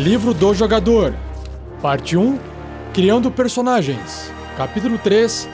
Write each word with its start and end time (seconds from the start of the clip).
Livro 0.00 0.32
do 0.32 0.54
Jogador, 0.54 1.14
Parte 1.82 2.16
1 2.16 2.38
Criando 2.94 3.30
Personagens, 3.30 4.32
Capítulo 4.56 4.96
3 4.96 5.46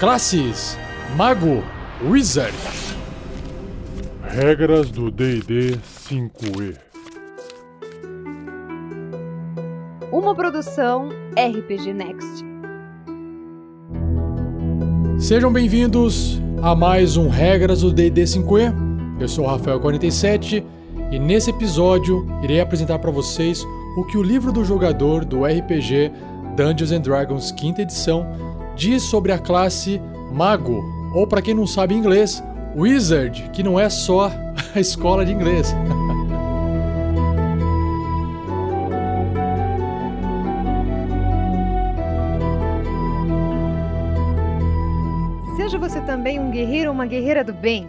Classes, 0.00 0.76
Mago, 1.14 1.62
Wizard. 2.04 2.52
Regras 4.24 4.90
do 4.90 5.08
DD 5.08 5.78
5E. 6.08 6.76
Uma 10.10 10.34
produção 10.34 11.10
RPG 11.36 11.94
Next. 11.94 12.44
Sejam 15.16 15.52
bem-vindos 15.52 16.42
a 16.60 16.74
mais 16.74 17.16
um 17.16 17.28
Regras 17.28 17.82
do 17.82 17.92
DD 17.92 18.24
5E. 18.24 18.74
Eu 19.20 19.28
sou 19.28 19.46
o 19.46 19.48
Rafael47 19.48 20.64
e 21.12 21.18
nesse 21.20 21.50
episódio 21.50 22.26
irei 22.42 22.60
apresentar 22.60 22.98
para 22.98 23.12
vocês 23.12 23.64
o 23.96 24.04
que 24.04 24.16
o 24.16 24.22
livro 24.22 24.52
do 24.52 24.64
jogador 24.64 25.24
do 25.24 25.44
RPG 25.44 26.12
Dungeons 26.56 26.92
and 26.92 27.00
Dragons 27.00 27.52
quinta 27.52 27.82
edição 27.82 28.26
diz 28.74 29.02
sobre 29.02 29.32
a 29.32 29.38
classe 29.38 30.00
Mago, 30.32 30.82
ou 31.14 31.26
para 31.26 31.42
quem 31.42 31.54
não 31.54 31.66
sabe 31.66 31.94
inglês, 31.94 32.42
Wizard, 32.74 33.50
que 33.52 33.62
não 33.62 33.78
é 33.78 33.88
só 33.90 34.32
a 34.74 34.80
escola 34.80 35.24
de 35.24 35.32
inglês. 35.32 35.74
Seja 45.56 45.78
você 45.78 46.00
também 46.00 46.40
um 46.40 46.50
guerreiro 46.50 46.88
ou 46.88 46.94
uma 46.94 47.06
guerreira 47.06 47.44
do 47.44 47.52
bem. 47.52 47.88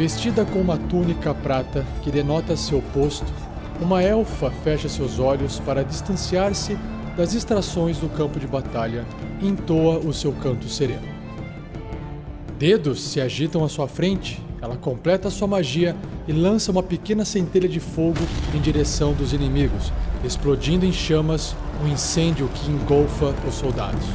Vestida 0.00 0.46
com 0.46 0.58
uma 0.58 0.78
túnica 0.78 1.34
prata 1.34 1.84
que 2.02 2.10
denota 2.10 2.56
seu 2.56 2.80
posto, 2.80 3.30
uma 3.82 4.02
elfa 4.02 4.50
fecha 4.64 4.88
seus 4.88 5.18
olhos 5.18 5.60
para 5.60 5.84
distanciar-se 5.84 6.74
das 7.18 7.32
distrações 7.32 7.98
do 7.98 8.08
campo 8.08 8.40
de 8.40 8.46
batalha 8.46 9.04
e 9.42 9.46
entoa 9.46 9.98
o 9.98 10.10
seu 10.14 10.32
canto 10.32 10.70
sereno. 10.70 11.06
Dedos 12.58 13.02
se 13.02 13.20
agitam 13.20 13.62
à 13.62 13.68
sua 13.68 13.86
frente, 13.86 14.42
ela 14.62 14.74
completa 14.74 15.28
sua 15.28 15.46
magia 15.46 15.94
e 16.26 16.32
lança 16.32 16.72
uma 16.72 16.82
pequena 16.82 17.26
centelha 17.26 17.68
de 17.68 17.78
fogo 17.78 18.20
em 18.54 18.58
direção 18.58 19.12
dos 19.12 19.34
inimigos, 19.34 19.92
explodindo 20.24 20.86
em 20.86 20.92
chamas 20.94 21.54
um 21.84 21.88
incêndio 21.88 22.48
que 22.54 22.70
engolfa 22.70 23.34
os 23.46 23.54
soldados. 23.54 24.06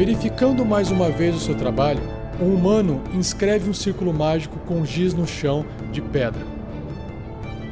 Verificando 0.00 0.64
mais 0.64 0.90
uma 0.90 1.10
vez 1.10 1.36
o 1.36 1.38
seu 1.38 1.54
trabalho, 1.54 2.00
um 2.40 2.54
humano 2.54 3.02
inscreve 3.12 3.68
um 3.68 3.74
círculo 3.74 4.14
mágico 4.14 4.58
com 4.60 4.82
giz 4.82 5.12
no 5.12 5.26
chão 5.26 5.62
de 5.92 6.00
pedra. 6.00 6.40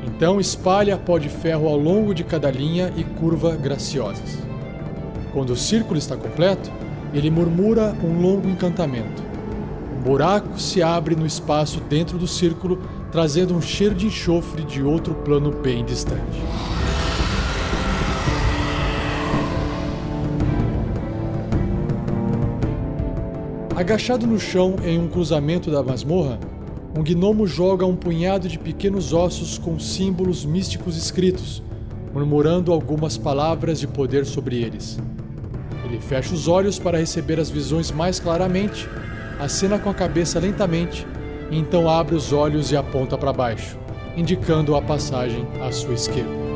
Então 0.07 0.39
espalha 0.39 0.99
pó 0.99 1.17
de 1.19 1.31
ferro 1.31 1.67
ao 1.67 1.79
longo 1.79 2.13
de 2.13 2.23
cada 2.23 2.51
linha 2.51 2.93
e 2.99 3.03
curva 3.03 3.57
graciosas. 3.57 4.37
Quando 5.33 5.55
o 5.55 5.57
círculo 5.57 5.99
está 5.99 6.19
completo, 6.19 6.71
ele 7.15 7.31
murmura 7.31 7.97
um 8.05 8.21
longo 8.21 8.47
encantamento. 8.47 9.23
Um 9.97 10.03
buraco 10.03 10.61
se 10.61 10.83
abre 10.83 11.17
no 11.17 11.25
espaço 11.25 11.81
dentro 11.81 12.19
do 12.19 12.27
círculo, 12.27 12.83
trazendo 13.11 13.57
um 13.57 13.63
cheiro 13.63 13.95
de 13.95 14.07
enxofre 14.07 14.65
de 14.65 14.83
outro 14.83 15.15
plano 15.15 15.51
bem 15.51 15.83
distante. 15.83 16.43
Agachado 23.79 24.27
no 24.27 24.41
chão 24.41 24.75
em 24.85 24.99
um 24.99 25.07
cruzamento 25.07 25.71
da 25.71 25.85
masmorra, 25.85 26.41
um 26.99 27.01
gnomo 27.01 27.47
joga 27.47 27.87
um 27.87 27.95
punhado 27.95 28.49
de 28.49 28.59
pequenos 28.59 29.13
ossos 29.13 29.57
com 29.57 29.79
símbolos 29.79 30.45
místicos 30.45 30.97
escritos, 30.97 31.63
murmurando 32.13 32.73
algumas 32.73 33.17
palavras 33.17 33.79
de 33.79 33.87
poder 33.87 34.27
sobre 34.27 34.61
eles. 34.61 34.99
Ele 35.85 36.01
fecha 36.01 36.35
os 36.35 36.49
olhos 36.49 36.77
para 36.77 36.99
receber 36.99 37.39
as 37.39 37.51
visões 37.51 37.93
mais 37.93 38.19
claramente, 38.19 38.89
acena 39.39 39.79
com 39.79 39.89
a 39.89 39.95
cabeça 39.95 40.41
lentamente 40.41 41.07
e 41.49 41.57
então 41.57 41.89
abre 41.89 42.17
os 42.17 42.33
olhos 42.33 42.73
e 42.73 42.77
aponta 42.77 43.17
para 43.17 43.33
baixo, 43.33 43.79
indicando 44.17 44.75
a 44.75 44.83
passagem 44.83 45.47
à 45.63 45.71
sua 45.71 45.95
esquerda. 45.95 46.48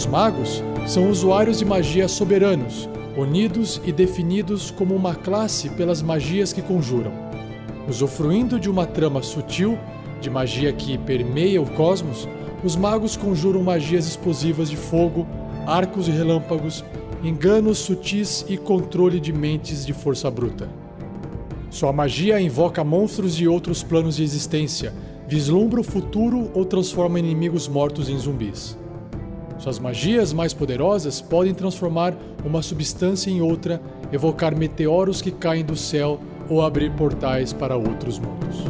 Os 0.00 0.06
magos 0.06 0.64
são 0.86 1.10
usuários 1.10 1.58
de 1.58 1.64
magia 1.66 2.08
soberanos, 2.08 2.88
unidos 3.18 3.82
e 3.84 3.92
definidos 3.92 4.70
como 4.70 4.96
uma 4.96 5.14
classe 5.14 5.68
pelas 5.68 6.00
magias 6.00 6.54
que 6.54 6.62
conjuram. 6.62 7.12
Usufruindo 7.86 8.58
de 8.58 8.70
uma 8.70 8.86
trama 8.86 9.22
sutil, 9.22 9.78
de 10.18 10.30
magia 10.30 10.72
que 10.72 10.96
permeia 10.96 11.60
o 11.60 11.70
cosmos, 11.72 12.26
os 12.64 12.76
magos 12.76 13.14
conjuram 13.14 13.62
magias 13.62 14.06
explosivas 14.08 14.70
de 14.70 14.76
fogo, 14.76 15.26
arcos 15.66 16.08
e 16.08 16.12
relâmpagos, 16.12 16.82
enganos 17.22 17.76
sutis 17.76 18.46
e 18.48 18.56
controle 18.56 19.20
de 19.20 19.34
mentes 19.34 19.84
de 19.84 19.92
força 19.92 20.30
bruta. 20.30 20.66
Sua 21.68 21.92
magia 21.92 22.40
invoca 22.40 22.82
monstros 22.82 23.36
de 23.36 23.46
outros 23.46 23.82
planos 23.82 24.16
de 24.16 24.22
existência, 24.22 24.94
vislumbra 25.28 25.78
o 25.78 25.84
futuro 25.84 26.50
ou 26.54 26.64
transforma 26.64 27.18
inimigos 27.18 27.68
mortos 27.68 28.08
em 28.08 28.16
zumbis. 28.16 28.80
Suas 29.60 29.78
magias 29.78 30.32
mais 30.32 30.54
poderosas 30.54 31.20
podem 31.20 31.52
transformar 31.52 32.14
uma 32.42 32.62
substância 32.62 33.30
em 33.30 33.42
outra, 33.42 33.78
evocar 34.10 34.56
meteoros 34.56 35.20
que 35.20 35.30
caem 35.30 35.62
do 35.62 35.76
céu 35.76 36.18
ou 36.48 36.62
abrir 36.62 36.90
portais 36.96 37.52
para 37.52 37.76
outros 37.76 38.18
mundos. 38.18 38.64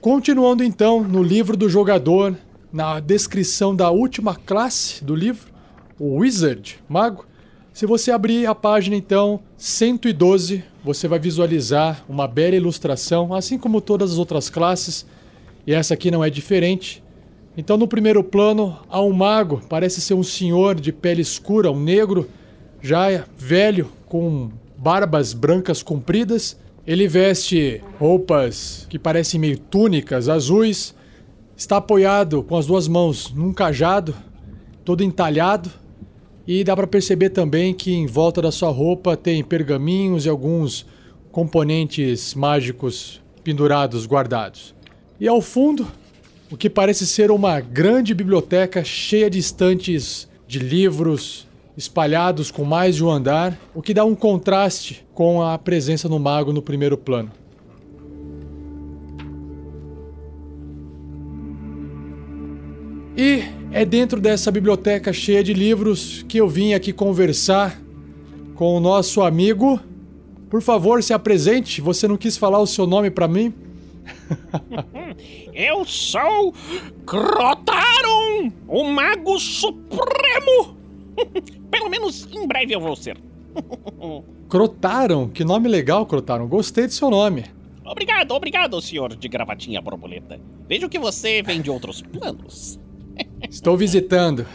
Continuando 0.00 0.64
então 0.64 1.02
no 1.02 1.22
livro 1.22 1.54
do 1.54 1.68
jogador, 1.68 2.34
na 2.72 2.98
descrição 2.98 3.76
da 3.76 3.90
última 3.90 4.34
classe 4.34 5.04
do 5.04 5.14
livro, 5.14 5.55
o 5.98 6.16
Wizard, 6.16 6.78
mago. 6.88 7.26
Se 7.72 7.84
você 7.84 8.10
abrir 8.10 8.46
a 8.46 8.54
página 8.54 8.96
então 8.96 9.40
112, 9.56 10.64
você 10.82 11.06
vai 11.06 11.18
visualizar 11.18 12.04
uma 12.08 12.26
bela 12.26 12.56
ilustração, 12.56 13.34
assim 13.34 13.58
como 13.58 13.80
todas 13.80 14.12
as 14.12 14.18
outras 14.18 14.48
classes, 14.48 15.06
e 15.66 15.74
essa 15.74 15.94
aqui 15.94 16.10
não 16.10 16.24
é 16.24 16.30
diferente. 16.30 17.02
Então 17.56 17.76
no 17.76 17.88
primeiro 17.88 18.22
plano 18.22 18.78
há 18.88 19.00
um 19.02 19.12
mago, 19.12 19.60
parece 19.68 20.00
ser 20.00 20.14
um 20.14 20.22
senhor 20.22 20.74
de 20.74 20.92
pele 20.92 21.22
escura, 21.22 21.70
um 21.70 21.80
negro, 21.80 22.28
já 22.80 23.24
velho, 23.36 23.90
com 24.06 24.50
barbas 24.76 25.32
brancas 25.32 25.82
compridas. 25.82 26.58
Ele 26.86 27.08
veste 27.08 27.82
roupas 27.98 28.86
que 28.88 28.98
parecem 28.98 29.40
meio 29.40 29.58
túnicas 29.58 30.28
azuis, 30.28 30.94
está 31.56 31.78
apoiado 31.78 32.42
com 32.42 32.56
as 32.56 32.66
duas 32.66 32.86
mãos 32.86 33.32
num 33.34 33.52
cajado, 33.52 34.14
todo 34.84 35.02
entalhado 35.02 35.70
e 36.46 36.62
dá 36.62 36.76
para 36.76 36.86
perceber 36.86 37.30
também 37.30 37.74
que 37.74 37.92
em 37.92 38.06
volta 38.06 38.40
da 38.40 38.52
sua 38.52 38.70
roupa 38.70 39.16
tem 39.16 39.42
pergaminhos 39.42 40.26
e 40.26 40.28
alguns 40.28 40.86
componentes 41.32 42.34
mágicos 42.34 43.20
pendurados, 43.42 44.06
guardados. 44.06 44.74
E 45.18 45.26
ao 45.26 45.40
fundo, 45.40 45.86
o 46.50 46.56
que 46.56 46.70
parece 46.70 47.06
ser 47.06 47.30
uma 47.30 47.60
grande 47.60 48.14
biblioteca 48.14 48.84
cheia 48.84 49.28
de 49.28 49.38
estantes 49.38 50.28
de 50.46 50.58
livros 50.58 51.46
espalhados 51.76 52.50
com 52.50 52.64
mais 52.64 52.96
de 52.96 53.04
um 53.04 53.10
andar, 53.10 53.58
o 53.74 53.82
que 53.82 53.92
dá 53.92 54.04
um 54.04 54.14
contraste 54.14 55.04
com 55.12 55.42
a 55.42 55.58
presença 55.58 56.08
do 56.08 56.18
mago 56.18 56.52
no 56.52 56.62
primeiro 56.62 56.96
plano. 56.96 57.30
E 63.16 63.55
é 63.72 63.84
dentro 63.84 64.20
dessa 64.20 64.50
biblioteca 64.50 65.12
cheia 65.12 65.42
de 65.42 65.52
livros 65.52 66.24
que 66.28 66.38
eu 66.38 66.48
vim 66.48 66.72
aqui 66.72 66.92
conversar 66.92 67.80
com 68.54 68.76
o 68.76 68.80
nosso 68.80 69.22
amigo. 69.22 69.80
Por 70.48 70.62
favor, 70.62 71.02
se 71.02 71.12
apresente. 71.12 71.80
Você 71.80 72.08
não 72.08 72.16
quis 72.16 72.36
falar 72.36 72.58
o 72.58 72.66
seu 72.66 72.86
nome 72.86 73.10
para 73.10 73.28
mim? 73.28 73.52
Eu 75.52 75.84
sou 75.84 76.54
Crotaron, 77.04 78.52
o 78.68 78.84
Mago 78.84 79.38
Supremo. 79.38 80.76
Pelo 81.70 81.90
menos 81.90 82.28
em 82.32 82.46
breve 82.46 82.74
eu 82.74 82.80
vou 82.80 82.94
ser. 82.94 83.18
Crotaron, 84.48 85.28
que 85.28 85.44
nome 85.44 85.68
legal, 85.68 86.06
Crotaron. 86.06 86.46
Gostei 86.46 86.86
do 86.86 86.92
seu 86.92 87.10
nome. 87.10 87.44
Obrigado, 87.84 88.32
obrigado, 88.32 88.80
senhor 88.80 89.14
de 89.14 89.28
gravatinha 89.28 89.80
borboleta. 89.80 90.40
Vejo 90.68 90.88
que 90.88 90.98
você 90.98 91.42
vem 91.42 91.60
de 91.60 91.70
outros 91.70 92.02
planos. 92.02 92.78
Estou 93.48 93.76
visitando. 93.76 94.46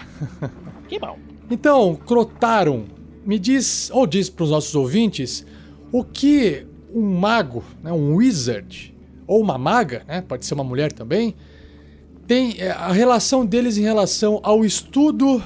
Que 0.87 0.99
bom. 0.99 1.17
Então, 1.49 1.95
Crotaron, 1.95 2.85
me 3.25 3.37
diz, 3.37 3.89
ou 3.93 4.07
diz 4.07 4.29
para 4.29 4.43
os 4.43 4.49
nossos 4.49 4.75
ouvintes, 4.75 5.45
o 5.91 6.03
que 6.03 6.65
um 6.93 7.19
mago, 7.19 7.63
né, 7.81 7.91
um 7.91 8.15
wizard, 8.15 8.95
ou 9.27 9.41
uma 9.41 9.57
maga, 9.57 10.03
né, 10.07 10.21
pode 10.21 10.45
ser 10.45 10.53
uma 10.53 10.63
mulher 10.63 10.91
também, 10.91 11.35
tem 12.27 12.55
é, 12.59 12.71
a 12.71 12.91
relação 12.91 13.45
deles 13.45 13.77
em 13.77 13.81
relação 13.81 14.39
ao 14.43 14.63
estudo 14.63 15.41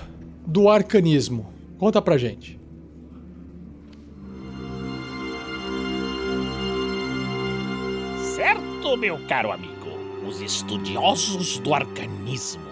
do 0.45 0.69
arcanismo. 0.69 1.47
Conta 1.77 2.01
pra 2.01 2.17
gente. 2.17 2.59
Certo, 8.35 8.97
meu 8.97 9.17
caro 9.27 9.51
amigo. 9.51 9.73
Os 10.27 10.41
estudiosos 10.41 11.59
do 11.59 11.73
arcanismo. 11.73 12.64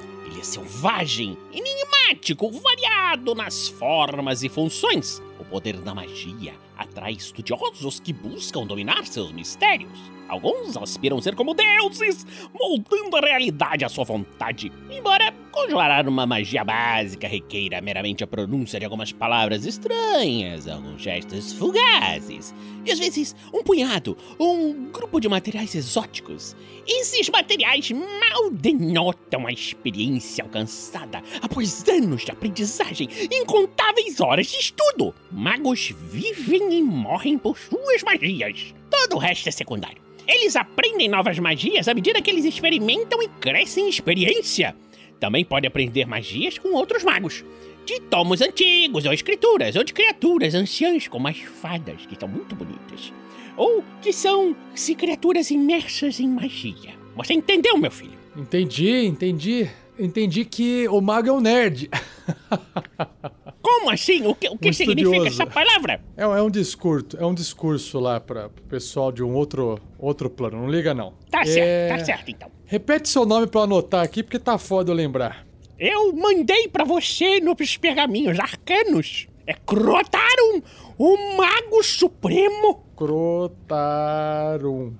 Selvagem, 0.44 1.38
enigmático, 1.54 2.52
variado 2.52 3.34
nas 3.34 3.70
formas 3.70 4.44
e 4.44 4.50
funções. 4.50 5.22
O 5.40 5.46
poder 5.46 5.78
da 5.78 5.96
magia 5.96 6.54
atrai 6.84 7.14
estudiosos 7.14 8.00
que 8.00 8.14
buscam 8.14 8.66
dominar 8.66 9.06
seus 9.06 9.32
mistérios. 9.32 10.14
Alguns 10.28 10.78
aspiram 10.78 11.22
ser 11.22 11.36
como 11.36 11.54
deuses, 11.54 12.26
moldando 12.54 13.18
a 13.18 13.20
realidade 13.20 13.86
à 13.86 13.90
sua 13.90 14.04
vontade. 14.04 14.72
Embora 14.90 15.34
conjurar 15.52 16.08
uma 16.08 16.26
magia 16.26 16.64
básica 16.64 17.28
requeira 17.28 17.80
meramente 17.82 18.24
a 18.24 18.28
pronúncia 18.28 18.80
de 18.80 18.86
algumas 18.86 19.12
palavras 19.12 19.66
estranhas, 19.66 20.68
alguns 20.68 21.02
gestos 21.02 21.54
fugazes, 21.54 22.56
e 22.84 22.92
às 22.92 22.98
vezes 22.98 23.36
um 23.54 23.62
punhado 23.62 24.18
ou 24.40 24.56
um 24.56 24.92
grupo 24.92 25.20
de 25.20 25.30
materiais 25.30 25.76
exóticos. 25.76 26.56
Esses 26.88 27.30
materiais 27.30 27.92
mal 27.92 28.50
denotam 28.52 29.46
a 29.46 29.52
experiência 29.52 30.44
alcançada 30.44 31.22
após 31.42 31.88
anos 31.88 32.26
de 32.26 32.32
aprendizagem 32.32 33.08
e 33.12 33.38
incontáveis 33.38 34.20
horas 34.20 34.48
de 34.48 34.58
estudo. 34.58 35.14
Magos 35.32 35.94
vivem 36.12 36.73
e 36.80 36.84
morrem 36.84 37.38
por 37.38 37.58
suas 37.58 38.04
magias. 38.04 38.74
Todo 38.90 39.16
o 39.16 39.20
resto 39.20 39.50
é 39.50 39.52
secundário. 39.52 40.02
Eles 40.28 40.56
aprendem 40.56 41.10
novas 41.10 41.38
magias 41.40 41.88
à 41.88 41.94
medida 41.94 42.22
que 42.22 42.32
eles 42.32 42.46
experimentam 42.46 43.22
e 43.22 43.28
crescem 43.28 43.86
em 43.86 43.90
experiência. 43.90 44.76
Também 45.20 45.44
pode 45.44 45.68
aprender 45.68 46.06
magias 46.06 46.58
com 46.58 46.74
outros 46.74 47.04
magos. 47.04 47.44
De 47.86 48.00
tomos 48.00 48.42
antigos, 48.42 49.06
ou 49.06 49.12
escrituras, 49.12 49.76
ou 49.76 49.84
de 49.84 49.94
criaturas 49.94 50.56
anciãs, 50.56 51.08
como 51.08 51.28
as 51.28 51.38
fadas, 51.38 52.06
que 52.06 52.18
são 52.18 52.30
muito 52.30 52.56
bonitas. 52.56 53.12
Ou 53.58 53.84
que 54.02 54.14
são 54.14 54.56
se 54.74 54.96
criaturas 54.96 55.52
imersas 55.52 56.20
em 56.20 56.28
magia. 56.28 56.94
Você 57.16 57.34
entendeu, 57.34 57.78
meu 57.78 57.92
filho? 57.92 58.18
Entendi, 58.36 59.06
entendi. 59.06 59.70
Entendi 60.00 60.46
que 60.46 60.88
o 60.88 61.00
mago 61.02 61.28
é 61.28 61.32
um 61.32 61.42
nerd. 61.42 61.90
Como 63.64 63.90
assim? 63.90 64.28
O 64.28 64.36
que, 64.36 64.48
o 64.50 64.58
que 64.58 64.70
Um 64.70 64.74
significa 64.74 65.16
estudioso. 65.16 65.42
essa 65.42 65.48
palavra? 65.48 66.02
É, 66.18 66.28
um- 66.28 66.36
é 66.36 66.42
um 66.44 66.50
discurso, 66.52 67.18
é 67.18 67.26
um 67.26 67.34
discurso 67.34 67.98
lá 68.00 68.20
para 68.20 68.48
o 68.48 68.50
pessoal 68.70 69.10
de 69.12 69.24
um 69.24 69.34
outro, 69.34 69.80
outro 69.98 70.30
plano. 70.30 70.58
Não 70.58 70.70
liga 70.70 70.94
não. 70.94 71.14
Tá 71.32 71.42
É, 71.42 71.46
certo, 71.46 71.98
tá 71.98 72.06
certo 72.06 72.30
então. 72.30 72.52
Repete 72.66 73.08
seu 73.08 73.26
nome 73.26 73.48
para 73.48 73.62
eu 73.62 73.64
anotar 73.64 74.04
aqui 74.04 74.22
porque 74.22 74.38
tá 74.38 74.58
foda 74.58 74.92
eu 74.92 74.96
lembrar. 74.96 75.48
Eu 75.80 76.14
mandei 76.14 76.68
pra 76.68 76.84
você 76.84 77.40
nos 77.40 77.78
pergaminhos 77.78 78.38
arcanos. 78.40 79.28
É 79.48 79.54
Crotarum, 79.54 80.62
o 80.98 81.36
Mago 81.38 81.82
Supremo. 81.84 82.84
Crotarum. 82.96 84.94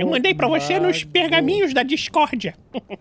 Eu 0.00 0.06
mandei 0.08 0.34
pra 0.34 0.48
você 0.48 0.78
nos 0.80 1.04
pergaminhos 1.04 1.72
da 1.74 1.82
discórdia. 1.82 2.54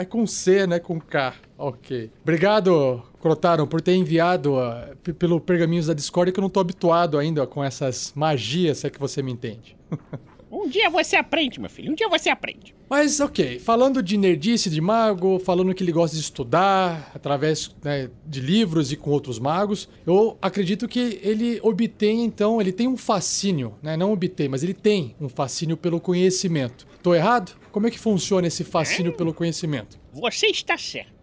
É 0.00 0.04
com 0.04 0.26
C, 0.26 0.66
né? 0.66 0.78
Com 0.78 1.00
K. 1.00 1.34
Ok. 1.56 2.10
Obrigado, 2.22 3.02
Crotarum, 3.20 3.66
por 3.66 3.80
ter 3.80 3.94
enviado 3.94 4.54
p- 5.02 5.12
pelo 5.14 5.40
Pergaminhos 5.40 5.86
da 5.86 5.94
Discord 5.94 6.32
que 6.32 6.38
eu 6.38 6.42
não 6.42 6.50
tô 6.50 6.60
habituado 6.60 7.18
ainda 7.18 7.46
com 7.46 7.64
essas 7.64 8.12
magias, 8.14 8.78
se 8.78 8.86
é 8.86 8.90
que 8.90 8.98
você 9.00 9.22
me 9.22 9.32
entende. 9.32 9.76
Um 10.50 10.68
dia 10.68 10.88
você 10.88 11.16
aprende, 11.16 11.58
meu 11.60 11.68
filho. 11.68 11.90
Um 11.90 11.94
dia 11.94 12.08
você 12.08 12.30
aprende. 12.30 12.74
Mas 12.88 13.18
ok, 13.18 13.58
falando 13.58 14.00
de 14.00 14.16
nerdice 14.16 14.70
de 14.70 14.80
mago, 14.80 15.40
falando 15.40 15.74
que 15.74 15.82
ele 15.82 15.90
gosta 15.90 16.16
de 16.16 16.22
estudar 16.22 17.10
através 17.12 17.74
né, 17.82 18.08
de 18.24 18.40
livros 18.40 18.92
e 18.92 18.96
com 18.96 19.10
outros 19.10 19.40
magos, 19.40 19.88
eu 20.06 20.38
acredito 20.40 20.86
que 20.86 21.18
ele 21.20 21.58
obtém 21.62 22.24
então, 22.24 22.60
ele 22.60 22.72
tem 22.72 22.86
um 22.86 22.96
fascínio, 22.96 23.74
né? 23.82 23.96
Não 23.96 24.12
obtém, 24.12 24.48
mas 24.48 24.62
ele 24.62 24.74
tem 24.74 25.16
um 25.20 25.28
fascínio 25.28 25.76
pelo 25.76 26.00
conhecimento. 26.00 26.86
Tô 27.02 27.12
errado? 27.12 27.56
Como 27.72 27.88
é 27.88 27.90
que 27.90 27.98
funciona 27.98 28.46
esse 28.46 28.62
fascínio 28.62 29.12
pelo 29.12 29.34
conhecimento? 29.34 29.98
Você 30.12 30.46
está 30.46 30.78
certo. 30.78 31.16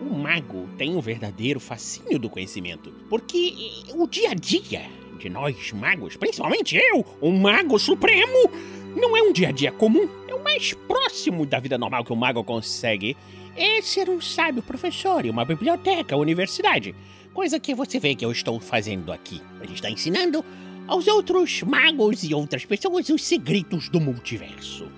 O 0.00 0.14
mago 0.14 0.68
tem 0.76 0.94
um 0.94 1.00
verdadeiro 1.00 1.58
fascínio 1.58 2.18
do 2.18 2.28
conhecimento, 2.28 2.92
porque 3.08 3.54
eh, 3.88 3.94
o 3.94 4.06
dia 4.06 4.32
a 4.32 4.34
dia 4.34 4.82
de 5.18 5.28
nós 5.28 5.72
magos, 5.72 6.16
principalmente 6.16 6.76
eu, 6.76 7.04
o 7.20 7.30
mago 7.30 7.78
supremo, 7.78 8.50
não 8.96 9.16
é 9.16 9.22
um 9.22 9.32
dia 9.32 9.48
a 9.48 9.52
dia 9.52 9.72
comum. 9.72 10.08
É 10.28 10.34
o 10.34 10.42
mais 10.42 10.72
próximo 10.72 11.44
da 11.44 11.58
vida 11.58 11.76
normal 11.76 12.04
que 12.04 12.12
o 12.12 12.16
mago 12.16 12.44
consegue. 12.44 13.16
É 13.56 13.80
ser 13.82 14.08
um 14.08 14.20
sábio 14.20 14.62
professor 14.62 15.24
em 15.24 15.30
uma 15.30 15.44
biblioteca, 15.44 16.16
universidade. 16.16 16.94
Coisa 17.32 17.58
que 17.58 17.74
você 17.74 17.98
vê 17.98 18.14
que 18.14 18.24
eu 18.24 18.30
estou 18.30 18.60
fazendo 18.60 19.12
aqui. 19.12 19.40
Ele 19.60 19.74
está 19.74 19.90
ensinando 19.90 20.44
aos 20.86 21.06
outros 21.06 21.62
magos 21.62 22.22
e 22.22 22.34
outras 22.34 22.64
pessoas 22.64 23.08
os 23.08 23.24
segredos 23.24 23.88
do 23.88 24.00
multiverso. 24.00 24.88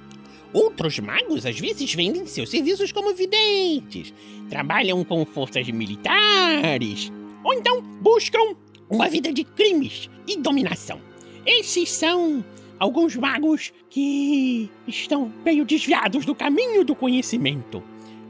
Outros 0.53 0.99
magos 0.99 1.45
às 1.45 1.59
vezes 1.59 1.93
vendem 1.95 2.27
seus 2.27 2.51
serviços 2.51 2.93
como 2.93 3.15
videntes, 3.15 4.13
trabalham 4.49 5.05
com 5.05 5.25
forças 5.27 5.69
militares, 5.69 7.13
ou 7.45 7.53
então 7.53 7.83
buscam 8.01 8.55
uma 8.89 9.09
vida 9.09 9.33
de 9.33 9.45
crimes 9.45 10.09
e 10.27 10.37
dominação. 10.37 11.01
Esses 11.45 11.91
são 11.91 12.45
alguns 12.79 13.17
magos 13.17 13.73
que 13.89 14.71
estão 14.87 15.33
meio 15.45 15.65
desviados 15.65 16.25
do 16.25 16.35
caminho 16.35 16.85
do 16.85 16.95
conhecimento. 16.95 17.83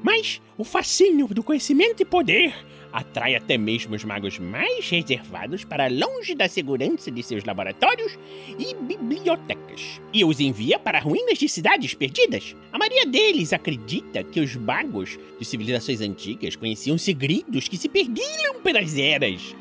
Mas 0.02 0.40
o 0.56 0.64
fascínio 0.64 1.26
do 1.28 1.42
conhecimento 1.42 2.02
e 2.02 2.04
poder 2.04 2.54
atrai 2.92 3.34
até 3.34 3.58
mesmo 3.58 3.94
os 3.94 4.04
magos 4.04 4.38
mais 4.38 4.88
reservados 4.88 5.64
para 5.64 5.88
longe 5.88 6.34
da 6.34 6.48
segurança 6.48 7.10
de 7.10 7.22
seus 7.22 7.44
laboratórios 7.44 8.18
e 8.58 8.74
bibliotecas. 8.74 10.00
E 10.12 10.24
os 10.24 10.40
envia 10.40 10.78
para 10.78 11.00
ruínas 11.00 11.38
de 11.38 11.48
cidades 11.48 11.92
perdidas. 11.92 12.54
A 12.72 12.78
maioria 12.78 13.04
deles 13.04 13.52
acredita 13.52 14.22
que 14.22 14.40
os 14.40 14.54
magos 14.56 15.18
de 15.38 15.44
civilizações 15.44 16.00
antigas 16.00 16.56
conheciam 16.56 16.96
segredos 16.96 17.68
que 17.68 17.76
se 17.76 17.88
perdiam 17.88 18.62
pelas 18.62 18.96
eras. 18.96 19.54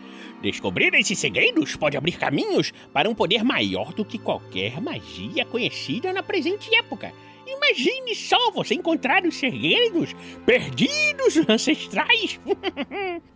Descobrir 0.46 0.94
esses 0.94 1.18
segredos 1.18 1.76
pode 1.76 1.98
abrir 1.98 2.20
caminhos 2.20 2.72
para 2.94 3.10
um 3.10 3.16
poder 3.16 3.44
maior 3.44 3.92
do 3.94 4.06
que 4.06 4.20
qualquer 4.20 4.80
magia 4.80 5.44
conhecida 5.44 6.14
na 6.14 6.22
presente 6.22 6.70
época. 6.76 7.12
Imagine 7.46 8.16
só 8.16 8.52
você 8.52 8.76
encontrar 8.76 9.26
os 9.26 9.36
segredos 9.38 10.14
perdidos 10.46 11.38
ancestrais. 11.48 12.40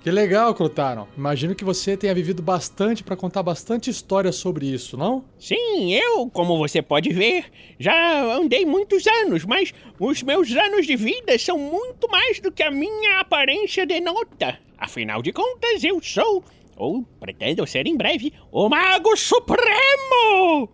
Que 0.00 0.10
legal, 0.10 0.54
Crotaron. 0.54 1.08
Imagino 1.16 1.54
que 1.54 1.64
você 1.64 1.96
tenha 1.96 2.14
vivido 2.14 2.42
bastante 2.42 3.02
para 3.02 3.16
contar 3.16 3.42
bastante 3.42 3.90
história 3.90 4.30
sobre 4.30 4.66
isso, 4.66 4.96
não? 4.96 5.24
Sim, 5.38 5.92
eu, 5.92 6.30
como 6.30 6.56
você 6.56 6.80
pode 6.80 7.12
ver, 7.12 7.46
já 7.78 8.22
andei 8.36 8.64
muitos 8.64 9.06
anos, 9.06 9.44
mas 9.44 9.72
os 9.98 10.22
meus 10.22 10.52
anos 10.52 10.86
de 10.86 10.94
vida 10.94 11.36
são 11.38 11.58
muito 11.58 12.08
mais 12.08 12.38
do 12.38 12.52
que 12.52 12.62
a 12.62 12.70
minha 12.70 13.18
aparência 13.20 13.86
denota. 13.86 14.58
Afinal 14.78 15.22
de 15.22 15.32
contas, 15.32 15.82
eu 15.82 16.00
sou, 16.02 16.44
ou 16.76 17.02
pretendo 17.18 17.66
ser 17.66 17.86
em 17.86 17.96
breve, 17.96 18.32
o 18.52 18.68
Mago 18.68 19.16
Supremo! 19.16 20.68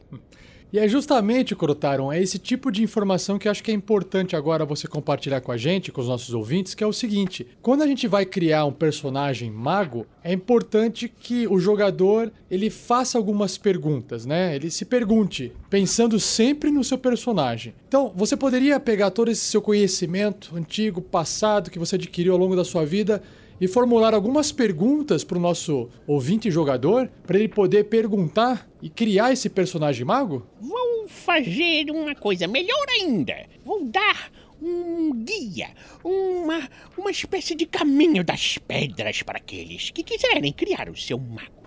E 0.72 0.78
é 0.78 0.88
justamente, 0.88 1.56
Crotaron, 1.56 2.12
é 2.12 2.22
esse 2.22 2.38
tipo 2.38 2.70
de 2.70 2.82
informação 2.82 3.38
que 3.38 3.48
eu 3.48 3.50
acho 3.50 3.62
que 3.62 3.72
é 3.72 3.74
importante 3.74 4.36
agora 4.36 4.64
você 4.64 4.86
compartilhar 4.86 5.40
com 5.40 5.50
a 5.50 5.56
gente, 5.56 5.90
com 5.90 6.00
os 6.00 6.06
nossos 6.06 6.32
ouvintes, 6.32 6.74
que 6.74 6.84
é 6.84 6.86
o 6.86 6.92
seguinte: 6.92 7.44
quando 7.60 7.82
a 7.82 7.86
gente 7.86 8.06
vai 8.06 8.24
criar 8.24 8.64
um 8.64 8.72
personagem 8.72 9.50
mago, 9.50 10.06
é 10.22 10.32
importante 10.32 11.08
que 11.08 11.46
o 11.48 11.58
jogador 11.58 12.32
ele 12.48 12.70
faça 12.70 13.18
algumas 13.18 13.58
perguntas, 13.58 14.24
né? 14.24 14.54
Ele 14.54 14.70
se 14.70 14.84
pergunte, 14.84 15.52
pensando 15.68 16.20
sempre 16.20 16.70
no 16.70 16.84
seu 16.84 16.98
personagem. 16.98 17.74
Então, 17.88 18.12
você 18.14 18.36
poderia 18.36 18.78
pegar 18.78 19.10
todo 19.10 19.30
esse 19.30 19.42
seu 19.42 19.60
conhecimento 19.60 20.56
antigo, 20.56 21.00
passado, 21.00 21.70
que 21.70 21.78
você 21.80 21.96
adquiriu 21.96 22.32
ao 22.32 22.38
longo 22.38 22.54
da 22.54 22.64
sua 22.64 22.84
vida 22.84 23.20
e 23.60 23.68
formular 23.68 24.14
algumas 24.14 24.50
perguntas 24.50 25.22
para 25.22 25.36
o 25.36 25.40
nosso 25.40 25.88
ouvinte 26.06 26.50
jogador, 26.50 27.08
para 27.26 27.38
ele 27.38 27.48
poder 27.48 27.84
perguntar 27.84 28.68
e 28.80 28.88
criar 28.88 29.32
esse 29.32 29.50
personagem 29.50 30.04
mago? 30.04 30.46
Vou 30.60 31.06
fazer 31.08 31.90
uma 31.90 32.14
coisa 32.14 32.46
melhor 32.46 32.86
ainda. 32.88 33.34
Vou 33.64 33.84
dar 33.84 34.30
um 34.62 35.12
guia, 35.24 35.70
uma, 36.04 36.68
uma 36.96 37.10
espécie 37.10 37.54
de 37.54 37.66
caminho 37.66 38.22
das 38.22 38.58
pedras 38.58 39.22
para 39.22 39.38
aqueles 39.38 39.90
que 39.90 40.02
quiserem 40.02 40.52
criar 40.52 40.88
o 40.88 40.96
seu 40.96 41.18
mago. 41.18 41.59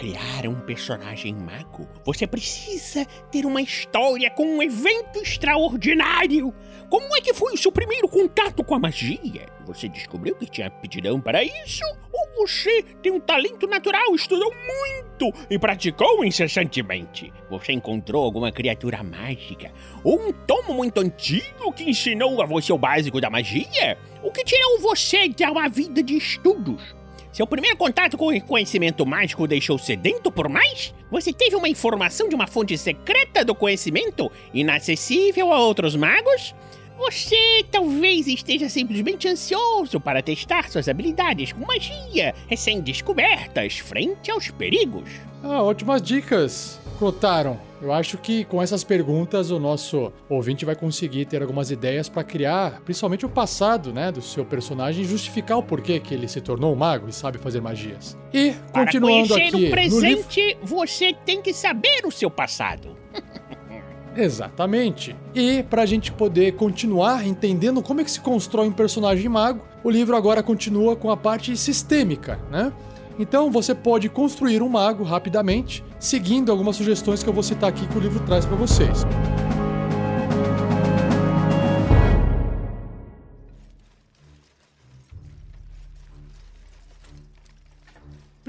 Criar 0.00 0.48
um 0.48 0.58
personagem 0.58 1.34
mago, 1.34 1.86
você 2.06 2.26
precisa 2.26 3.04
ter 3.30 3.44
uma 3.44 3.60
história 3.60 4.30
com 4.30 4.46
um 4.46 4.62
evento 4.62 5.18
extraordinário. 5.18 6.54
Como 6.88 7.14
é 7.14 7.20
que 7.20 7.34
foi 7.34 7.52
o 7.52 7.58
seu 7.58 7.70
primeiro 7.70 8.08
contato 8.08 8.64
com 8.64 8.74
a 8.74 8.78
magia? 8.78 9.46
Você 9.66 9.90
descobriu 9.90 10.34
que 10.36 10.46
tinha 10.46 10.68
aptidão 10.68 11.20
para 11.20 11.44
isso? 11.44 11.84
Ou 12.10 12.46
você 12.46 12.82
tem 13.02 13.12
um 13.12 13.20
talento 13.20 13.66
natural, 13.66 14.14
estudou 14.14 14.50
muito 14.50 15.38
e 15.50 15.58
praticou 15.58 16.24
incessantemente? 16.24 17.30
Você 17.50 17.72
encontrou 17.72 18.24
alguma 18.24 18.50
criatura 18.50 19.02
mágica? 19.02 19.70
Ou 20.02 20.18
um 20.18 20.32
tomo 20.32 20.72
muito 20.72 20.98
antigo 20.98 21.74
que 21.74 21.90
ensinou 21.90 22.40
a 22.40 22.46
você 22.46 22.72
o 22.72 22.78
básico 22.78 23.20
da 23.20 23.28
magia? 23.28 23.98
O 24.22 24.32
que 24.32 24.44
tirou 24.44 24.80
você 24.80 25.28
de 25.28 25.44
uma 25.44 25.68
vida 25.68 26.02
de 26.02 26.16
estudos? 26.16 26.99
Seu 27.32 27.46
primeiro 27.46 27.76
contato 27.76 28.18
com 28.18 28.34
o 28.34 28.40
conhecimento 28.42 29.06
mágico 29.06 29.46
deixou 29.46 29.78
sedento 29.78 30.32
por 30.32 30.48
mais? 30.48 30.92
Você 31.10 31.32
teve 31.32 31.54
uma 31.54 31.68
informação 31.68 32.28
de 32.28 32.34
uma 32.34 32.46
fonte 32.46 32.76
secreta 32.76 33.44
do 33.44 33.54
conhecimento 33.54 34.30
inacessível 34.52 35.52
a 35.52 35.60
outros 35.60 35.94
magos? 35.94 36.54
Você 36.98 37.64
talvez 37.70 38.26
esteja 38.26 38.68
simplesmente 38.68 39.28
ansioso 39.28 40.00
para 40.00 40.22
testar 40.22 40.68
suas 40.68 40.88
habilidades 40.88 41.52
com 41.52 41.64
magia 41.64 42.34
recém-descobertas 42.48 43.78
frente 43.78 44.30
aos 44.30 44.50
perigos. 44.50 45.08
Ah, 45.42 45.62
ótimas 45.62 46.02
dicas, 46.02 46.78
Clotaron. 46.98 47.69
Eu 47.80 47.92
acho 47.92 48.18
que 48.18 48.44
com 48.44 48.62
essas 48.62 48.84
perguntas 48.84 49.50
o 49.50 49.58
nosso 49.58 50.12
ouvinte 50.28 50.64
vai 50.64 50.76
conseguir 50.76 51.24
ter 51.24 51.40
algumas 51.40 51.70
ideias 51.70 52.08
para 52.08 52.22
criar, 52.22 52.80
principalmente 52.84 53.24
o 53.24 53.28
passado, 53.28 53.92
né, 53.92 54.12
do 54.12 54.20
seu 54.20 54.44
personagem 54.44 55.04
justificar 55.04 55.58
o 55.58 55.62
porquê 55.62 55.98
que 55.98 56.12
ele 56.12 56.28
se 56.28 56.40
tornou 56.40 56.72
um 56.72 56.76
mago 56.76 57.08
e 57.08 57.12
sabe 57.12 57.38
fazer 57.38 57.60
magias. 57.60 58.18
E 58.34 58.52
Para 58.72 58.84
continuando 58.84 59.34
aqui 59.34 59.54
o 59.54 59.58
livro, 59.58 59.70
presente, 59.70 60.58
você 60.62 61.14
tem 61.24 61.40
que 61.40 61.54
saber 61.54 62.02
o 62.04 62.10
seu 62.10 62.30
passado. 62.30 62.96
Exatamente. 64.16 65.16
E 65.34 65.62
para 65.62 65.82
a 65.82 65.86
gente 65.86 66.12
poder 66.12 66.52
continuar 66.52 67.26
entendendo 67.26 67.82
como 67.82 68.00
é 68.00 68.04
que 68.04 68.10
se 68.10 68.20
constrói 68.20 68.68
um 68.68 68.72
personagem 68.72 69.28
mago, 69.28 69.64
o 69.82 69.90
livro 69.90 70.16
agora 70.16 70.42
continua 70.42 70.96
com 70.96 71.10
a 71.10 71.16
parte 71.16 71.56
sistêmica, 71.56 72.38
né? 72.50 72.72
Então 73.18 73.50
você 73.50 73.74
pode 73.74 74.08
construir 74.08 74.62
um 74.62 74.68
mago 74.68 75.04
rapidamente, 75.04 75.84
seguindo 75.98 76.50
algumas 76.50 76.76
sugestões 76.76 77.22
que 77.22 77.28
eu 77.28 77.34
vou 77.34 77.42
citar 77.42 77.70
aqui 77.70 77.86
que 77.86 77.98
o 77.98 78.00
livro 78.00 78.24
traz 78.24 78.46
para 78.46 78.56
vocês. 78.56 79.04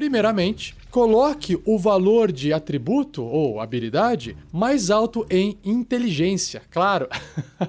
Primeiramente, 0.01 0.75
coloque 0.89 1.61
o 1.63 1.77
valor 1.77 2.31
de 2.31 2.51
atributo 2.51 3.23
ou 3.23 3.59
habilidade 3.59 4.35
mais 4.51 4.89
alto 4.89 5.25
em 5.29 5.59
inteligência. 5.63 6.63
Claro, 6.71 7.07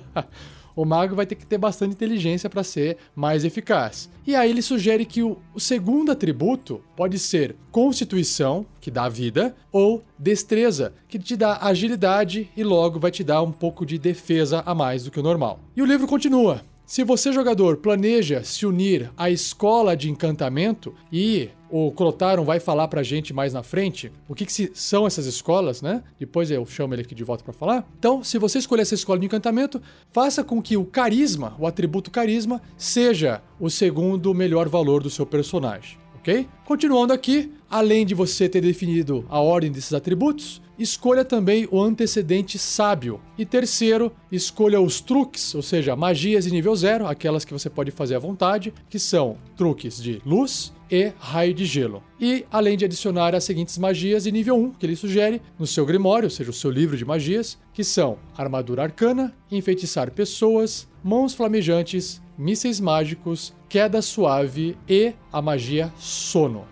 o 0.74 0.84
mago 0.84 1.14
vai 1.14 1.26
ter 1.26 1.34
que 1.34 1.46
ter 1.46 1.58
bastante 1.58 1.92
inteligência 1.92 2.48
para 2.48 2.64
ser 2.64 2.96
mais 3.14 3.44
eficaz. 3.44 4.08
E 4.26 4.34
aí 4.34 4.50
ele 4.50 4.62
sugere 4.62 5.04
que 5.04 5.22
o, 5.22 5.38
segundo 5.56 6.12
atributo 6.12 6.82
pode 6.96 7.18
ser 7.18 7.56
constituição, 7.70 8.66
que 8.80 8.90
dá 8.90 9.08
vida, 9.08 9.54
ou 9.70 10.02
destreza, 10.18 10.92
que 11.08 11.18
te 11.18 11.36
dá 11.36 11.58
agilidade 11.60 12.50
e 12.56 12.62
logo 12.62 12.98
vai 12.98 13.10
te 13.10 13.24
dar 13.24 13.42
um 13.42 13.52
pouco 13.52 13.84
de 13.84 13.98
defesa 13.98 14.62
a 14.64 14.74
mais 14.74 15.04
do 15.04 15.10
que 15.10 15.20
o 15.20 15.22
normal. 15.22 15.60
E 15.76 15.82
o 15.82 15.86
livro 15.86 16.06
continua. 16.06 16.62
Se 16.84 17.04
você, 17.04 17.32
jogador, 17.32 17.78
planeja 17.78 18.44
se 18.44 18.66
unir 18.66 19.10
à 19.16 19.30
escola 19.30 19.96
de 19.96 20.10
encantamento 20.10 20.94
e 21.10 21.48
o 21.72 21.90
Clotaron 21.90 22.44
vai 22.44 22.60
falar 22.60 22.86
pra 22.86 23.02
gente 23.02 23.32
mais 23.32 23.54
na 23.54 23.62
frente 23.62 24.12
o 24.28 24.34
que, 24.34 24.44
que 24.44 24.70
são 24.74 25.06
essas 25.06 25.24
escolas, 25.24 25.80
né? 25.80 26.02
Depois 26.20 26.50
eu 26.50 26.66
chamo 26.66 26.92
ele 26.94 27.00
aqui 27.00 27.14
de 27.14 27.24
volta 27.24 27.42
pra 27.42 27.54
falar. 27.54 27.88
Então, 27.98 28.22
se 28.22 28.36
você 28.36 28.58
escolher 28.58 28.82
essa 28.82 28.94
escola 28.94 29.18
de 29.18 29.24
encantamento, 29.24 29.80
faça 30.10 30.44
com 30.44 30.60
que 30.60 30.76
o 30.76 30.84
carisma, 30.84 31.56
o 31.58 31.66
atributo 31.66 32.10
carisma, 32.10 32.60
seja 32.76 33.40
o 33.58 33.70
segundo 33.70 34.34
melhor 34.34 34.68
valor 34.68 35.02
do 35.02 35.08
seu 35.08 35.24
personagem. 35.24 35.96
Ok? 36.16 36.46
Continuando 36.66 37.12
aqui, 37.12 37.52
além 37.68 38.06
de 38.06 38.14
você 38.14 38.48
ter 38.48 38.60
definido 38.60 39.24
a 39.28 39.40
ordem 39.40 39.72
desses 39.72 39.92
atributos, 39.92 40.62
escolha 40.78 41.24
também 41.24 41.66
o 41.70 41.82
antecedente 41.82 42.58
sábio. 42.58 43.18
E 43.36 43.44
terceiro, 43.44 44.12
escolha 44.30 44.80
os 44.80 45.00
truques, 45.00 45.52
ou 45.54 45.62
seja, 45.62 45.96
magias 45.96 46.44
de 46.44 46.52
nível 46.52 46.76
zero, 46.76 47.06
aquelas 47.06 47.44
que 47.44 47.52
você 47.52 47.68
pode 47.68 47.90
fazer 47.90 48.14
à 48.14 48.18
vontade, 48.20 48.72
que 48.88 48.98
são 48.98 49.36
truques 49.56 50.00
de 50.00 50.22
luz 50.24 50.72
e 50.92 51.10
raio 51.18 51.54
de 51.54 51.64
gelo. 51.64 52.04
E 52.20 52.44
além 52.52 52.76
de 52.76 52.84
adicionar 52.84 53.34
as 53.34 53.44
seguintes 53.44 53.78
magias 53.78 54.24
de 54.24 54.30
nível 54.30 54.56
1 54.56 54.72
que 54.72 54.84
ele 54.84 54.94
sugere 54.94 55.40
no 55.58 55.66
seu 55.66 55.86
grimório, 55.86 56.26
ou 56.26 56.30
seja, 56.30 56.50
o 56.50 56.54
seu 56.54 56.70
livro 56.70 56.98
de 56.98 57.04
magias, 57.04 57.58
que 57.72 57.82
são 57.82 58.18
armadura 58.36 58.82
arcana, 58.82 59.34
enfeitiçar 59.50 60.10
pessoas, 60.10 60.86
mãos 61.02 61.32
flamejantes, 61.32 62.20
mísseis 62.36 62.78
mágicos, 62.78 63.54
queda 63.70 64.02
suave 64.02 64.76
e 64.86 65.14
a 65.32 65.40
magia 65.40 65.90
sono. 65.96 66.66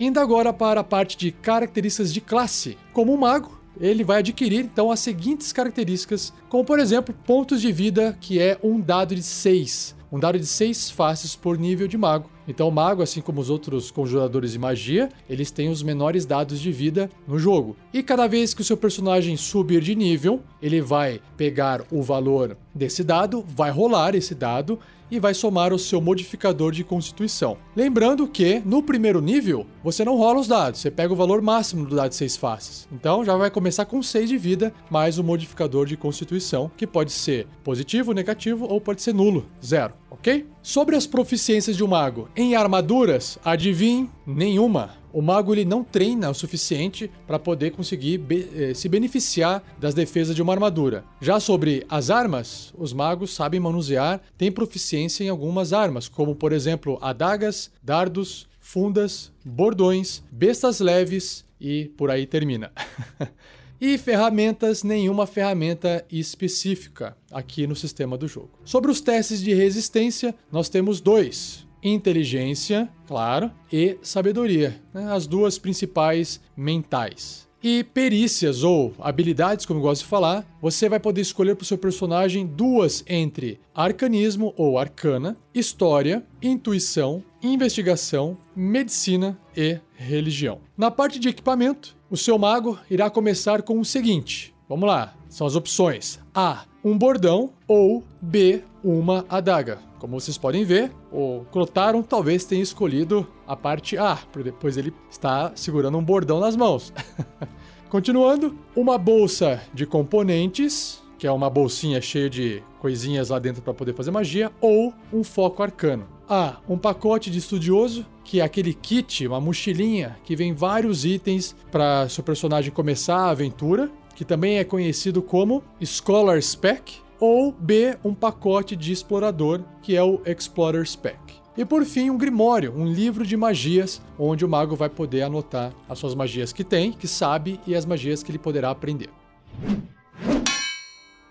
Indo 0.00 0.18
agora 0.18 0.54
para 0.54 0.80
a 0.80 0.84
parte 0.84 1.18
de 1.18 1.30
características 1.30 2.14
de 2.14 2.20
classe. 2.22 2.78
Como 2.94 3.12
um 3.12 3.18
mago, 3.18 3.60
ele 3.78 4.02
vai 4.02 4.20
adquirir 4.20 4.64
então 4.64 4.90
as 4.90 5.00
seguintes 5.00 5.52
características, 5.52 6.32
como 6.48 6.64
por 6.64 6.78
exemplo, 6.78 7.14
pontos 7.26 7.60
de 7.60 7.70
vida, 7.70 8.16
que 8.20 8.40
é 8.40 8.58
um 8.62 8.80
dado 8.80 9.14
de 9.14 9.22
6. 9.22 9.94
Um 10.14 10.20
dado 10.20 10.38
de 10.38 10.46
6 10.46 10.90
faces 10.90 11.34
por 11.34 11.58
nível 11.58 11.88
de 11.88 11.98
mago. 11.98 12.30
Então, 12.46 12.68
o 12.68 12.70
mago, 12.70 13.02
assim 13.02 13.20
como 13.20 13.40
os 13.40 13.50
outros 13.50 13.90
conjuradores 13.90 14.52
de 14.52 14.60
magia, 14.60 15.08
eles 15.28 15.50
têm 15.50 15.68
os 15.68 15.82
menores 15.82 16.24
dados 16.24 16.60
de 16.60 16.70
vida 16.70 17.10
no 17.26 17.36
jogo. 17.36 17.76
E 17.92 18.00
cada 18.00 18.28
vez 18.28 18.54
que 18.54 18.60
o 18.60 18.64
seu 18.64 18.76
personagem 18.76 19.36
subir 19.36 19.80
de 19.80 19.92
nível, 19.96 20.40
ele 20.62 20.80
vai 20.80 21.20
pegar 21.36 21.82
o 21.90 22.00
valor 22.00 22.56
desse 22.72 23.02
dado, 23.02 23.44
vai 23.56 23.72
rolar 23.72 24.14
esse 24.14 24.36
dado 24.36 24.78
e 25.10 25.18
vai 25.18 25.34
somar 25.34 25.72
o 25.72 25.78
seu 25.78 26.00
modificador 26.00 26.72
de 26.72 26.84
constituição. 26.84 27.56
Lembrando 27.76 28.26
que 28.26 28.60
no 28.64 28.82
primeiro 28.82 29.20
nível 29.20 29.66
você 29.82 30.04
não 30.04 30.16
rola 30.16 30.40
os 30.40 30.48
dados, 30.48 30.80
você 30.80 30.90
pega 30.90 31.12
o 31.12 31.16
valor 31.16 31.42
máximo 31.42 31.86
do 31.86 31.96
dado 31.96 32.10
de 32.10 32.16
6 32.16 32.36
faces. 32.36 32.88
Então 32.92 33.24
já 33.24 33.36
vai 33.36 33.50
começar 33.50 33.84
com 33.84 34.02
6 34.02 34.28
de 34.28 34.38
vida 34.38 34.72
mais 34.90 35.18
o 35.18 35.24
modificador 35.24 35.86
de 35.86 35.96
constituição, 35.96 36.70
que 36.76 36.86
pode 36.86 37.12
ser 37.12 37.46
positivo, 37.62 38.12
negativo 38.12 38.66
ou 38.66 38.80
pode 38.80 39.02
ser 39.02 39.14
nulo, 39.14 39.46
zero, 39.64 39.94
ok? 40.10 40.46
Sobre 40.62 40.96
as 40.96 41.06
proficiências 41.06 41.76
de 41.76 41.84
um 41.84 41.88
mago 41.88 42.28
em 42.36 42.54
armaduras, 42.54 43.38
adivinhe, 43.44 44.10
nenhuma. 44.26 45.03
O 45.14 45.22
mago 45.22 45.54
ele 45.54 45.64
não 45.64 45.84
treina 45.84 46.28
o 46.28 46.34
suficiente 46.34 47.08
para 47.24 47.38
poder 47.38 47.70
conseguir 47.70 48.18
be- 48.18 48.48
eh, 48.52 48.74
se 48.74 48.88
beneficiar 48.88 49.62
das 49.78 49.94
defesas 49.94 50.34
de 50.34 50.42
uma 50.42 50.52
armadura. 50.52 51.04
Já 51.20 51.38
sobre 51.38 51.86
as 51.88 52.10
armas, 52.10 52.74
os 52.76 52.92
magos 52.92 53.32
sabem 53.32 53.60
manusear, 53.60 54.20
têm 54.36 54.50
proficiência 54.50 55.22
em 55.22 55.28
algumas 55.28 55.72
armas, 55.72 56.08
como 56.08 56.34
por 56.34 56.52
exemplo 56.52 56.98
adagas, 57.00 57.70
dardos, 57.80 58.48
fundas, 58.58 59.30
bordões, 59.44 60.20
bestas 60.32 60.80
leves 60.80 61.44
e 61.60 61.84
por 61.96 62.10
aí 62.10 62.26
termina. 62.26 62.72
E 63.80 63.98
ferramentas, 63.98 64.82
nenhuma 64.82 65.26
ferramenta 65.26 66.06
específica 66.10 67.14
aqui 67.30 67.66
no 67.66 67.76
sistema 67.76 68.16
do 68.16 68.26
jogo. 68.26 68.50
Sobre 68.64 68.90
os 68.90 69.00
testes 69.00 69.42
de 69.42 69.52
resistência, 69.52 70.34
nós 70.50 70.68
temos 70.70 71.00
dois: 71.00 71.66
inteligência, 71.84 72.88
claro, 73.06 73.52
e 73.70 73.98
sabedoria, 74.02 74.80
né? 74.92 75.12
as 75.12 75.26
duas 75.26 75.58
principais 75.58 76.40
mentais. 76.56 77.44
E 77.62 77.82
perícias 77.82 78.62
ou 78.62 78.94
habilidades, 78.98 79.64
como 79.64 79.80
eu 79.80 79.84
gosto 79.84 80.02
de 80.02 80.08
falar, 80.08 80.46
você 80.60 80.86
vai 80.86 81.00
poder 81.00 81.22
escolher 81.22 81.54
para 81.54 81.62
o 81.62 81.66
seu 81.66 81.78
personagem 81.78 82.46
duas 82.46 83.02
entre 83.08 83.58
arcanismo 83.74 84.52
ou 84.56 84.78
arcana, 84.78 85.34
história, 85.54 86.22
intuição, 86.42 87.22
investigação, 87.42 88.36
medicina 88.54 89.38
e 89.56 89.78
religião. 89.94 90.60
Na 90.76 90.90
parte 90.90 91.18
de 91.18 91.30
equipamento, 91.30 91.96
o 92.10 92.18
seu 92.18 92.38
mago 92.38 92.78
irá 92.90 93.08
começar 93.08 93.62
com 93.62 93.80
o 93.80 93.84
seguinte: 93.84 94.54
Vamos 94.68 94.86
lá, 94.86 95.14
são 95.34 95.48
as 95.48 95.56
opções: 95.56 96.20
A, 96.32 96.64
um 96.82 96.96
bordão 96.96 97.50
ou 97.66 98.04
B, 98.22 98.62
uma 98.84 99.26
adaga. 99.28 99.80
Como 99.98 100.20
vocês 100.20 100.38
podem 100.38 100.64
ver, 100.64 100.92
o 101.10 101.44
Clotaro 101.50 102.02
talvez 102.04 102.44
tenha 102.44 102.62
escolhido 102.62 103.26
a 103.46 103.56
parte 103.56 103.98
A, 103.98 104.18
pois 104.60 104.76
ele 104.76 104.92
está 105.10 105.50
segurando 105.56 105.98
um 105.98 106.04
bordão 106.04 106.38
nas 106.38 106.54
mãos. 106.54 106.92
Continuando, 107.90 108.56
uma 108.76 108.96
bolsa 108.96 109.60
de 109.72 109.86
componentes, 109.86 111.02
que 111.18 111.26
é 111.26 111.32
uma 111.32 111.50
bolsinha 111.50 112.00
cheia 112.00 112.30
de 112.30 112.62
coisinhas 112.80 113.30
lá 113.30 113.38
dentro 113.38 113.62
para 113.62 113.74
poder 113.74 113.94
fazer 113.94 114.10
magia, 114.10 114.52
ou 114.60 114.92
um 115.12 115.24
foco 115.24 115.62
arcano. 115.62 116.06
A. 116.28 116.58
Um 116.68 116.78
pacote 116.78 117.30
de 117.30 117.38
estudioso, 117.38 118.06
que 118.22 118.40
é 118.40 118.44
aquele 118.44 118.72
kit, 118.72 119.26
uma 119.26 119.40
mochilinha 119.40 120.16
que 120.24 120.36
vem 120.36 120.54
vários 120.54 121.04
itens 121.04 121.56
para 121.70 122.08
seu 122.08 122.22
personagem 122.22 122.72
começar 122.72 123.16
a 123.16 123.30
aventura, 123.30 123.90
que 124.14 124.24
também 124.24 124.58
é 124.58 124.64
conhecido 124.64 125.22
como 125.22 125.62
Scholar's 125.82 126.54
Pack, 126.54 127.04
ou 127.20 127.52
B. 127.52 127.96
Um 128.04 128.14
pacote 128.14 128.76
de 128.76 128.92
explorador, 128.92 129.62
que 129.82 129.96
é 129.96 130.02
o 130.02 130.20
Explorer's 130.26 130.96
Pack. 130.96 131.34
E 131.56 131.64
por 131.64 131.84
fim, 131.84 132.10
um 132.10 132.18
Grimório, 132.18 132.74
um 132.76 132.84
livro 132.84 133.24
de 133.24 133.36
magias, 133.36 134.02
onde 134.18 134.44
o 134.44 134.48
mago 134.48 134.74
vai 134.74 134.88
poder 134.88 135.22
anotar 135.22 135.72
as 135.88 135.98
suas 135.98 136.14
magias 136.14 136.52
que 136.52 136.64
tem, 136.64 136.92
que 136.92 137.06
sabe 137.06 137.60
e 137.66 137.76
as 137.76 137.86
magias 137.86 138.22
que 138.22 138.30
ele 138.30 138.38
poderá 138.38 138.70
aprender. 138.70 139.08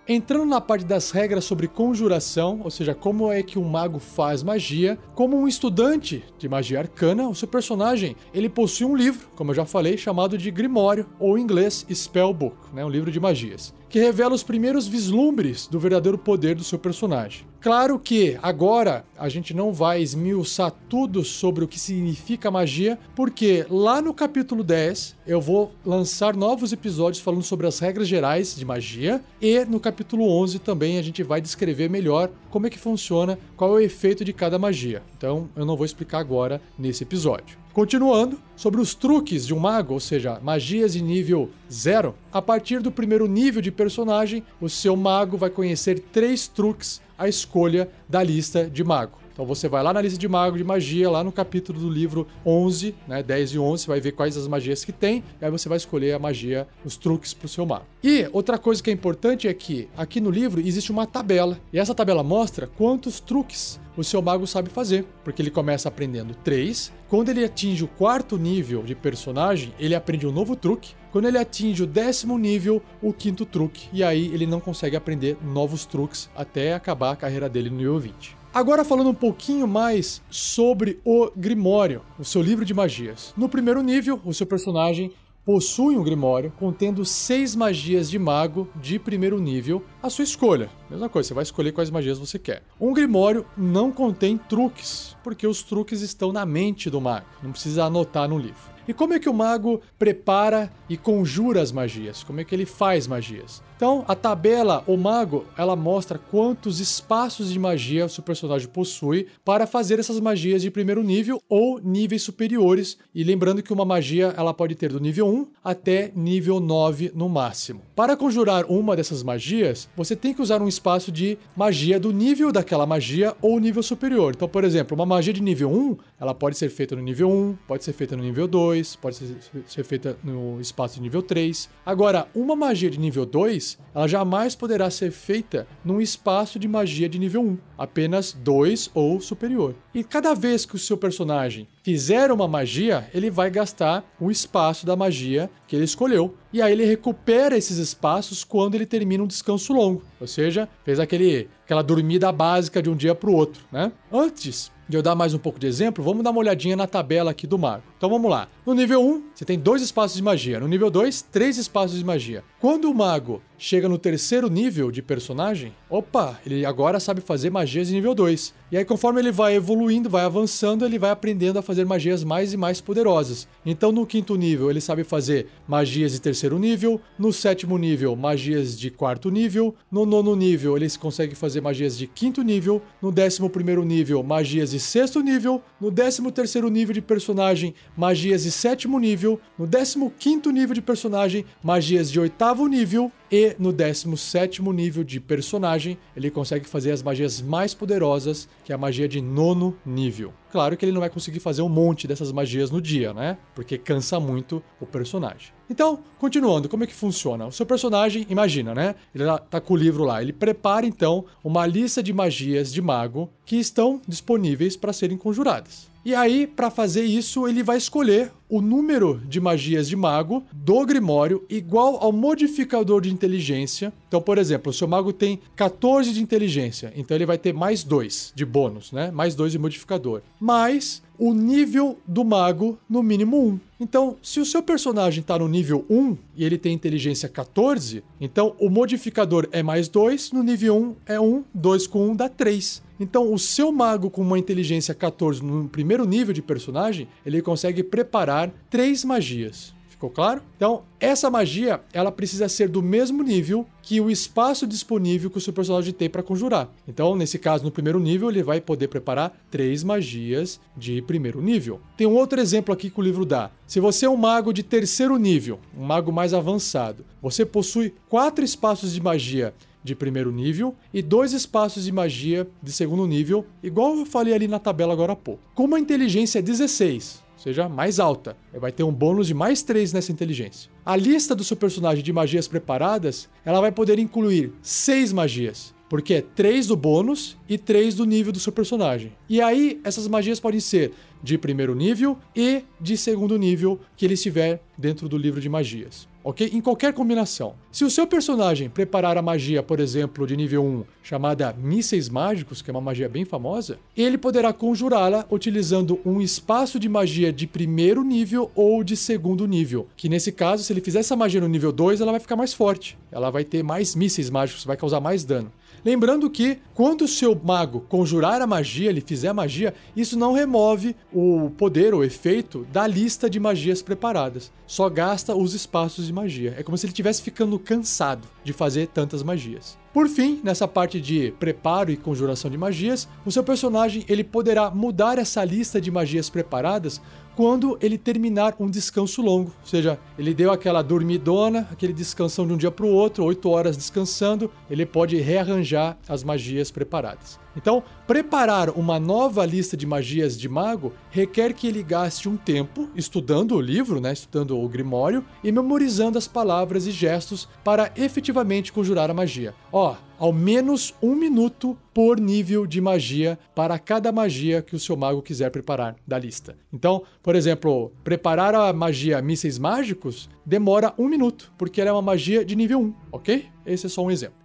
Entrando 0.05 0.43
na 0.43 0.59
parte 0.59 0.83
das 0.83 1.11
regras 1.11 1.45
sobre 1.45 1.65
conjuração, 1.65 2.59
ou 2.61 2.69
seja, 2.69 2.93
como 2.93 3.31
é 3.31 3.41
que 3.41 3.57
um 3.57 3.63
mago 3.63 3.99
faz 3.99 4.43
magia, 4.43 4.99
como 5.15 5.37
um 5.37 5.47
estudante 5.47 6.21
de 6.37 6.49
magia 6.49 6.79
arcana, 6.79 7.29
o 7.29 7.33
seu 7.33 7.47
personagem 7.47 8.13
ele 8.33 8.49
possui 8.49 8.85
um 8.85 8.97
livro, 8.97 9.29
como 9.33 9.51
eu 9.51 9.55
já 9.55 9.63
falei, 9.63 9.97
chamado 9.97 10.37
de 10.37 10.51
Grimório, 10.51 11.05
ou 11.17 11.37
em 11.37 11.41
inglês 11.41 11.85
Spellbook, 11.89 12.57
né, 12.73 12.83
um 12.83 12.89
livro 12.89 13.09
de 13.09 13.19
magias, 13.19 13.73
que 13.87 13.97
revela 13.97 14.35
os 14.35 14.43
primeiros 14.43 14.87
vislumbres 14.87 15.67
do 15.67 15.79
verdadeiro 15.79 16.17
poder 16.17 16.53
do 16.53 16.65
seu 16.65 16.77
personagem. 16.77 17.45
Claro 17.63 17.97
que 17.97 18.37
agora 18.43 19.05
a 19.17 19.29
gente 19.29 19.53
não 19.53 19.71
vai 19.71 20.01
esmiuçar 20.01 20.69
tudo 20.89 21.23
sobre 21.23 21.63
o 21.63 21.67
que 21.67 21.79
significa 21.79 22.51
magia, 22.51 22.99
porque 23.15 23.65
lá 23.69 24.01
no 24.01 24.13
capítulo 24.13 24.65
10 24.65 25.15
eu 25.25 25.39
vou 25.39 25.71
lançar 25.85 26.35
novos 26.35 26.73
episódios 26.73 27.23
falando 27.23 27.43
sobre 27.43 27.65
as 27.65 27.79
regras 27.79 28.09
gerais 28.09 28.53
de 28.53 28.65
magia 28.65 29.23
e 29.41 29.63
no 29.63 29.79
capítulo 29.79 30.29
11 30.41 30.59
também 30.59 30.97
a 30.97 31.01
gente 31.01 31.23
vai 31.23 31.39
descrever 31.39 31.89
melhor 31.89 32.29
como 32.51 32.67
é 32.67 32.69
que 32.69 32.77
funciona, 32.77 33.39
qual 33.55 33.69
é 33.69 33.73
o 33.75 33.79
efeito 33.79 34.25
de 34.25 34.33
cada 34.33 34.59
magia. 34.59 35.01
Então 35.17 35.47
eu 35.55 35.65
não 35.65 35.77
vou 35.77 35.85
explicar 35.85 36.19
agora 36.19 36.61
nesse 36.77 37.03
episódio. 37.03 37.57
Continuando, 37.71 38.37
sobre 38.55 38.79
os 38.79 38.93
truques 38.93 39.47
de 39.47 39.53
um 39.53 39.57
mago, 39.57 39.95
ou 39.95 39.99
seja, 39.99 40.39
magias 40.43 40.93
de 40.93 41.01
nível 41.01 41.49
0, 41.71 42.13
a 42.31 42.39
partir 42.39 42.79
do 42.81 42.91
primeiro 42.91 43.25
nível 43.25 43.63
de 43.63 43.71
personagem, 43.71 44.43
o 44.61 44.69
seu 44.69 44.95
mago 44.95 45.37
vai 45.37 45.49
conhecer 45.49 45.97
três 46.11 46.47
truques 46.47 47.01
à 47.23 47.29
escolha 47.29 47.89
da 48.07 48.21
lista 48.21 48.69
de 48.69 48.83
mago. 48.83 49.23
Então 49.33 49.45
você 49.45 49.67
vai 49.67 49.81
lá 49.81 49.91
na 49.91 49.99
lista 49.99 50.19
de 50.19 50.27
mago 50.27 50.57
de 50.57 50.63
magia, 50.63 51.09
lá 51.09 51.23
no 51.23 51.31
capítulo 51.31 51.79
do 51.79 51.89
livro 51.89 52.27
11, 52.45 52.93
né, 53.07 53.23
10 53.23 53.53
e 53.53 53.59
11, 53.59 53.83
você 53.83 53.87
vai 53.87 53.99
ver 53.99 54.11
quais 54.11 54.37
as 54.37 54.47
magias 54.47 54.85
que 54.85 54.91
tem, 54.91 55.23
e 55.41 55.45
aí 55.45 55.49
você 55.49 55.67
vai 55.67 55.77
escolher 55.77 56.13
a 56.13 56.19
magia, 56.19 56.67
os 56.85 56.97
truques 56.97 57.33
para 57.33 57.47
o 57.47 57.49
seu 57.49 57.65
mago. 57.65 57.85
E 58.03 58.29
outra 58.31 58.59
coisa 58.59 58.83
que 58.83 58.91
é 58.91 58.93
importante 58.93 59.47
é 59.47 59.53
que 59.53 59.89
aqui 59.97 60.21
no 60.21 60.29
livro 60.29 60.61
existe 60.61 60.91
uma 60.91 61.07
tabela, 61.07 61.57
e 61.71 61.79
essa 61.79 61.95
tabela 61.95 62.21
mostra 62.21 62.67
quantos 62.67 63.19
truques 63.19 63.79
o 63.95 64.03
seu 64.03 64.21
mago 64.21 64.47
sabe 64.47 64.69
fazer, 64.69 65.05
porque 65.23 65.41
ele 65.41 65.51
começa 65.51 65.87
aprendendo 65.87 66.33
3. 66.43 66.91
Quando 67.07 67.29
ele 67.29 67.43
atinge 67.43 67.83
o 67.83 67.87
quarto 67.87 68.37
nível 68.37 68.83
de 68.83 68.95
personagem, 68.95 69.73
ele 69.79 69.95
aprende 69.95 70.25
um 70.25 70.31
novo 70.31 70.55
truque. 70.55 70.93
Quando 71.11 71.27
ele 71.27 71.37
atinge 71.37 71.83
o 71.83 71.87
décimo 71.87 72.37
nível, 72.37 72.81
o 73.01 73.13
quinto 73.13 73.45
truque. 73.45 73.87
E 73.93 74.03
aí 74.03 74.33
ele 74.33 74.47
não 74.47 74.59
consegue 74.59 74.95
aprender 74.95 75.37
novos 75.43 75.85
truques 75.85 76.29
até 76.35 76.73
acabar 76.73 77.11
a 77.11 77.15
carreira 77.15 77.47
dele 77.47 77.69
no 77.69 77.77
nível 77.77 77.99
20. 77.99 78.35
Agora 78.53 78.85
falando 78.85 79.09
um 79.09 79.15
pouquinho 79.15 79.67
mais 79.67 80.21
sobre 80.29 80.99
o 81.03 81.31
Grimório, 81.35 82.03
o 82.19 82.23
seu 82.23 82.39
livro 82.39 82.63
de 82.63 82.71
magias. 82.71 83.33
No 83.35 83.49
primeiro 83.49 83.81
nível, 83.81 84.21
o 84.23 84.31
seu 84.31 84.45
personagem 84.45 85.11
possui 85.45 85.97
um 85.97 86.03
Grimório 86.03 86.51
contendo 86.57 87.03
seis 87.03 87.55
magias 87.55 88.09
de 88.09 88.17
mago 88.17 88.67
de 88.75 88.97
primeiro 88.97 89.39
nível, 89.39 89.83
a 90.01 90.09
sua 90.09 90.23
escolha. 90.23 90.69
Mesma 90.89 91.09
coisa, 91.09 91.27
você 91.27 91.33
vai 91.33 91.43
escolher 91.43 91.71
quais 91.71 91.89
magias 91.89 92.17
você 92.17 92.39
quer. 92.39 92.63
Um 92.79 92.93
Grimório 92.93 93.45
não 93.57 93.91
contém 93.91 94.37
truques, 94.37 95.15
porque 95.23 95.45
os 95.45 95.61
truques 95.63 96.01
estão 96.01 96.31
na 96.31 96.45
mente 96.45 96.89
do 96.89 97.01
mago, 97.01 97.25
não 97.41 97.51
precisa 97.51 97.85
anotar 97.85 98.27
no 98.27 98.37
livro. 98.37 98.72
E 98.87 98.93
como 98.93 99.13
é 99.13 99.19
que 99.19 99.29
o 99.29 99.33
mago 99.33 99.81
prepara 99.97 100.71
e 100.89 100.97
conjura 100.97 101.61
as 101.61 101.71
magias? 101.71 102.23
Como 102.23 102.41
é 102.41 102.43
que 102.43 102.53
ele 102.53 102.65
faz 102.65 103.07
magias? 103.07 103.61
Então, 103.83 104.05
a 104.07 104.15
tabela 104.15 104.81
O 104.87 104.95
Mago, 104.95 105.45
ela 105.57 105.75
mostra 105.75 106.17
quantos 106.17 106.79
espaços 106.79 107.51
de 107.51 107.59
magia 107.59 108.05
o 108.05 108.09
seu 108.09 108.23
personagem 108.23 108.69
possui 108.69 109.27
para 109.43 109.67
fazer 109.67 109.99
essas 109.99 110.21
magias 110.21 110.61
de 110.61 110.71
primeiro 110.71 111.03
nível 111.03 111.41
ou 111.49 111.81
níveis 111.81 112.23
superiores. 112.23 112.97
E 113.13 113.25
lembrando 113.25 113.61
que 113.61 113.73
uma 113.73 113.83
magia, 113.83 114.33
ela 114.37 114.53
pode 114.53 114.73
ter 114.75 114.89
do 114.89 115.01
nível 115.01 115.27
1 115.27 115.47
até 115.61 116.13
nível 116.15 116.61
9 116.61 117.11
no 117.13 117.27
máximo. 117.27 117.81
Para 117.93 118.15
conjurar 118.15 118.63
uma 118.69 118.95
dessas 118.95 119.21
magias, 119.21 119.89
você 119.97 120.15
tem 120.15 120.33
que 120.33 120.41
usar 120.41 120.61
um 120.61 120.67
espaço 120.69 121.11
de 121.11 121.37
magia 121.53 121.99
do 121.99 122.13
nível 122.13 122.53
daquela 122.53 122.85
magia 122.85 123.35
ou 123.41 123.59
nível 123.59 123.83
superior. 123.83 124.33
Então, 124.33 124.47
por 124.47 124.63
exemplo, 124.63 124.95
uma 124.95 125.05
magia 125.05 125.33
de 125.33 125.43
nível 125.43 125.69
1, 125.69 125.97
ela 126.21 126.33
pode 126.33 126.57
ser 126.57 126.69
feita 126.69 126.95
no 126.95 127.01
nível 127.01 127.29
1, 127.29 127.57
pode 127.67 127.83
ser 127.83 127.91
feita 127.91 128.15
no 128.15 128.23
nível 128.23 128.47
2, 128.47 128.72
pode 129.01 129.15
ser, 129.15 129.37
ser 129.67 129.83
feita 129.83 130.17
no 130.23 130.59
espaço 130.59 130.95
de 130.95 131.01
nível 131.01 131.21
3. 131.21 131.69
Agora, 131.85 132.27
uma 132.33 132.55
magia 132.55 132.89
de 132.89 132.99
nível 132.99 133.25
2, 133.25 133.77
ela 133.93 134.07
jamais 134.07 134.55
poderá 134.55 134.89
ser 134.89 135.11
feita 135.11 135.67
num 135.83 136.01
espaço 136.01 136.57
de 136.57 136.67
magia 136.67 137.07
de 137.07 137.19
nível 137.19 137.41
1, 137.41 137.57
apenas 137.77 138.33
2 138.33 138.91
ou 138.93 139.19
superior. 139.19 139.75
E 139.93 140.03
cada 140.03 140.33
vez 140.33 140.65
que 140.65 140.75
o 140.75 140.79
seu 140.79 140.97
personagem 140.97 141.67
fizer 141.83 142.31
uma 142.31 142.47
magia, 142.47 143.07
ele 143.13 143.29
vai 143.29 143.51
gastar 143.51 144.03
o 144.19 144.31
espaço 144.31 144.85
da 144.85 144.95
magia 144.95 145.49
que 145.67 145.75
ele 145.75 145.85
escolheu. 145.85 146.35
E 146.51 146.61
aí 146.61 146.71
ele 146.71 146.85
recupera 146.85 147.57
esses 147.57 147.77
espaços 147.77 148.43
quando 148.43 148.75
ele 148.75 148.85
termina 148.85 149.23
um 149.23 149.27
descanso 149.27 149.73
longo. 149.73 150.03
Ou 150.19 150.27
seja, 150.27 150.69
fez 150.83 150.99
aquele, 150.99 151.49
aquela 151.65 151.81
dormida 151.81 152.31
básica 152.31 152.81
de 152.81 152.89
um 152.89 152.95
dia 152.95 153.13
para 153.13 153.29
o 153.29 153.35
outro, 153.35 153.63
né? 153.71 153.91
Antes 154.11 154.71
de 154.87 154.97
eu 154.97 155.01
dar 155.01 155.15
mais 155.15 155.33
um 155.33 155.39
pouco 155.39 155.59
de 155.59 155.67
exemplo, 155.67 156.03
vamos 156.03 156.23
dar 156.23 156.31
uma 156.31 156.39
olhadinha 156.39 156.75
na 156.75 156.87
tabela 156.87 157.31
aqui 157.31 157.47
do 157.47 157.57
mago. 157.57 157.83
Então 158.03 158.11
vamos 158.11 158.29
lá. 158.29 158.49
No 158.65 158.73
nível 158.73 159.01
1, 159.01 159.23
você 159.33 159.45
tem 159.45 159.57
dois 159.57 159.81
espaços 159.81 160.17
de 160.17 160.21
magia. 160.21 160.59
No 160.59 160.67
nível 160.67 160.91
2, 160.91 161.21
três 161.21 161.57
espaços 161.57 161.97
de 161.97 162.03
magia. 162.03 162.43
Quando 162.59 162.91
o 162.91 162.93
mago 162.93 163.41
chega 163.57 163.87
no 163.87 163.97
terceiro 163.97 164.49
nível 164.49 164.91
de 164.91 165.01
personagem, 165.01 165.73
opa, 165.89 166.37
ele 166.45 166.65
agora 166.65 166.99
sabe 166.99 167.21
fazer 167.21 167.49
magias 167.49 167.87
de 167.87 167.93
nível 167.93 168.13
2. 168.13 168.53
E 168.73 168.77
aí, 168.77 168.83
conforme 168.83 169.21
ele 169.21 169.31
vai 169.31 169.55
evoluindo, 169.55 170.09
vai 170.09 170.25
avançando, 170.25 170.85
ele 170.85 170.99
vai 170.99 171.11
aprendendo 171.11 171.59
a 171.59 171.61
fazer 171.61 171.85
magias 171.85 172.25
mais 172.25 172.51
e 172.51 172.57
mais 172.57 172.81
poderosas. 172.81 173.47
Então, 173.65 173.91
no 173.91 174.05
quinto 174.05 174.35
nível, 174.35 174.69
ele 174.69 174.81
sabe 174.81 175.05
fazer 175.05 175.47
magias 175.65 176.11
de 176.11 176.19
terceiro 176.19 176.59
nível. 176.59 176.99
No 177.17 177.31
sétimo 177.31 177.77
nível, 177.77 178.15
magias 178.17 178.77
de 178.77 178.89
quarto 178.89 179.29
nível. 179.29 179.75
No 179.89 180.05
nono 180.05 180.35
nível, 180.35 180.75
ele 180.75 180.89
consegue 180.97 181.35
fazer 181.35 181.61
magias 181.61 181.97
de 181.97 182.07
quinto 182.07 182.41
nível. 182.41 182.81
No 183.01 183.11
décimo 183.11 183.49
primeiro 183.49 183.85
nível, 183.85 184.21
magias 184.23 184.71
de 184.71 184.79
sexto 184.79 185.21
nível. 185.21 185.61
No 185.79 185.89
décimo 185.91 186.31
terceiro 186.31 186.69
nível 186.69 186.93
de 186.93 187.01
personagem, 187.01 187.73
magias 187.95 188.43
de 188.43 188.51
sétimo 188.51 188.99
nível. 188.99 189.39
No 189.57 189.65
décimo 189.67 190.11
quinto 190.11 190.51
nível 190.51 190.73
de 190.73 190.81
personagem, 190.81 191.45
magias 191.61 192.11
de 192.11 192.19
oitavo 192.19 192.67
nível. 192.67 193.11
E 193.31 193.55
no 193.57 193.73
17 193.73 194.61
nível 194.61 195.03
de 195.03 195.19
personagem, 195.19 195.97
ele 196.15 196.29
consegue 196.29 196.67
fazer 196.67 196.91
as 196.91 197.01
magias 197.01 197.41
mais 197.41 197.73
poderosas, 197.73 198.47
que 198.63 198.71
é 198.71 198.75
a 198.75 198.77
magia 198.77 199.07
de 199.07 199.21
nono 199.21 199.75
nível. 199.83 200.31
Claro 200.51 200.77
que 200.77 200.85
ele 200.85 200.91
não 200.91 200.99
vai 200.99 201.09
conseguir 201.09 201.39
fazer 201.39 201.63
um 201.63 201.69
monte 201.69 202.07
dessas 202.07 202.31
magias 202.31 202.69
no 202.69 202.79
dia, 202.79 203.11
né? 203.11 203.39
Porque 203.55 203.75
cansa 203.75 204.19
muito 204.19 204.61
o 204.79 204.85
personagem. 204.85 205.51
Então, 205.73 205.97
continuando, 206.19 206.69
como 206.69 206.83
é 206.83 206.87
que 206.87 206.93
funciona? 206.93 207.47
O 207.47 207.51
seu 207.51 207.65
personagem, 207.65 208.27
imagina, 208.29 208.75
né? 208.75 208.93
Ele 209.13 209.23
tá 209.49 209.59
com 209.59 209.73
o 209.73 209.75
livro 209.75 210.03
lá. 210.03 210.21
Ele 210.21 210.31
prepara 210.31 210.85
então 210.85 211.25
uma 211.43 211.65
lista 211.65 212.03
de 212.03 212.13
magias 212.13 212.71
de 212.71 212.79
mago 212.79 213.27
que 213.43 213.55
estão 213.55 213.99
disponíveis 214.07 214.77
para 214.77 214.93
serem 214.93 215.17
conjuradas. 215.17 215.91
E 216.05 216.13
aí, 216.13 216.45
para 216.45 216.69
fazer 216.69 217.05
isso, 217.05 217.47
ele 217.47 217.63
vai 217.63 217.77
escolher 217.77 218.31
o 218.47 218.61
número 218.61 219.19
de 219.25 219.39
magias 219.39 219.87
de 219.87 219.95
mago 219.95 220.43
do 220.53 220.85
Grimório 220.85 221.43
igual 221.49 221.97
ao 222.03 222.11
modificador 222.11 223.01
de 223.01 223.11
inteligência. 223.11 223.91
Então, 224.09 224.21
por 224.21 224.37
exemplo, 224.37 224.69
o 224.69 224.73
seu 224.73 224.87
mago 224.87 225.11
tem 225.11 225.39
14 225.55 226.13
de 226.13 226.21
inteligência, 226.21 226.93
então 226.95 227.15
ele 227.15 227.25
vai 227.25 227.37
ter 227.37 227.53
mais 227.53 227.83
2 227.83 228.33
de 228.35 228.45
bônus, 228.45 228.91
né? 228.91 229.09
Mais 229.09 229.33
2 229.33 229.53
de 229.53 229.57
modificador. 229.57 230.21
Mais 230.39 231.01
o 231.25 231.33
nível 231.33 231.97
do 232.05 232.25
mago 232.25 232.77
no 232.89 233.01
mínimo 233.01 233.41
1. 233.47 233.59
Então, 233.79 234.17
se 234.21 234.41
o 234.41 234.45
seu 234.45 234.61
personagem 234.61 235.21
está 235.21 235.39
no 235.39 235.47
nível 235.47 235.85
1 235.89 236.17
e 236.35 236.43
ele 236.43 236.57
tem 236.57 236.73
inteligência 236.73 237.29
14, 237.29 238.03
então 238.19 238.53
o 238.59 238.69
modificador 238.69 239.47
é 239.53 239.63
mais 239.63 239.87
2, 239.87 240.33
no 240.33 240.43
nível 240.43 240.75
1 240.75 240.95
é 241.13 241.19
1, 241.21 241.45
2 241.53 241.87
com 241.87 242.09
1 242.09 242.15
dá 242.17 242.27
3. 242.27 242.83
Então, 242.99 243.33
o 243.33 243.39
seu 243.39 243.71
mago 243.71 244.09
com 244.09 244.21
uma 244.21 244.37
inteligência 244.37 244.93
14 244.93 245.41
no 245.41 245.69
primeiro 245.69 246.05
nível 246.05 246.33
de 246.33 246.41
personagem, 246.41 247.07
ele 247.25 247.41
consegue 247.41 247.83
preparar 247.83 248.51
três 248.69 249.05
magias. 249.05 249.72
Ficou 250.03 250.11
claro? 250.11 250.41
Então, 250.57 250.83
essa 250.99 251.29
magia, 251.29 251.79
ela 251.93 252.11
precisa 252.11 252.49
ser 252.49 252.67
do 252.67 252.83
mesmo 252.83 253.23
nível 253.23 253.65
que 253.81 254.01
o 254.01 254.11
espaço 254.11 254.67
disponível 254.67 255.29
que 255.29 255.37
o 255.37 255.41
seu 255.41 255.53
personagem 255.53 255.93
tem 255.93 256.09
para 256.09 256.21
conjurar. 256.21 256.69
Então, 256.85 257.15
nesse 257.15 257.39
caso, 257.39 257.63
no 257.63 257.71
primeiro 257.71 258.01
nível, 258.01 258.29
ele 258.29 258.43
vai 258.43 258.59
poder 258.59 258.89
preparar 258.89 259.33
três 259.49 259.81
magias 259.81 260.59
de 260.75 261.01
primeiro 261.03 261.41
nível. 261.41 261.79
Tem 261.95 262.05
um 262.05 262.15
outro 262.15 262.41
exemplo 262.41 262.73
aqui 262.73 262.89
que 262.89 262.99
o 262.99 263.03
livro 263.03 263.25
dá. 263.25 263.49
Se 263.65 263.79
você 263.79 264.05
é 264.05 264.09
um 264.09 264.17
mago 264.17 264.51
de 264.51 264.61
terceiro 264.61 265.15
nível, 265.15 265.57
um 265.77 265.85
mago 265.85 266.11
mais 266.11 266.33
avançado, 266.33 267.05
você 267.21 267.45
possui 267.45 267.93
quatro 268.09 268.43
espaços 268.43 268.91
de 268.91 268.99
magia 268.99 269.53
de 269.81 269.95
primeiro 269.95 270.33
nível 270.33 270.75
e 270.93 271.01
dois 271.01 271.31
espaços 271.31 271.85
de 271.85 271.93
magia 271.93 272.45
de 272.61 272.73
segundo 272.73 273.07
nível, 273.07 273.45
igual 273.61 273.95
eu 273.95 274.05
falei 274.05 274.33
ali 274.33 274.49
na 274.49 274.59
tabela 274.59 274.91
agora 274.91 275.13
há 275.13 275.15
pouco. 275.15 275.41
Como 275.55 275.75
a 275.75 275.79
inteligência 275.79 276.39
é 276.39 276.41
16, 276.41 277.22
ou 277.22 277.22
seja, 277.43 277.67
mais 277.67 277.99
alta, 277.99 278.37
vai 278.53 278.71
ter 278.71 278.83
um 278.83 278.91
bônus 278.91 279.27
de 279.27 279.33
mais 279.33 279.61
3 279.61 279.93
nessa 279.93 280.11
inteligência. 280.11 280.71
A 280.85 280.95
lista 280.95 281.35
do 281.35 281.43
seu 281.43 281.57
personagem 281.57 282.03
de 282.03 282.13
magias 282.13 282.47
preparadas, 282.47 283.29
ela 283.45 283.61
vai 283.61 283.71
poder 283.71 283.99
incluir 283.99 284.53
6 284.61 285.11
magias, 285.13 285.73
porque 285.89 286.15
é 286.15 286.21
3 286.21 286.67
do 286.67 286.75
bônus 286.75 287.37
e 287.47 287.57
3 287.57 287.95
do 287.95 288.05
nível 288.05 288.31
do 288.31 288.39
seu 288.39 288.51
personagem. 288.51 289.11
E 289.29 289.41
aí, 289.41 289.79
essas 289.83 290.07
magias 290.07 290.39
podem 290.39 290.59
ser 290.59 290.93
de 291.21 291.37
primeiro 291.37 291.75
nível 291.75 292.17
e 292.35 292.63
de 292.79 292.97
segundo 292.97 293.37
nível 293.37 293.79
que 293.95 294.05
ele 294.05 294.13
estiver 294.15 294.61
dentro 294.77 295.07
do 295.07 295.17
livro 295.17 295.39
de 295.39 295.49
magias 295.49 296.12
ok? 296.23 296.49
Em 296.53 296.61
qualquer 296.61 296.93
combinação. 296.93 297.55
Se 297.71 297.83
o 297.83 297.89
seu 297.89 298.07
personagem 298.07 298.69
preparar 298.69 299.17
a 299.17 299.21
magia, 299.21 299.61
por 299.61 299.79
exemplo, 299.79 300.25
de 300.25 300.37
nível 300.37 300.63
1, 300.63 300.83
chamada 301.01 301.53
Mísseis 301.53 302.07
Mágicos, 302.07 302.61
que 302.61 302.69
é 302.69 302.73
uma 302.73 302.81
magia 302.81 303.09
bem 303.09 303.25
famosa, 303.25 303.77
ele 303.95 304.17
poderá 304.17 304.53
conjurá-la 304.53 305.25
utilizando 305.29 305.99
um 306.05 306.21
espaço 306.21 306.79
de 306.79 306.87
magia 306.87 307.33
de 307.33 307.45
primeiro 307.47 308.03
nível 308.03 308.51
ou 308.55 308.83
de 308.83 308.95
segundo 308.95 309.47
nível. 309.47 309.87
Que 309.97 310.07
nesse 310.07 310.31
caso, 310.31 310.63
se 310.63 310.71
ele 310.71 310.81
fizer 310.81 310.99
essa 310.99 311.15
magia 311.15 311.41
no 311.41 311.47
nível 311.47 311.71
2, 311.71 311.99
ela 311.99 312.11
vai 312.11 312.19
ficar 312.19 312.35
mais 312.35 312.53
forte. 312.53 312.97
Ela 313.13 313.29
vai 313.29 313.43
ter 313.43 313.63
mais 313.63 313.95
mísseis 313.95 314.29
mágicos, 314.29 314.65
vai 314.65 314.75
causar 314.75 314.99
mais 314.99 315.23
dano. 315.23 315.51
Lembrando 315.85 316.29
que 316.29 316.59
quando 316.73 317.01
o 317.03 317.07
seu 317.07 317.39
mago 317.43 317.81
conjurar 317.81 318.41
a 318.41 318.47
magia, 318.47 318.89
ele 318.89 319.01
fizer 319.01 319.27
a 319.27 319.33
magia, 319.33 319.73
isso 319.95 320.17
não 320.17 320.33
remove 320.33 320.95
o 321.11 321.51
poder 321.57 321.93
ou 321.93 322.05
efeito 322.05 322.65
da 322.71 322.87
lista 322.87 323.29
de 323.29 323.39
magias 323.39 323.81
preparadas. 323.81 324.51
Só 324.65 324.89
gasta 324.89 325.35
os 325.35 325.53
espaços 325.53 326.07
de 326.07 326.13
magia. 326.13 326.55
É 326.57 326.63
como 326.63 326.77
se 326.77 326.85
ele 326.85 326.91
estivesse 326.91 327.21
ficando 327.21 327.59
cansado 327.59 328.27
de 328.43 328.53
fazer 328.53 328.87
tantas 328.87 329.21
magias. 329.21 329.77
Por 329.93 330.09
fim, 330.09 330.41
nessa 330.43 330.67
parte 330.67 330.99
de 330.99 331.31
preparo 331.39 331.91
e 331.91 331.97
conjuração 331.97 332.49
de 332.49 332.57
magias, 332.57 333.07
o 333.23 333.31
seu 333.31 333.43
personagem 333.43 334.03
ele 334.09 334.23
poderá 334.23 334.71
mudar 334.71 335.19
essa 335.19 335.43
lista 335.43 335.79
de 335.79 335.91
magias 335.91 336.31
preparadas 336.31 336.99
quando 337.35 337.77
ele 337.81 337.97
terminar 337.97 338.55
um 338.59 338.69
descanso 338.69 339.21
longo. 339.21 339.53
Ou 339.61 339.67
seja, 339.67 339.99
ele 340.17 340.33
deu 340.33 340.51
aquela 340.51 340.81
dormidona, 340.81 341.67
aquele 341.71 341.93
descansão 341.93 342.45
de 342.47 342.53
um 342.53 342.57
dia 342.57 342.71
para 342.71 342.85
o 342.85 342.89
outro, 342.89 343.23
8 343.23 343.49
horas 343.49 343.77
descansando, 343.77 344.51
ele 344.69 344.85
pode 344.85 345.17
rearranjar 345.17 345.97
as 346.07 346.23
magias 346.23 346.71
preparadas. 346.71 347.42
Então, 347.55 347.83
preparar 348.07 348.69
uma 348.69 348.99
nova 348.99 349.45
lista 349.45 349.77
de 349.77 349.85
magias 349.85 350.37
de 350.39 350.49
mago 350.49 350.93
requer 351.09 351.53
que 351.53 351.67
ele 351.67 351.83
gaste 351.83 352.27
um 352.27 352.37
tempo 352.37 352.89
estudando 352.95 353.55
o 353.55 353.61
livro, 353.61 353.99
né, 354.01 354.13
estudando 354.13 354.59
o 354.59 354.67
Grimório 354.67 355.23
e 355.43 355.51
memorizando 355.51 356.17
as 356.17 356.27
palavras 356.27 356.87
e 356.87 356.91
gestos 356.91 357.47
para 357.63 357.91
efetivamente 357.95 358.71
conjurar 358.71 359.09
a 359.09 359.13
magia. 359.13 359.53
Ó, 359.71 359.95
ao 360.17 360.31
menos 360.31 360.93
um 361.01 361.15
minuto 361.15 361.77
por 361.93 362.19
nível 362.19 362.65
de 362.65 362.79
magia 362.79 363.37
para 363.53 363.77
cada 363.77 364.11
magia 364.11 364.61
que 364.61 364.75
o 364.75 364.79
seu 364.79 364.95
mago 364.95 365.21
quiser 365.21 365.51
preparar 365.51 365.95
da 366.07 366.17
lista. 366.17 366.55
Então, 366.71 367.03
por 367.21 367.35
exemplo, 367.35 367.91
preparar 368.03 368.55
a 368.55 368.71
magia 368.71 369.21
mísseis 369.21 369.59
mágicos 369.59 370.29
demora 370.45 370.93
um 370.97 371.07
minuto, 371.07 371.51
porque 371.57 371.81
ela 371.81 371.89
é 371.89 371.93
uma 371.93 372.01
magia 372.01 372.45
de 372.45 372.55
nível 372.55 372.79
1, 372.79 372.93
ok? 373.11 373.45
Esse 373.65 373.85
é 373.87 373.89
só 373.89 374.03
um 374.03 374.11
exemplo. 374.11 374.37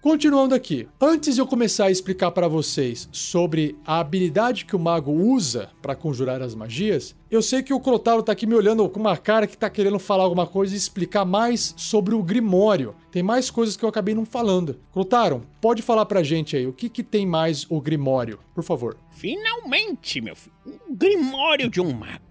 Continuando 0.00 0.54
aqui, 0.54 0.86
antes 1.00 1.34
de 1.34 1.40
eu 1.40 1.46
começar 1.46 1.86
a 1.86 1.90
explicar 1.90 2.30
para 2.30 2.46
vocês 2.46 3.08
sobre 3.10 3.76
a 3.84 3.98
habilidade 3.98 4.64
que 4.64 4.76
o 4.76 4.78
mago 4.78 5.10
usa 5.10 5.70
para 5.82 5.96
conjurar 5.96 6.40
as 6.40 6.54
magias, 6.54 7.16
eu 7.28 7.42
sei 7.42 7.64
que 7.64 7.74
o 7.74 7.80
Crotaro 7.80 8.22
tá 8.22 8.30
aqui 8.30 8.46
me 8.46 8.54
olhando 8.54 8.88
com 8.88 9.00
uma 9.00 9.16
cara 9.16 9.44
que 9.44 9.58
tá 9.58 9.68
querendo 9.68 9.98
falar 9.98 10.22
alguma 10.22 10.46
coisa 10.46 10.72
e 10.72 10.76
explicar 10.78 11.24
mais 11.24 11.74
sobre 11.76 12.14
o 12.14 12.22
Grimório. 12.22 12.94
Tem 13.10 13.24
mais 13.24 13.50
coisas 13.50 13.76
que 13.76 13.84
eu 13.84 13.88
acabei 13.88 14.14
não 14.14 14.24
falando. 14.24 14.78
Crotaro, 14.92 15.44
pode 15.60 15.82
falar 15.82 16.06
pra 16.06 16.22
gente 16.22 16.56
aí, 16.56 16.64
o 16.64 16.72
que 16.72 16.88
que 16.88 17.02
tem 17.02 17.26
mais 17.26 17.66
o 17.68 17.80
Grimório, 17.80 18.38
por 18.54 18.62
favor? 18.62 18.96
Finalmente, 19.10 20.20
meu 20.20 20.36
filho, 20.36 20.54
o 20.64 20.94
Grimório 20.94 21.68
de 21.68 21.80
um 21.80 21.92
mago. 21.92 22.27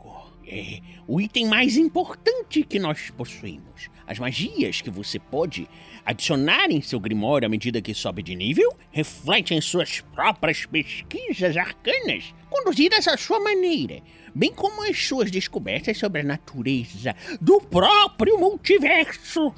É 0.49 0.79
o 1.05 1.19
item 1.19 1.47
mais 1.47 1.75
importante 1.75 2.63
que 2.63 2.79
nós 2.79 3.09
possuímos. 3.11 3.89
As 4.07 4.17
magias 4.17 4.81
que 4.81 4.89
você 4.89 5.19
pode 5.19 5.67
adicionar 6.05 6.71
em 6.71 6.81
seu 6.81 6.99
grimório 6.99 7.45
à 7.45 7.49
medida 7.49 7.81
que 7.81 7.93
sobe 7.93 8.23
de 8.23 8.33
nível 8.33 8.73
refletem 8.89 9.59
suas 9.59 9.99
próprias 9.99 10.65
pesquisas 10.65 11.57
arcanas, 11.57 12.33
conduzidas 12.49 13.07
à 13.07 13.17
sua 13.17 13.39
maneira, 13.39 14.01
bem 14.33 14.51
como 14.53 14.83
as 14.83 15.05
suas 15.05 15.31
descobertas 15.31 15.97
sobre 15.97 16.21
a 16.21 16.23
natureza 16.23 17.15
do 17.41 17.59
próprio 17.59 18.37
multiverso. 18.37 19.53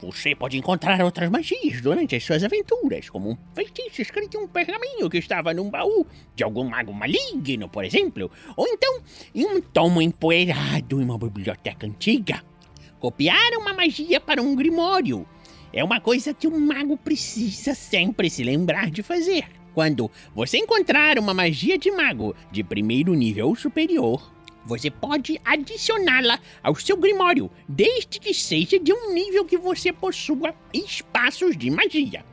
Você 0.00 0.34
pode 0.34 0.58
encontrar 0.58 1.00
outras 1.02 1.30
magias 1.30 1.80
durante 1.80 2.16
as 2.16 2.24
suas 2.24 2.44
aventuras, 2.44 3.08
como 3.08 3.30
um 3.30 3.38
feitiço 3.54 4.02
escrito 4.02 4.36
em 4.36 4.44
um 4.44 4.48
pergaminho 4.48 5.08
que 5.08 5.18
estava 5.18 5.54
num 5.54 5.70
baú 5.70 6.06
de 6.34 6.44
algum 6.44 6.64
mago 6.64 6.92
maligno, 6.92 7.68
por 7.68 7.84
exemplo, 7.84 8.30
ou 8.56 8.66
então 8.66 9.00
em 9.34 9.46
um 9.46 9.60
tomo 9.60 10.02
empoeirado 10.02 11.00
em 11.00 11.04
uma 11.04 11.18
biblioteca 11.18 11.86
antiga. 11.86 12.42
Copiar 12.98 13.52
uma 13.58 13.72
magia 13.72 14.20
para 14.20 14.42
um 14.42 14.54
grimório 14.54 15.26
é 15.72 15.84
uma 15.84 16.00
coisa 16.00 16.32
que 16.32 16.48
um 16.48 16.58
mago 16.58 16.96
precisa 16.96 17.74
sempre 17.74 18.30
se 18.30 18.42
lembrar 18.42 18.90
de 18.90 19.02
fazer. 19.02 19.55
Quando 19.76 20.10
você 20.34 20.56
encontrar 20.56 21.18
uma 21.18 21.34
magia 21.34 21.76
de 21.76 21.90
mago 21.90 22.34
de 22.50 22.64
primeiro 22.64 23.12
nível 23.12 23.54
superior, 23.54 24.32
você 24.64 24.90
pode 24.90 25.38
adicioná-la 25.44 26.40
ao 26.62 26.74
seu 26.76 26.96
grimório, 26.96 27.50
desde 27.68 28.18
que 28.18 28.32
seja 28.32 28.78
de 28.78 28.90
um 28.90 29.12
nível 29.12 29.44
que 29.44 29.58
você 29.58 29.92
possua 29.92 30.54
espaços 30.72 31.58
de 31.58 31.70
magia, 31.70 32.24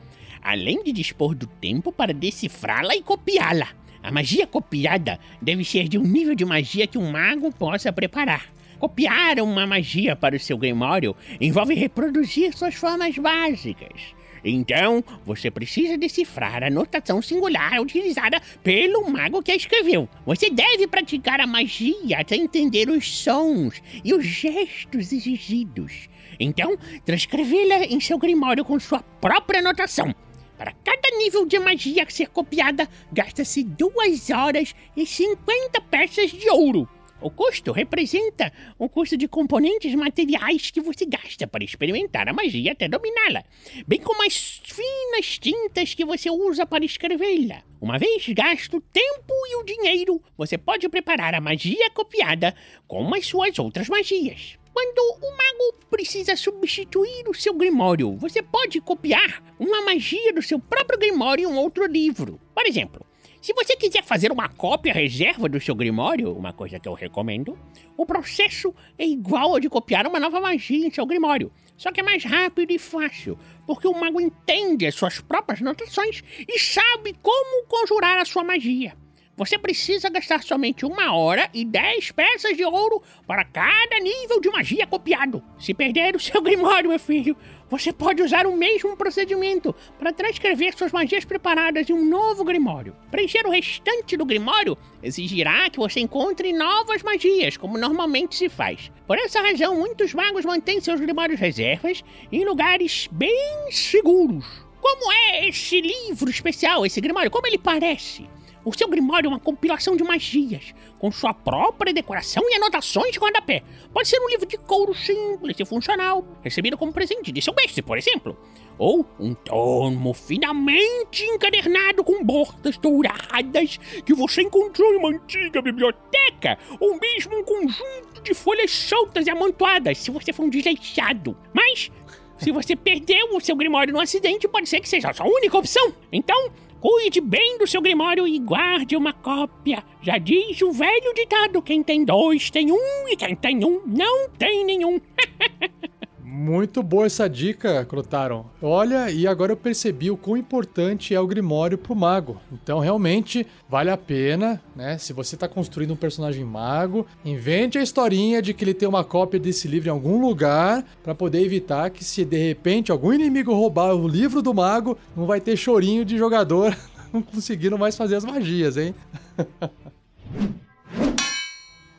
além 0.42 0.82
de 0.82 0.90
dispor 0.90 1.34
do 1.34 1.46
tempo 1.46 1.92
para 1.92 2.14
decifrá-la 2.14 2.96
e 2.96 3.02
copiá-la. 3.02 3.68
A 4.02 4.10
magia 4.10 4.46
copiada 4.46 5.20
deve 5.42 5.66
ser 5.66 5.86
de 5.86 5.98
um 5.98 6.02
nível 6.02 6.34
de 6.34 6.46
magia 6.46 6.86
que 6.86 6.96
um 6.96 7.10
mago 7.10 7.52
possa 7.52 7.92
preparar. 7.92 8.50
Copiar 8.78 9.38
uma 9.40 9.66
magia 9.66 10.16
para 10.16 10.34
o 10.34 10.40
seu 10.40 10.56
grimório 10.56 11.14
envolve 11.38 11.74
reproduzir 11.74 12.56
suas 12.56 12.74
formas 12.74 13.18
básicas. 13.18 14.14
Então, 14.44 15.02
você 15.24 15.50
precisa 15.50 15.96
decifrar 15.96 16.62
a 16.62 16.70
notação 16.70 17.22
singular 17.22 17.80
utilizada 17.80 18.40
pelo 18.62 19.10
mago 19.10 19.42
que 19.42 19.50
a 19.50 19.56
escreveu. 19.56 20.08
Você 20.26 20.50
deve 20.50 20.86
praticar 20.86 21.40
a 21.40 21.46
magia 21.46 22.18
até 22.18 22.36
entender 22.36 22.90
os 22.90 23.18
sons 23.18 23.80
e 24.04 24.12
os 24.12 24.24
gestos 24.24 25.12
exigidos. 25.12 26.08
Então, 26.38 26.76
transcrevê-la 27.04 27.84
em 27.84 28.00
seu 28.00 28.18
grimório 28.18 28.64
com 28.64 28.78
sua 28.78 29.00
própria 29.00 29.62
notação. 29.62 30.14
Para 30.58 30.72
cada 30.84 31.16
nível 31.18 31.46
de 31.46 31.58
magia 31.58 32.06
ser 32.08 32.28
copiada, 32.28 32.88
gasta-se 33.12 33.64
2 33.64 34.30
horas 34.30 34.74
e 34.96 35.04
50 35.04 35.80
peças 35.90 36.30
de 36.30 36.48
ouro. 36.50 36.88
O 37.24 37.30
custo 37.30 37.72
representa 37.72 38.52
o 38.78 38.86
custo 38.86 39.16
de 39.16 39.26
componentes 39.26 39.94
materiais 39.94 40.70
que 40.70 40.78
você 40.78 41.06
gasta 41.06 41.46
para 41.46 41.64
experimentar 41.64 42.28
a 42.28 42.34
magia 42.34 42.72
até 42.72 42.86
dominá-la, 42.86 43.42
bem 43.86 43.98
como 43.98 44.22
as 44.26 44.60
finas 44.62 45.38
tintas 45.38 45.94
que 45.94 46.04
você 46.04 46.28
usa 46.28 46.66
para 46.66 46.84
escrevê-la. 46.84 47.62
Uma 47.80 47.98
vez 47.98 48.28
gasto 48.28 48.76
o 48.76 48.80
tempo 48.82 49.32
e 49.48 49.56
o 49.56 49.64
dinheiro, 49.64 50.22
você 50.36 50.58
pode 50.58 50.86
preparar 50.90 51.34
a 51.34 51.40
magia 51.40 51.88
copiada 51.94 52.54
com 52.86 53.14
as 53.14 53.24
suas 53.24 53.58
outras 53.58 53.88
magias. 53.88 54.58
Quando 54.74 54.98
o 54.98 55.30
mago 55.30 55.86
precisa 55.88 56.36
substituir 56.36 57.26
o 57.26 57.32
seu 57.32 57.54
grimório, 57.54 58.18
você 58.18 58.42
pode 58.42 58.82
copiar 58.82 59.42
uma 59.58 59.80
magia 59.80 60.30
do 60.34 60.42
seu 60.42 60.58
próprio 60.58 60.98
grimório 60.98 61.48
em 61.48 61.50
um 61.50 61.56
outro 61.56 61.86
livro. 61.86 62.38
Por 62.54 62.66
exemplo, 62.66 63.06
se 63.44 63.52
você 63.52 63.76
quiser 63.76 64.02
fazer 64.02 64.32
uma 64.32 64.48
cópia 64.48 64.90
reserva 64.90 65.50
do 65.50 65.60
seu 65.60 65.74
Grimório, 65.74 66.34
uma 66.34 66.54
coisa 66.54 66.80
que 66.80 66.88
eu 66.88 66.94
recomendo, 66.94 67.58
o 67.94 68.06
processo 68.06 68.74
é 68.96 69.04
igual 69.04 69.52
ao 69.52 69.60
de 69.60 69.68
copiar 69.68 70.06
uma 70.06 70.18
nova 70.18 70.40
magia 70.40 70.86
em 70.86 70.90
seu 70.90 71.04
Grimório, 71.04 71.52
só 71.76 71.92
que 71.92 72.00
é 72.00 72.02
mais 72.02 72.24
rápido 72.24 72.70
e 72.70 72.78
fácil, 72.78 73.38
porque 73.66 73.86
o 73.86 73.92
mago 73.92 74.18
entende 74.18 74.86
as 74.86 74.94
suas 74.94 75.20
próprias 75.20 75.60
notações 75.60 76.24
e 76.48 76.58
sabe 76.58 77.14
como 77.20 77.66
conjurar 77.66 78.16
a 78.16 78.24
sua 78.24 78.42
magia. 78.42 78.96
Você 79.36 79.58
precisa 79.58 80.08
gastar 80.08 80.42
somente 80.42 80.86
uma 80.86 81.14
hora 81.14 81.48
e 81.52 81.64
dez 81.64 82.10
peças 82.10 82.56
de 82.56 82.64
ouro 82.64 83.02
para 83.26 83.44
cada 83.44 83.98
nível 83.98 84.40
de 84.40 84.50
magia 84.50 84.86
copiado. 84.86 85.42
Se 85.58 85.74
perder 85.74 86.14
o 86.14 86.20
seu 86.20 86.40
grimório, 86.40 86.90
meu 86.90 86.98
filho, 86.98 87.36
você 87.68 87.92
pode 87.92 88.22
usar 88.22 88.46
o 88.46 88.56
mesmo 88.56 88.96
procedimento 88.96 89.74
para 89.98 90.12
transcrever 90.12 90.76
suas 90.76 90.92
magias 90.92 91.24
preparadas 91.24 91.88
em 91.90 91.92
um 91.92 92.04
novo 92.04 92.44
grimório. 92.44 92.94
Preencher 93.10 93.46
o 93.46 93.50
restante 93.50 94.16
do 94.16 94.24
grimório 94.24 94.78
exigirá 95.02 95.68
que 95.68 95.78
você 95.78 96.00
encontre 96.00 96.52
novas 96.52 97.02
magias, 97.02 97.56
como 97.56 97.76
normalmente 97.76 98.36
se 98.36 98.48
faz. 98.48 98.92
Por 99.06 99.18
essa 99.18 99.40
razão, 99.40 99.74
muitos 99.74 100.14
magos 100.14 100.44
mantêm 100.44 100.80
seus 100.80 101.00
grimórios 101.00 101.40
reservas 101.40 102.04
em 102.30 102.44
lugares 102.44 103.08
bem 103.10 103.70
seguros. 103.70 104.44
Como 104.80 105.12
é 105.12 105.48
esse 105.48 105.80
livro 105.80 106.30
especial, 106.30 106.84
esse 106.84 107.00
grimório? 107.00 107.30
Como 107.30 107.46
ele 107.46 107.58
parece? 107.58 108.28
O 108.64 108.72
seu 108.72 108.88
Grimório 108.88 109.26
é 109.26 109.28
uma 109.28 109.38
compilação 109.38 109.94
de 109.94 110.02
magias, 110.02 110.74
com 110.98 111.12
sua 111.12 111.34
própria 111.34 111.92
decoração 111.92 112.42
e 112.50 112.54
anotações 112.54 113.12
de 113.12 113.18
rodapé. 113.18 113.62
Pode 113.92 114.08
ser 114.08 114.18
um 114.18 114.28
livro 114.28 114.46
de 114.46 114.56
couro 114.56 114.94
simples 114.94 115.60
e 115.60 115.64
funcional, 115.66 116.24
recebido 116.42 116.78
como 116.78 116.90
presente 116.90 117.30
de 117.30 117.42
seu 117.42 117.52
mestre, 117.54 117.82
por 117.82 117.98
exemplo. 117.98 118.34
Ou 118.78 119.04
um 119.20 119.34
tomo 119.34 120.14
finamente 120.14 121.24
encadernado 121.24 122.02
com 122.02 122.24
bordas 122.24 122.78
douradas 122.78 123.78
que 124.04 124.14
você 124.14 124.42
encontrou 124.42 124.94
em 124.94 124.96
uma 124.96 125.10
antiga 125.10 125.60
biblioteca, 125.60 126.58
ou 126.80 126.98
mesmo 126.98 127.38
um 127.38 127.44
conjunto 127.44 128.22
de 128.22 128.32
folhas 128.32 128.70
soltas 128.70 129.26
e 129.26 129.30
amontoadas, 129.30 129.98
se 129.98 130.10
você 130.10 130.32
for 130.32 130.44
um 130.44 130.50
desleixado. 130.50 131.36
Mas 131.52 131.92
se 132.38 132.50
você 132.50 132.74
perdeu 132.74 133.36
o 133.36 133.40
seu 133.40 133.54
Grimório 133.56 133.92
no 133.92 134.00
acidente, 134.00 134.48
pode 134.48 134.68
ser 134.68 134.80
que 134.80 134.88
seja 134.88 135.10
a 135.10 135.14
sua 135.14 135.26
única 135.26 135.56
opção. 135.56 135.94
Então, 136.10 136.50
Cuide 136.84 137.18
bem 137.18 137.56
do 137.56 137.66
seu 137.66 137.80
grimório 137.80 138.28
e 138.28 138.38
guarde 138.38 138.94
uma 138.94 139.14
cópia. 139.14 139.82
Já 140.02 140.18
diz 140.18 140.60
o 140.60 140.70
velho 140.70 141.14
ditado: 141.14 141.62
quem 141.62 141.82
tem 141.82 142.04
dois 142.04 142.50
tem 142.50 142.70
um, 142.70 143.08
e 143.08 143.16
quem 143.16 143.34
tem 143.34 143.64
um 143.64 143.80
não 143.86 144.28
tem 144.28 144.66
nenhum. 144.66 145.00
Muito 146.36 146.82
boa 146.82 147.06
essa 147.06 147.28
dica, 147.28 147.84
Crotaro. 147.84 148.44
Olha, 148.60 149.08
e 149.08 149.24
agora 149.24 149.52
eu 149.52 149.56
percebi 149.56 150.10
o 150.10 150.16
quão 150.16 150.36
importante 150.36 151.14
é 151.14 151.20
o 151.20 151.28
Grimório 151.28 151.78
pro 151.78 151.94
mago. 151.94 152.40
Então, 152.52 152.80
realmente, 152.80 153.46
vale 153.68 153.88
a 153.88 153.96
pena, 153.96 154.60
né? 154.74 154.98
Se 154.98 155.12
você 155.12 155.36
tá 155.36 155.46
construindo 155.46 155.92
um 155.92 155.96
personagem 155.96 156.44
mago, 156.44 157.06
invente 157.24 157.78
a 157.78 157.82
historinha 157.84 158.42
de 158.42 158.52
que 158.52 158.64
ele 158.64 158.74
tem 158.74 158.88
uma 158.88 159.04
cópia 159.04 159.38
desse 159.38 159.68
livro 159.68 159.88
em 159.88 159.92
algum 159.92 160.20
lugar 160.20 160.84
para 161.04 161.14
poder 161.14 161.40
evitar 161.40 161.88
que 161.90 162.02
se 162.02 162.24
de 162.24 162.48
repente 162.48 162.90
algum 162.90 163.12
inimigo 163.12 163.54
roubar 163.54 163.94
o 163.94 164.08
livro 164.08 164.42
do 164.42 164.52
mago, 164.52 164.98
não 165.16 165.26
vai 165.26 165.40
ter 165.40 165.56
chorinho 165.56 166.04
de 166.04 166.18
jogador 166.18 166.76
não 167.14 167.22
conseguindo 167.22 167.78
mais 167.78 167.96
fazer 167.96 168.16
as 168.16 168.24
magias, 168.24 168.76
hein? 168.76 168.92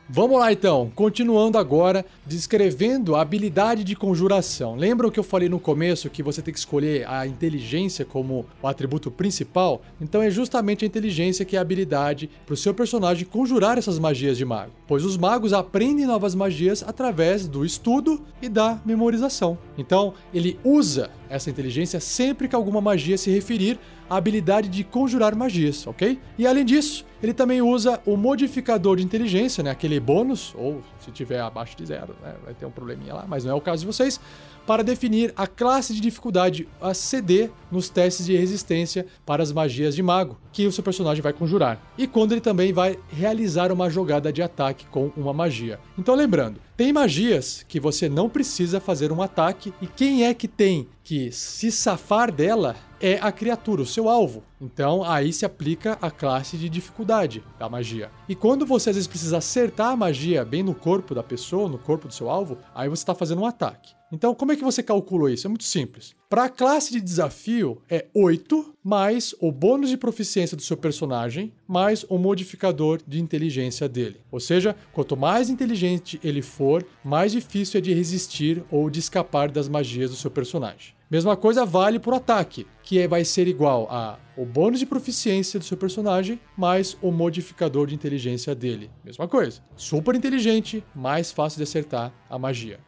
Vamos 0.08 0.38
lá 0.38 0.52
então, 0.52 0.88
continuando 0.94 1.58
agora, 1.58 2.06
descrevendo 2.24 3.16
a 3.16 3.20
habilidade 3.20 3.82
de 3.82 3.96
conjuração. 3.96 4.76
Lembra 4.76 5.08
o 5.08 5.10
que 5.10 5.18
eu 5.18 5.24
falei 5.24 5.48
no 5.48 5.58
começo 5.58 6.08
que 6.08 6.22
você 6.22 6.40
tem 6.40 6.54
que 6.54 6.60
escolher 6.60 7.04
a 7.08 7.26
inteligência 7.26 8.04
como 8.04 8.46
o 8.62 8.68
atributo 8.68 9.10
principal? 9.10 9.82
Então 10.00 10.22
é 10.22 10.30
justamente 10.30 10.84
a 10.84 10.86
inteligência 10.86 11.44
que 11.44 11.56
é 11.56 11.58
a 11.58 11.62
habilidade 11.62 12.30
para 12.46 12.54
o 12.54 12.56
seu 12.56 12.72
personagem 12.72 13.26
conjurar 13.26 13.78
essas 13.78 13.98
magias 13.98 14.38
de 14.38 14.44
mago, 14.44 14.70
pois 14.86 15.04
os 15.04 15.16
magos 15.16 15.52
aprendem 15.52 16.06
novas 16.06 16.36
magias 16.36 16.84
através 16.86 17.48
do 17.48 17.64
estudo 17.64 18.22
e 18.40 18.48
da 18.48 18.80
memorização. 18.86 19.58
Então 19.76 20.14
ele 20.32 20.56
usa 20.62 21.10
essa 21.28 21.50
inteligência 21.50 22.00
sempre 22.00 22.48
que 22.48 22.54
alguma 22.54 22.80
magia 22.80 23.18
se 23.18 23.30
referir 23.30 23.78
à 24.08 24.16
habilidade 24.16 24.68
de 24.68 24.84
conjurar 24.84 25.34
magias, 25.34 25.86
ok? 25.86 26.18
E 26.38 26.46
além 26.46 26.64
disso, 26.64 27.04
ele 27.22 27.34
também 27.34 27.60
usa 27.60 28.00
o 28.06 28.16
modificador 28.16 28.96
de 28.96 29.02
inteligência, 29.02 29.62
né? 29.62 29.70
Aquele 29.70 29.98
bônus, 29.98 30.54
ou 30.56 30.82
se 31.00 31.10
tiver 31.10 31.40
abaixo 31.40 31.76
de 31.76 31.86
zero, 31.86 32.14
né? 32.22 32.34
Vai 32.44 32.54
ter 32.54 32.66
um 32.66 32.70
probleminha 32.70 33.14
lá, 33.14 33.24
mas 33.26 33.44
não 33.44 33.52
é 33.52 33.54
o 33.54 33.60
caso 33.60 33.80
de 33.80 33.86
vocês 33.86 34.20
para 34.66 34.82
definir 34.82 35.32
a 35.36 35.46
classe 35.46 35.94
de 35.94 36.00
dificuldade 36.00 36.68
a 36.80 36.92
CD 36.92 37.50
nos 37.70 37.88
testes 37.88 38.26
de 38.26 38.36
resistência 38.36 39.06
para 39.24 39.42
as 39.42 39.52
magias 39.52 39.94
de 39.94 40.02
mago 40.02 40.38
que 40.52 40.66
o 40.66 40.72
seu 40.72 40.82
personagem 40.82 41.22
vai 41.22 41.32
conjurar. 41.32 41.80
E 41.96 42.06
quando 42.06 42.32
ele 42.32 42.40
também 42.40 42.72
vai 42.72 42.98
realizar 43.08 43.70
uma 43.70 43.90
jogada 43.90 44.32
de 44.32 44.42
ataque 44.42 44.86
com 44.86 45.12
uma 45.16 45.32
magia. 45.32 45.78
Então 45.98 46.14
lembrando, 46.14 46.60
tem 46.76 46.92
magias 46.92 47.64
que 47.68 47.78
você 47.78 48.08
não 48.08 48.28
precisa 48.28 48.80
fazer 48.80 49.12
um 49.12 49.22
ataque 49.22 49.72
e 49.80 49.86
quem 49.86 50.24
é 50.24 50.34
que 50.34 50.48
tem 50.48 50.88
que 51.04 51.30
se 51.30 51.70
safar 51.70 52.32
dela 52.32 52.74
é 53.00 53.18
a 53.20 53.30
criatura, 53.30 53.82
o 53.82 53.86
seu 53.86 54.08
alvo. 54.08 54.42
Então 54.60 55.04
aí 55.04 55.32
se 55.32 55.44
aplica 55.44 55.98
a 56.00 56.10
classe 56.10 56.56
de 56.56 56.68
dificuldade 56.68 57.42
da 57.58 57.68
magia. 57.68 58.10
E 58.28 58.34
quando 58.34 58.66
você 58.66 58.90
às 58.90 58.96
vezes 58.96 59.06
precisa 59.06 59.38
acertar 59.38 59.92
a 59.92 59.96
magia 59.96 60.44
bem 60.44 60.62
no 60.62 60.74
corpo 60.74 61.14
da 61.14 61.22
pessoa, 61.22 61.68
no 61.68 61.78
corpo 61.78 62.08
do 62.08 62.14
seu 62.14 62.28
alvo, 62.28 62.58
aí 62.74 62.88
você 62.88 63.02
está 63.02 63.14
fazendo 63.14 63.42
um 63.42 63.46
ataque. 63.46 63.95
Então, 64.12 64.34
como 64.34 64.52
é 64.52 64.56
que 64.56 64.62
você 64.62 64.82
calcula 64.82 65.32
isso? 65.32 65.46
É 65.46 65.48
muito 65.48 65.64
simples. 65.64 66.14
Para 66.28 66.44
a 66.44 66.48
classe 66.48 66.92
de 66.92 67.00
desafio, 67.00 67.82
é 67.88 68.06
8 68.14 68.74
mais 68.82 69.34
o 69.40 69.50
bônus 69.50 69.90
de 69.90 69.96
proficiência 69.96 70.56
do 70.56 70.62
seu 70.62 70.76
personagem, 70.76 71.52
mais 71.66 72.04
o 72.08 72.16
modificador 72.16 73.00
de 73.06 73.20
inteligência 73.20 73.88
dele. 73.88 74.20
Ou 74.30 74.38
seja, 74.38 74.76
quanto 74.92 75.16
mais 75.16 75.50
inteligente 75.50 76.20
ele 76.22 76.40
for, 76.40 76.86
mais 77.04 77.32
difícil 77.32 77.78
é 77.78 77.80
de 77.80 77.92
resistir 77.92 78.62
ou 78.70 78.88
de 78.88 79.00
escapar 79.00 79.50
das 79.50 79.68
magias 79.68 80.10
do 80.10 80.16
seu 80.16 80.30
personagem. 80.30 80.94
Mesma 81.10 81.36
coisa 81.36 81.64
vale 81.64 81.98
para 81.98 82.12
o 82.12 82.16
ataque, 82.16 82.66
que 82.82 82.98
é, 82.98 83.06
vai 83.06 83.24
ser 83.24 83.46
igual 83.46 83.88
a 83.90 84.18
o 84.36 84.44
bônus 84.44 84.80
de 84.80 84.86
proficiência 84.86 85.58
do 85.58 85.64
seu 85.64 85.76
personagem 85.76 86.38
mais 86.56 86.96
o 87.00 87.10
modificador 87.10 87.86
de 87.86 87.94
inteligência 87.94 88.54
dele. 88.54 88.90
Mesma 89.04 89.26
coisa. 89.26 89.60
Super 89.76 90.14
inteligente, 90.14 90.84
mais 90.94 91.32
fácil 91.32 91.56
de 91.58 91.62
acertar 91.62 92.12
a 92.28 92.38
magia. 92.38 92.78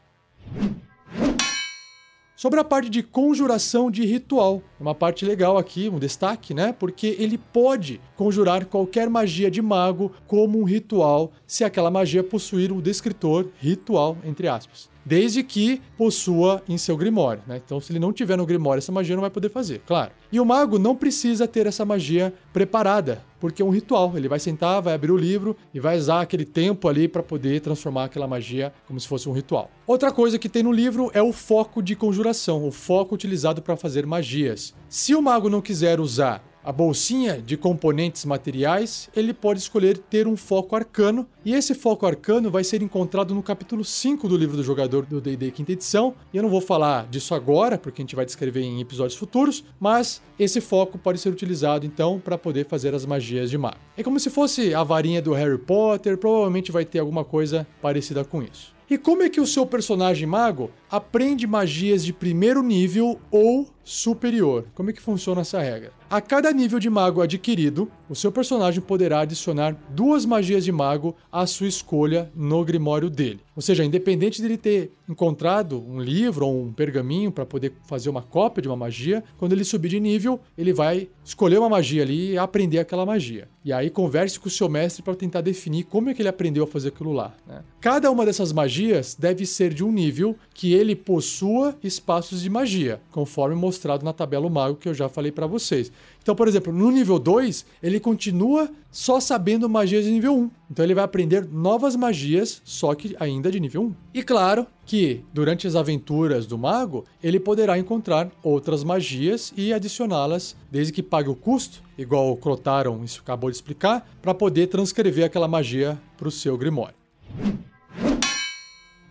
Sobre 2.38 2.61
a 2.61 2.64
parte 2.64 2.88
de 2.88 3.03
conjuração 3.03 3.90
de 3.90 4.05
ritual, 4.05 4.62
uma 4.79 4.94
parte 4.94 5.25
legal 5.25 5.59
aqui, 5.59 5.88
um 5.88 5.99
destaque, 5.99 6.55
né? 6.55 6.73
Porque 6.73 7.16
ele 7.18 7.37
pode 7.37 8.01
conjurar 8.14 8.64
qualquer 8.66 9.11
magia 9.11 9.51
de 9.51 9.61
mago 9.61 10.12
como 10.25 10.61
um 10.61 10.62
ritual, 10.62 11.33
se 11.44 11.64
aquela 11.64 11.90
magia 11.90 12.23
possuir 12.23 12.71
um 12.71 12.81
descritor 12.81 13.49
ritual, 13.59 14.16
entre 14.25 14.47
aspas 14.47 14.88
desde 15.09 15.42
que 15.42 15.81
possua 15.97 16.62
em 16.68 16.77
seu 16.77 16.94
grimório, 16.94 17.42
né? 17.47 17.59
Então, 17.64 17.81
se 17.81 17.90
ele 17.90 17.99
não 17.99 18.12
tiver 18.12 18.37
no 18.37 18.44
grimório 18.44 18.79
essa 18.79 18.92
magia, 18.92 19.16
não 19.16 19.23
vai 19.23 19.31
poder 19.31 19.49
fazer, 19.49 19.81
claro. 19.87 20.12
E 20.31 20.38
o 20.38 20.44
mago 20.44 20.79
não 20.79 20.94
precisa 20.94 21.49
ter 21.49 21.66
essa 21.66 21.83
magia 21.83 22.35
preparada, 22.53 23.25
porque 23.40 23.62
é 23.62 23.64
um 23.64 23.70
ritual. 23.70 24.12
Ele 24.16 24.29
vai 24.29 24.38
sentar, 24.38 24.83
vai 24.83 24.94
abrir 24.94 25.12
o 25.12 25.16
livro 25.16 25.57
e 25.72 25.81
vai 25.81 25.96
usar 25.98 26.20
aquele 26.20 26.44
tempo 26.44 26.88
ali 26.88 27.09
para 27.09 27.22
poder 27.22 27.61
transformar 27.61 28.05
aquela 28.05 28.27
magia 28.27 28.72
como 28.87 28.98
se 28.98 29.09
fosse 29.09 29.29
um 29.29 29.33
ritual. 29.33 29.70
Outra 29.87 30.12
coisa 30.12 30.38
que 30.38 30.48
tem 30.48 30.62
no 30.62 30.72
livro 30.72 31.11
é 31.14 31.22
o 31.22 31.33
foco 31.33 31.83
de 31.83 31.96
conjuração, 31.96 32.66
o 32.66 32.70
foco 32.70 33.14
utilizado 33.14 33.62
para 33.62 33.77
fazer 33.77 34.07
magias. 34.07 34.74
Se 34.88 35.14
o 35.14 35.22
mago 35.22 35.48
não 35.48 35.61
quiser 35.61 36.01
usar 36.01 36.42
a 36.69 36.73
bolsinha 36.73 37.41
de 37.41 37.57
componentes 37.57 38.27
materiais, 38.27 39.09
ele 39.17 39.33
pode 39.33 39.59
escolher 39.59 39.97
ter 39.97 40.29
um 40.29 40.37
foco 40.37 40.77
arcano, 40.77 41.27
e 41.43 41.55
esse 41.55 41.73
foco 41.75 42.05
arcano 42.05 42.51
vai 42.51 42.63
ser 42.63 42.83
encontrado 42.83 43.35
no 43.35 43.43
capítulo 43.43 43.83
5 43.83 44.29
do 44.29 44.37
livro 44.37 44.55
do 44.55 44.63
jogador 44.63 45.07
do 45.07 45.19
D&D 45.19 45.51
quinta 45.51 45.73
edição. 45.73 46.15
E 46.31 46.37
eu 46.37 46.43
não 46.43 46.51
vou 46.51 46.61
falar 46.61 47.07
disso 47.07 47.35
agora, 47.35 47.79
porque 47.79 48.03
a 48.03 48.05
gente 48.05 48.15
vai 48.15 48.27
descrever 48.27 48.61
em 48.61 48.83
episódios 48.83 49.19
futuros, 49.19 49.65
mas 49.81 50.21
esse 50.39 50.61
foco 50.61 50.99
pode 50.99 51.19
ser 51.19 51.31
utilizado 51.31 51.87
então 51.87 52.21
para 52.21 52.37
poder 52.37 52.67
fazer 52.67 52.95
as 52.95 53.07
magias 53.07 53.49
de 53.49 53.57
mago. 53.57 53.79
É 53.97 54.03
como 54.03 54.21
se 54.21 54.29
fosse 54.29 54.75
a 54.75 54.85
varinha 54.85 55.23
do 55.23 55.33
Harry 55.33 55.57
Potter, 55.57 56.19
provavelmente 56.19 56.71
vai 56.71 56.85
ter 56.85 56.99
alguma 56.99 57.25
coisa 57.25 57.67
parecida 57.81 58.27
com 58.27 58.43
isso. 58.43 58.77
E 58.91 58.97
como 58.97 59.23
é 59.23 59.29
que 59.29 59.41
o 59.41 59.47
seu 59.47 59.67
personagem 59.67 60.27
mago 60.27 60.71
aprende 60.91 61.47
magias 61.47 62.03
de 62.03 62.13
primeiro 62.13 62.63
nível 62.63 63.19
ou 63.31 63.69
superior? 63.85 64.67
Como 64.75 64.89
é 64.89 64.93
que 64.95 65.01
funciona 65.01 65.43
essa 65.43 65.61
regra? 65.61 65.93
A 66.11 66.23
cada 66.23 66.51
nível 66.53 66.79
de 66.79 66.88
mago 66.88 67.21
adquirido, 67.21 67.90
o 68.09 68.14
seu 68.14 68.33
personagem 68.33 68.81
poderá 68.81 69.21
adicionar 69.21 69.77
duas 69.90 70.25
magias 70.25 70.64
de 70.64 70.73
mago 70.73 71.14
à 71.31 71.47
sua 71.47 71.68
escolha 71.68 72.33
no 72.35 72.64
grimório 72.64 73.11
dele. 73.11 73.40
Ou 73.55 73.61
seja, 73.61 73.85
independente 73.85 74.40
dele 74.40 74.57
ter 74.57 74.92
encontrado 75.07 75.85
um 75.87 76.01
livro 76.01 76.47
ou 76.47 76.62
um 76.62 76.73
pergaminho 76.73 77.31
para 77.31 77.44
poder 77.44 77.73
fazer 77.87 78.09
uma 78.09 78.23
cópia 78.23 78.62
de 78.62 78.68
uma 78.68 78.77
magia, 78.77 79.23
quando 79.37 79.53
ele 79.53 79.64
subir 79.64 79.88
de 79.88 80.01
nível, 80.01 80.40
ele 80.57 80.73
vai 80.73 81.09
escolher 81.25 81.59
uma 81.59 81.68
magia 81.68 82.03
ali 82.03 82.33
e 82.33 82.38
aprender 82.38 82.79
aquela 82.79 83.05
magia. 83.05 83.49
E 83.64 83.73
aí 83.73 83.90
converse 83.90 84.38
com 84.40 84.49
o 84.49 84.51
seu 84.51 84.68
mestre 84.68 85.03
para 85.03 85.14
tentar 85.14 85.40
definir 85.40 85.85
como 85.85 86.09
é 86.09 86.14
que 86.14 86.23
ele 86.23 86.29
aprendeu 86.29 86.64
a 86.64 86.66
fazer 86.66 86.88
aquilo 86.88 87.12
lá. 87.12 87.35
Né? 87.47 87.62
Cada 87.81 88.11
uma 88.11 88.25
dessas 88.25 88.53
magias 88.53 89.14
deve 89.14 89.44
ser 89.44 89.75
de 89.75 89.85
um 89.85 89.92
nível 89.92 90.37
que 90.55 90.73
ele 90.73 90.94
possua 90.94 91.77
espaços 91.83 92.40
de 92.40 92.49
magia, 92.49 93.01
conforme 93.11 93.57
mostrado 93.57 94.05
na 94.05 94.12
tabela 94.12 94.49
Mago 94.49 94.77
que 94.77 94.88
eu 94.88 94.94
já 94.94 95.09
falei 95.09 95.33
para 95.33 95.47
vocês. 95.47 95.92
Então, 96.23 96.37
por 96.37 96.47
exemplo, 96.47 96.73
no 96.73 96.91
nível 96.91 97.19
2, 97.19 97.65
ele 97.83 97.99
continua 97.99 98.71
só 98.91 99.19
sabendo 99.19 99.69
magias 99.69 100.05
de 100.05 100.11
nível 100.11 100.37
1. 100.37 100.51
Então 100.71 100.85
ele 100.85 100.95
vai 100.95 101.05
aprender 101.05 101.49
novas 101.51 101.97
magias, 101.97 102.61
só 102.65 102.95
que 102.95 103.17
ainda 103.19 103.51
de 103.51 103.59
nível 103.59 103.85
1. 103.85 103.95
E 104.13 104.23
claro 104.23 104.67
que 104.85 105.25
durante 105.33 105.67
as 105.67 105.75
aventuras 105.75 106.47
do 106.47 106.59
mago, 106.59 107.05
ele 107.23 107.41
poderá 107.41 107.79
encontrar 107.79 108.31
outras 108.43 108.85
magias 108.85 109.53
e 109.57 109.73
adicioná-las, 109.73 110.55
desde 110.71 110.93
que 110.93 111.03
pague 111.03 111.31
o 111.31 111.35
custo, 111.35 111.83
igual 111.97 112.31
o 112.31 112.37
Crotaron 112.37 113.03
acabou 113.21 113.51
de 113.51 113.57
explicar, 113.57 114.07
para 114.21 114.35
poder 114.35 114.67
transcrever 114.67 115.25
aquela 115.25 115.49
magia 115.49 115.99
para 116.17 116.29
o 116.29 116.31
seu 116.31 116.59
Grimório. 116.59 116.95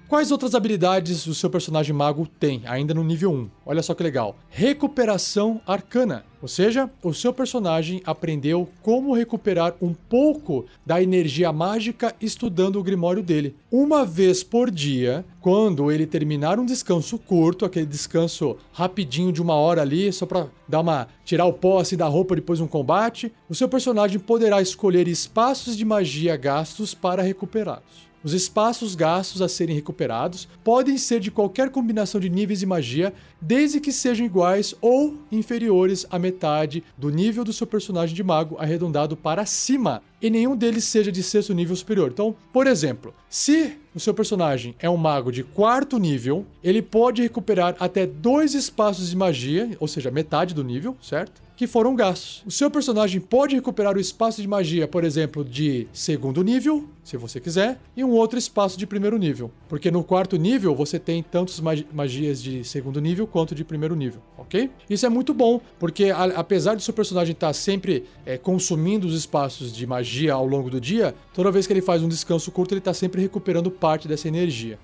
Quais 0.08 0.32
outras 0.32 0.56
habilidades 0.56 1.28
o 1.28 1.36
seu 1.36 1.50
personagem 1.50 1.94
mago 1.94 2.26
tem, 2.40 2.62
ainda 2.66 2.94
no 2.94 3.04
nível 3.04 3.30
1? 3.30 3.50
Olha 3.66 3.84
só 3.84 3.94
que 3.94 4.02
legal. 4.02 4.38
Recuperação 4.50 5.60
arcana. 5.68 6.24
Ou 6.42 6.48
seja, 6.48 6.90
o 7.04 7.14
seu 7.14 7.34
personagem 7.34 8.02
aprendeu 8.06 8.70
como 8.82 9.14
recuperar 9.14 9.76
um 9.82 9.94
pouco 9.94 10.66
da 10.86 11.04
energia 11.04 11.52
mágica 11.52 12.16
estudando 12.22 12.80
o 12.80 12.84
grimório 12.84 13.22
dele. 13.22 13.54
Uma 13.70 14.06
vez 14.06 14.46
por 14.46 14.72
dia, 14.72 15.26
quando 15.42 15.92
ele 15.92 16.08
terminar 16.08 16.58
um 16.58 16.66
descanso 16.66 17.18
curto, 17.18 17.66
aquele 17.66 17.86
descanso 17.86 18.56
rapidinho 18.72 19.34
de 19.34 19.42
uma 19.42 19.56
hora 19.56 19.82
ali, 19.82 20.14
só 20.14 20.26
para 20.26 20.48
dar 20.66 20.80
uma 20.80 21.10
tirar 21.26 21.48
o 21.48 21.54
pó 21.54 21.80
assim 21.80 21.98
da 21.98 22.08
roupa 22.08 22.34
depois 22.34 22.60
de 22.60 22.64
um 22.64 22.68
combate, 22.68 23.30
o 23.50 23.56
seu 23.56 23.68
personagem 23.68 24.20
poderá 24.20 24.62
escolher 24.62 25.06
espaços 25.06 25.76
de 25.76 25.84
magia 25.84 26.38
gastos 26.38 26.94
para 26.94 27.22
recuperá-los. 27.22 28.07
Os 28.24 28.34
espaços 28.34 28.96
gastos 28.96 29.42
a 29.42 29.48
serem 29.48 29.76
recuperados 29.76 30.48
podem 30.64 30.98
ser 30.98 31.20
de 31.20 31.30
qualquer 31.30 31.70
combinação 31.70 32.20
de 32.20 32.30
níveis 32.30 32.60
de 32.60 32.66
magia, 32.66 33.14
desde 33.40 33.80
que 33.80 33.92
sejam 33.92 34.26
iguais 34.26 34.74
ou 34.82 35.16
inferiores 35.32 36.06
à 36.10 36.18
metade 36.18 36.84
do 36.98 37.10
nível 37.10 37.44
do 37.44 37.54
seu 37.54 37.68
personagem 37.68 38.16
de 38.16 38.24
mago 38.24 38.58
arredondado 38.60 39.16
para 39.16 39.46
cima, 39.46 40.02
e 40.22 40.30
nenhum 40.30 40.56
deles 40.56 40.84
seja 40.84 41.12
de 41.12 41.22
sexto 41.22 41.54
nível 41.54 41.76
superior. 41.76 42.10
Então, 42.12 42.36
por 42.52 42.66
exemplo, 42.66 43.14
se 43.30 43.78
o 43.94 44.00
seu 44.00 44.14
personagem 44.14 44.76
é 44.80 44.90
um 44.90 44.98
mago 44.98 45.32
de 45.32 45.44
quarto 45.44 46.00
nível, 46.00 46.46
ele 46.64 46.82
pode 46.82 47.22
recuperar 47.22 47.76
até 47.80 48.06
dois 48.06 48.54
espaços 48.56 49.10
de 49.10 49.16
magia, 49.16 49.70
ou 49.80 49.88
seja, 49.88 50.10
metade 50.10 50.54
do 50.56 50.64
nível, 50.64 50.98
certo? 51.02 51.47
Que 51.58 51.66
foram 51.66 51.96
gastos. 51.96 52.44
O 52.46 52.52
seu 52.52 52.70
personagem 52.70 53.20
pode 53.20 53.56
recuperar 53.56 53.98
o 53.98 54.00
espaço 54.00 54.42
de 54.42 54.48
magia, 54.48 54.88
por 54.88 55.04
exemplo, 55.04 55.44
de 55.44 55.88
segundo 55.92 56.44
nível, 56.44 56.88
se 57.04 57.18
você 57.18 57.40
quiser, 57.40 57.80
e 57.96 58.04
um 58.04 58.12
outro 58.12 58.38
espaço 58.38 58.78
de 58.78 58.86
primeiro 58.86 59.18
nível. 59.18 59.52
Porque 59.68 59.90
no 59.90 60.04
quarto 60.04 60.38
nível 60.38 60.76
você 60.76 61.00
tem 61.00 61.24
tantos 61.24 61.60
magias 61.92 62.42
de 62.42 62.64
segundo 62.64 63.02
nível 63.02 63.26
quanto 63.26 63.56
de 63.56 63.66
primeiro 63.66 63.96
nível, 63.96 64.22
ok? 64.38 64.70
Isso 64.88 65.08
é 65.08 65.10
muito 65.10 65.34
bom, 65.34 65.60
porque 65.80 66.12
a, 66.12 66.26
apesar 66.26 66.76
do 66.76 66.82
seu 66.82 66.94
personagem 66.94 67.34
estar 67.34 67.48
tá 67.48 67.54
sempre 67.54 68.04
é, 68.24 68.38
consumindo 68.38 69.08
os 69.08 69.16
espaços 69.16 69.74
de 69.74 69.88
magia 69.88 70.34
ao 70.34 70.46
longo 70.46 70.70
do 70.70 70.80
dia, 70.80 71.16
toda 71.34 71.50
vez 71.50 71.66
que 71.66 71.74
ele 71.74 71.82
faz 71.82 72.04
um 72.04 72.08
descanso 72.08 72.52
curto, 72.52 72.74
ele 72.74 72.80
está 72.80 72.94
sempre 72.94 73.20
recuperando 73.20 73.72
parte 73.72 74.08
dessa 74.08 74.28
energia. 74.28 74.78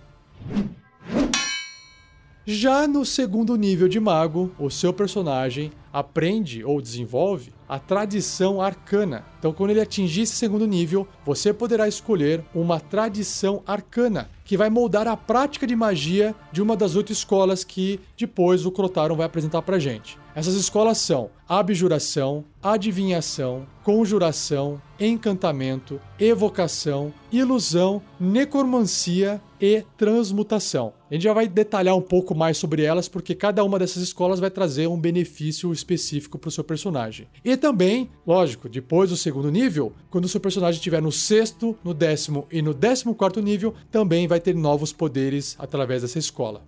Já 2.46 2.86
no 2.90 3.06
segundo 3.06 3.56
nível 3.56 3.88
de 3.88 4.02
mago, 4.02 4.52
o 4.60 4.70
seu 4.70 4.92
personagem 4.92 5.72
aprende 5.94 6.62
ou 6.62 6.82
desenvolve 6.82 7.54
a 7.70 7.80
tradição 7.80 8.60
arcana. 8.60 9.24
Então, 9.40 9.54
quando 9.54 9.70
ele 9.70 9.80
atingir 9.80 10.24
esse 10.24 10.36
segundo 10.36 10.68
nível, 10.68 11.08
você 11.26 11.54
poderá 11.54 11.88
escolher 11.88 12.44
uma 12.54 12.82
tradição 12.82 13.64
arcana, 13.66 14.30
que 14.44 14.58
vai 14.58 14.70
moldar 14.70 15.08
a 15.08 15.16
prática 15.16 15.66
de 15.66 15.74
magia 15.74 16.36
de 16.52 16.62
uma 16.62 16.76
das 16.76 16.98
oito 16.98 17.14
escolas 17.14 17.64
que 17.64 18.02
depois 18.18 18.66
o 18.66 18.72
Crotaron 18.72 19.16
vai 19.16 19.26
apresentar 19.26 19.62
pra 19.62 19.80
gente. 19.80 20.20
Essas 20.36 20.56
escolas 20.56 20.98
são 20.98 21.30
abjuração, 21.48 22.44
adivinhação, 22.62 23.66
conjuração, 23.84 24.82
encantamento, 25.00 26.02
evocação, 26.20 27.14
ilusão, 27.32 28.02
necromancia 28.20 29.40
e 29.64 29.86
transmutação. 29.96 30.92
A 31.10 31.14
gente 31.14 31.24
já 31.24 31.32
vai 31.32 31.48
detalhar 31.48 31.96
um 31.96 32.02
pouco 32.02 32.36
mais 32.36 32.58
sobre 32.58 32.84
elas 32.84 33.08
porque 33.08 33.34
cada 33.34 33.64
uma 33.64 33.80
dessas 33.80 34.04
escolas 34.04 34.38
vai 34.38 34.52
trazer 34.52 34.88
um 34.88 35.00
benefício 35.00 35.72
específico 35.72 36.38
para 36.38 36.50
o 36.50 36.52
seu 36.52 36.66
personagem. 36.66 37.30
E 37.46 37.56
também, 37.56 38.10
lógico, 38.28 38.68
depois 38.68 39.10
do 39.10 39.16
segundo 39.16 39.50
nível, 39.50 39.94
quando 40.10 40.26
o 40.26 40.28
seu 40.28 40.42
personagem 40.42 40.80
estiver 40.80 41.02
no 41.02 41.14
sexto, 41.14 41.78
no 41.82 41.94
décimo 41.94 42.46
e 42.52 42.62
no 42.62 42.74
décimo 42.74 43.16
quarto 43.16 43.42
nível, 43.42 43.74
também 43.90 44.28
vai 44.28 44.42
ter 44.42 44.54
novos 44.54 44.92
poderes 44.92 45.56
através 45.58 46.02
dessa 46.02 46.20
escola. 46.20 46.62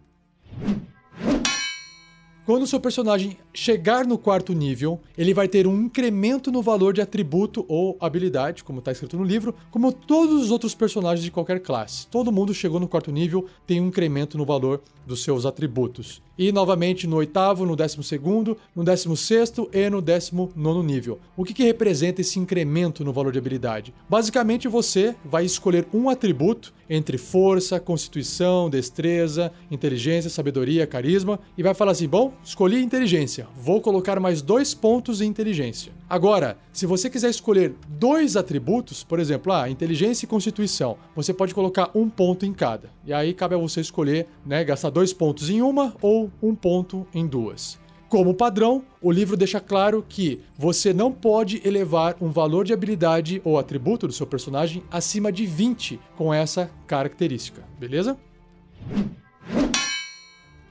Quando 2.45 2.61
o 2.61 2.67
seu 2.67 2.79
personagem 2.79 3.39
chegar 3.51 4.05
no 4.05 4.19
quarto 4.19 4.53
nível, 4.53 4.99
ele 5.17 5.33
vai 5.33 5.47
ter 5.47 5.65
um 5.65 5.85
incremento 5.85 6.51
no 6.51 6.61
valor 6.61 6.93
de 6.93 7.01
atributo 7.01 7.65
ou 7.67 7.97
habilidade, 7.99 8.63
como 8.63 8.77
está 8.77 8.91
escrito 8.91 9.17
no 9.17 9.23
livro, 9.23 9.55
como 9.71 9.91
todos 9.91 10.43
os 10.43 10.51
outros 10.51 10.75
personagens 10.75 11.23
de 11.23 11.31
qualquer 11.31 11.59
classe. 11.59 12.05
Todo 12.05 12.31
mundo 12.31 12.53
chegou 12.53 12.79
no 12.79 12.87
quarto 12.87 13.11
nível 13.11 13.47
tem 13.65 13.81
um 13.81 13.87
incremento 13.87 14.37
no 14.37 14.45
valor 14.45 14.79
dos 15.07 15.23
seus 15.23 15.43
atributos. 15.43 16.21
E 16.37 16.51
novamente 16.51 17.07
no 17.07 17.15
oitavo, 17.15 17.65
no 17.65 17.75
décimo 17.75 18.03
segundo, 18.03 18.55
no 18.75 18.83
décimo 18.83 19.17
sexto 19.17 19.67
e 19.73 19.89
no 19.89 20.01
décimo 20.01 20.51
nono 20.55 20.83
nível. 20.83 21.19
O 21.35 21.43
que, 21.43 21.53
que 21.53 21.63
representa 21.63 22.21
esse 22.21 22.37
incremento 22.37 23.03
no 23.03 23.13
valor 23.13 23.31
de 23.31 23.39
habilidade? 23.39 23.91
Basicamente 24.07 24.67
você 24.67 25.15
vai 25.25 25.45
escolher 25.45 25.87
um 25.91 26.09
atributo 26.09 26.73
entre 26.89 27.17
força, 27.17 27.79
constituição, 27.79 28.69
destreza, 28.69 29.51
inteligência, 29.69 30.29
sabedoria, 30.29 30.87
carisma 30.87 31.39
e 31.57 31.63
vai 31.63 31.73
falar 31.73 31.91
assim: 31.91 32.07
bom, 32.07 32.33
escolhi 32.43 32.83
inteligência, 32.83 33.47
vou 33.55 33.81
colocar 33.81 34.19
mais 34.19 34.41
dois 34.41 34.73
pontos 34.73 35.21
em 35.21 35.27
inteligência. 35.27 35.91
Agora, 36.09 36.57
se 36.71 36.85
você 36.85 37.09
quiser 37.09 37.29
escolher 37.29 37.73
dois 37.87 38.37
atributos, 38.37 39.03
por 39.03 39.19
exemplo, 39.19 39.51
ah, 39.51 39.69
inteligência 39.69 40.25
e 40.25 40.29
constituição, 40.29 40.97
você 41.15 41.33
pode 41.33 41.53
colocar 41.53 41.89
um 41.95 42.09
ponto 42.09 42.45
em 42.45 42.53
cada. 42.53 42.89
E 43.05 43.13
aí 43.13 43.33
cabe 43.33 43.55
a 43.55 43.57
você 43.57 43.81
escolher, 43.81 44.27
né, 44.45 44.63
gastar 44.63 44.89
dois 44.89 45.11
pontos 45.13 45.49
em 45.49 45.61
uma 45.61 45.95
ou 46.01 46.31
um 46.41 46.53
ponto 46.53 47.07
em 47.13 47.25
duas. 47.25 47.79
Como 48.15 48.33
padrão, 48.33 48.81
o 49.01 49.11
livro 49.11 49.35
deixa 49.35 49.59
claro 49.59 50.01
que 50.07 50.39
você 50.57 50.93
não 50.93 51.11
pode 51.11 51.61
elevar 51.67 52.15
um 52.21 52.29
valor 52.29 52.63
de 52.63 52.71
habilidade 52.71 53.41
ou 53.43 53.59
atributo 53.59 54.07
do 54.07 54.13
seu 54.13 54.25
personagem 54.25 54.81
acima 54.89 55.33
de 55.33 55.45
20 55.45 55.99
com 56.15 56.33
essa 56.33 56.71
característica, 56.87 57.61
beleza? 57.77 58.17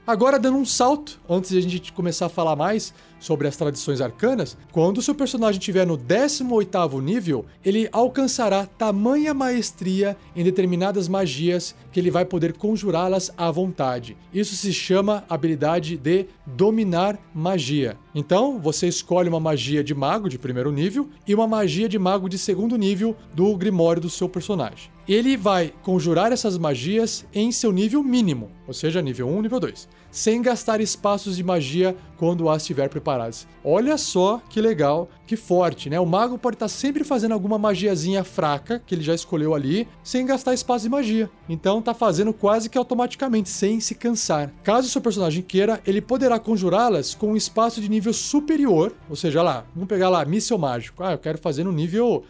Agora, 0.07 0.39
dando 0.39 0.57
um 0.57 0.65
salto, 0.65 1.21
antes 1.29 1.51
de 1.51 1.59
a 1.59 1.61
gente 1.61 1.93
começar 1.93 2.25
a 2.25 2.29
falar 2.29 2.55
mais 2.55 2.95
sobre 3.25 3.47
as 3.47 3.57
tradições 3.57 4.01
arcanas, 4.01 4.55
quando 4.71 5.01
seu 5.01 5.15
personagem 5.15 5.57
estiver 5.57 5.85
no 5.85 5.97
18º 5.97 7.01
nível, 7.01 7.43
ele 7.63 7.89
alcançará 7.91 8.67
tamanha 8.67 9.33
maestria 9.33 10.15
em 10.35 10.43
determinadas 10.43 11.07
magias 11.07 11.75
que 11.91 11.99
ele 11.99 12.11
vai 12.11 12.23
poder 12.23 12.53
conjurá-las 12.53 13.31
à 13.35 13.49
vontade. 13.49 14.15
Isso 14.31 14.55
se 14.55 14.71
chama 14.71 15.23
habilidade 15.27 15.97
de 15.97 16.27
dominar 16.45 17.17
magia. 17.33 17.97
Então, 18.13 18.59
você 18.59 18.87
escolhe 18.87 19.27
uma 19.27 19.39
magia 19.39 19.83
de 19.83 19.95
mago 19.95 20.29
de 20.29 20.37
primeiro 20.37 20.71
nível 20.71 21.09
e 21.27 21.33
uma 21.33 21.47
magia 21.47 21.89
de 21.89 21.97
mago 21.97 22.29
de 22.29 22.37
segundo 22.37 22.77
nível 22.77 23.15
do 23.33 23.55
grimório 23.57 24.01
do 24.01 24.09
seu 24.09 24.29
personagem. 24.29 24.91
Ele 25.07 25.35
vai 25.37 25.71
conjurar 25.83 26.31
essas 26.31 26.57
magias 26.57 27.25
em 27.33 27.51
seu 27.51 27.71
nível 27.71 28.03
mínimo, 28.03 28.51
ou 28.67 28.73
seja, 28.73 29.01
nível 29.01 29.27
1, 29.27 29.41
nível 29.41 29.59
2, 29.59 29.87
sem 30.15 30.41
gastar 30.41 30.79
espaços 30.79 31.35
de 31.35 31.43
magia 31.43 31.93
quando 32.15 32.49
as 32.49 32.61
estiver 32.61 32.87
preparadas. 32.87 33.45
Olha 33.61 33.97
só 33.97 34.41
que 34.49 34.61
legal, 34.61 35.09
que 35.27 35.35
forte, 35.35 35.89
né? 35.89 35.99
O 35.99 36.05
mago 36.05 36.37
pode 36.37 36.55
estar 36.55 36.69
sempre 36.69 37.03
fazendo 37.03 37.33
alguma 37.33 37.57
magiazinha 37.57 38.23
fraca 38.23 38.81
que 38.85 38.95
ele 38.95 39.03
já 39.03 39.13
escolheu 39.13 39.53
ali, 39.53 39.85
sem 40.01 40.25
gastar 40.25 40.53
espaço 40.53 40.85
de 40.85 40.89
magia. 40.89 41.29
Então 41.49 41.81
tá 41.81 41.93
fazendo 41.93 42.31
quase 42.31 42.69
que 42.69 42.77
automaticamente, 42.77 43.49
sem 43.49 43.81
se 43.81 43.93
cansar. 43.93 44.53
Caso 44.63 44.87
o 44.87 44.89
seu 44.89 45.01
personagem 45.01 45.43
queira, 45.43 45.81
ele 45.85 45.99
poderá 45.99 46.39
conjurá-las 46.39 47.13
com 47.13 47.33
um 47.33 47.35
espaço 47.35 47.81
de 47.81 47.89
nível 47.89 48.13
superior, 48.13 48.95
ou 49.09 49.17
seja, 49.17 49.43
lá, 49.43 49.65
vamos 49.75 49.89
pegar 49.89 50.07
lá, 50.07 50.23
míssel 50.23 50.57
mágico. 50.57 51.03
Ah, 51.03 51.11
eu 51.11 51.19
quero 51.19 51.37
fazer 51.37 51.65
no 51.65 51.73
nível 51.73 52.23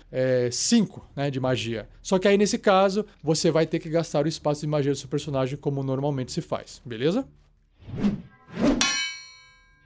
5, 0.52 1.08
é, 1.16 1.22
né, 1.22 1.32
de 1.32 1.40
magia. 1.40 1.88
Só 2.02 2.18
que 2.18 2.28
aí 2.28 2.36
nesse 2.36 2.58
caso, 2.58 3.06
você 3.22 3.52
vai 3.52 3.68
ter 3.68 3.78
que 3.78 3.90
gastar 3.90 4.26
o 4.26 4.28
espaço 4.28 4.62
de 4.62 4.68
magia 4.68 4.92
do 4.92 4.98
seu 4.98 5.08
personagem 5.08 5.56
como 5.56 5.84
normalmente 5.84 6.32
se 6.32 6.42
faz, 6.42 6.82
beleza? 6.84 7.28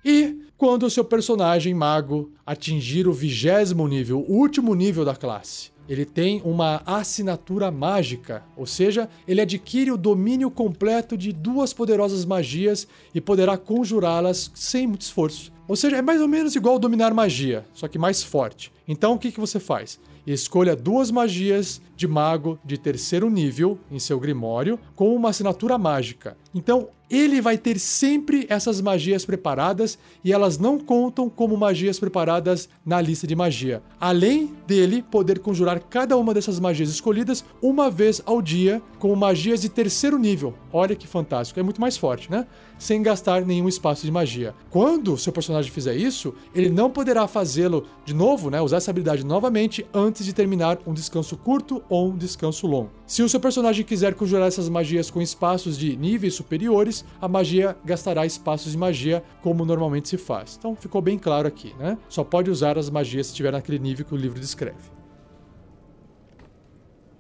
E 0.04 0.39
quando 0.58 0.84
o 0.84 0.89
seu 0.89 1.04
personagem 1.04 1.74
mago 1.74 2.32
atingir 2.45 3.08
o 3.08 3.13
vigésimo 3.13 3.88
nível, 3.88 4.26
o 4.28 4.34
último 4.34 4.74
nível 4.76 5.06
da 5.06 5.15
classe, 5.15 5.72
ele 5.88 6.06
tem 6.06 6.41
uma 6.45 6.84
assinatura 6.86 7.72
mágica, 7.72 8.43
ou 8.56 8.65
seja, 8.65 9.10
ele 9.28 9.41
adquire 9.41 9.91
o 9.91 9.98
domínio 9.98 10.52
completo 10.52 11.17
de 11.17 11.34
duas 11.34 11.74
poderosas 11.74 12.26
magias 12.26 12.88
e 13.13 13.19
poderá 13.19 13.58
conjurá-las 13.58 14.52
sem 14.54 14.86
muito 14.86 15.02
esforço. 15.02 15.52
Ou 15.67 15.76
seja, 15.76 15.98
é 15.98 16.02
mais 16.02 16.22
ou 16.22 16.28
menos 16.28 16.56
igual 16.56 16.78
dominar 16.78 17.13
magia, 17.13 17.65
só 17.74 17.88
que 17.88 17.98
mais 17.98 18.22
forte. 18.22 18.72
Então 18.88 19.13
o 19.13 19.17
que, 19.17 19.32
que 19.32 19.39
você 19.39 19.60
faz? 19.60 20.00
Escolha 20.28 20.76
duas 20.76 21.10
magias 21.10 21.82
de 21.95 22.08
mago 22.08 22.60
de 22.63 22.78
terceiro 22.78 23.30
nível 23.30 23.80
em 23.89 23.98
seu 23.98 24.19
grimório 24.19 24.80
com 24.95 25.15
uma 25.15 25.30
assinatura 25.30 25.76
mágica. 25.78 26.38
Então, 26.54 26.89
ele 27.10 27.41
vai 27.41 27.58
ter 27.58 27.80
sempre 27.80 28.45
essas 28.50 28.80
magias 28.80 29.26
preparadas 29.26 29.98
e 30.24 30.32
elas 30.32 30.58
não 30.58 30.78
contam 30.78 31.30
como 31.30 31.58
magias 31.58 32.00
preparadas 32.00 32.69
na 32.86 33.02
lista 33.02 33.26
de 33.26 33.36
magia. 33.36 33.82
Além 34.00 34.54
dele 34.67 35.02
poder 35.02 35.39
conjurar 35.39 35.80
cada 35.80 36.15
uma 36.15 36.34
dessas 36.34 36.60
magias 36.60 36.90
escolhidas 36.90 37.44
uma 37.62 37.90
vez 37.90 38.21
ao 38.25 38.42
dia, 38.42 38.81
como 39.00 39.15
magias 39.15 39.62
de 39.62 39.69
terceiro 39.69 40.19
nível. 40.19 40.54
Olha 40.71 40.96
que 40.96 41.08
fantástico, 41.08 41.60
é 41.60 41.63
muito 41.63 41.81
mais 41.81 41.98
forte, 41.98 42.29
né? 42.29 42.46
Sem 42.77 43.02
gastar 43.02 43.46
nenhum 43.46 43.67
espaço 43.67 44.06
de 44.06 44.12
magia. 44.12 44.54
Quando 44.69 45.17
seu 45.17 45.34
personagem 45.34 45.71
fizer 45.71 45.96
isso, 45.96 46.34
ele 46.54 46.69
não 46.69 46.90
poderá 46.90 47.27
fazê-lo 47.27 47.86
de 48.06 48.13
novo, 48.13 48.50
né? 48.50 48.62
Usar 48.62 48.77
essa 48.77 48.92
habilidade 48.92 49.25
novamente 49.25 49.86
antes 49.94 50.25
de 50.25 50.34
terminar 50.34 50.77
um 50.86 50.94
descanso 50.94 51.36
curto 51.36 51.84
ou 51.90 52.10
um 52.10 52.17
descanso 52.17 52.67
longo. 52.67 52.98
Se 53.10 53.24
o 53.24 53.28
seu 53.28 53.40
personagem 53.40 53.84
quiser 53.84 54.14
conjurar 54.14 54.48
essas 54.48 54.70
magias 54.70 55.10
com 55.10 55.20
espaços 55.20 55.76
de 55.80 55.98
níveis 55.98 56.36
superiores, 56.36 57.04
a 57.20 57.28
magia 57.28 57.76
gastará 57.84 58.24
espaços 58.24 58.74
de 58.74 58.78
magia 58.78 59.24
como 59.42 59.66
normalmente 59.66 60.08
se 60.08 60.16
faz. 60.16 60.56
Então 60.60 60.76
ficou 60.76 61.02
bem 61.02 61.18
claro 61.18 61.48
aqui, 61.48 61.74
né? 61.80 61.98
Só 62.08 62.24
pode 62.24 62.52
usar 62.52 62.78
as 62.78 62.88
magias 62.88 63.26
se 63.26 63.32
estiver 63.32 63.52
naquele 63.52 63.80
nível 63.80 64.06
que 64.06 64.14
o 64.14 64.18
livro 64.18 64.40
descreve. 64.40 64.92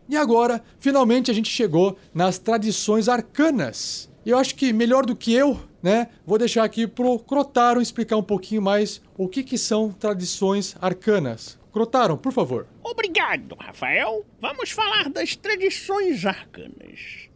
E 0.07 0.15
agora, 0.15 0.63
finalmente 0.77 1.31
a 1.31 1.33
gente 1.33 1.49
chegou 1.49 1.97
nas 2.13 2.37
tradições 2.37 3.09
arcanas. 3.09 4.11
Eu 4.23 4.37
acho 4.37 4.53
que 4.53 4.71
melhor 4.71 5.07
do 5.07 5.15
que 5.15 5.33
eu, 5.33 5.59
né, 5.81 6.09
vou 6.23 6.37
deixar 6.37 6.65
aqui 6.65 6.85
pro 6.85 7.17
Crotaro 7.17 7.81
explicar 7.81 8.15
um 8.15 8.21
pouquinho 8.21 8.61
mais 8.61 9.01
o 9.17 9.27
que, 9.27 9.41
que 9.41 9.57
são 9.57 9.91
tradições 9.91 10.75
arcanas. 10.79 11.58
Crotaro, 11.71 12.17
por 12.17 12.31
favor. 12.31 12.67
Obrigado, 12.83 13.55
Rafael. 13.55 14.25
Vamos 14.39 14.71
falar 14.71 15.09
das 15.09 15.35
tradições 15.35 16.25
arcanas. 16.25 17.29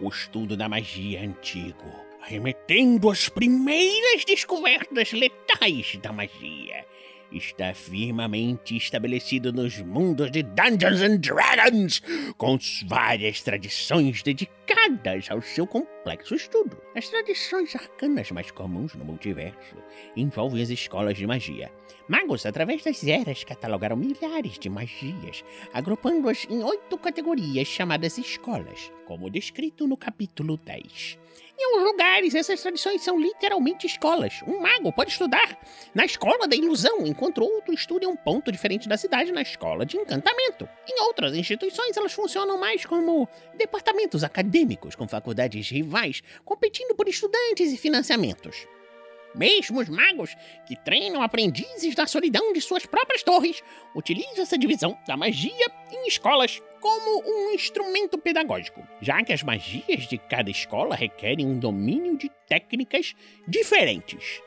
O 0.00 0.08
estudo 0.08 0.56
da 0.56 0.68
magia 0.68 1.22
antigo, 1.22 1.90
remetendo 2.20 3.10
às 3.10 3.28
primeiras 3.28 4.24
descobertas 4.24 5.12
letais 5.12 5.96
da 6.02 6.12
magia, 6.12 6.84
está 7.36 7.74
firmemente 7.74 8.76
estabelecido 8.76 9.52
nos 9.52 9.78
mundos 9.80 10.30
de 10.30 10.42
Dungeons 10.42 11.02
and 11.02 11.16
Dragons, 11.18 12.02
com 12.36 12.58
várias 12.86 13.42
tradições 13.42 14.22
dedicadas 14.22 15.30
ao 15.30 15.42
seu 15.42 15.66
complexo 15.66 16.34
estudo. 16.34 16.76
As 16.94 17.08
tradições 17.08 17.74
arcanas 17.74 18.30
mais 18.30 18.50
comuns 18.50 18.94
no 18.94 19.04
multiverso 19.04 19.76
envolvem 20.16 20.62
as 20.62 20.70
escolas 20.70 21.16
de 21.16 21.26
magia. 21.26 21.70
Magos, 22.08 22.44
através 22.46 22.82
das 22.84 23.02
eras, 23.04 23.44
catalogaram 23.44 23.96
milhares 23.96 24.58
de 24.58 24.68
magias, 24.68 25.44
agrupando-as 25.72 26.46
em 26.48 26.62
oito 26.62 26.98
categorias 26.98 27.66
chamadas 27.66 28.18
escolas, 28.18 28.92
como 29.06 29.30
descrito 29.30 29.86
no 29.86 29.96
capítulo 29.96 30.56
10. 30.56 31.23
Em 31.56 31.64
alguns 31.66 31.84
lugares, 31.84 32.34
essas 32.34 32.60
tradições 32.60 33.02
são 33.02 33.18
literalmente 33.18 33.86
escolas. 33.86 34.42
Um 34.46 34.60
mago 34.60 34.92
pode 34.92 35.12
estudar 35.12 35.56
na 35.94 36.04
escola 36.04 36.48
da 36.48 36.56
ilusão, 36.56 37.06
enquanto 37.06 37.42
outro 37.42 37.72
estuda 37.72 38.04
em 38.04 38.08
um 38.08 38.16
ponto 38.16 38.50
diferente 38.50 38.88
da 38.88 38.96
cidade 38.96 39.30
na 39.30 39.42
escola 39.42 39.86
de 39.86 39.96
encantamento. 39.96 40.68
Em 40.88 41.00
outras 41.02 41.34
instituições, 41.34 41.96
elas 41.96 42.12
funcionam 42.12 42.58
mais 42.58 42.84
como 42.84 43.28
departamentos 43.56 44.24
acadêmicos, 44.24 44.96
com 44.96 45.06
faculdades 45.06 45.68
rivais, 45.70 46.22
competindo 46.44 46.94
por 46.96 47.08
estudantes 47.08 47.72
e 47.72 47.76
financiamentos. 47.76 48.66
Mesmo 49.34 49.80
os 49.80 49.88
magos, 49.88 50.36
que 50.66 50.76
treinam 50.76 51.22
aprendizes 51.22 51.94
na 51.96 52.06
solidão 52.06 52.52
de 52.52 52.60
suas 52.60 52.86
próprias 52.86 53.22
torres, 53.22 53.62
utilizam 53.94 54.42
essa 54.42 54.58
divisão 54.58 54.96
da 55.06 55.16
magia 55.16 55.66
em 55.90 56.06
escolas 56.06 56.62
como 56.84 57.22
um 57.26 57.50
instrumento 57.54 58.18
pedagógico, 58.18 58.86
já 59.00 59.24
que 59.24 59.32
as 59.32 59.42
magias 59.42 60.06
de 60.06 60.18
cada 60.18 60.50
escola 60.50 60.94
requerem 60.94 61.46
um 61.46 61.58
domínio 61.58 62.18
de 62.18 62.30
técnicas 62.46 63.14
diferentes. 63.48 64.42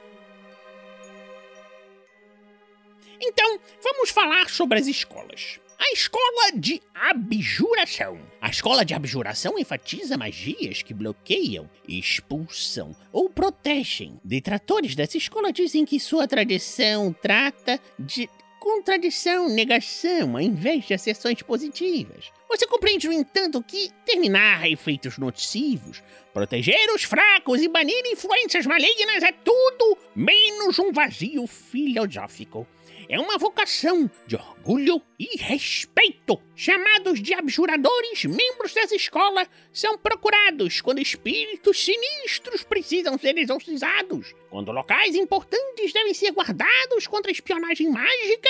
Então, 3.19 3.59
vamos 3.81 4.11
falar 4.11 4.51
sobre 4.51 4.77
as 4.77 4.85
escolas. 4.85 5.59
A 5.79 5.91
escola 5.93 6.51
de 6.55 6.79
abjuração. 6.93 8.19
A 8.39 8.51
escola 8.51 8.85
de 8.85 8.93
abjuração 8.93 9.57
enfatiza 9.57 10.15
magias 10.15 10.83
que 10.83 10.93
bloqueiam, 10.93 11.67
expulsam 11.88 12.95
ou 13.11 13.31
protegem. 13.31 14.19
Detratores 14.23 14.93
dessa 14.93 15.17
escola 15.17 15.51
dizem 15.51 15.85
que 15.85 15.99
sua 15.99 16.27
tradição 16.27 17.11
trata 17.19 17.79
de 17.97 18.29
contradição, 18.59 19.49
negação, 19.49 20.35
ao 20.35 20.41
invés 20.41 20.85
de 20.85 20.93
asserções 20.93 21.41
positivas. 21.41 22.31
Você 22.49 22.65
compreende, 22.65 23.07
no 23.07 23.13
entanto, 23.13 23.61
que 23.61 23.91
terminar 24.05 24.69
efeitos 24.69 25.17
nocivos, 25.17 26.01
proteger 26.33 26.89
os 26.93 27.03
fracos 27.03 27.61
e 27.61 27.67
banir 27.67 28.05
influências 28.05 28.65
malignas 28.65 29.23
é 29.23 29.31
tudo 29.31 29.97
menos 30.15 30.79
um 30.79 30.91
vazio 30.91 31.45
filosófico 31.47 32.67
é 33.09 33.19
uma 33.19 33.37
vocação 33.37 34.09
de 34.25 34.35
orgulho 34.35 35.01
e 35.17 35.37
respeito. 35.37 36.41
Chamados 36.55 37.21
de 37.21 37.33
abjuradores, 37.33 38.25
membros 38.25 38.73
dessa 38.73 38.95
escola 38.95 39.47
são 39.71 39.97
procurados 39.97 40.81
quando 40.81 40.99
espíritos 40.99 41.83
sinistros 41.83 42.63
precisam 42.63 43.17
ser 43.17 43.37
exorcizados, 43.37 44.33
quando 44.49 44.71
locais 44.71 45.15
importantes 45.15 45.93
devem 45.93 46.13
ser 46.13 46.31
guardados 46.31 47.07
contra 47.07 47.31
espionagem 47.31 47.89
mágica 47.89 48.49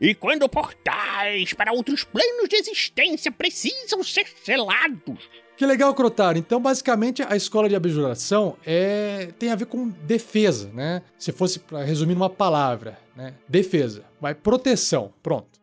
e 0.00 0.14
quando 0.14 0.48
portais 0.48 1.52
para 1.52 1.72
outros 1.72 2.04
planos 2.04 2.48
de 2.48 2.56
existência 2.56 3.32
precisam 3.32 4.02
ser 4.02 4.26
selados. 4.44 5.45
Que 5.56 5.64
legal, 5.64 5.94
Crotaro. 5.94 6.36
Então, 6.36 6.60
basicamente, 6.60 7.22
a 7.22 7.34
escola 7.34 7.68
de 7.68 7.74
abjuração 7.74 8.56
é... 8.64 9.30
tem 9.38 9.50
a 9.50 9.54
ver 9.54 9.66
com 9.66 9.88
defesa, 9.88 10.70
né? 10.74 11.02
Se 11.18 11.32
fosse 11.32 11.58
para 11.58 11.82
resumir 11.82 12.14
numa 12.14 12.28
palavra, 12.28 12.98
né? 13.16 13.32
Defesa. 13.48 14.04
Vai 14.20 14.34
proteção. 14.34 15.12
Pronto. 15.22 15.56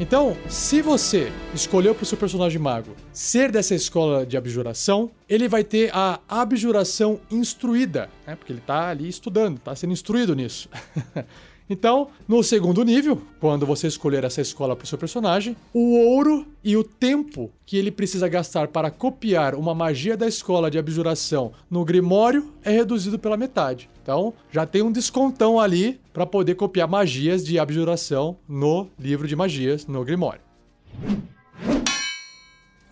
Então, 0.00 0.36
se 0.48 0.80
você 0.80 1.30
escolheu 1.54 1.94
para 1.94 2.02
o 2.02 2.06
seu 2.06 2.16
personagem 2.16 2.58
mago 2.58 2.96
ser 3.12 3.52
dessa 3.52 3.74
escola 3.74 4.24
de 4.24 4.36
abjuração, 4.38 5.10
ele 5.28 5.46
vai 5.46 5.62
ter 5.62 5.90
a 5.94 6.18
abjuração 6.26 7.20
instruída, 7.30 8.08
né? 8.26 8.34
Porque 8.34 8.52
ele 8.52 8.58
está 8.58 8.88
ali 8.88 9.06
estudando, 9.06 9.58
está 9.58 9.76
sendo 9.76 9.92
instruído 9.92 10.34
nisso. 10.34 10.68
Então, 11.72 12.08
no 12.28 12.42
segundo 12.44 12.84
nível, 12.84 13.22
quando 13.40 13.64
você 13.64 13.86
escolher 13.86 14.24
essa 14.24 14.42
escola 14.42 14.76
para 14.76 14.84
o 14.84 14.86
seu 14.86 14.98
personagem, 14.98 15.56
o 15.72 15.96
ouro 15.96 16.46
e 16.62 16.76
o 16.76 16.84
tempo 16.84 17.50
que 17.64 17.78
ele 17.78 17.90
precisa 17.90 18.28
gastar 18.28 18.68
para 18.68 18.90
copiar 18.90 19.54
uma 19.54 19.74
magia 19.74 20.14
da 20.14 20.28
escola 20.28 20.70
de 20.70 20.78
abjuração 20.78 21.52
no 21.70 21.82
Grimório 21.82 22.52
é 22.62 22.70
reduzido 22.70 23.18
pela 23.18 23.38
metade. 23.38 23.88
Então, 24.02 24.34
já 24.50 24.66
tem 24.66 24.82
um 24.82 24.92
descontão 24.92 25.58
ali 25.58 25.98
para 26.12 26.26
poder 26.26 26.56
copiar 26.56 26.86
magias 26.86 27.42
de 27.42 27.58
abjuração 27.58 28.36
no 28.46 28.88
livro 28.98 29.26
de 29.26 29.34
magias 29.34 29.86
no 29.86 30.04
Grimório. 30.04 30.42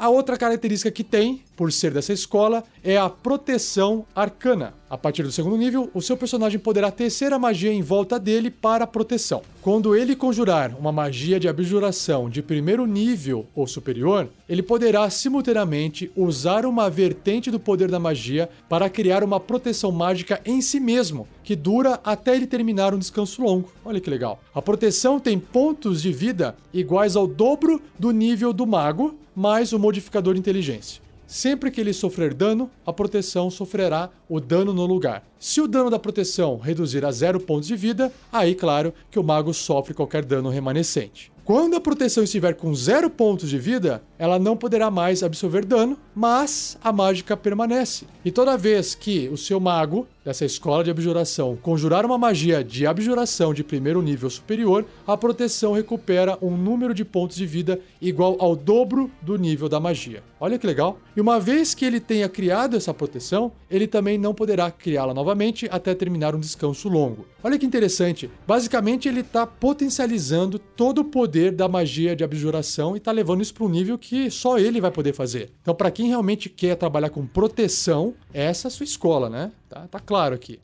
A 0.01 0.09
outra 0.09 0.39
característica 0.39 0.91
que 0.91 1.05
tem, 1.05 1.43
por 1.55 1.71
ser 1.71 1.93
dessa 1.93 2.11
escola, 2.11 2.65
é 2.83 2.97
a 2.97 3.11
proteção 3.11 4.07
arcana. 4.15 4.73
A 4.89 4.97
partir 4.97 5.23
do 5.23 5.31
segundo 5.31 5.59
nível, 5.59 5.91
o 5.93 6.01
seu 6.01 6.17
personagem 6.17 6.59
poderá 6.59 6.91
tecer 6.91 7.35
a 7.35 7.39
magia 7.39 7.71
em 7.71 7.83
volta 7.83 8.19
dele 8.19 8.51
para 8.51 8.87
proteção. 8.87 9.43
Quando 9.61 9.95
ele 9.95 10.17
conjurar 10.17 10.75
uma 10.75 10.91
magia 10.91 11.39
de 11.39 11.47
abjuração 11.49 12.31
de 12.31 12.43
primeiro 12.43 12.87
nível 12.87 13.47
ou 13.55 13.67
superior, 13.67 14.27
ele 14.49 14.63
poderá 14.63 15.09
simultaneamente 15.11 16.11
usar 16.17 16.65
uma 16.65 16.89
vertente 16.89 17.51
do 17.51 17.61
poder 17.61 17.91
da 17.91 18.01
magia 18.01 18.49
para 18.71 18.89
criar 18.89 19.23
uma 19.23 19.39
proteção 19.39 19.93
mágica 19.93 20.41
em 20.47 20.63
si 20.63 20.81
mesmo, 20.81 21.29
que 21.45 21.55
dura 21.55 22.01
até 22.03 22.35
ele 22.35 22.47
terminar 22.47 22.95
um 22.95 22.99
descanso 22.99 23.43
longo. 23.43 23.71
Olha 23.85 24.01
que 24.01 24.09
legal. 24.09 24.41
A 24.55 24.63
proteção 24.63 25.21
tem 25.21 25.39
pontos 25.39 26.01
de 26.01 26.11
vida 26.11 26.57
iguais 26.73 27.17
ao 27.17 27.27
dobro 27.27 27.83
do 27.99 28.11
nível 28.13 28.51
do 28.51 28.67
mago, 28.67 29.15
mais 29.35 29.73
o 29.73 29.79
modificador 29.79 30.37
inteligência. 30.37 31.03
Sempre 31.27 31.71
que 31.71 31.81
ele 31.81 31.93
sofrer 31.93 32.35
dano, 32.35 32.69
a 32.85 32.93
proteção 32.93 33.51
sofrerá 33.51 34.11
o 34.29 34.41
dano 34.41 34.75
no 34.75 34.85
lugar. 34.85 35.25
Se 35.39 35.61
o 35.61 35.69
dano 35.69 35.89
da 35.89 35.99
proteção 35.99 36.59
reduzir 36.59 37.05
a 37.05 37.13
zero 37.13 37.39
pontos 37.39 37.69
de 37.69 37.77
vida, 37.77 38.13
aí 38.33 38.53
claro 38.53 38.93
que 39.11 39.19
o 39.19 39.23
mago 39.23 39.55
sofre 39.55 39.95
qualquer 39.95 40.25
dano 40.25 40.49
remanescente. 40.49 41.31
Quando 41.45 41.75
a 41.75 41.81
proteção 41.81 42.23
estiver 42.23 42.55
com 42.55 42.75
zero 42.75 43.11
pontos 43.11 43.49
de 43.49 43.59
vida, 43.59 44.03
ela 44.19 44.39
não 44.39 44.57
poderá 44.57 44.91
mais 44.91 45.23
absorver 45.23 45.65
dano, 45.65 45.97
mas 46.15 46.79
a 46.85 46.93
mágica 46.93 47.37
permanece. 47.37 48.07
E 48.25 48.31
toda 48.31 48.57
vez 48.57 48.95
que 48.95 49.29
o 49.31 49.37
seu 49.37 49.59
mago 49.59 50.07
dessa 50.23 50.45
escola 50.45 50.85
de 50.85 50.91
abjuração 50.91 51.57
conjurar 51.57 52.05
uma 52.05 52.19
magia 52.19 52.63
de 52.63 52.87
abjuração 52.87 53.55
de 53.55 53.65
primeiro 53.65 54.03
nível 54.03 54.29
superior, 54.29 54.85
a 55.07 55.17
proteção 55.17 55.73
recupera 55.73 56.37
um 56.43 56.55
número 56.55 56.93
de 56.93 57.05
pontos 57.05 57.37
de 57.37 57.47
vida 57.47 57.81
igual 58.01 58.37
ao 58.39 58.55
dobro 58.55 59.11
do 59.23 59.39
nível 59.39 59.69
da 59.69 59.81
magia. 59.81 60.23
Olha 60.39 60.59
que 60.59 60.67
legal. 60.67 60.99
E 61.17 61.21
uma 61.21 61.41
vez 61.41 61.75
que 61.75 61.87
ele 61.87 61.99
tenha 61.99 62.29
criado 62.29 62.77
essa 62.77 62.93
proteção, 62.93 63.51
ele 63.71 63.87
também 63.87 64.19
não 64.19 64.35
poderá 64.35 64.71
criá-la 64.71 65.15
novamente 65.15 65.67
até 65.71 65.95
terminar 65.95 66.35
um 66.35 66.41
descanso 66.41 66.89
longo. 66.89 67.27
Olha 67.43 67.59
que 67.59 67.65
interessante. 67.65 68.31
Basicamente, 68.47 69.09
ele 69.09 69.21
está 69.21 69.47
potencializando 69.47 70.59
todo 70.59 71.01
o 71.01 71.05
poder 71.05 71.30
da 71.53 71.69
magia 71.69 72.15
de 72.15 72.25
abjuração 72.25 72.95
e 72.95 72.99
está 72.99 73.13
levando 73.13 73.41
isso 73.43 73.55
para 73.55 73.65
um 73.65 73.69
nível 73.69 73.97
que 73.97 74.31
só 74.31 74.59
ele 74.59 74.81
vai 74.81 74.91
poder 74.91 75.13
fazer. 75.13 75.51
Então, 75.63 75.75
para 75.75 75.91
quem 75.91 76.09
realmente 76.09 76.49
quer 76.49 76.77
trabalhar 76.77 77.11
com 77.11 77.27
proteção, 77.27 78.15
essa 78.35 78.67
é 78.67 78.69
a 78.69 78.73
sua 78.73 78.85
escola, 78.85 79.31
né? 79.31 79.53
Tá, 79.69 79.87
tá 79.89 80.01
claro 80.01 80.35
aqui. 80.35 80.61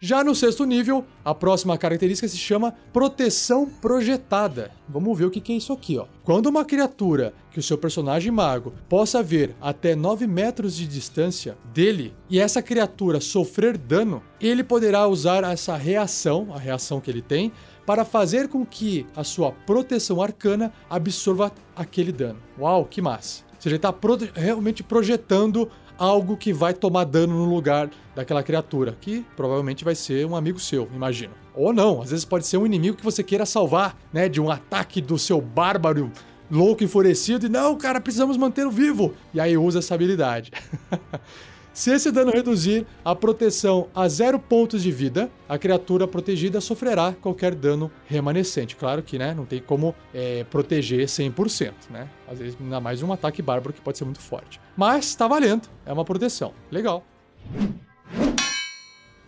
Já 0.00 0.22
no 0.22 0.32
sexto 0.32 0.64
nível, 0.64 1.04
a 1.24 1.34
próxima 1.34 1.76
característica 1.76 2.28
se 2.28 2.36
chama 2.36 2.72
proteção 2.92 3.68
projetada. 3.68 4.70
Vamos 4.88 5.18
ver 5.18 5.24
o 5.24 5.30
que 5.30 5.52
é 5.52 5.56
isso 5.56 5.72
aqui, 5.72 5.98
ó. 5.98 6.06
Quando 6.22 6.46
uma 6.46 6.64
criatura 6.64 7.34
que 7.50 7.58
o 7.58 7.62
seu 7.62 7.76
personagem 7.76 8.30
mago 8.30 8.72
possa 8.88 9.24
ver 9.24 9.56
até 9.60 9.96
9 9.96 10.24
metros 10.28 10.76
de 10.76 10.86
distância 10.86 11.58
dele 11.74 12.14
e 12.30 12.38
essa 12.38 12.62
criatura 12.62 13.20
sofrer 13.20 13.76
dano, 13.76 14.22
ele 14.40 14.62
poderá 14.62 15.08
usar 15.08 15.42
essa 15.42 15.76
reação, 15.76 16.54
a 16.54 16.58
reação 16.60 17.00
que 17.00 17.10
ele 17.10 17.22
tem, 17.22 17.50
para 17.88 18.04
fazer 18.04 18.48
com 18.48 18.66
que 18.66 19.06
a 19.16 19.24
sua 19.24 19.50
proteção 19.50 20.20
arcana 20.20 20.70
absorva 20.90 21.50
aquele 21.74 22.12
dano. 22.12 22.38
Uau, 22.60 22.84
que 22.84 23.00
massa! 23.00 23.44
Ou 23.54 23.62
seja, 23.62 23.70
ele 23.70 23.76
está 23.76 23.90
pro 23.90 24.18
realmente 24.34 24.82
projetando 24.82 25.70
algo 25.96 26.36
que 26.36 26.52
vai 26.52 26.74
tomar 26.74 27.04
dano 27.04 27.32
no 27.34 27.46
lugar 27.46 27.88
daquela 28.14 28.42
criatura, 28.42 28.94
que 29.00 29.24
provavelmente 29.34 29.86
vai 29.86 29.94
ser 29.94 30.26
um 30.26 30.36
amigo 30.36 30.60
seu, 30.60 30.86
imagino. 30.94 31.32
Ou 31.54 31.72
não, 31.72 32.02
às 32.02 32.10
vezes 32.10 32.26
pode 32.26 32.46
ser 32.46 32.58
um 32.58 32.66
inimigo 32.66 32.98
que 32.98 33.02
você 33.02 33.22
queira 33.22 33.46
salvar, 33.46 33.96
né, 34.12 34.28
de 34.28 34.38
um 34.38 34.50
ataque 34.50 35.00
do 35.00 35.18
seu 35.18 35.40
bárbaro 35.40 36.12
louco, 36.50 36.84
enfurecido, 36.84 37.46
e 37.46 37.48
não, 37.48 37.74
cara, 37.74 38.02
precisamos 38.02 38.36
mantê-lo 38.36 38.70
vivo. 38.70 39.14
E 39.32 39.40
aí 39.40 39.56
usa 39.56 39.78
essa 39.78 39.94
habilidade. 39.94 40.52
Se 41.78 41.92
esse 41.92 42.10
dano 42.10 42.32
reduzir 42.32 42.84
a 43.04 43.14
proteção 43.14 43.86
a 43.94 44.08
zero 44.08 44.36
pontos 44.40 44.82
de 44.82 44.90
vida, 44.90 45.30
a 45.48 45.56
criatura 45.56 46.08
protegida 46.08 46.60
sofrerá 46.60 47.14
qualquer 47.22 47.54
dano 47.54 47.88
remanescente. 48.04 48.74
Claro 48.74 49.00
que 49.00 49.16
né, 49.16 49.32
não 49.32 49.46
tem 49.46 49.60
como 49.60 49.94
é, 50.12 50.42
proteger 50.42 51.06
100%, 51.06 51.72
né? 51.88 52.08
Às 52.26 52.40
vezes, 52.40 52.58
ainda 52.60 52.80
mais 52.80 53.00
um 53.00 53.12
ataque 53.12 53.40
bárbaro 53.40 53.72
que 53.72 53.80
pode 53.80 53.96
ser 53.96 54.04
muito 54.04 54.18
forte. 54.18 54.60
Mas 54.76 55.06
está 55.06 55.28
valendo, 55.28 55.68
é 55.86 55.92
uma 55.92 56.04
proteção. 56.04 56.52
Legal. 56.68 57.04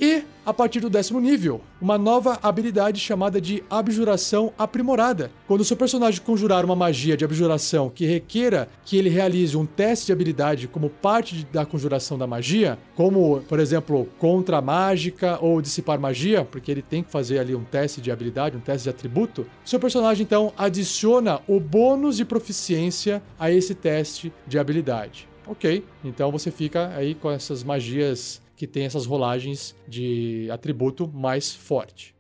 E, 0.01 0.25
a 0.47 0.55
partir 0.55 0.81
do 0.81 0.89
décimo 0.89 1.21
nível, 1.21 1.61
uma 1.79 1.99
nova 1.99 2.39
habilidade 2.43 2.99
chamada 2.99 3.39
de 3.39 3.63
Abjuração 3.69 4.51
Aprimorada. 4.57 5.31
Quando 5.47 5.61
o 5.61 5.65
seu 5.65 5.77
personagem 5.77 6.23
conjurar 6.23 6.65
uma 6.65 6.75
magia 6.75 7.19
de 7.19 7.23
abjuração 7.23 7.91
que 7.91 8.07
requeira 8.07 8.67
que 8.83 8.97
ele 8.97 9.11
realize 9.11 9.55
um 9.55 9.67
teste 9.67 10.07
de 10.07 10.13
habilidade 10.13 10.67
como 10.67 10.89
parte 10.89 11.47
da 11.53 11.67
conjuração 11.67 12.17
da 12.17 12.27
magia, 12.27 12.79
como, 12.97 13.43
por 13.43 13.61
exemplo, 13.61 14.09
contra 14.19 14.63
mágica 14.63 15.39
ou 15.39 15.61
dissipar 15.61 16.01
magia, 16.01 16.47
porque 16.47 16.71
ele 16.71 16.81
tem 16.81 17.03
que 17.03 17.13
fazer 17.13 17.39
ali 17.39 17.55
um 17.55 17.63
teste 17.63 18.01
de 18.01 18.11
habilidade, 18.11 18.57
um 18.57 18.61
teste 18.61 18.85
de 18.85 18.91
atributo, 18.91 19.47
seu 19.67 19.79
personagem 19.79 20.23
então 20.23 20.51
adiciona 20.57 21.43
o 21.47 21.61
bônus 21.61 22.17
de 22.17 22.25
proficiência 22.25 23.23
a 23.39 23.51
esse 23.51 23.75
teste 23.75 24.33
de 24.47 24.59
habilidade. 24.59 25.29
Ok, 25.47 25.85
então 26.03 26.31
você 26.31 26.51
fica 26.51 26.89
aí 26.97 27.15
com 27.15 27.31
essas 27.31 27.65
magias 27.65 28.41
que 28.61 28.67
tem 28.67 28.85
essas 28.85 29.07
rolagens 29.07 29.75
de 29.89 30.47
atributo 30.53 31.09
mais 31.09 31.51
forte. 31.51 32.15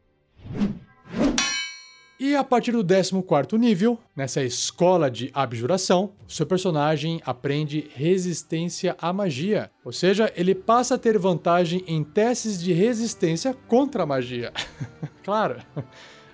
E 2.18 2.34
a 2.34 2.42
partir 2.42 2.72
do 2.72 2.82
14 2.82 3.58
nível, 3.58 3.98
nessa 4.16 4.42
escola 4.42 5.10
de 5.10 5.30
abjuração, 5.34 6.12
seu 6.26 6.46
personagem 6.46 7.20
aprende 7.26 7.90
resistência 7.94 8.96
à 8.98 9.12
magia. 9.12 9.70
Ou 9.84 9.92
seja, 9.92 10.32
ele 10.34 10.54
passa 10.54 10.94
a 10.94 10.98
ter 10.98 11.18
vantagem 11.18 11.84
em 11.86 12.02
testes 12.02 12.58
de 12.58 12.72
resistência 12.72 13.54
contra 13.68 14.04
a 14.04 14.06
magia. 14.06 14.50
claro. 15.22 15.58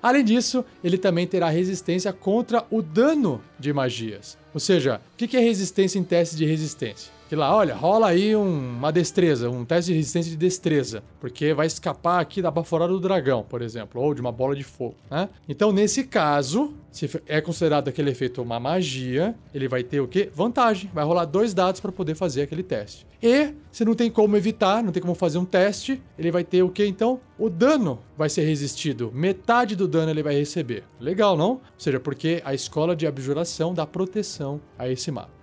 Além 0.01 0.23
disso, 0.23 0.65
ele 0.85 0.99
também 0.99 1.27
terá 1.27 1.49
resistência 1.49 2.13
contra 2.13 2.65
o 2.71 2.81
dano 2.81 3.43
de 3.59 3.73
magias. 3.73 4.39
Ou 4.53 4.61
seja, 4.61 5.01
o 5.15 5.17
que 5.17 5.37
é 5.37 5.41
resistência 5.41 5.99
em 5.99 6.05
testes 6.05 6.37
de 6.37 6.45
resistência? 6.45 7.17
que 7.29 7.35
lá, 7.35 7.55
olha, 7.55 7.75
rola 7.75 8.09
aí 8.09 8.37
um, 8.37 8.77
uma 8.77 8.93
destreza, 8.93 9.51
um 9.51 9.65
teste 9.65 9.91
de 9.91 9.97
resistência 9.97 10.31
de 10.31 10.37
destreza, 10.37 11.03
porque 11.21 11.53
vai 11.53 11.67
escapar 11.67 12.21
aqui 12.21 12.41
da 12.41 12.51
baforada 12.51 12.93
do 12.93 13.01
dragão, 13.01 13.45
por 13.49 13.63
exemplo, 13.63 14.01
ou 14.01 14.15
de 14.15 14.21
uma 14.21 14.31
bola 14.31 14.55
de 14.55 14.63
fogo, 14.63 14.95
né? 15.11 15.29
Então, 15.49 15.73
nesse 15.73 16.05
caso, 16.05 16.73
se 16.91 17.11
é 17.27 17.41
considerado 17.41 17.89
aquele 17.89 18.11
efeito 18.11 18.41
uma 18.41 18.61
magia, 18.61 19.35
ele 19.53 19.67
vai 19.69 19.83
ter 19.83 20.01
o 20.01 20.09
quê? 20.09 20.31
Vantagem, 20.33 20.91
vai 20.95 21.05
rolar 21.05 21.25
dois 21.25 21.53
dados 21.53 21.81
para 21.81 21.91
poder 21.91 22.15
fazer 22.15 22.43
aquele 22.43 22.63
teste. 22.63 23.07
E, 23.23 23.53
se 23.73 23.85
não 23.85 23.95
tem 23.95 24.11
como 24.11 24.37
evitar, 24.37 24.83
não 24.83 24.93
tem 24.93 25.03
como 25.03 25.15
fazer 25.15 25.39
um 25.39 25.45
teste, 25.45 26.01
ele 26.19 26.31
vai 26.31 26.45
ter 26.45 26.63
o 26.63 26.69
quê 26.69 26.87
então? 26.87 27.21
O 27.39 27.51
dano 27.51 27.99
vai 28.17 28.29
ser 28.29 28.45
resistido, 28.45 29.11
metade 29.13 29.75
do 29.75 29.89
dano 29.89 30.11
ele 30.11 30.23
vai 30.23 30.35
receber. 30.35 30.85
Legal, 31.01 31.37
não? 31.37 31.51
Ou 31.51 31.61
seja, 31.77 31.99
porque 31.99 32.41
a 32.45 32.55
escola 32.55 32.95
de 32.95 33.07
abjuração 33.07 33.45
dá 33.72 33.86
proteção 33.86 34.61
a 34.78 34.88
esse 34.88 35.11
mago. 35.11 35.36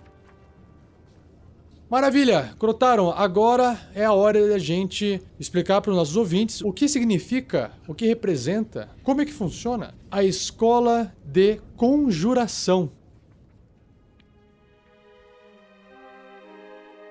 Maravilha, 1.88 2.54
Crotaron, 2.58 3.10
agora 3.10 3.78
é 3.94 4.04
a 4.04 4.12
hora 4.12 4.48
da 4.48 4.58
gente 4.58 5.20
explicar 5.38 5.80
para 5.80 5.90
os 5.90 5.96
nossos 5.96 6.16
ouvintes 6.16 6.60
o 6.60 6.72
que 6.72 6.88
significa, 6.88 7.70
o 7.86 7.94
que 7.94 8.06
representa, 8.06 8.90
como 9.02 9.20
é 9.20 9.24
que 9.24 9.32
funciona 9.32 9.94
a 10.10 10.24
escola 10.24 11.14
de 11.24 11.60
conjuração. 11.76 12.90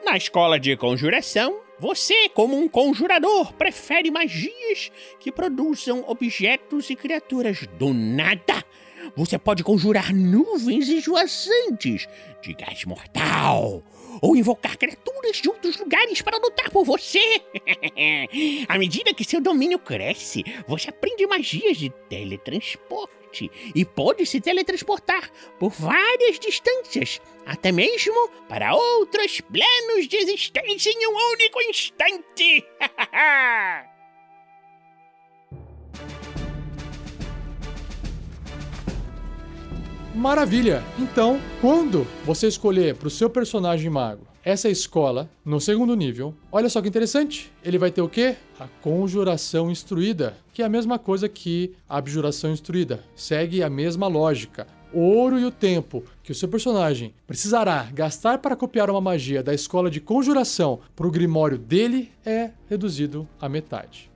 Na 0.04 0.18
escola 0.18 0.60
de 0.60 0.76
conjuração, 0.76 1.62
você, 1.80 2.30
como 2.30 2.58
um 2.58 2.68
conjurador, 2.68 3.54
prefere 3.54 4.12
magias 4.12 4.92
que 5.20 5.32
produzam 5.32 6.04
objetos 6.08 6.90
e 6.90 6.96
criaturas 6.96 7.68
do 7.80 7.94
nada. 7.94 8.64
Você 9.16 9.38
pode 9.38 9.64
conjurar 9.64 10.14
nuvens 10.14 10.90
esvoaçantes 10.90 12.08
de 12.42 12.54
gás 12.54 12.84
mortal 12.86 13.84
ou 14.22 14.36
invocar 14.36 14.78
criaturas 14.78 15.38
de 15.38 15.50
outros 15.50 15.78
lugares 15.78 16.22
para 16.22 16.38
lutar 16.38 16.70
por 16.72 16.84
você. 16.84 17.42
à 18.68 18.78
medida 18.78 19.14
que 19.14 19.24
seu 19.24 19.40
domínio 19.40 19.78
cresce, 19.78 20.44
você 20.68 20.90
aprende 20.90 21.28
magias 21.28 21.78
de 21.78 21.90
teletransporte 22.10 23.52
e 23.76 23.86
pode 23.86 24.26
se 24.26 24.42
teletransportar 24.42 25.30
por 25.60 25.72
várias 25.72 26.40
distâncias, 26.40 27.22
até 27.46 27.72
mesmo 27.72 28.30
para 28.48 28.76
outros 28.76 29.42
planos 29.42 30.08
de 30.08 30.18
existência 30.18 30.90
em 30.90 31.08
um 31.08 31.34
único 31.34 31.62
instante. 31.62 32.66
Maravilha! 40.14 40.84
Então, 41.00 41.40
quando 41.60 42.06
você 42.24 42.48
escolher 42.48 42.96
para 42.96 43.08
o 43.08 43.12
seu 43.12 43.32
personagem 43.32 43.90
mago 43.90 44.28
essa 44.44 44.70
escola 44.70 45.28
no 45.44 45.60
segundo 45.60 45.96
nível, 45.96 46.36
olha 46.52 46.70
só 46.70 46.82
que 46.82 46.88
interessante. 46.88 47.52
Ele 47.64 47.80
vai 47.80 47.90
ter 47.90 48.02
o 48.02 48.10
quê? 48.10 48.36
A 48.60 48.68
conjuração 48.68 49.72
instruída, 49.72 50.38
que 50.54 50.62
é 50.62 50.66
a 50.66 50.70
mesma 50.70 51.00
coisa 51.00 51.28
que 51.28 51.74
a 51.90 51.98
abjuração 51.98 52.52
instruída. 52.52 53.04
Segue 53.16 53.64
a 53.64 53.70
mesma 53.70 54.08
lógica. 54.08 54.68
O 54.94 55.00
ouro 55.00 55.40
e 55.40 55.46
o 55.46 55.52
tempo 55.52 56.04
que 56.22 56.32
o 56.32 56.36
seu 56.36 56.48
personagem 56.48 57.16
precisará 57.26 57.90
gastar 57.92 58.38
para 58.38 58.56
copiar 58.56 58.92
uma 58.92 59.02
magia 59.02 59.42
da 59.42 59.54
escola 59.54 59.90
de 59.90 60.00
conjuração 60.00 60.82
para 60.96 61.08
o 61.08 61.12
grimório 61.12 61.58
dele 61.58 62.12
é 62.24 62.52
reduzido 62.70 63.28
à 63.42 63.50
metade. 63.50 64.12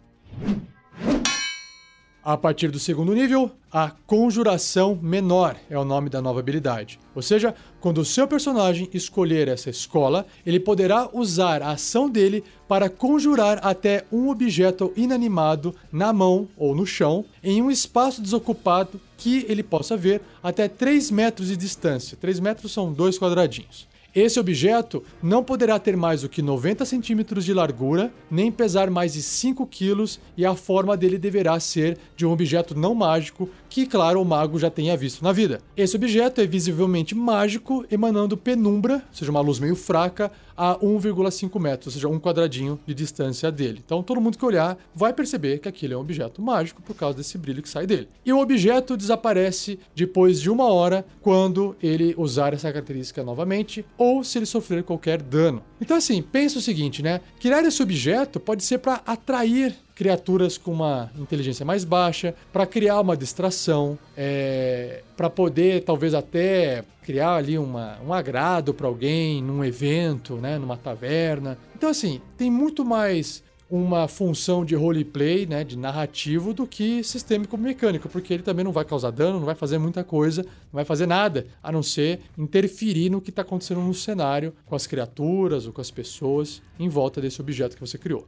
A 2.28 2.36
partir 2.36 2.70
do 2.70 2.78
segundo 2.78 3.14
nível, 3.14 3.50
a 3.72 3.90
Conjuração 4.06 5.00
Menor 5.02 5.56
é 5.70 5.80
o 5.80 5.86
nome 5.86 6.10
da 6.10 6.22
nova 6.22 6.42
habilidade. 6.42 7.00
Ou 7.16 7.22
seja, 7.22 7.56
quando 7.80 8.00
o 8.00 8.06
seu 8.06 8.28
personagem 8.28 8.90
escolher 8.94 9.48
essa 9.48 9.70
escola, 9.70 10.26
ele 10.46 10.60
poderá 10.60 11.08
usar 11.14 11.62
a 11.62 11.72
ação 11.72 12.10
dele 12.10 12.44
para 12.68 12.90
conjurar 12.90 13.66
até 13.66 14.04
um 14.12 14.28
objeto 14.28 14.92
inanimado 14.98 15.74
na 15.90 16.12
mão 16.12 16.50
ou 16.58 16.76
no 16.76 16.86
chão, 16.86 17.24
em 17.42 17.62
um 17.62 17.72
espaço 17.72 18.22
desocupado 18.22 19.00
que 19.16 19.46
ele 19.48 19.64
possa 19.64 19.96
ver 19.96 20.22
até 20.44 20.68
3 20.68 21.10
metros 21.12 21.48
de 21.48 21.56
distância. 21.56 22.18
3 22.20 22.42
metros 22.42 22.74
são 22.74 22.92
dois 22.92 23.18
quadradinhos. 23.18 23.88
Esse 24.18 24.40
objeto 24.40 25.04
não 25.22 25.44
poderá 25.44 25.78
ter 25.78 25.96
mais 25.96 26.24
do 26.24 26.30
que 26.30 26.42
90 26.42 26.84
centímetros 26.86 27.46
de 27.46 27.54
largura, 27.54 28.12
nem 28.32 28.52
pesar 28.52 28.90
mais 28.90 29.14
de 29.14 29.22
5 29.22 29.68
quilos, 29.68 30.20
e 30.36 30.44
a 30.44 30.56
forma 30.56 30.98
dele 30.98 31.20
deverá 31.20 31.60
ser 31.60 32.00
de 32.16 32.26
um 32.26 32.32
objeto 32.32 32.74
não 32.74 32.96
mágico 32.96 33.48
que, 33.70 33.86
claro, 33.86 34.20
o 34.20 34.26
mago 34.26 34.58
já 34.58 34.72
tenha 34.72 34.98
visto 34.98 35.24
na 35.24 35.32
vida. 35.32 35.62
Esse 35.78 35.96
objeto 35.96 36.42
é 36.42 36.48
visivelmente 36.48 37.14
mágico, 37.14 37.86
emanando 37.92 38.36
penumbra, 38.36 38.96
ou 38.96 39.16
seja, 39.16 39.30
uma 39.30 39.40
luz 39.40 39.60
meio 39.60 39.76
fraca, 39.76 40.32
a 40.58 40.76
1,5 40.80 41.60
metros, 41.60 41.88
ou 41.88 41.94
seja, 41.94 42.08
um 42.08 42.20
quadradinho 42.20 42.80
de 42.86 42.94
distância 42.94 43.52
dele. 43.52 43.82
Então 43.86 44.02
todo 44.02 44.20
mundo 44.20 44.38
que 44.38 44.46
olhar 44.46 44.78
vai 44.94 45.14
perceber 45.14 45.60
que 45.60 45.70
aquilo 45.70 45.94
é 45.94 45.98
um 45.98 46.02
objeto 46.02 46.42
mágico 46.42 46.82
por 46.82 46.96
causa 46.96 47.18
desse 47.18 47.38
brilho 47.38 47.62
que 47.62 47.70
sai 47.70 47.86
dele. 47.86 48.10
E 48.26 48.34
o 48.34 48.40
objeto 48.40 48.98
desaparece 48.98 49.80
depois 49.96 50.42
de 50.42 50.50
uma 50.50 50.66
hora 50.66 51.06
quando 51.22 51.76
ele 51.82 52.16
usar 52.18 52.54
essa 52.54 52.72
característica 52.72 53.24
novamente 53.24 53.86
ou 53.98 54.24
se 54.24 54.40
ele 54.40 54.46
sofrer 54.46 54.84
qualquer 54.84 55.22
dano. 55.22 55.62
Então, 55.80 55.96
assim, 55.98 56.22
pensa 56.22 56.58
o 56.58 56.62
seguinte, 56.62 57.04
né? 57.04 57.22
Criar 57.40 57.64
esse 57.64 57.82
objeto 57.84 58.40
pode 58.40 58.64
ser 58.64 58.80
para 58.80 59.02
atrair 59.06 59.76
criaturas 59.98 60.60
com 60.60 60.72
uma 60.72 61.12
inteligência 61.18 61.66
mais 61.66 61.84
baixa, 61.84 62.36
para 62.54 62.68
criar 62.68 63.02
uma 63.02 63.18
distração, 63.18 63.98
é, 64.16 65.02
para 65.18 65.28
poder 65.28 65.84
talvez 65.84 66.14
até 66.14 66.84
criar 67.02 67.36
ali 67.36 67.58
uma, 67.58 67.98
um 68.06 68.14
agrado 68.14 68.76
para 68.76 68.86
alguém 68.86 69.42
num 69.42 69.66
evento, 69.66 70.36
né, 70.36 70.60
numa 70.60 70.78
taverna. 70.78 71.58
Então, 71.76 71.90
assim, 71.90 72.22
tem 72.38 72.52
muito 72.52 72.86
mais 72.86 73.44
uma 73.68 74.08
função 74.08 74.64
de 74.64 74.76
roleplay, 74.76 75.48
né, 75.48 75.64
de 75.64 75.76
narrativo, 75.76 76.54
do 76.54 76.68
que 76.68 77.04
sistêmico 77.04 77.58
mecânico, 77.58 78.08
porque 78.08 78.36
ele 78.36 78.44
também 78.44 78.64
não 78.64 78.72
vai 78.72 78.86
causar 78.86 79.10
dano, 79.10 79.40
não 79.40 79.48
vai 79.48 79.56
fazer 79.56 79.80
muita 79.80 80.04
coisa, 80.04 80.44
não 80.44 80.74
vai 80.74 80.86
fazer 80.86 81.08
nada, 81.08 81.48
a 81.62 81.72
não 81.72 81.82
ser 81.82 82.20
interferir 82.38 83.10
no 83.10 83.20
que 83.20 83.32
está 83.32 83.42
acontecendo 83.42 83.82
no 83.82 83.96
cenário, 83.96 84.54
com 84.64 84.76
as 84.76 84.86
criaturas 84.86 85.66
ou 85.66 85.74
com 85.74 85.82
as 85.82 85.90
pessoas 85.90 86.62
em 86.80 86.88
volta 86.88 87.20
desse 87.20 87.42
objeto 87.42 87.76
que 87.76 87.82
você 87.82 87.98
criou. 87.98 88.28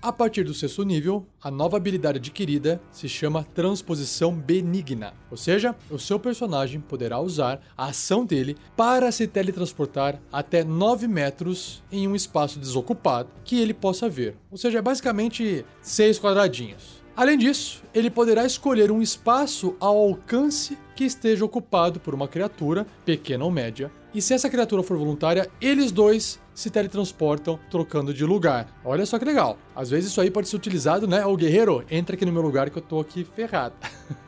A 0.00 0.12
partir 0.12 0.44
do 0.44 0.54
sexto 0.54 0.84
nível, 0.84 1.26
a 1.42 1.50
nova 1.50 1.76
habilidade 1.76 2.18
adquirida 2.18 2.80
se 2.92 3.08
chama 3.08 3.42
Transposição 3.52 4.32
Benigna, 4.32 5.12
ou 5.28 5.36
seja, 5.36 5.74
o 5.90 5.98
seu 5.98 6.20
personagem 6.20 6.80
poderá 6.80 7.18
usar 7.18 7.60
a 7.76 7.86
ação 7.86 8.24
dele 8.24 8.56
para 8.76 9.10
se 9.10 9.26
teletransportar 9.26 10.22
até 10.32 10.62
9 10.62 11.08
metros 11.08 11.82
em 11.90 12.06
um 12.06 12.14
espaço 12.14 12.60
desocupado 12.60 13.28
que 13.44 13.60
ele 13.60 13.74
possa 13.74 14.08
ver, 14.08 14.36
ou 14.52 14.56
seja, 14.56 14.78
é 14.78 14.82
basicamente 14.82 15.66
6 15.82 16.20
quadradinhos. 16.20 17.02
Além 17.16 17.36
disso, 17.36 17.82
ele 17.92 18.08
poderá 18.08 18.46
escolher 18.46 18.92
um 18.92 19.02
espaço 19.02 19.74
ao 19.80 19.96
alcance 19.96 20.78
que 20.94 21.02
esteja 21.02 21.44
ocupado 21.44 21.98
por 21.98 22.14
uma 22.14 22.28
criatura, 22.28 22.86
pequena 23.04 23.44
ou 23.44 23.50
média, 23.50 23.90
e 24.14 24.22
se 24.22 24.32
essa 24.32 24.48
criatura 24.48 24.84
for 24.84 24.96
voluntária, 24.96 25.50
eles 25.60 25.90
dois 25.90 26.40
se 26.58 26.70
teletransportam 26.70 27.56
trocando 27.70 28.12
de 28.12 28.24
lugar. 28.24 28.66
Olha 28.84 29.06
só 29.06 29.16
que 29.16 29.24
legal. 29.24 29.56
Às 29.76 29.90
vezes 29.90 30.10
isso 30.10 30.20
aí 30.20 30.28
pode 30.28 30.48
ser 30.48 30.56
utilizado, 30.56 31.06
né? 31.06 31.24
O 31.24 31.36
guerreiro, 31.36 31.84
entra 31.88 32.16
aqui 32.16 32.26
no 32.26 32.32
meu 32.32 32.42
lugar 32.42 32.68
que 32.68 32.78
eu 32.78 32.82
tô 32.82 32.98
aqui 32.98 33.22
ferrado. 33.22 33.76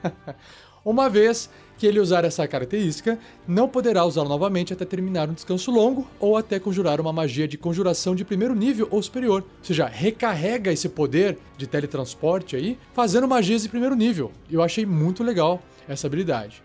Uma 0.84 1.10
vez 1.10 1.50
que 1.76 1.88
ele 1.88 1.98
usar 1.98 2.24
essa 2.24 2.46
característica, 2.46 3.18
não 3.48 3.68
poderá 3.68 4.04
usá-la 4.04 4.28
novamente 4.28 4.72
até 4.72 4.84
terminar 4.84 5.28
um 5.28 5.32
descanso 5.32 5.72
longo 5.72 6.06
ou 6.20 6.36
até 6.36 6.60
conjurar 6.60 7.00
uma 7.00 7.12
magia 7.12 7.48
de 7.48 7.58
conjuração 7.58 8.14
de 8.14 8.24
primeiro 8.24 8.54
nível 8.54 8.86
ou 8.92 9.02
superior. 9.02 9.42
Ou 9.42 9.64
seja, 9.64 9.86
recarrega 9.86 10.72
esse 10.72 10.88
poder 10.88 11.36
de 11.58 11.66
teletransporte 11.66 12.54
aí, 12.54 12.78
fazendo 12.94 13.26
magias 13.26 13.62
de 13.64 13.68
primeiro 13.68 13.96
nível. 13.96 14.30
Eu 14.48 14.62
achei 14.62 14.86
muito 14.86 15.24
legal 15.24 15.60
essa 15.88 16.06
habilidade. 16.06 16.62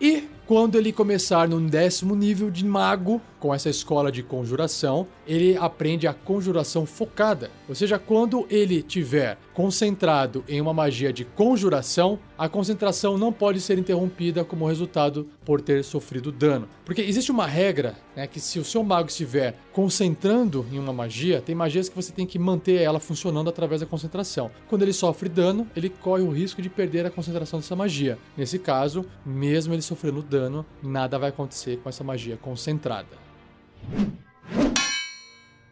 E 0.00 0.28
quando 0.46 0.78
ele 0.78 0.92
começar 0.92 1.48
no 1.48 1.60
décimo 1.60 2.14
nível 2.14 2.50
de 2.50 2.64
mago, 2.64 3.20
com 3.46 3.54
essa 3.54 3.68
escola 3.68 4.10
de 4.10 4.22
conjuração, 4.22 5.06
ele 5.26 5.56
aprende 5.56 6.06
a 6.06 6.14
conjuração 6.14 6.86
focada. 6.86 7.50
Ou 7.68 7.74
seja, 7.74 7.98
quando 7.98 8.46
ele 8.50 8.82
tiver 8.82 9.38
concentrado 9.54 10.44
em 10.48 10.60
uma 10.60 10.74
magia 10.74 11.12
de 11.12 11.24
conjuração, 11.24 12.18
a 12.36 12.48
concentração 12.48 13.16
não 13.16 13.32
pode 13.32 13.60
ser 13.60 13.78
interrompida 13.78 14.44
como 14.44 14.66
resultado 14.66 15.28
por 15.44 15.60
ter 15.60 15.82
sofrido 15.82 16.30
dano. 16.30 16.68
Porque 16.84 17.00
existe 17.00 17.30
uma 17.30 17.46
regra, 17.46 17.94
né, 18.14 18.26
que 18.26 18.40
se 18.40 18.58
o 18.58 18.64
seu 18.64 18.82
mago 18.82 19.08
estiver 19.08 19.56
concentrando 19.72 20.66
em 20.70 20.78
uma 20.78 20.92
magia, 20.92 21.40
tem 21.40 21.54
magias 21.54 21.88
que 21.88 21.96
você 21.96 22.12
tem 22.12 22.26
que 22.26 22.38
manter 22.38 22.82
ela 22.82 23.00
funcionando 23.00 23.48
através 23.48 23.80
da 23.80 23.86
concentração. 23.86 24.50
Quando 24.68 24.82
ele 24.82 24.92
sofre 24.92 25.28
dano, 25.28 25.66
ele 25.74 25.88
corre 25.88 26.22
o 26.22 26.30
risco 26.30 26.60
de 26.60 26.68
perder 26.68 27.06
a 27.06 27.10
concentração 27.10 27.58
dessa 27.60 27.76
magia. 27.76 28.18
Nesse 28.36 28.58
caso, 28.58 29.06
mesmo 29.24 29.72
ele 29.72 29.82
sofrendo 29.82 30.22
dano, 30.22 30.35
nada 30.82 31.18
vai 31.18 31.30
acontecer 31.30 31.78
com 31.78 31.88
essa 31.88 32.04
magia 32.04 32.36
concentrada. 32.36 33.16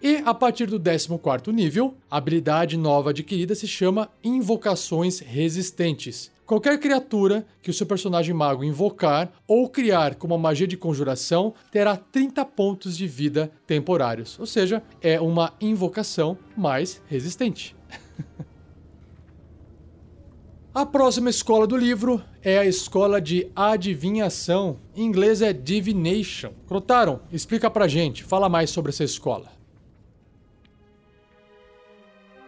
E 0.03 0.23
a 0.25 0.35
partir 0.35 0.67
do 0.67 0.79
14 0.79 1.51
nível, 1.51 1.95
a 2.11 2.19
habilidade 2.19 2.77
nova 2.77 3.11
adquirida 3.11 3.55
se 3.55 3.67
chama 3.67 4.11
Invocações 4.23 5.19
Resistentes. 5.21 6.31
Qualquer 6.45 6.79
criatura 6.79 7.47
que 7.63 7.71
o 7.71 7.73
seu 7.73 7.87
personagem 7.87 8.35
mago 8.35 8.63
invocar 8.63 9.33
ou 9.49 9.67
criar 9.67 10.17
com 10.17 10.27
uma 10.27 10.37
magia 10.37 10.67
de 10.67 10.77
conjuração 10.77 11.55
terá 11.73 11.97
30 11.97 12.45
pontos 12.45 12.99
de 12.99 13.07
vida 13.07 13.51
temporários, 13.67 14.39
ou 14.39 14.45
seja, 14.45 14.83
é 15.01 15.19
uma 15.19 15.55
invocação 15.59 16.37
mais 16.55 17.01
resistente. 17.07 17.75
A 20.75 20.85
próxima 20.85 21.31
escola 21.31 21.69
do 21.69 21.77
livro 21.77 22.21
é 22.43 22.59
a 22.59 22.65
escola 22.65 23.21
de 23.21 23.49
adivinhação. 23.55 24.81
Em 24.97 25.05
inglês 25.05 25.41
é 25.41 25.53
Divination. 25.53 26.53
Crotaron, 26.67 27.21
explica 27.31 27.71
pra 27.71 27.87
gente, 27.87 28.25
fala 28.25 28.49
mais 28.49 28.71
sobre 28.71 28.91
essa 28.91 29.05
escola. 29.05 29.53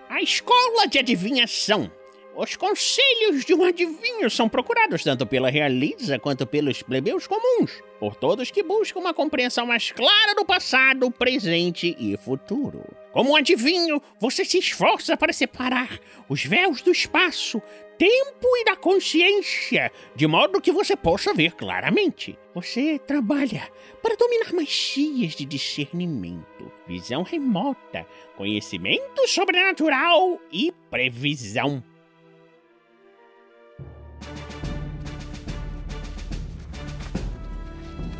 A 0.08 0.20
escola 0.20 0.88
de 0.88 0.98
adivinhação. 0.98 1.88
Os 2.36 2.56
conselhos 2.56 3.44
de 3.44 3.54
um 3.54 3.62
adivinho 3.62 4.28
são 4.28 4.48
procurados 4.48 5.04
tanto 5.04 5.24
pela 5.24 5.48
realeza 5.48 6.18
quanto 6.18 6.44
pelos 6.48 6.82
plebeus 6.82 7.28
comuns, 7.28 7.80
por 8.00 8.16
todos 8.16 8.50
que 8.50 8.64
buscam 8.64 8.98
uma 8.98 9.14
compreensão 9.14 9.66
mais 9.66 9.92
clara 9.92 10.34
do 10.34 10.44
passado, 10.44 11.08
presente 11.12 11.94
e 11.96 12.16
futuro. 12.16 12.82
Como 13.16 13.30
um 13.30 13.36
adivinho, 13.36 14.02
você 14.20 14.44
se 14.44 14.58
esforça 14.58 15.16
para 15.16 15.32
separar 15.32 15.98
os 16.28 16.44
véus 16.44 16.82
do 16.82 16.92
espaço, 16.92 17.62
tempo 17.96 18.46
e 18.58 18.64
da 18.66 18.76
consciência, 18.76 19.90
de 20.14 20.26
modo 20.26 20.60
que 20.60 20.70
você 20.70 20.94
possa 20.94 21.32
ver 21.32 21.52
claramente. 21.54 22.38
Você 22.54 22.98
trabalha 22.98 23.72
para 24.02 24.16
dominar 24.16 24.52
magias 24.52 25.34
de 25.34 25.46
discernimento, 25.46 26.70
visão 26.86 27.22
remota, 27.22 28.06
conhecimento 28.36 29.26
sobrenatural 29.26 30.38
e 30.52 30.70
previsão. 30.90 31.82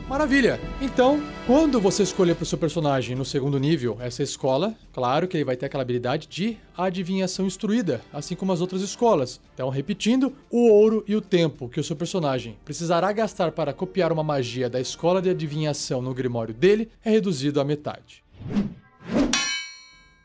Maravilha! 0.09 0.61
Então, 0.81 1.21
quando 1.49 1.81
você 1.81 2.05
escolher 2.05 2.37
para 2.37 2.45
o 2.45 2.47
seu 2.47 2.57
personagem 2.57 3.17
no 3.17 3.25
segundo 3.25 3.59
nível 3.59 3.97
essa 4.01 4.23
escola, 4.23 4.73
claro 4.93 5.27
que 5.27 5.37
ele 5.37 5.45
vai 5.45 5.57
ter 5.57 5.67
aquela 5.67 5.83
habilidade 5.83 6.29
de 6.29 6.57
adivinhação 6.79 7.45
instruída, 7.45 8.01
assim 8.13 8.37
como 8.37 8.53
as 8.53 8.61
outras 8.61 8.83
escolas. 8.83 9.41
Então, 9.53 9.69
repetindo, 9.69 10.33
o 10.49 10.69
ouro 10.69 11.05
e 11.09 11.17
o 11.17 11.21
tempo 11.21 11.69
que 11.69 11.81
o 11.81 11.85
seu 11.85 11.97
personagem 11.97 12.57
precisará 12.65 13.11
gastar 13.11 13.51
para 13.51 13.73
copiar 13.73 14.13
uma 14.13 14.23
magia 14.23 14.71
da 14.71 14.81
escola 14.81 15.21
de 15.21 15.29
adivinhação 15.29 16.01
no 16.01 16.15
grimório 16.15 16.55
dele 16.55 16.89
é 17.05 17.11
reduzido 17.11 17.61
à 17.61 17.65
metade. 17.65 18.23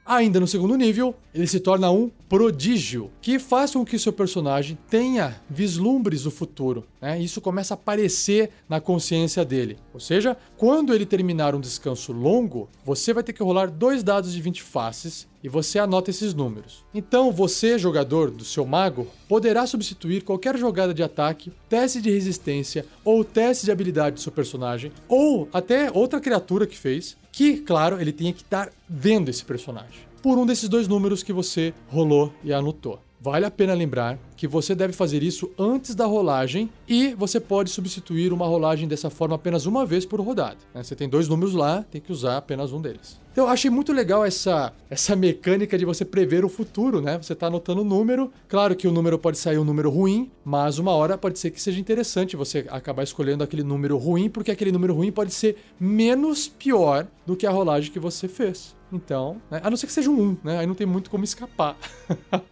Ainda 0.06 0.40
no 0.40 0.48
segundo 0.48 0.76
nível, 0.76 1.16
ele 1.34 1.48
se 1.48 1.60
torna 1.60 1.92
um 1.92 2.10
prodígio, 2.28 3.12
que 3.22 3.38
faz 3.38 3.72
com 3.72 3.86
que 3.86 4.00
seu 4.00 4.12
personagem 4.12 4.78
tenha 4.90 5.40
vislumbres 5.50 6.24
do 6.24 6.32
futuro. 6.32 6.86
Né? 7.00 7.20
Isso 7.22 7.40
começa 7.40 7.74
a 7.74 7.76
aparecer 7.76 8.50
na 8.68 8.82
consciência 8.82 9.46
dele. 9.46 9.78
Ou 9.94 10.00
seja, 10.00 10.36
quando 10.58 10.94
ele 10.94 11.06
terminar 11.06 11.54
um 11.54 11.60
descanso 11.60 12.12
longo, 12.12 12.68
você 12.84 13.14
vai 13.14 13.22
ter 13.22 13.34
que 13.34 13.44
rolar 13.44 13.70
dois 13.70 14.02
dados 14.02 14.34
de 14.34 14.42
20 14.42 14.64
faces 14.64 15.28
e 15.44 15.50
você 15.50 15.80
anota 15.80 16.10
esses 16.10 16.34
números. 16.34 16.84
Então, 16.94 17.32
você, 17.32 17.78
jogador 17.78 18.32
do 18.32 18.44
seu 18.44 18.66
mago, 18.66 19.08
poderá 19.28 19.66
substituir 19.68 20.24
qualquer 20.24 20.58
jogada 20.58 20.94
de 20.94 21.04
ataque, 21.04 21.52
teste 21.68 22.02
de 22.02 22.12
resistência 22.12 22.86
ou 23.04 23.24
teste 23.24 23.66
de 23.66 23.72
habilidade 23.72 24.16
do 24.16 24.22
seu 24.22 24.32
personagem, 24.32 24.92
ou 25.08 25.48
até 25.52 25.92
outra 25.92 26.20
criatura 26.20 26.68
que 26.68 26.78
fez, 26.78 27.18
que, 27.32 27.58
claro, 27.58 28.00
ele 28.00 28.12
tinha 28.12 28.34
que 28.34 28.42
estar 28.42 28.70
vendo 28.90 29.30
esse 29.30 29.46
personagem, 29.46 30.02
por 30.22 30.38
um 30.38 30.46
desses 30.46 30.68
dois 30.68 30.88
números 30.88 31.24
que 31.24 31.34
você 31.34 31.74
rolou 31.88 32.34
e 32.44 32.54
anotou. 32.54 33.00
Vale 33.24 33.46
a 33.46 33.52
pena 33.52 33.76
lembrar 33.76 34.18
que 34.36 34.48
você 34.48 34.74
deve 34.74 34.94
fazer 34.94 35.22
isso 35.22 35.52
antes 35.58 35.94
da 35.94 36.08
rolagem 36.08 36.72
e 36.88 37.14
você 37.14 37.40
pode 37.40 37.70
substituir 37.70 38.34
uma 38.34 38.48
rolagem 38.48 38.88
dessa 38.88 39.12
forma 39.12 39.36
apenas 39.36 39.68
uma 39.68 39.86
vez 39.86 40.08
por 40.08 40.20
rodada. 40.20 40.58
Né? 40.74 40.82
Você 40.82 40.96
tem 40.96 41.08
dois 41.08 41.28
números 41.28 41.54
lá, 41.54 41.84
tem 41.84 42.02
que 42.02 42.12
usar 42.12 42.38
apenas 42.38 42.74
um 42.74 42.82
deles. 42.82 43.21
Então, 43.32 43.46
eu 43.46 43.50
achei 43.50 43.72
muito 43.72 43.94
legal 43.94 44.26
essa, 44.26 44.74
essa 44.90 45.16
mecânica 45.16 45.78
de 45.78 45.86
você 45.86 46.04
prever 46.04 46.44
o 46.44 46.50
futuro, 46.50 47.00
né? 47.00 47.18
Você 47.18 47.32
está 47.32 47.48
anotando 47.48 47.82
o 47.82 47.86
número. 47.86 48.30
Claro 48.50 48.76
que 48.76 48.88
o 48.88 48.92
número 48.92 49.18
pode 49.18 49.38
sair 49.38 49.58
um 49.58 49.64
número 49.64 49.90
ruim, 49.90 50.30
mas 50.44 50.80
uma 50.80 50.92
hora 50.92 51.18
pode 51.18 51.40
ser 51.40 51.50
que 51.52 51.62
seja 51.62 51.80
interessante 51.80 52.36
você 52.36 52.66
acabar 52.70 53.04
escolhendo 53.04 53.42
aquele 53.42 53.64
número 53.64 53.98
ruim, 53.98 54.30
porque 54.30 54.52
aquele 54.52 54.72
número 54.72 54.94
ruim 54.94 55.14
pode 55.14 55.34
ser 55.34 55.56
menos 55.80 56.50
pior 56.50 57.08
do 57.26 57.38
que 57.38 57.48
a 57.48 57.52
rolagem 57.52 57.90
que 57.90 58.00
você 58.00 58.28
fez. 58.28 58.76
Então, 58.92 59.42
né? 59.50 59.62
a 59.64 59.70
não 59.70 59.78
ser 59.78 59.88
que 59.88 59.94
seja 59.94 60.10
um 60.10 60.22
1, 60.22 60.38
né? 60.44 60.58
Aí 60.60 60.68
não 60.68 60.76
tem 60.76 60.86
muito 60.86 61.10
como 61.10 61.24
escapar. 61.24 61.78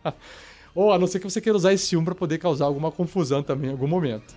Ou 0.73 0.93
a 0.93 0.97
não 0.97 1.07
ser 1.07 1.19
que 1.19 1.29
você 1.29 1.41
queira 1.41 1.57
usar 1.57 1.73
esse 1.73 1.97
1 1.97 2.05
para 2.05 2.15
poder 2.15 2.37
causar 2.37 2.65
alguma 2.65 2.89
confusão 2.89 3.43
também 3.43 3.69
em 3.69 3.73
algum 3.73 3.87
momento. 3.87 4.33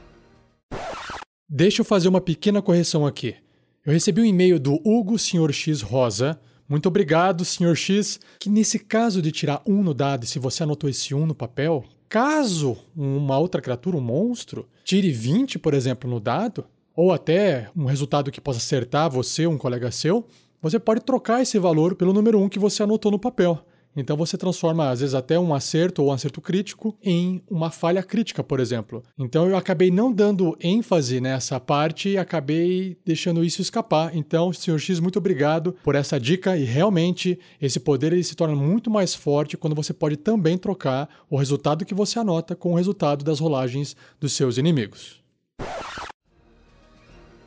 Deixa 1.49 1.82
eu 1.82 1.84
fazer 1.84 2.09
uma 2.09 2.20
pequena 2.20 2.61
correção 2.61 3.07
aqui. 3.07 3.36
Eu 3.84 3.92
recebi 3.92 4.20
um 4.20 4.24
e-mail 4.24 4.60
do 4.60 4.74
Hugo 4.84 5.18
Sr. 5.18 5.52
X 5.52 5.82
Rosa. 5.82 6.38
Muito 6.68 6.86
obrigado, 6.86 7.44
Sr. 7.44 7.74
X. 7.74 8.20
Que 8.38 8.48
nesse 8.48 8.78
caso 8.78 9.20
de 9.20 9.32
tirar 9.32 9.60
um 9.66 9.82
no 9.82 9.92
dado, 9.92 10.24
se 10.24 10.38
você 10.38 10.62
anotou 10.62 10.88
esse 10.88 11.12
1 11.12 11.26
no 11.26 11.34
papel, 11.34 11.82
caso 12.08 12.76
uma 12.94 13.36
outra 13.36 13.60
criatura, 13.60 13.96
um 13.96 14.00
monstro, 14.00 14.68
tire 14.84 15.10
20, 15.10 15.58
por 15.58 15.74
exemplo, 15.74 16.08
no 16.08 16.20
dado, 16.20 16.64
ou 16.94 17.10
até 17.10 17.70
um 17.76 17.86
resultado 17.86 18.30
que 18.30 18.40
possa 18.40 18.58
acertar 18.58 19.10
você, 19.10 19.48
um 19.48 19.58
colega 19.58 19.90
seu, 19.90 20.24
você 20.60 20.78
pode 20.78 21.00
trocar 21.00 21.42
esse 21.42 21.58
valor 21.58 21.96
pelo 21.96 22.12
número 22.12 22.38
1 22.40 22.50
que 22.50 22.60
você 22.60 22.84
anotou 22.84 23.10
no 23.10 23.18
papel. 23.18 23.66
Então 23.97 24.16
você 24.16 24.38
transforma, 24.38 24.88
às 24.88 25.01
vezes, 25.01 25.14
até 25.14 25.38
um 25.38 25.55
acerto 25.55 26.03
ou 26.03 26.09
um 26.09 26.12
acerto 26.12 26.40
crítico 26.40 26.97
em 27.03 27.43
uma 27.51 27.70
falha 27.70 28.03
crítica, 28.03 28.43
por 28.43 28.59
exemplo. 28.59 29.03
Então 29.18 29.49
eu 29.49 29.57
acabei 29.57 29.90
não 29.90 30.12
dando 30.12 30.57
ênfase 30.61 31.20
nessa 31.20 31.61
parte 31.61 32.11
e 32.11 32.18
acabei 32.18 32.97
deixando 33.05 33.45
isso 33.45 33.61
escapar. 33.61 34.16
Então, 34.16 34.53
Sr. 34.53 34.78
X, 34.78 34.99
muito 34.99 35.18
obrigado 35.18 35.76
por 35.84 35.95
essa 35.95 36.18
dica 36.18 36.57
e 36.57 36.64
realmente 36.64 37.38
esse 37.61 37.78
poder 37.78 38.12
ele 38.12 38.24
se 38.24 38.34
torna 38.34 38.57
muito 38.57 38.90
mais 38.90 39.14
forte 39.14 39.57
quando 39.57 39.76
você 39.76 39.93
pode 39.93 40.16
também 40.16 40.57
trocar 40.57 41.09
o 41.28 41.36
resultado 41.36 41.84
que 41.84 41.95
você 41.95 42.18
anota 42.18 42.57
com 42.57 42.72
o 42.72 42.76
resultado 42.76 43.24
das 43.24 43.40
rolagens 43.40 43.95
dos 44.18 44.32
seus 44.32 44.57
inimigos. 44.57 45.20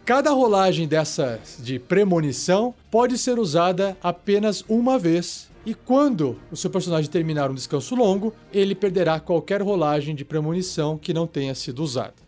Cada 0.05 0.29
rolagem 0.29 0.87
dessas 0.87 1.57
de 1.59 1.79
premonição 1.79 2.75
pode 2.91 3.17
ser 3.17 3.39
usada 3.39 3.97
apenas 4.03 4.63
uma 4.69 4.99
vez 4.99 5.49
e 5.65 5.73
quando 5.73 6.37
o 6.51 6.55
seu 6.55 6.69
personagem 6.69 7.09
terminar 7.09 7.49
um 7.49 7.55
descanso 7.55 7.95
longo, 7.95 8.33
ele 8.53 8.75
perderá 8.75 9.19
qualquer 9.19 9.61
rolagem 9.61 10.13
de 10.13 10.23
premonição 10.23 10.97
que 10.97 11.13
não 11.13 11.25
tenha 11.25 11.55
sido 11.55 11.83
usada. 11.83 12.25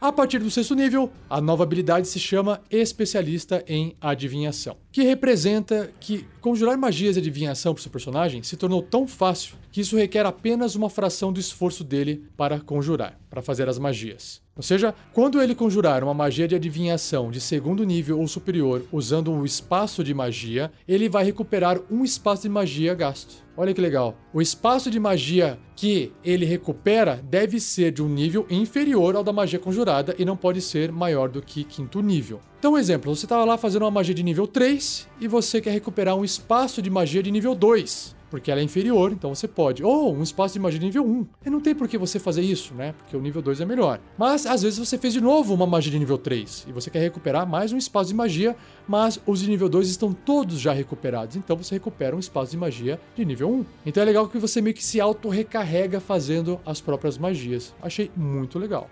A 0.00 0.10
partir 0.10 0.40
do 0.40 0.50
sexto 0.50 0.74
nível, 0.74 1.12
a 1.30 1.40
nova 1.40 1.62
habilidade 1.62 2.08
se 2.08 2.18
chama 2.18 2.60
Especialista 2.68 3.62
em 3.68 3.94
Adivinhação, 4.00 4.76
que 4.90 5.04
representa 5.04 5.92
que 6.00 6.26
conjurar 6.40 6.76
magias 6.76 7.14
de 7.14 7.20
adivinhação 7.20 7.72
para 7.72 7.78
o 7.78 7.82
seu 7.84 7.92
personagem 7.92 8.42
se 8.42 8.56
tornou 8.56 8.82
tão 8.82 9.06
fácil 9.06 9.54
que 9.70 9.80
isso 9.80 9.96
requer 9.96 10.26
apenas 10.26 10.74
uma 10.74 10.90
fração 10.90 11.32
do 11.32 11.38
esforço 11.38 11.84
dele 11.84 12.24
para 12.36 12.58
conjurar, 12.58 13.16
para 13.30 13.40
fazer 13.40 13.68
as 13.68 13.78
magias. 13.78 14.41
Ou 14.54 14.62
seja, 14.62 14.94
quando 15.14 15.40
ele 15.40 15.54
conjurar 15.54 16.04
uma 16.04 16.12
magia 16.12 16.46
de 16.46 16.54
adivinhação 16.54 17.30
de 17.30 17.40
segundo 17.40 17.84
nível 17.84 18.20
ou 18.20 18.28
superior 18.28 18.84
usando 18.92 19.32
um 19.32 19.46
espaço 19.46 20.04
de 20.04 20.12
magia, 20.12 20.70
ele 20.86 21.08
vai 21.08 21.24
recuperar 21.24 21.80
um 21.90 22.04
espaço 22.04 22.42
de 22.42 22.50
magia 22.50 22.94
gasto. 22.94 23.42
Olha 23.56 23.72
que 23.72 23.80
legal. 23.80 24.14
O 24.32 24.42
espaço 24.42 24.90
de 24.90 25.00
magia 25.00 25.58
que 25.74 26.12
ele 26.22 26.44
recupera 26.44 27.22
deve 27.24 27.58
ser 27.60 27.92
de 27.92 28.02
um 28.02 28.08
nível 28.08 28.46
inferior 28.50 29.16
ao 29.16 29.24
da 29.24 29.32
magia 29.32 29.58
conjurada 29.58 30.14
e 30.18 30.24
não 30.24 30.36
pode 30.36 30.60
ser 30.60 30.92
maior 30.92 31.30
do 31.30 31.40
que 31.40 31.64
quinto 31.64 32.02
nível. 32.02 32.40
Então, 32.58 32.76
exemplo, 32.76 33.14
você 33.14 33.24
estava 33.24 33.44
lá 33.44 33.56
fazendo 33.56 33.82
uma 33.82 33.90
magia 33.90 34.14
de 34.14 34.22
nível 34.22 34.46
3 34.46 35.08
e 35.18 35.26
você 35.26 35.60
quer 35.60 35.70
recuperar 35.70 36.14
um 36.14 36.24
espaço 36.24 36.82
de 36.82 36.90
magia 36.90 37.22
de 37.22 37.30
nível 37.30 37.54
2 37.54 38.21
porque 38.32 38.50
ela 38.50 38.62
é 38.62 38.64
inferior, 38.64 39.12
então 39.12 39.34
você 39.34 39.46
pode. 39.46 39.84
Ou 39.84 40.16
um 40.16 40.22
espaço 40.22 40.54
de 40.54 40.58
magia 40.58 40.80
de 40.80 40.86
nível 40.86 41.04
1. 41.04 41.26
E 41.44 41.50
não 41.50 41.60
tem 41.60 41.74
por 41.74 41.86
que 41.86 41.98
você 41.98 42.18
fazer 42.18 42.40
isso, 42.40 42.72
né? 42.72 42.94
Porque 42.96 43.14
o 43.14 43.20
nível 43.20 43.42
2 43.42 43.60
é 43.60 43.66
melhor. 43.66 44.00
Mas 44.16 44.46
às 44.46 44.62
vezes 44.62 44.78
você 44.78 44.96
fez 44.96 45.12
de 45.12 45.20
novo 45.20 45.52
uma 45.52 45.66
magia 45.66 45.92
de 45.92 45.98
nível 45.98 46.16
3 46.16 46.64
e 46.66 46.72
você 46.72 46.88
quer 46.88 47.00
recuperar 47.00 47.46
mais 47.46 47.74
um 47.74 47.76
espaço 47.76 48.08
de 48.08 48.14
magia, 48.14 48.56
mas 48.88 49.20
os 49.26 49.40
de 49.40 49.50
nível 49.50 49.68
2 49.68 49.86
estão 49.90 50.14
todos 50.14 50.58
já 50.58 50.72
recuperados. 50.72 51.36
Então 51.36 51.54
você 51.54 51.74
recupera 51.74 52.16
um 52.16 52.18
espaço 52.18 52.52
de 52.52 52.56
magia 52.56 52.98
de 53.14 53.22
nível 53.22 53.50
1. 53.50 53.66
Então 53.84 54.02
é 54.02 54.06
legal 54.06 54.26
que 54.26 54.38
você 54.38 54.62
meio 54.62 54.74
que 54.74 54.82
se 54.82 54.98
auto-recarrega 54.98 56.00
fazendo 56.00 56.58
as 56.64 56.80
próprias 56.80 57.18
magias. 57.18 57.74
Achei 57.82 58.10
muito 58.16 58.58
legal. 58.58 58.88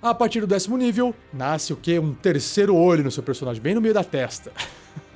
A 0.00 0.14
partir 0.14 0.40
do 0.40 0.46
décimo 0.46 0.76
nível, 0.76 1.12
nasce 1.32 1.72
o 1.72 1.76
que? 1.76 1.98
Um 1.98 2.14
terceiro 2.14 2.76
olho 2.76 3.02
no 3.02 3.10
seu 3.10 3.24
personagem, 3.24 3.60
bem 3.60 3.74
no 3.74 3.80
meio 3.80 3.92
da 3.92 4.04
testa. 4.04 4.52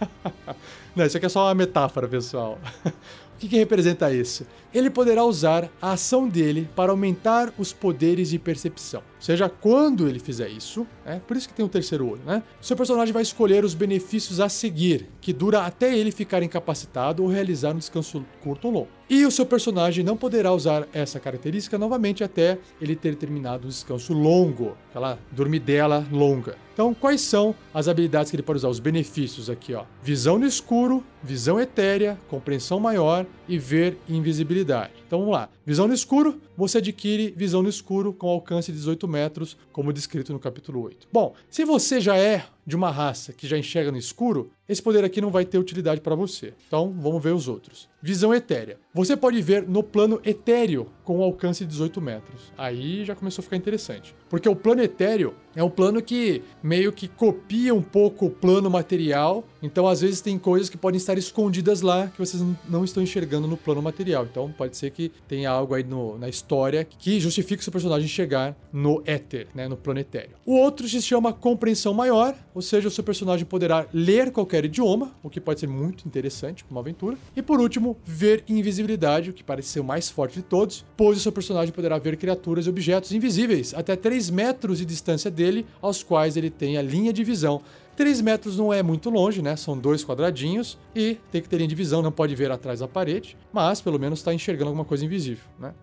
Não, 0.95 1.05
isso 1.05 1.17
aqui 1.17 1.27
é 1.27 1.29
só 1.29 1.47
uma 1.47 1.55
metáfora, 1.55 2.09
pessoal. 2.09 2.59
o 2.85 3.39
que, 3.39 3.49
que 3.49 3.57
representa 3.57 4.13
isso? 4.13 4.47
Ele 4.75 4.91
poderá 4.91 5.25
usar 5.25 5.71
a 5.81 5.93
ação 5.93 6.29
dele 6.29 6.69
para 6.75 6.91
aumentar 6.91 7.53
os 7.57 7.73
poderes 7.73 8.31
de 8.31 8.39
percepção. 8.39 9.01
Ou 9.01 9.23
seja, 9.23 9.49
quando 9.49 10.09
ele 10.09 10.19
fizer 10.19 10.49
isso, 10.49 10.87
é 11.05 11.19
por 11.19 11.37
isso 11.37 11.49
que 11.49 11.55
tem 11.55 11.65
o 11.65 11.69
terceiro 11.69 12.09
olho, 12.09 12.23
né? 12.27 12.43
Seu 12.61 12.77
personagem 12.77 13.13
vai 13.13 13.23
escolher 13.23 13.65
os 13.65 13.75
benefícios 13.75 14.41
a 14.41 14.49
seguir, 14.49 15.09
que 15.21 15.33
dura 15.33 15.63
até 15.63 15.97
ele 15.97 16.11
ficar 16.11 16.43
incapacitado 16.43 17.23
ou 17.23 17.29
realizar 17.29 17.75
um 17.75 17.79
descanso 17.79 18.25
curto 18.43 18.67
ou 18.67 18.75
longo. 18.75 19.00
E 19.11 19.27
o 19.27 19.31
seu 19.33 19.45
personagem 19.45 20.05
não 20.05 20.17
poderá 20.17 20.53
usar 20.53 20.87
essa 20.93 21.19
característica 21.19 21.77
novamente 21.77 22.23
até 22.23 22.59
ele 22.81 22.95
ter 22.95 23.17
terminado 23.17 23.67
o 23.67 23.69
descanso 23.69 24.13
longo, 24.13 24.77
aquela 24.89 25.19
dormidela 25.33 26.07
longa. 26.13 26.57
Então, 26.73 26.95
quais 26.95 27.21
são 27.21 27.53
as 27.75 27.89
habilidades 27.89 28.31
que 28.31 28.37
ele 28.37 28.43
pode 28.45 28.59
usar? 28.59 28.69
Os 28.69 28.79
benefícios 28.79 29.51
aqui, 29.51 29.75
ó. 29.75 29.85
Visão 30.01 30.39
no 30.39 30.47
escuro, 30.47 31.05
visão 31.23 31.61
etérea, 31.61 32.19
compreensão 32.29 32.79
maior 32.79 33.27
e 33.49 33.59
ver 33.59 33.99
invisibilidade. 34.09 34.93
Então 35.07 35.19
vamos 35.19 35.35
lá. 35.35 35.51
Visão 35.67 35.89
no 35.89 35.93
escuro, 35.93 36.41
você 36.57 36.79
adquire 36.79 37.35
visão 37.37 37.63
no 37.63 37.69
escuro 37.69 38.13
com 38.13 38.29
alcance 38.29 38.71
de 38.71 38.79
18 38.79 39.09
metros, 39.09 39.59
como 39.73 39.93
descrito 39.93 40.33
no 40.33 40.39
capítulo 40.39 40.83
8. 40.83 41.09
Bom, 41.13 41.35
se 41.51 41.65
você 41.65 42.01
já 42.01 42.17
é 42.17 42.47
de 42.65 42.77
uma 42.77 42.91
raça 42.91 43.33
que 43.33 43.47
já 43.47 43.59
enxerga 43.59 43.91
no 43.91 43.99
escuro, 43.99 44.51
esse 44.71 44.81
poder 44.81 45.03
aqui 45.03 45.21
não 45.21 45.31
vai 45.31 45.45
ter 45.45 45.59
utilidade 45.59 46.01
para 46.01 46.15
você. 46.15 46.55
Então, 46.69 46.95
vamos 46.97 47.21
ver 47.21 47.35
os 47.35 47.49
outros. 47.49 47.89
Visão 48.01 48.33
etérea. 48.33 48.79
Você 48.95 49.17
pode 49.17 49.43
ver 49.43 49.69
no 49.69 49.83
plano 49.83 50.21
etéreo 50.25 50.87
com 51.05 51.21
alcance 51.25 51.65
de 51.65 51.71
18 51.71 52.01
metros. 52.01 52.53
Aí 52.57 53.05
já 53.05 53.17
começou 53.17 53.43
a 53.43 53.45
ficar 53.45 53.57
interessante. 53.57 54.15
Porque 54.29 54.49
o 54.49 54.55
plano 54.55 54.81
etéreo 54.81 55.35
é 55.57 55.65
um 55.65 55.69
plano 55.69 56.01
que 56.01 56.41
meio 56.63 56.93
que 56.93 57.09
copia 57.09 57.75
um 57.75 57.83
pouco 57.83 58.27
o 58.27 58.31
plano 58.31 58.71
material. 58.71 59.45
Então, 59.61 59.89
às 59.89 60.01
vezes, 60.01 60.21
tem 60.21 60.39
coisas 60.39 60.71
que 60.71 60.79
podem 60.79 60.97
estar 60.97 61.19
escondidas 61.19 61.81
lá 61.81 62.07
que 62.07 62.19
vocês 62.19 62.41
não 62.69 62.85
estão 62.85 63.03
enxergando 63.03 63.49
no 63.49 63.57
plano 63.57 63.83
material. 63.83 64.25
Então, 64.25 64.53
pode 64.57 64.77
ser 64.77 64.93
que 64.93 65.11
tenha 65.27 65.51
algo 65.51 65.75
aí 65.75 65.83
no, 65.83 66.17
na 66.17 66.29
história 66.29 66.85
que 66.85 67.19
justifique 67.19 67.65
seu 67.65 67.73
personagem 67.73 68.09
chegar 68.09 68.57
no 68.73 69.03
éter, 69.05 69.49
né, 69.53 69.67
no 69.67 69.77
plano 69.77 69.99
etéreo. 69.99 70.37
O 70.47 70.55
outro 70.55 70.89
se 70.89 71.03
chama 71.03 71.33
compreensão 71.33 71.93
maior, 71.93 72.37
ou 72.55 72.63
seja, 72.63 72.87
o 72.87 72.91
seu 72.91 73.03
personagem 73.03 73.45
poderá 73.45 73.87
ler 73.93 74.31
qualquer 74.31 74.60
idioma, 74.65 75.13
o 75.23 75.31
que 75.31 75.41
pode 75.41 75.61
ser 75.61 75.67
muito 75.67 76.07
interessante 76.07 76.65
para 76.65 76.73
uma 76.73 76.81
aventura. 76.81 77.17
E 77.37 77.43
por 77.43 77.61
último, 77.61 77.97
ver 78.05 78.45
invisibilidade, 78.49 79.31
o 79.31 79.33
que 79.33 79.45
parece 79.45 79.69
ser 79.69 79.81
o 79.81 79.85
mais 79.85 80.09
forte 80.09 80.35
de 80.35 80.43
todos, 80.43 80.85
pois 80.97 81.19
o 81.19 81.21
seu 81.21 81.33
personagem 81.33 81.73
poderá 81.73 81.99
ver 81.99 82.17
criaturas 82.17 82.67
e 82.67 82.71
objetos 82.71 83.13
invisíveis 83.13 83.75
até 83.75 83.97
3 83.97 84.31
metros 84.31 84.79
de 84.79 84.85
distância 84.85 85.31
dele, 85.31 85.67
aos 85.81 86.03
quais 86.03 86.37
ele 86.37 86.51
tem 86.51 86.77
a 86.77 86.83
linha 86.83 87.13
de 87.13 87.25
visão. 87.25 87.63
3 87.97 88.21
metros 88.21 88.57
não 88.57 88.73
é 88.73 88.83
muito 88.83 89.11
longe, 89.11 89.43
né? 89.43 89.57
São 89.57 89.77
dois 89.77 90.05
quadradinhos 90.05 90.79
e 90.95 91.19
tem 91.31 91.43
que 91.43 91.49
ter 91.49 91.57
linha 91.57 91.69
de 91.69 91.75
visão, 91.75 92.01
não 92.01 92.13
pode 92.13 92.35
ver 92.35 92.51
atrás 92.51 92.81
da 92.81 92.89
parede, 92.89 93.37
mas 93.53 93.81
pelo 93.81 93.99
menos 93.99 94.21
está 94.21 94.33
enxergando 94.33 94.69
alguma 94.69 94.85
coisa 94.85 95.05
invisível, 95.05 95.45
né? 95.59 95.75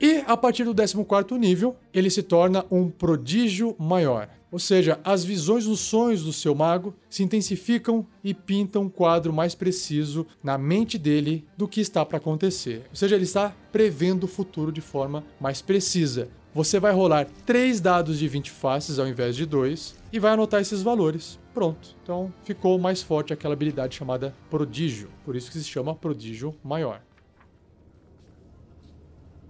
E 0.00 0.24
a 0.26 0.36
partir 0.36 0.64
do 0.64 0.74
14 0.74 1.38
nível, 1.38 1.76
ele 1.94 2.10
se 2.10 2.24
torna 2.24 2.66
um 2.68 2.90
prodígio 2.90 3.76
maior. 3.78 4.28
Ou 4.52 4.58
seja, 4.58 5.00
as 5.02 5.24
visões 5.24 5.66
nos 5.66 5.80
sonhos 5.80 6.22
do 6.22 6.32
seu 6.32 6.54
mago 6.54 6.94
se 7.08 7.22
intensificam 7.22 8.06
e 8.22 8.34
pintam 8.34 8.82
um 8.82 8.88
quadro 8.90 9.32
mais 9.32 9.54
preciso 9.54 10.26
na 10.44 10.58
mente 10.58 10.98
dele 10.98 11.46
do 11.56 11.66
que 11.66 11.80
está 11.80 12.04
para 12.04 12.18
acontecer. 12.18 12.84
Ou 12.90 12.94
seja, 12.96 13.14
ele 13.16 13.24
está 13.24 13.56
prevendo 13.72 14.24
o 14.24 14.28
futuro 14.28 14.70
de 14.70 14.82
forma 14.82 15.24
mais 15.40 15.62
precisa. 15.62 16.28
Você 16.54 16.78
vai 16.78 16.92
rolar 16.92 17.26
três 17.46 17.80
dados 17.80 18.18
de 18.18 18.28
20 18.28 18.50
faces 18.50 18.98
ao 18.98 19.08
invés 19.08 19.34
de 19.34 19.46
dois 19.46 19.96
e 20.12 20.18
vai 20.18 20.32
anotar 20.32 20.60
esses 20.60 20.82
valores. 20.82 21.38
Pronto. 21.54 21.96
Então 22.02 22.30
ficou 22.44 22.78
mais 22.78 23.00
forte 23.00 23.32
aquela 23.32 23.54
habilidade 23.54 23.96
chamada 23.96 24.34
prodígio. 24.50 25.08
Por 25.24 25.34
isso 25.34 25.50
que 25.50 25.58
se 25.58 25.64
chama 25.64 25.94
prodígio 25.94 26.54
maior. 26.62 27.00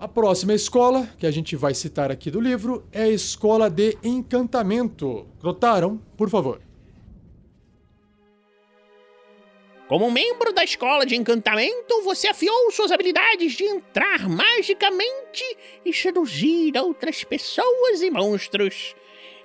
A 0.03 0.09
próxima 0.09 0.53
escola, 0.53 1.09
que 1.17 1.25
a 1.25 1.31
gente 1.31 1.55
vai 1.55 1.75
citar 1.75 2.11
aqui 2.11 2.29
do 2.29 2.41
livro, 2.41 2.85
é 2.91 3.05
a 3.05 3.09
Escola 3.09 3.71
de 3.71 3.97
Encantamento. 4.03 5.29
Notaram? 5.41 5.97
Por 6.17 6.29
favor. 6.29 6.61
Como 9.87 10.11
membro 10.11 10.53
da 10.53 10.65
escola 10.65 11.07
de 11.07 11.15
encantamento, 11.15 12.03
você 12.03 12.27
afiou 12.27 12.73
suas 12.73 12.91
habilidades 12.91 13.53
de 13.53 13.63
entrar 13.63 14.29
magicamente 14.29 15.45
e 15.85 15.93
seduzir 15.95 16.77
outras 16.79 17.23
pessoas 17.23 18.03
e 18.03 18.11
monstros. 18.11 18.97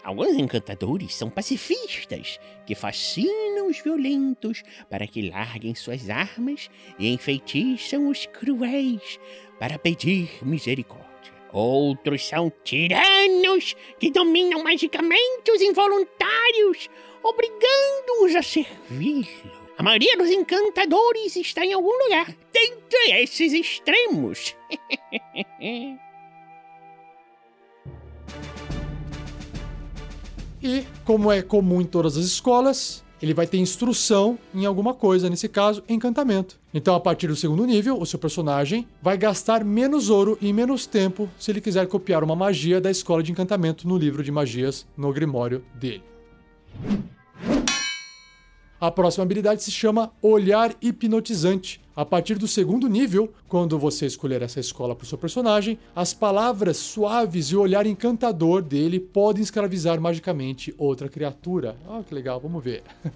Alguns 0.03 0.37
encantadores 0.37 1.13
são 1.13 1.29
pacifistas 1.29 2.39
que 2.65 2.73
fascinam 2.73 3.67
os 3.67 3.79
violentos 3.79 4.63
para 4.89 5.05
que 5.05 5.29
larguem 5.29 5.75
suas 5.75 6.09
armas 6.09 6.69
e 6.97 7.09
enfeitiçam 7.09 8.07
os 8.07 8.25
cruéis 8.25 9.19
para 9.59 9.79
pedir 9.79 10.29
misericórdia. 10.41 11.07
Outros 11.51 12.27
são 12.27 12.51
tiranos 12.63 13.75
que 13.99 14.11
dominam 14.11 14.63
magicamente 14.63 15.51
os 15.51 15.61
involuntários, 15.61 16.89
obrigando-os 17.23 18.35
a 18.35 18.43
servi-lo. 18.43 19.57
A 19.77 19.83
maioria 19.83 20.17
dos 20.17 20.29
encantadores 20.29 21.35
está 21.35 21.63
em 21.63 21.71
algum 21.71 21.95
lugar 22.03 22.35
dentre 22.51 23.21
esses 23.21 23.53
extremos. 23.53 24.55
e, 30.61 30.83
como 31.05 31.31
é 31.31 31.43
comum 31.43 31.79
em 31.81 31.85
todas 31.85 32.17
as 32.17 32.25
escolas, 32.25 33.05
ele 33.21 33.33
vai 33.33 33.47
ter 33.47 33.57
instrução 33.57 34.37
em 34.53 34.65
alguma 34.65 34.93
coisa, 34.93 35.29
nesse 35.29 35.47
caso, 35.47 35.83
encantamento. 35.87 36.59
Então, 36.73 36.95
a 36.95 36.99
partir 36.99 37.27
do 37.27 37.35
segundo 37.35 37.65
nível, 37.65 37.99
o 37.99 38.05
seu 38.05 38.19
personagem 38.19 38.87
vai 39.01 39.17
gastar 39.17 39.63
menos 39.63 40.09
ouro 40.09 40.37
e 40.41 40.51
menos 40.53 40.85
tempo 40.85 41.29
se 41.39 41.51
ele 41.51 41.61
quiser 41.61 41.87
copiar 41.87 42.23
uma 42.23 42.35
magia 42.35 42.79
da 42.79 42.91
escola 42.91 43.23
de 43.23 43.31
encantamento 43.31 43.87
no 43.87 43.97
livro 43.97 44.23
de 44.23 44.31
magias 44.31 44.85
no 44.95 45.11
grimório 45.11 45.63
dele. 45.73 46.03
A 48.79 48.91
próxima 48.91 49.23
habilidade 49.23 49.63
se 49.63 49.71
chama 49.71 50.11
Olhar 50.21 50.75
Hipnotizante. 50.79 51.81
A 51.95 52.05
partir 52.05 52.37
do 52.37 52.47
segundo 52.47 52.87
nível, 52.87 53.33
quando 53.47 53.79
você 53.79 54.05
escolher 54.05 54.43
essa 54.43 54.59
escola 54.59 54.95
para 54.95 55.03
o 55.03 55.07
seu 55.07 55.17
personagem, 55.17 55.79
as 55.95 56.13
palavras 56.13 56.77
suaves 56.77 57.47
e 57.47 57.55
o 57.55 57.61
olhar 57.61 57.87
encantador 57.87 58.61
dele 58.61 58.99
podem 58.99 59.41
escravizar 59.41 59.99
magicamente 59.99 60.75
outra 60.77 61.09
criatura. 61.09 61.75
Ah, 61.89 62.03
que 62.07 62.13
legal, 62.13 62.39
vamos 62.39 62.63
ver. 62.63 62.83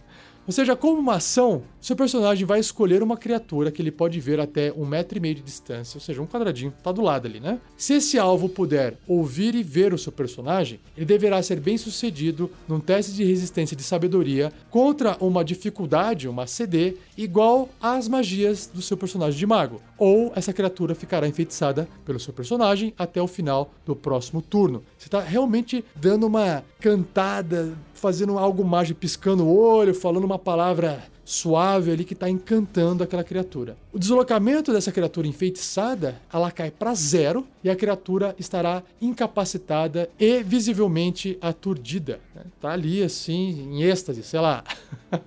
Ou 0.51 0.53
seja, 0.53 0.75
como 0.75 0.99
uma 0.99 1.15
ação, 1.15 1.63
seu 1.79 1.95
personagem 1.95 2.45
vai 2.45 2.59
escolher 2.59 3.01
uma 3.01 3.15
criatura 3.15 3.71
que 3.71 3.81
ele 3.81 3.89
pode 3.89 4.19
ver 4.19 4.37
até 4.37 4.69
um 4.73 4.85
metro 4.85 5.17
e 5.17 5.21
meio 5.21 5.35
de 5.35 5.41
distância, 5.41 5.95
ou 5.95 6.01
seja, 6.01 6.21
um 6.21 6.27
quadradinho, 6.27 6.73
tá 6.83 6.91
do 6.91 7.01
lado 7.01 7.25
ali, 7.25 7.39
né? 7.39 7.57
Se 7.77 7.93
esse 7.93 8.19
alvo 8.19 8.49
puder 8.49 8.97
ouvir 9.07 9.55
e 9.55 9.63
ver 9.63 9.93
o 9.93 9.97
seu 9.97 10.11
personagem, 10.11 10.81
ele 10.97 11.05
deverá 11.05 11.41
ser 11.41 11.57
bem 11.61 11.77
sucedido 11.77 12.51
num 12.67 12.81
teste 12.81 13.13
de 13.13 13.23
resistência 13.23 13.77
de 13.77 13.83
sabedoria 13.83 14.51
contra 14.69 15.15
uma 15.21 15.41
dificuldade, 15.41 16.27
uma 16.27 16.45
CD, 16.45 16.97
igual 17.17 17.69
às 17.81 18.09
magias 18.09 18.67
do 18.67 18.81
seu 18.81 18.97
personagem 18.97 19.39
de 19.39 19.47
mago. 19.47 19.81
Ou 19.97 20.33
essa 20.35 20.51
criatura 20.51 20.93
ficará 20.93 21.29
enfeitiçada 21.29 21.87
pelo 22.03 22.19
seu 22.19 22.33
personagem 22.33 22.93
até 22.97 23.21
o 23.21 23.27
final 23.27 23.73
do 23.85 23.95
próximo 23.95 24.41
turno. 24.41 24.83
Você 24.97 25.07
está 25.07 25.21
realmente 25.21 25.85
dando 25.95 26.27
uma 26.27 26.61
cantada, 26.81 27.73
fazendo 28.01 28.39
algo 28.39 28.65
mágico, 28.65 28.99
piscando 28.99 29.45
o 29.45 29.55
olho, 29.55 29.93
falando 29.93 30.23
uma 30.23 30.39
palavra 30.39 31.03
suave 31.23 31.91
ali 31.91 32.03
que 32.03 32.13
está 32.13 32.27
encantando 32.27 33.03
aquela 33.03 33.23
criatura. 33.23 33.77
O 33.93 33.99
deslocamento 33.99 34.73
dessa 34.73 34.91
criatura 34.91 35.27
enfeitiçada, 35.27 36.19
ela 36.33 36.49
cai 36.49 36.71
para 36.71 36.95
zero 36.95 37.45
e 37.63 37.69
a 37.69 37.75
criatura 37.75 38.35
estará 38.39 38.81
incapacitada 38.99 40.09
e 40.19 40.41
visivelmente 40.41 41.37
aturdida. 41.39 42.19
Né? 42.35 42.41
Tá 42.59 42.71
ali 42.71 43.03
assim, 43.03 43.69
em 43.69 43.83
êxtase, 43.83 44.23
sei 44.23 44.39
lá. 44.39 44.63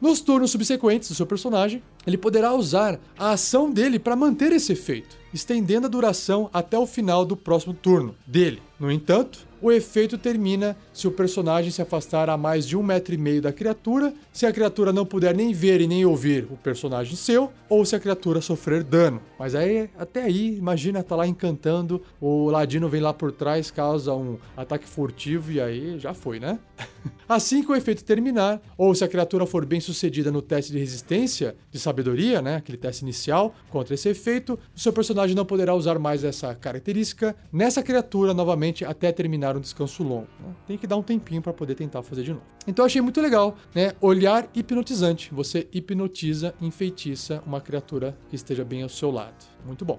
Nos 0.00 0.22
turnos 0.22 0.50
subsequentes 0.50 1.10
do 1.10 1.14
seu 1.14 1.26
personagem, 1.26 1.82
ele 2.06 2.16
poderá 2.16 2.54
usar 2.54 2.98
a 3.18 3.32
ação 3.32 3.70
dele 3.70 3.98
para 3.98 4.16
manter 4.16 4.50
esse 4.50 4.72
efeito, 4.72 5.18
estendendo 5.34 5.86
a 5.86 5.90
duração 5.90 6.48
até 6.50 6.78
o 6.78 6.86
final 6.86 7.26
do 7.26 7.36
próximo 7.36 7.74
turno 7.74 8.16
dele. 8.26 8.62
No 8.78 8.90
entanto, 8.90 9.46
o 9.62 9.70
efeito 9.70 10.16
termina 10.16 10.76
se 10.92 11.06
o 11.06 11.10
personagem 11.10 11.70
se 11.70 11.82
afastar 11.82 12.28
a 12.30 12.36
mais 12.36 12.66
de 12.66 12.76
um 12.76 12.82
metro 12.82 13.14
e 13.14 13.18
meio 13.18 13.42
da 13.42 13.52
criatura, 13.52 14.12
se 14.32 14.46
a 14.46 14.52
criatura 14.52 14.92
não 14.92 15.04
puder 15.04 15.34
nem 15.34 15.52
ver 15.52 15.80
e 15.80 15.86
nem 15.86 16.04
ouvir 16.04 16.46
o 16.50 16.56
personagem 16.56 17.16
seu, 17.16 17.50
ou 17.68 17.84
se 17.84 17.94
a 17.94 18.00
criatura 18.00 18.40
sofrer 18.40 18.82
dano. 18.82 19.20
Mas 19.38 19.54
aí, 19.54 19.90
até 19.98 20.22
aí, 20.22 20.56
imagina 20.56 21.02
tá 21.02 21.16
lá 21.16 21.26
encantando, 21.26 22.02
o 22.20 22.50
ladino 22.50 22.88
vem 22.88 23.00
lá 23.00 23.12
por 23.12 23.32
trás, 23.32 23.70
causa 23.70 24.14
um 24.14 24.38
ataque 24.56 24.88
furtivo 24.88 25.52
e 25.52 25.60
aí 25.60 25.98
já 25.98 26.12
foi, 26.14 26.40
né? 26.40 26.58
Assim 27.28 27.62
que 27.62 27.70
o 27.70 27.76
efeito 27.76 28.02
terminar, 28.02 28.60
ou 28.76 28.92
se 28.92 29.04
a 29.04 29.08
criatura 29.08 29.46
for 29.46 29.64
bem 29.64 29.80
sucedida 29.80 30.32
no 30.32 30.42
teste 30.42 30.72
de 30.72 30.78
resistência, 30.78 31.54
de 31.70 31.78
sabedoria, 31.78 32.42
né, 32.42 32.56
aquele 32.56 32.76
teste 32.76 33.04
inicial 33.04 33.54
contra 33.70 33.94
esse 33.94 34.08
efeito, 34.08 34.58
o 34.74 34.80
seu 34.80 34.92
personagem 34.92 35.36
não 35.36 35.44
poderá 35.44 35.72
usar 35.72 35.96
mais 35.98 36.24
essa 36.24 36.54
característica 36.56 37.36
nessa 37.52 37.84
criatura 37.84 38.34
novamente 38.34 38.84
até 38.84 39.12
terminar 39.12 39.49
um 39.56 39.60
descanso 39.60 40.02
longo. 40.02 40.28
Né? 40.40 40.54
Tem 40.66 40.78
que 40.78 40.86
dar 40.86 40.96
um 40.96 41.02
tempinho 41.02 41.42
para 41.42 41.52
poder 41.52 41.74
tentar 41.74 42.02
fazer 42.02 42.22
de 42.22 42.32
novo. 42.32 42.44
Então 42.66 42.84
eu 42.84 42.86
achei 42.86 43.00
muito 43.00 43.20
legal, 43.20 43.56
né? 43.74 43.92
Olhar 44.00 44.48
hipnotizante. 44.54 45.32
Você 45.32 45.68
hipnotiza, 45.72 46.54
enfeitiça 46.60 47.42
uma 47.46 47.60
criatura 47.60 48.16
que 48.28 48.36
esteja 48.36 48.64
bem 48.64 48.82
ao 48.82 48.88
seu 48.88 49.10
lado. 49.10 49.44
Muito 49.64 49.84
bom. 49.84 49.98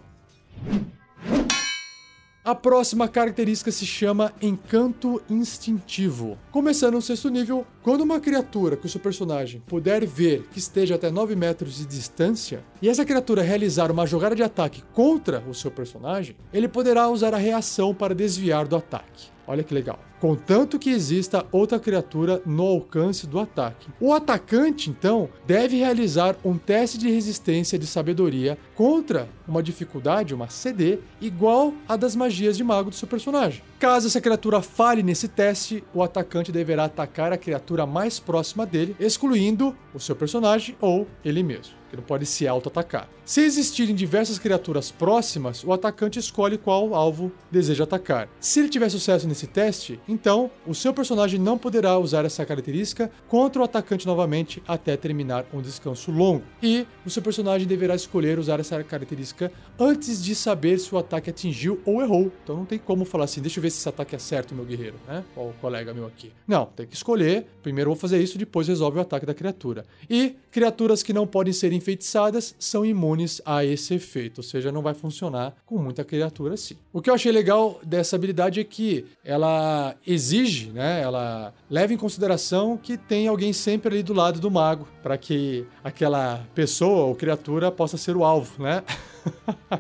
A 2.44 2.56
próxima 2.56 3.08
característica 3.08 3.72
se 3.72 3.86
chama 3.86 4.34
Encanto 4.42 5.22
Instintivo. 5.30 6.40
Começando 6.50 6.96
no 6.96 7.02
sexto 7.02 7.30
nível, 7.30 7.68
quando 7.84 8.02
uma 8.02 8.20
criatura 8.20 8.76
que 8.76 8.88
o 8.88 8.90
seu 8.90 9.00
personagem 9.00 9.62
puder 9.68 10.08
ver 10.08 10.48
que 10.52 10.58
esteja 10.58 10.96
até 10.96 11.12
9 11.12 11.36
metros 11.36 11.78
de 11.78 11.86
distância, 11.86 12.64
e 12.82 12.90
essa 12.90 13.06
criatura 13.06 13.44
realizar 13.44 13.92
uma 13.92 14.08
jogada 14.08 14.36
de 14.36 14.42
ataque 14.42 14.82
contra 14.92 15.44
o 15.48 15.54
seu 15.54 15.70
personagem, 15.70 16.36
ele 16.52 16.68
poderá 16.68 17.08
usar 17.10 17.36
a 17.36 17.38
reação 17.38 17.94
para 17.94 18.16
desviar 18.16 18.68
do 18.68 18.76
ataque. 18.76 19.30
Olha 19.52 19.66
que 19.66 19.74
legal. 19.74 20.00
Contanto 20.22 20.80
que 20.80 20.90
exista 20.90 21.46
outra 21.52 21.78
criatura 21.78 22.42
no 22.46 22.64
alcance 22.64 23.28
do 23.28 23.38
ataque. 23.38 23.90
O 24.00 24.14
atacante, 24.14 24.90
então, 24.90 25.28
deve 25.46 25.76
realizar 25.76 26.38
um 26.42 26.58
teste 26.58 26.98
de 26.98 27.12
resistência 27.12 27.78
de 27.78 27.86
sabedoria 27.86 28.58
contra 28.74 29.28
uma 29.46 29.62
dificuldade, 29.62 30.34
uma 30.34 30.48
CD, 30.48 31.00
igual 31.20 31.74
a 31.86 31.98
das 31.98 32.16
magias 32.16 32.56
de 32.56 32.64
mago 32.64 32.92
do 32.92 32.96
seu 32.96 33.10
personagem. 33.10 33.62
Caso 33.78 34.08
essa 34.08 34.22
criatura 34.22 34.62
falhe 34.62 35.04
nesse 35.04 35.28
teste, 35.28 35.84
o 35.94 36.02
atacante 36.02 36.50
deverá 36.50 36.86
atacar 36.86 37.34
a 37.34 37.38
criatura 37.38 37.86
mais 37.86 38.22
próxima 38.22 38.66
dele, 38.66 38.96
excluindo 39.02 39.76
o 39.94 40.00
seu 40.00 40.16
personagem 40.16 40.78
ou 40.80 41.06
ele 41.26 41.44
mesmo 41.44 41.81
que 41.92 41.98
não 41.98 42.04
pode 42.04 42.26
se 42.26 42.48
auto-atacar. 42.48 43.08
Se 43.26 43.42
existirem 43.42 43.94
diversas 43.94 44.40
criaturas 44.40 44.90
próximas, 44.90 45.64
o 45.64 45.74
atacante 45.74 46.18
escolhe 46.18 46.58
qual 46.58 46.96
alvo 46.96 47.32
deseja 47.52 47.84
atacar. 47.84 48.30
Se 48.40 48.60
ele 48.60 48.70
tiver 48.70 48.90
sucesso 48.90 49.28
nesse 49.28 49.46
teste, 49.46 50.00
então 50.08 50.50
o 50.66 50.74
seu 50.74 50.94
personagem 50.94 51.40
não 51.40 51.58
poderá 51.58 51.98
usar 52.00 52.26
essa 52.26 52.46
característica 52.46 53.12
contra 53.28 53.62
o 53.62 53.66
atacante 53.66 54.08
novamente 54.08 54.64
até 54.68 54.96
terminar 54.96 55.46
um 55.54 55.62
descanso 55.62 56.12
longo. 56.12 56.44
E 56.64 56.88
o 57.06 57.10
seu 57.10 57.22
personagem 57.22 57.68
deverá 57.68 57.94
escolher 57.94 58.40
usar 58.40 58.60
essa 58.60 58.82
característica 58.84 59.52
antes 59.78 60.24
de 60.24 60.34
saber 60.34 60.80
se 60.80 60.94
o 60.96 60.98
ataque 60.98 61.30
atingiu 61.30 61.82
ou 61.86 62.02
errou. 62.02 62.32
Então 62.44 62.56
não 62.56 62.66
tem 62.66 62.80
como 62.80 63.04
falar 63.04 63.26
assim, 63.26 63.42
deixa 63.42 63.60
eu 63.60 63.62
ver 63.62 63.70
se 63.70 63.80
esse 63.80 63.90
ataque 63.90 64.16
é 64.16 64.20
certo, 64.20 64.56
meu 64.56 64.64
guerreiro, 64.64 64.96
né? 65.08 65.24
Ou 65.36 65.50
o 65.50 65.54
colega 65.54 65.94
meu 65.94 66.06
aqui. 66.06 66.32
Não, 66.48 66.66
tem 66.66 66.88
que 66.88 66.96
escolher. 66.96 67.46
Primeiro 67.62 67.90
vou 67.90 67.98
fazer 67.98 68.22
isso, 68.22 68.38
depois 68.38 68.68
resolve 68.68 68.98
o 68.98 69.02
ataque 69.02 69.26
da 69.26 69.34
criatura. 69.34 69.86
E 70.10 70.36
criaturas 70.50 71.04
que 71.04 71.14
não 71.14 71.28
podem 71.28 71.54
ser 71.54 71.74
enfeitiçadas 71.82 72.56
são 72.60 72.86
imunes 72.86 73.42
a 73.46 73.66
esse 73.66 73.96
efeito, 73.96 74.38
ou 74.40 74.44
seja, 74.44 74.72
não 74.72 74.82
vai 74.82 74.94
funcionar 74.94 75.56
com 75.66 75.78
muita 75.78 76.04
criatura 76.04 76.54
assim. 76.54 76.76
O 76.94 77.02
que 77.02 77.10
eu 77.10 77.14
achei 77.14 77.32
legal 77.32 77.80
dessa 77.84 78.16
habilidade 78.16 78.60
é 78.60 78.64
que 78.64 79.06
ela 79.24 79.96
exige, 80.06 80.70
né, 80.70 81.02
ela 81.02 81.54
leva 81.70 81.94
em 81.94 81.98
consideração 81.98 82.78
que 82.78 82.98
tem 82.98 83.28
alguém 83.28 83.52
sempre 83.52 83.94
ali 83.94 84.04
do 84.04 84.14
lado 84.14 84.40
do 84.40 84.52
mago, 84.52 84.88
para 85.02 85.18
que 85.18 85.66
aquela 85.84 86.46
pessoa 86.54 87.06
ou 87.06 87.16
criatura 87.16 87.72
possa 87.72 87.98
ser 87.98 88.16
o 88.16 88.24
alvo, 88.24 88.64
né? 88.64 88.84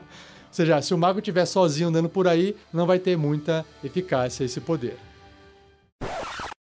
Ou 0.51 0.55
seja, 0.55 0.81
se 0.81 0.93
o 0.93 0.97
mago 0.97 1.19
estiver 1.19 1.45
sozinho 1.45 1.87
andando 1.87 2.09
por 2.09 2.27
aí, 2.27 2.57
não 2.73 2.85
vai 2.85 2.99
ter 2.99 3.17
muita 3.17 3.65
eficácia 3.81 4.43
esse 4.43 4.59
poder. 4.59 4.97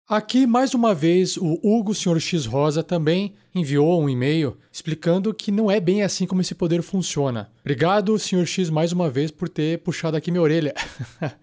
Aqui, 0.09 0.47
mais 0.47 0.73
uma 0.73 0.91
vez, 0.91 1.37
o 1.37 1.59
Hugo 1.63 1.93
Sr. 1.93 2.19
X 2.19 2.47
Rosa 2.47 2.81
também 2.81 3.35
enviou 3.53 4.01
um 4.01 4.09
e-mail 4.09 4.57
explicando 4.71 5.31
que 5.31 5.51
não 5.51 5.69
é 5.69 5.79
bem 5.79 6.01
assim 6.01 6.25
como 6.25 6.41
esse 6.41 6.55
poder 6.55 6.81
funciona. 6.81 7.51
Obrigado, 7.61 8.17
Sr. 8.17 8.43
X, 8.43 8.71
mais 8.71 8.91
uma 8.91 9.07
vez 9.07 9.29
por 9.29 9.47
ter 9.47 9.77
puxado 9.83 10.17
aqui 10.17 10.31
minha 10.31 10.41
orelha. 10.41 10.73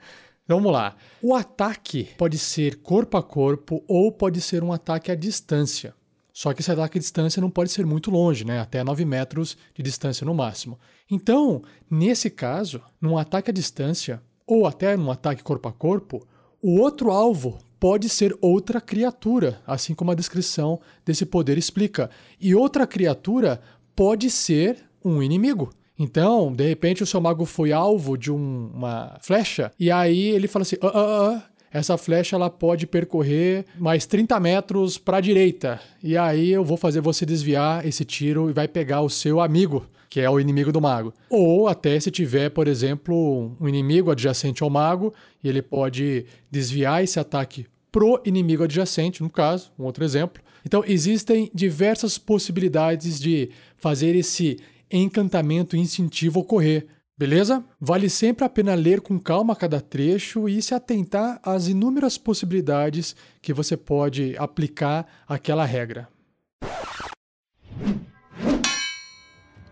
Vamos 0.48 0.72
lá. 0.72 0.96
O 1.22 1.32
ataque 1.32 2.08
pode 2.18 2.38
ser 2.38 2.78
corpo 2.78 3.16
a 3.16 3.22
corpo 3.22 3.84
ou 3.86 4.10
pode 4.10 4.40
ser 4.40 4.64
um 4.64 4.72
ataque 4.72 5.12
à 5.12 5.14
distância. 5.14 5.94
Só 6.32 6.52
que 6.52 6.60
esse 6.60 6.72
ataque 6.72 6.98
à 6.98 7.00
distância 7.00 7.40
não 7.40 7.48
pode 7.48 7.70
ser 7.70 7.86
muito 7.86 8.10
longe, 8.10 8.44
né? 8.44 8.58
Até 8.58 8.82
9 8.82 9.04
metros 9.04 9.56
de 9.76 9.80
distância 9.80 10.24
no 10.24 10.34
máximo. 10.34 10.76
Então, 11.08 11.62
nesse 11.88 12.28
caso, 12.28 12.82
num 13.00 13.16
ataque 13.16 13.50
à 13.50 13.54
distância, 13.54 14.20
ou 14.44 14.66
até 14.66 14.96
num 14.96 15.12
ataque 15.12 15.44
corpo 15.44 15.68
a 15.68 15.72
corpo, 15.72 16.26
o 16.60 16.80
outro 16.80 17.12
alvo 17.12 17.60
pode 17.78 18.08
ser 18.08 18.36
outra 18.40 18.80
criatura, 18.80 19.60
assim 19.66 19.94
como 19.94 20.10
a 20.10 20.14
descrição 20.14 20.80
desse 21.04 21.26
poder 21.26 21.58
explica. 21.58 22.10
E 22.40 22.54
outra 22.54 22.86
criatura 22.86 23.60
pode 23.94 24.30
ser 24.30 24.84
um 25.04 25.22
inimigo. 25.22 25.70
Então, 25.98 26.52
de 26.52 26.66
repente, 26.68 27.02
o 27.02 27.06
seu 27.06 27.20
mago 27.20 27.44
foi 27.46 27.72
alvo 27.72 28.16
de 28.18 28.30
um, 28.30 28.70
uma 28.74 29.18
flecha, 29.22 29.72
e 29.78 29.90
aí 29.90 30.28
ele 30.28 30.46
fala 30.46 30.62
assim: 30.62 30.76
ah, 30.82 30.88
ah, 30.88 31.30
ah, 31.30 31.42
essa 31.76 31.98
flecha 31.98 32.36
ela 32.36 32.48
pode 32.48 32.86
percorrer 32.86 33.66
mais 33.78 34.06
30 34.06 34.40
metros 34.40 34.96
para 34.96 35.18
a 35.18 35.20
direita. 35.20 35.78
E 36.02 36.16
aí 36.16 36.50
eu 36.50 36.64
vou 36.64 36.76
fazer 36.76 37.02
você 37.02 37.26
desviar 37.26 37.86
esse 37.86 38.04
tiro 38.04 38.48
e 38.48 38.52
vai 38.52 38.66
pegar 38.66 39.02
o 39.02 39.10
seu 39.10 39.40
amigo, 39.40 39.86
que 40.08 40.20
é 40.20 40.30
o 40.30 40.40
inimigo 40.40 40.72
do 40.72 40.80
mago. 40.80 41.12
Ou 41.28 41.68
até 41.68 42.00
se 42.00 42.10
tiver, 42.10 42.48
por 42.48 42.66
exemplo, 42.66 43.54
um 43.60 43.68
inimigo 43.68 44.10
adjacente 44.10 44.62
ao 44.62 44.70
mago, 44.70 45.12
e 45.44 45.48
ele 45.48 45.60
pode 45.60 46.24
desviar 46.50 47.04
esse 47.04 47.20
ataque 47.20 47.66
pro 47.92 48.22
inimigo 48.24 48.64
adjacente, 48.64 49.22
no 49.22 49.28
caso, 49.28 49.70
um 49.78 49.84
outro 49.84 50.02
exemplo. 50.02 50.42
Então 50.64 50.82
existem 50.86 51.50
diversas 51.54 52.16
possibilidades 52.16 53.20
de 53.20 53.50
fazer 53.76 54.16
esse 54.16 54.58
encantamento 54.90 55.76
instintivo 55.76 56.40
ocorrer. 56.40 56.86
Beleza? 57.18 57.64
Vale 57.80 58.10
sempre 58.10 58.44
a 58.44 58.48
pena 58.48 58.74
ler 58.74 59.00
com 59.00 59.18
calma 59.18 59.56
cada 59.56 59.80
trecho 59.80 60.46
e 60.50 60.60
se 60.60 60.74
atentar 60.74 61.40
às 61.42 61.66
inúmeras 61.66 62.18
possibilidades 62.18 63.16
que 63.40 63.54
você 63.54 63.74
pode 63.74 64.36
aplicar 64.36 65.06
àquela 65.26 65.64
regra. 65.64 66.08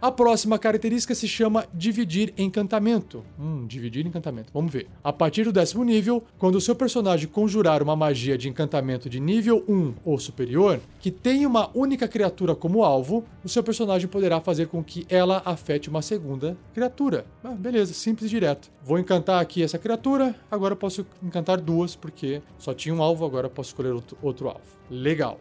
A 0.05 0.13
próxima 0.13 0.59
característica 0.59 1.15
se 1.15 1.27
chama 1.27 1.67
dividir 1.73 2.35
encantamento. 2.37 3.25
Hum, 3.41 3.67
dividir 3.67 4.07
encantamento. 4.07 4.51
Vamos 4.53 4.71
ver. 4.71 4.87
A 5.03 5.11
partir 5.11 5.45
do 5.45 5.53
décimo 5.53 5.83
nível, 5.83 6.23
quando 6.37 6.57
o 6.57 6.61
seu 6.61 6.77
personagem 6.77 7.27
conjurar 7.27 7.83
uma 7.83 7.97
magia 7.97 8.37
de 8.37 8.47
encantamento 8.47 9.09
de 9.09 9.19
nível 9.19 9.65
1 9.67 9.95
ou 10.05 10.19
superior, 10.19 10.79
que 11.01 11.11
tem 11.11 11.47
uma 11.47 11.71
única 11.75 12.07
criatura 12.07 12.55
como 12.55 12.85
alvo, 12.85 13.25
o 13.43 13.49
seu 13.49 13.63
personagem 13.63 14.07
poderá 14.07 14.43
fazer 14.43 14.67
com 14.67 14.85
que 14.85 15.07
ela 15.09 15.41
afete 15.43 15.89
uma 15.89 16.03
segunda 16.03 16.55
criatura. 16.75 17.25
Ah, 17.43 17.53
beleza, 17.53 17.95
simples 17.95 18.27
e 18.27 18.35
direto. 18.35 18.71
Vou 18.85 18.99
encantar 18.99 19.41
aqui 19.41 19.63
essa 19.63 19.79
criatura, 19.79 20.35
agora 20.51 20.77
posso 20.77 21.07
encantar 21.23 21.59
duas, 21.59 21.97
porque 21.97 22.43
só 22.59 22.75
tinha 22.75 22.95
um 22.95 23.03
alvo, 23.03 23.25
agora 23.25 23.49
posso 23.49 23.71
escolher 23.71 23.95
outro, 23.95 24.19
outro 24.21 24.49
alvo. 24.49 24.61
Legal. 24.91 25.41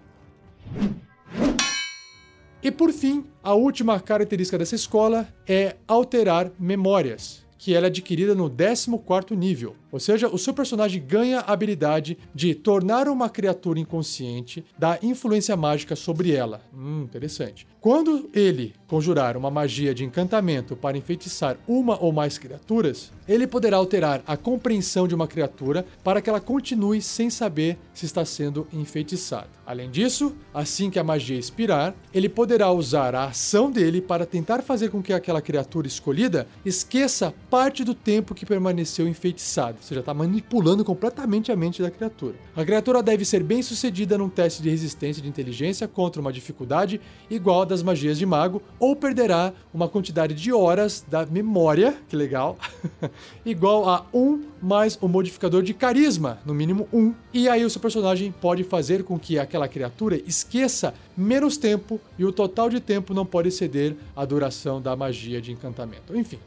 E 2.64 2.72
por 2.72 2.94
fim, 2.94 3.26
a 3.44 3.54
última 3.54 4.00
característica 4.00 4.58
dessa 4.58 4.74
escola 4.74 5.28
é 5.46 5.76
alterar 5.86 6.50
memórias, 6.58 7.46
que 7.58 7.76
ela 7.76 7.88
é 7.88 7.90
adquirida 7.90 8.34
no 8.34 8.50
14º 8.50 9.36
nível. 9.36 9.76
Ou 9.92 10.00
seja, 10.00 10.30
o 10.30 10.38
seu 10.38 10.54
personagem 10.54 11.06
ganha 11.06 11.42
a 11.42 11.52
habilidade 11.52 12.18
de 12.34 12.56
tornar 12.56 13.10
uma 13.10 13.30
criatura 13.30 13.82
inconsciente 13.82 14.64
da 14.80 14.98
influência 15.04 15.58
mágica 15.58 15.94
sobre 15.94 16.32
ela. 16.32 16.62
Hum, 16.74 17.02
interessante. 17.04 17.68
Quando 17.84 18.30
ele 18.34 18.74
conjurar 18.88 19.36
uma 19.36 19.52
magia 19.52 19.94
de 19.94 20.06
encantamento 20.06 20.74
para 20.74 20.98
enfeitiçar 20.98 21.58
uma 21.68 22.00
ou 22.00 22.14
mais 22.14 22.38
criaturas, 22.38 23.12
ele 23.28 23.46
poderá 23.46 23.76
alterar 23.76 24.22
a 24.26 24.38
compreensão 24.38 25.06
de 25.06 25.16
uma 25.16 25.28
criatura 25.28 25.86
para 26.02 26.22
que 26.22 26.30
ela 26.30 26.40
continue 26.40 27.02
sem 27.02 27.30
saber 27.30 27.78
se 27.94 28.06
está 28.06 28.24
sendo 28.24 28.68
enfeitiçada. 28.72 29.50
Além 29.66 29.90
disso, 29.90 30.36
assim 30.54 30.90
que 30.90 31.00
a 31.00 31.04
magia 31.04 31.40
expirar, 31.40 31.96
ele 32.14 32.30
poderá 32.30 32.72
usar 32.72 33.16
a 33.16 33.26
ação 33.26 33.72
dele 33.72 34.00
para 34.00 34.26
tentar 34.26 34.62
fazer 34.62 34.90
com 34.90 35.02
que 35.02 35.12
aquela 35.12 35.42
criatura 35.42 35.88
escolhida 35.88 36.48
esqueça 36.64 37.34
parte 37.50 37.84
do 37.84 37.96
tempo 37.96 38.36
que 38.36 38.46
permaneceu 38.46 39.08
enfeitiçada. 39.08 39.78
Você 39.82 39.96
já 39.96 40.02
está 40.02 40.14
manipulando 40.14 40.86
completamente 40.86 41.52
a 41.52 41.56
mente 41.56 41.82
da 41.82 41.90
criatura. 41.90 42.36
A 42.56 42.64
criatura 42.64 43.02
deve 43.02 43.26
ser 43.26 43.42
bem 43.42 43.62
sucedida 43.62 44.18
num 44.18 44.30
teste 44.30 44.62
de 44.62 44.70
resistência 44.70 45.24
de 45.24 45.30
inteligência 45.30 45.88
contra 45.88 46.22
uma 46.22 46.32
dificuldade 46.32 47.02
igual 47.30 47.62
a 47.62 47.66
das 47.74 47.84
magias 47.84 48.18
de 48.18 48.26
mago, 48.26 48.62
ou 48.80 48.96
perderá 48.96 49.52
uma 49.74 49.90
quantidade 49.90 50.34
de 50.34 50.54
horas 50.54 51.04
da 51.08 51.26
memória, 51.26 51.98
que 52.08 52.16
legal, 52.16 52.58
igual 53.46 53.90
a 53.90 54.06
1 54.14 54.44
mais 54.62 54.98
o 55.02 55.08
modificador 55.08 55.64
de 55.64 55.74
carisma, 55.74 56.40
no 56.46 56.54
mínimo 56.54 56.88
1. 56.94 57.14
E 57.34 57.50
aí 57.50 57.66
o 57.66 57.70
seu 57.70 57.82
personagem 57.82 58.32
pode 58.32 58.64
fazer 58.64 59.04
com 59.04 59.20
que 59.20 59.38
aquela 59.38 59.68
criatura 59.68 60.16
esqueça 60.26 60.94
menos 61.18 61.58
tempo 61.58 62.00
e 62.18 62.24
o 62.24 62.32
total 62.32 62.70
de 62.70 62.80
tempo 62.80 63.14
não 63.14 63.26
pode 63.26 63.50
exceder 63.50 63.96
a 64.16 64.24
duração 64.24 64.82
da 64.82 64.96
magia 64.96 65.42
de 65.42 65.52
encantamento. 65.52 66.16
Enfim, 66.16 66.40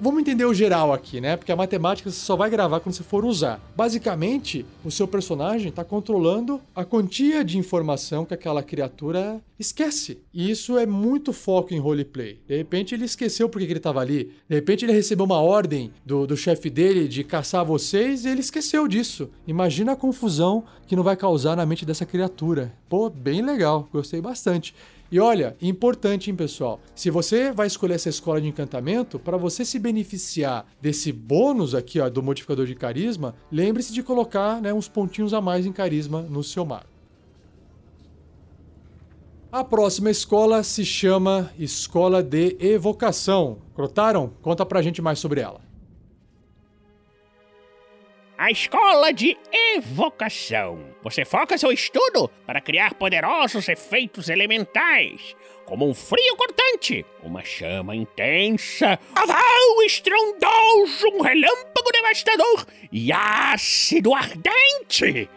vamos 0.00 0.20
entender 0.20 0.44
o 0.44 0.54
geral 0.54 0.92
aqui, 0.92 1.20
né? 1.20 1.36
Porque 1.36 1.52
a 1.52 1.56
matemática 1.56 2.10
você 2.10 2.18
só 2.18 2.34
vai 2.36 2.48
gravar 2.48 2.80
quando 2.80 2.94
você 2.94 3.02
for 3.02 3.24
usar. 3.24 3.60
Basicamente, 3.76 4.64
o 4.84 4.90
seu 4.90 5.06
personagem 5.06 5.68
está 5.68 5.84
controlando 5.84 6.60
a 6.74 6.84
quantia 6.84 7.44
de 7.44 7.58
informação 7.58 8.24
que 8.24 8.34
aquela 8.34 8.62
criatura 8.62 9.40
esquece. 9.58 10.18
E 10.32 10.50
isso 10.50 10.78
é 10.78 10.86
muito 10.86 11.32
foco 11.32 11.74
em 11.74 11.78
roleplay. 11.78 12.40
De 12.48 12.56
repente 12.56 12.94
ele 12.94 13.04
esqueceu 13.04 13.48
porque 13.48 13.66
ele 13.66 13.76
estava 13.76 14.00
ali. 14.00 14.32
De 14.48 14.54
repente 14.54 14.84
ele 14.84 14.92
recebeu 14.92 15.26
uma 15.26 15.40
ordem 15.40 15.92
do, 16.04 16.26
do 16.26 16.36
chefe 16.36 16.70
dele 16.70 17.06
de 17.06 17.22
caçar 17.22 17.64
vocês 17.64 18.24
e 18.24 18.28
ele 18.28 18.40
esqueceu 18.40 18.88
disso. 18.88 19.28
Imagina 19.46 19.92
a 19.92 19.96
confusão 19.96 20.64
que 20.86 20.96
não 20.96 21.02
vai 21.02 21.16
causar 21.16 21.56
na 21.56 21.66
mente 21.66 21.84
dessa 21.84 22.06
criatura. 22.06 22.72
Pô, 22.88 23.10
bem 23.10 23.42
legal. 23.42 23.88
Gostei 23.92 24.20
bastante. 24.20 24.74
E 25.12 25.18
olha, 25.18 25.56
importante, 25.60 26.30
hein, 26.30 26.36
pessoal? 26.36 26.80
Se 26.94 27.10
você 27.10 27.50
vai 27.50 27.66
escolher 27.66 27.94
essa 27.94 28.08
escola 28.08 28.40
de 28.40 28.46
encantamento, 28.46 29.18
para 29.18 29.36
você 29.36 29.64
se 29.64 29.76
beneficiar 29.76 30.64
desse 30.80 31.10
bônus 31.10 31.74
aqui, 31.74 31.98
ó, 31.98 32.08
do 32.08 32.22
modificador 32.22 32.64
de 32.64 32.76
carisma, 32.76 33.34
lembre-se 33.50 33.92
de 33.92 34.04
colocar 34.04 34.62
né, 34.62 34.72
uns 34.72 34.88
pontinhos 34.88 35.34
a 35.34 35.40
mais 35.40 35.66
em 35.66 35.72
carisma 35.72 36.22
no 36.22 36.44
seu 36.44 36.64
mago. 36.64 36.86
A 39.50 39.64
próxima 39.64 40.10
escola 40.10 40.62
se 40.62 40.84
chama 40.84 41.50
Escola 41.58 42.22
de 42.22 42.56
Evocação. 42.60 43.58
Crotaram? 43.74 44.30
Conta 44.40 44.64
pra 44.64 44.80
gente 44.80 45.02
mais 45.02 45.18
sobre 45.18 45.40
ela. 45.40 45.60
A 48.40 48.50
escola 48.50 49.12
de 49.12 49.36
evocação. 49.76 50.94
Você 51.02 51.26
foca 51.26 51.58
seu 51.58 51.70
estudo 51.70 52.26
para 52.46 52.58
criar 52.58 52.94
poderosos 52.94 53.68
efeitos 53.68 54.30
elementais, 54.30 55.36
como 55.66 55.86
um 55.86 55.92
frio 55.92 56.34
cortante, 56.36 57.04
uma 57.22 57.44
chama 57.44 57.94
intensa, 57.94 58.98
aval 59.14 59.82
estrondoso, 59.84 61.06
um 61.12 61.20
relâmpago 61.20 61.92
devastador 61.92 62.66
e 62.90 63.12
ácido 63.12 64.14
ardente. 64.14 65.28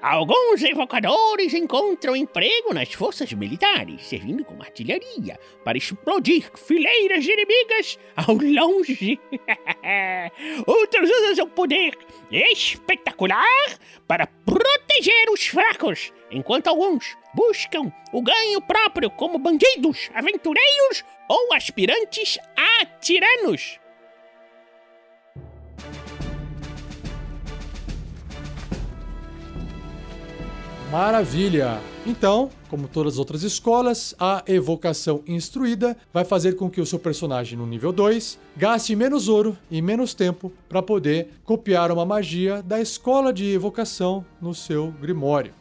Alguns 0.00 0.62
evocadores 0.62 1.54
encontram 1.54 2.14
emprego 2.14 2.72
nas 2.74 2.92
forças 2.92 3.32
militares, 3.32 4.06
servindo 4.06 4.44
como 4.44 4.62
artilharia 4.62 5.38
para 5.64 5.78
explodir 5.78 6.50
fileiras 6.56 7.24
de 7.24 7.32
inimigas 7.32 7.98
ao 8.16 8.34
longe. 8.34 9.18
Outros 10.66 11.10
usam 11.10 11.34
seu 11.34 11.46
poder 11.48 11.96
espetacular 12.30 13.78
para 14.06 14.26
proteger 14.26 15.30
os 15.30 15.46
fracos, 15.46 16.12
enquanto 16.30 16.68
alguns 16.68 17.16
buscam 17.34 17.92
o 18.12 18.22
ganho 18.22 18.60
próprio 18.60 19.10
como 19.10 19.38
bandidos, 19.38 20.10
aventureiros 20.14 21.04
ou 21.28 21.54
aspirantes 21.54 22.38
a 22.56 22.86
tiranos. 23.00 23.78
Maravilha! 30.90 31.78
Então, 32.06 32.48
como 32.70 32.88
todas 32.88 33.14
as 33.14 33.18
outras 33.18 33.42
escolas, 33.42 34.14
a 34.18 34.42
evocação 34.46 35.22
instruída 35.26 35.94
vai 36.14 36.24
fazer 36.24 36.56
com 36.56 36.70
que 36.70 36.80
o 36.80 36.86
seu 36.86 36.98
personagem 36.98 37.58
no 37.58 37.66
nível 37.66 37.92
2 37.92 38.38
gaste 38.56 38.96
menos 38.96 39.28
ouro 39.28 39.54
e 39.70 39.82
menos 39.82 40.14
tempo 40.14 40.50
para 40.66 40.80
poder 40.80 41.28
copiar 41.44 41.92
uma 41.92 42.06
magia 42.06 42.62
da 42.62 42.80
escola 42.80 43.34
de 43.34 43.52
evocação 43.52 44.24
no 44.40 44.54
seu 44.54 44.90
grimório. 44.92 45.52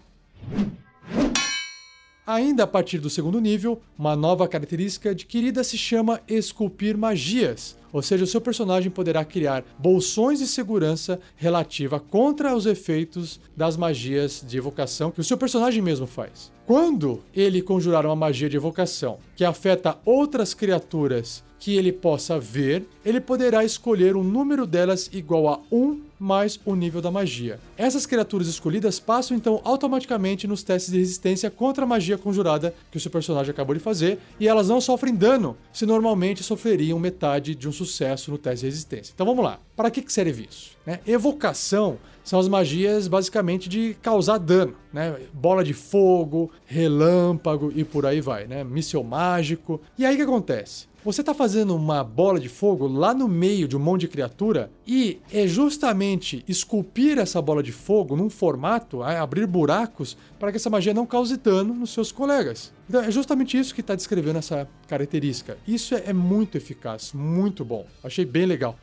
Ainda 2.26 2.64
a 2.64 2.68
partir 2.68 2.98
do 2.98 3.10
segundo 3.10 3.42
nível, 3.42 3.82
uma 3.98 4.16
nova 4.16 4.48
característica 4.48 5.12
adquirida 5.12 5.62
se 5.62 5.78
chama 5.78 6.22
esculpir 6.28 6.98
magias, 6.98 7.78
ou 7.98 8.04
seja, 8.04 8.24
o 8.24 8.28
seu 8.28 8.40
personagem 8.40 8.92
poderá 8.92 9.26
criar 9.26 9.66
bolsões 9.80 10.38
de 10.38 10.46
segurança 10.46 11.20
relativa 11.36 12.00
contra 12.00 12.56
os 12.56 12.68
efeitos 12.68 13.40
das 13.56 13.76
magias 13.76 14.44
de 14.48 14.56
evocação 14.56 15.10
que 15.10 15.20
o 15.20 15.24
seu 15.24 15.36
personagem 15.36 15.82
mesmo 15.82 16.06
faz. 16.06 16.52
Quando 16.68 17.24
ele 17.34 17.60
conjurar 17.60 18.06
uma 18.06 18.16
magia 18.16 18.48
de 18.48 18.56
evocação 18.56 19.18
que 19.36 19.44
afeta 19.44 19.98
outras 20.06 20.54
criaturas 20.54 21.44
que 21.58 21.76
ele 21.76 21.92
possa 21.92 22.40
ver, 22.40 22.88
ele 23.04 23.20
poderá 23.20 23.66
escolher 23.66 24.16
um 24.16 24.24
número 24.24 24.68
delas 24.68 25.10
igual 25.12 25.48
a 25.48 25.60
1 25.72 26.02
mais 26.20 26.60
o 26.66 26.76
nível 26.76 27.02
da 27.02 27.12
magia. 27.12 27.60
Essas 27.78 28.06
criaturas 28.06 28.48
escolhidas 28.48 29.00
passam 29.00 29.36
então 29.36 29.62
automaticamente 29.64 30.48
nos 30.48 30.64
testes 30.64 30.92
de 30.92 31.00
resistência 31.00 31.50
contra 31.50 31.84
a 31.84 31.88
magia 31.88 32.18
conjurada 32.18 32.74
que 32.92 32.98
o 32.98 33.00
seu 33.00 33.12
personagem 33.12 33.52
acabou 33.52 33.76
de 33.76 33.82
fazer, 33.82 34.20
e 34.40 34.48
elas 34.48 34.70
não 34.70 34.82
sofrem 34.82 35.16
dano, 35.16 35.58
se 35.72 35.86
normalmente 35.86 36.44
sofreriam 36.44 37.00
metade 37.00 37.56
de 37.56 37.68
um 37.68 37.72
sucesso 37.72 38.32
no 38.32 38.38
teste 38.38 38.62
de 38.62 38.68
resistência. 38.68 39.12
Então 39.14 39.26
vamos 39.26 39.44
lá. 39.44 39.60
Para 39.76 39.92
que 39.92 40.04
serve 40.12 40.48
isso? 40.50 40.72
Né? 40.86 41.00
Evocação 41.06 41.98
são 42.24 42.40
as 42.40 42.48
magias 42.48 43.08
basicamente 43.08 43.70
de 43.70 43.96
causar 44.02 44.38
dano, 44.38 44.76
né? 44.92 45.16
Bola 45.32 45.64
de 45.64 45.74
fogo, 45.74 46.52
relâmpago 46.66 47.72
e 47.74 47.86
por 47.86 48.06
aí 48.06 48.20
vai, 48.20 48.48
né? 48.48 48.66
Míssil 48.66 49.02
mágico. 49.02 49.80
E 49.98 50.06
aí 50.06 50.16
o 50.16 50.18
que 50.18 50.24
acontece? 50.24 50.88
Você 51.08 51.22
está 51.22 51.34
fazendo 51.34 51.74
uma 51.74 52.04
bola 52.04 52.38
de 52.38 52.50
fogo 52.50 52.86
lá 52.86 53.14
no 53.14 53.30
meio 53.30 53.66
de 53.66 53.78
um 53.78 53.80
monte 53.80 54.02
de 54.02 54.08
criatura 54.10 54.70
e 54.86 55.22
é 55.32 55.48
justamente 55.48 56.44
esculpir 56.50 57.18
essa 57.18 57.42
bola 57.42 57.64
de 57.64 57.72
fogo 57.72 58.14
num 58.18 58.30
formato, 58.30 59.02
é, 59.02 59.18
abrir 59.18 59.48
buracos 59.48 60.18
para 60.38 60.52
que 60.52 60.58
essa 60.58 60.70
magia 60.70 60.94
não 60.94 61.06
cause 61.06 61.38
dano 61.38 61.74
nos 61.74 61.92
seus 61.92 62.12
colegas. 62.12 62.74
Então 62.90 63.02
é 63.02 63.10
justamente 63.10 63.58
isso 63.58 63.74
que 63.74 63.80
está 63.80 63.96
descrevendo 63.96 64.40
essa 64.40 64.68
característica. 64.86 65.58
Isso 65.66 65.96
é 65.96 66.12
muito 66.12 66.58
eficaz, 66.58 67.14
muito 67.14 67.64
bom. 67.64 67.86
Achei 68.04 68.26
bem 68.26 68.46
legal. 68.46 68.78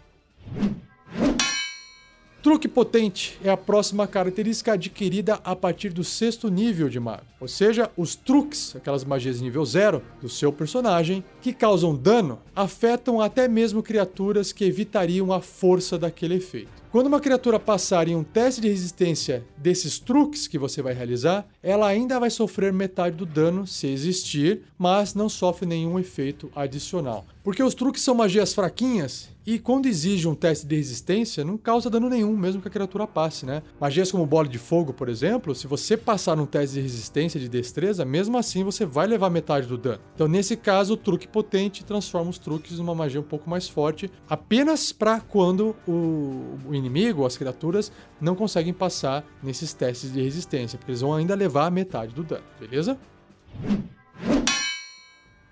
Truque 2.45 2.69
potente 2.69 3.39
é 3.43 3.49
a 3.49 3.57
próxima 3.57 4.07
característica 4.07 4.75
adquirida 4.75 5.41
a 5.43 5.57
partir 5.57 5.89
do 5.89 6.05
sexto 6.05 6.51
nível 6.51 6.91
de 6.91 7.01
mago. 7.01 7.25
Ou 7.41 7.49
seja, 7.49 7.91
os 7.97 8.15
truques, 8.15 8.77
aquelas 8.77 9.03
magias 9.03 9.41
nível 9.41 9.65
zero 9.65 10.03
do 10.21 10.29
seu 10.29 10.53
personagem, 10.53 11.25
que 11.41 11.55
causam 11.55 11.97
dano, 11.97 12.39
afetam 12.55 13.19
até 13.19 13.49
mesmo 13.49 13.83
criaturas 13.83 14.53
que 14.53 14.63
evitariam 14.63 15.33
a 15.33 15.41
força 15.41 15.97
daquele 15.97 16.35
efeito. 16.35 16.85
Quando 16.93 17.07
uma 17.07 17.19
criatura 17.19 17.59
passar 17.59 18.09
em 18.09 18.15
um 18.15 18.23
teste 18.23 18.61
de 18.61 18.69
resistência 18.69 19.43
desses 19.57 19.99
truques 19.99 20.47
que 20.47 20.59
você 20.59 20.83
vai 20.83 20.93
realizar, 20.93 21.47
ela 21.63 21.89
ainda 21.89 22.21
vai 22.21 22.29
sofrer 22.29 22.75
metade 22.75 23.17
do 23.17 23.25
dano 23.25 23.67
se 23.67 23.87
existir, 23.87 24.65
mas 24.79 25.15
não 25.15 25.31
sofre 25.31 25.67
nenhum 25.67 25.99
efeito 25.99 26.53
adicional. 26.55 27.25
Porque 27.43 27.63
os 27.63 27.75
truques 27.75 28.03
são 28.03 28.15
magias 28.15 28.53
fraquinhas 28.53 29.34
e 29.47 29.59
quando 29.59 29.87
exige 29.87 30.27
um 30.27 30.35
teste 30.35 30.67
de 30.67 30.77
resistência, 30.77 31.45
não 31.45 31.59
causa 31.59 31.91
dano 31.91 32.09
nenhum, 32.09 32.37
mesmo 32.37 32.63
que 32.63 32.69
a 32.69 32.71
criatura 32.71 33.07
passe, 33.07 33.45
né? 33.45 33.63
Magias 33.79 34.11
como 34.11 34.25
bola 34.25 34.49
de 34.49 34.59
fogo, 34.59 34.93
por 34.93 35.09
exemplo, 35.09 35.55
se 35.55 35.67
você 35.67 35.97
passar 35.97 36.37
num 36.37 36.47
teste 36.47 36.75
de 36.77 36.81
resistência 36.81 37.39
de 37.39 37.49
destreza, 37.49 38.05
mesmo 38.05 38.39
assim 38.39 38.65
você 38.65 38.87
vai 38.87 39.07
levar 39.07 39.29
metade 39.29 39.67
do 39.67 39.77
dano. 39.77 40.01
Então, 40.15 40.27
nesse 40.27 40.57
caso, 40.57 40.95
o 40.95 40.97
truque 40.97 41.29
potente 41.29 41.85
transforma 41.85 42.31
os 42.31 42.39
truques 42.39 42.79
numa 42.79 42.95
magia 42.95 43.21
um 43.21 43.25
pouco 43.25 43.49
mais 43.51 43.69
forte, 43.69 44.11
apenas 44.29 44.93
para 44.93 45.21
quando 45.21 45.77
o, 45.87 46.57
o 46.67 46.75
inimigo, 46.75 47.27
as 47.27 47.37
criaturas, 47.37 47.93
não 48.21 48.35
conseguem 48.35 48.73
passar 48.73 49.25
nesses 49.43 49.75
testes 49.75 50.13
de 50.13 50.23
resistência, 50.23 50.79
porque 50.79 50.91
eles 50.91 51.03
vão 51.03 51.13
ainda 51.13 51.35
levar 51.35 51.71
metade 51.71 52.15
do 52.15 52.23
dano, 52.23 52.45
beleza? 52.59 52.99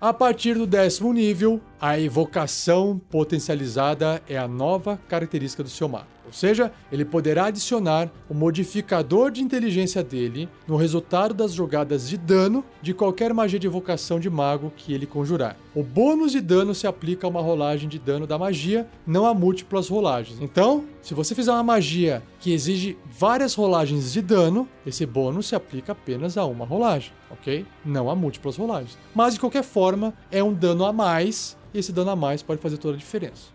A 0.03 0.11
partir 0.11 0.55
do 0.55 0.67
décimo 0.67 1.13
nível, 1.13 1.61
a 1.79 1.97
evocação 1.97 2.99
potencializada 3.09 4.21
é 4.27 4.37
a 4.37 4.49
nova 4.49 4.99
característica 5.07 5.63
do 5.63 5.69
seu 5.69 5.87
mago. 5.87 6.12
Ou 6.25 6.33
seja, 6.33 6.71
ele 6.91 7.05
poderá 7.05 7.45
adicionar 7.45 8.11
o 8.29 8.33
modificador 8.33 9.31
de 9.31 9.41
inteligência 9.41 10.03
dele 10.03 10.49
no 10.67 10.75
resultado 10.75 11.33
das 11.33 11.53
jogadas 11.53 12.07
de 12.07 12.17
dano 12.17 12.63
de 12.81 12.93
qualquer 12.93 13.33
magia 13.33 13.59
de 13.59 13.67
evocação 13.67 14.19
de 14.19 14.29
mago 14.29 14.71
que 14.75 14.93
ele 14.93 15.05
conjurar. 15.05 15.57
O 15.75 15.83
bônus 15.83 16.31
de 16.31 16.41
dano 16.41 16.73
se 16.73 16.87
aplica 16.87 17.27
a 17.27 17.29
uma 17.29 17.41
rolagem 17.41 17.89
de 17.89 17.99
dano 17.99 18.25
da 18.25 18.37
magia, 18.37 18.87
não 19.05 19.25
a 19.25 19.33
múltiplas 19.33 19.89
rolagens. 19.89 20.39
Então, 20.41 20.85
se 21.01 21.13
você 21.13 21.35
fizer 21.35 21.51
uma 21.51 21.63
magia 21.63 22.23
que 22.39 22.53
exige 22.53 22.97
várias 23.11 23.53
rolagens 23.53 24.13
de 24.13 24.21
dano, 24.21 24.67
esse 24.85 25.05
bônus 25.05 25.47
se 25.47 25.55
aplica 25.55 25.91
apenas 25.91 26.37
a 26.37 26.45
uma 26.45 26.65
rolagem, 26.65 27.11
ok? 27.29 27.65
Não 27.83 28.09
a 28.09 28.15
múltiplas 28.15 28.55
rolagens. 28.55 28.97
Mas 29.13 29.33
de 29.33 29.39
qualquer 29.39 29.63
forma, 29.63 30.13
é 30.31 30.43
um 30.43 30.53
dano 30.53 30.85
a 30.85 30.93
mais 30.93 31.57
e 31.73 31.79
esse 31.79 31.91
dano 31.91 32.11
a 32.11 32.15
mais 32.15 32.43
pode 32.43 32.61
fazer 32.61 32.77
toda 32.77 32.93
a 32.93 32.97
diferença. 32.97 33.51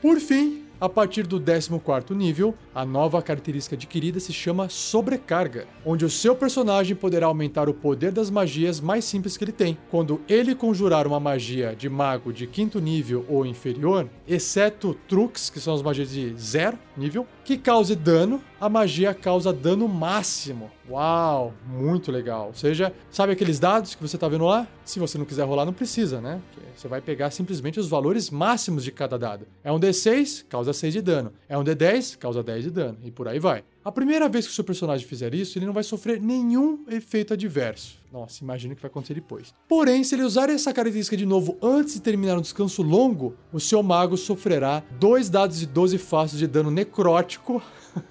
Por 0.00 0.18
fim, 0.18 0.64
a 0.80 0.88
partir 0.88 1.26
do 1.26 1.38
14º 1.38 2.16
nível, 2.16 2.54
a 2.74 2.86
nova 2.86 3.20
característica 3.20 3.76
adquirida 3.76 4.18
se 4.18 4.32
chama 4.32 4.70
Sobrecarga, 4.70 5.66
onde 5.84 6.06
o 6.06 6.10
seu 6.10 6.34
personagem 6.34 6.96
poderá 6.96 7.26
aumentar 7.26 7.68
o 7.68 7.74
poder 7.74 8.10
das 8.10 8.30
magias 8.30 8.80
mais 8.80 9.04
simples 9.04 9.36
que 9.36 9.44
ele 9.44 9.52
tem. 9.52 9.76
Quando 9.90 10.22
ele 10.26 10.54
conjurar 10.54 11.06
uma 11.06 11.20
magia 11.20 11.76
de 11.76 11.90
mago 11.90 12.32
de 12.32 12.46
quinto 12.46 12.80
nível 12.80 13.26
ou 13.28 13.44
inferior, 13.44 14.08
exceto 14.26 14.96
truques, 15.06 15.50
que 15.50 15.60
são 15.60 15.74
as 15.74 15.82
magias 15.82 16.12
de 16.12 16.34
zero 16.34 16.78
nível, 17.00 17.26
que 17.44 17.56
cause 17.56 17.96
dano, 17.96 18.40
a 18.60 18.68
magia 18.68 19.12
causa 19.12 19.52
dano 19.52 19.88
máximo. 19.88 20.70
Uau, 20.88 21.54
muito 21.66 22.12
legal. 22.12 22.48
Ou 22.48 22.54
seja, 22.54 22.92
sabe 23.10 23.32
aqueles 23.32 23.58
dados 23.58 23.94
que 23.94 24.02
você 24.02 24.16
está 24.16 24.28
vendo 24.28 24.44
lá? 24.44 24.68
Se 24.84 24.98
você 24.98 25.16
não 25.16 25.24
quiser 25.24 25.44
rolar, 25.44 25.64
não 25.64 25.72
precisa, 25.72 26.20
né? 26.20 26.40
Você 26.76 26.88
vai 26.88 27.00
pegar 27.00 27.30
simplesmente 27.30 27.80
os 27.80 27.88
valores 27.88 28.30
máximos 28.30 28.84
de 28.84 28.92
cada 28.92 29.18
dado. 29.18 29.46
É 29.64 29.72
um 29.72 29.80
D6, 29.80 30.44
causa 30.48 30.72
6 30.72 30.94
de 30.94 31.02
dano. 31.02 31.32
É 31.48 31.56
um 31.56 31.64
D10, 31.64 32.16
causa 32.18 32.42
10 32.42 32.64
de 32.64 32.70
dano. 32.70 32.98
E 33.02 33.10
por 33.10 33.26
aí 33.28 33.38
vai. 33.38 33.64
A 33.84 33.90
primeira 33.90 34.28
vez 34.28 34.46
que 34.46 34.52
o 34.52 34.54
seu 34.54 34.64
personagem 34.64 35.06
fizer 35.06 35.34
isso, 35.34 35.58
ele 35.58 35.66
não 35.66 35.72
vai 35.72 35.82
sofrer 35.82 36.20
nenhum 36.20 36.84
efeito 36.88 37.32
adverso. 37.34 37.99
Nossa, 38.12 38.42
imagina 38.42 38.72
o 38.72 38.76
que 38.76 38.82
vai 38.82 38.90
acontecer 38.90 39.14
depois. 39.14 39.54
Porém, 39.68 40.02
se 40.02 40.16
ele 40.16 40.24
usar 40.24 40.50
essa 40.50 40.72
característica 40.72 41.16
de 41.16 41.24
novo 41.24 41.56
antes 41.62 41.94
de 41.94 42.00
terminar 42.00 42.36
um 42.36 42.40
descanso 42.40 42.82
longo, 42.82 43.36
o 43.52 43.60
seu 43.60 43.82
mago 43.84 44.16
sofrerá 44.16 44.82
dois 44.98 45.30
dados 45.30 45.60
de 45.60 45.66
12 45.66 45.96
faces 45.96 46.38
de 46.38 46.48
dano 46.48 46.72
necrótico 46.72 47.62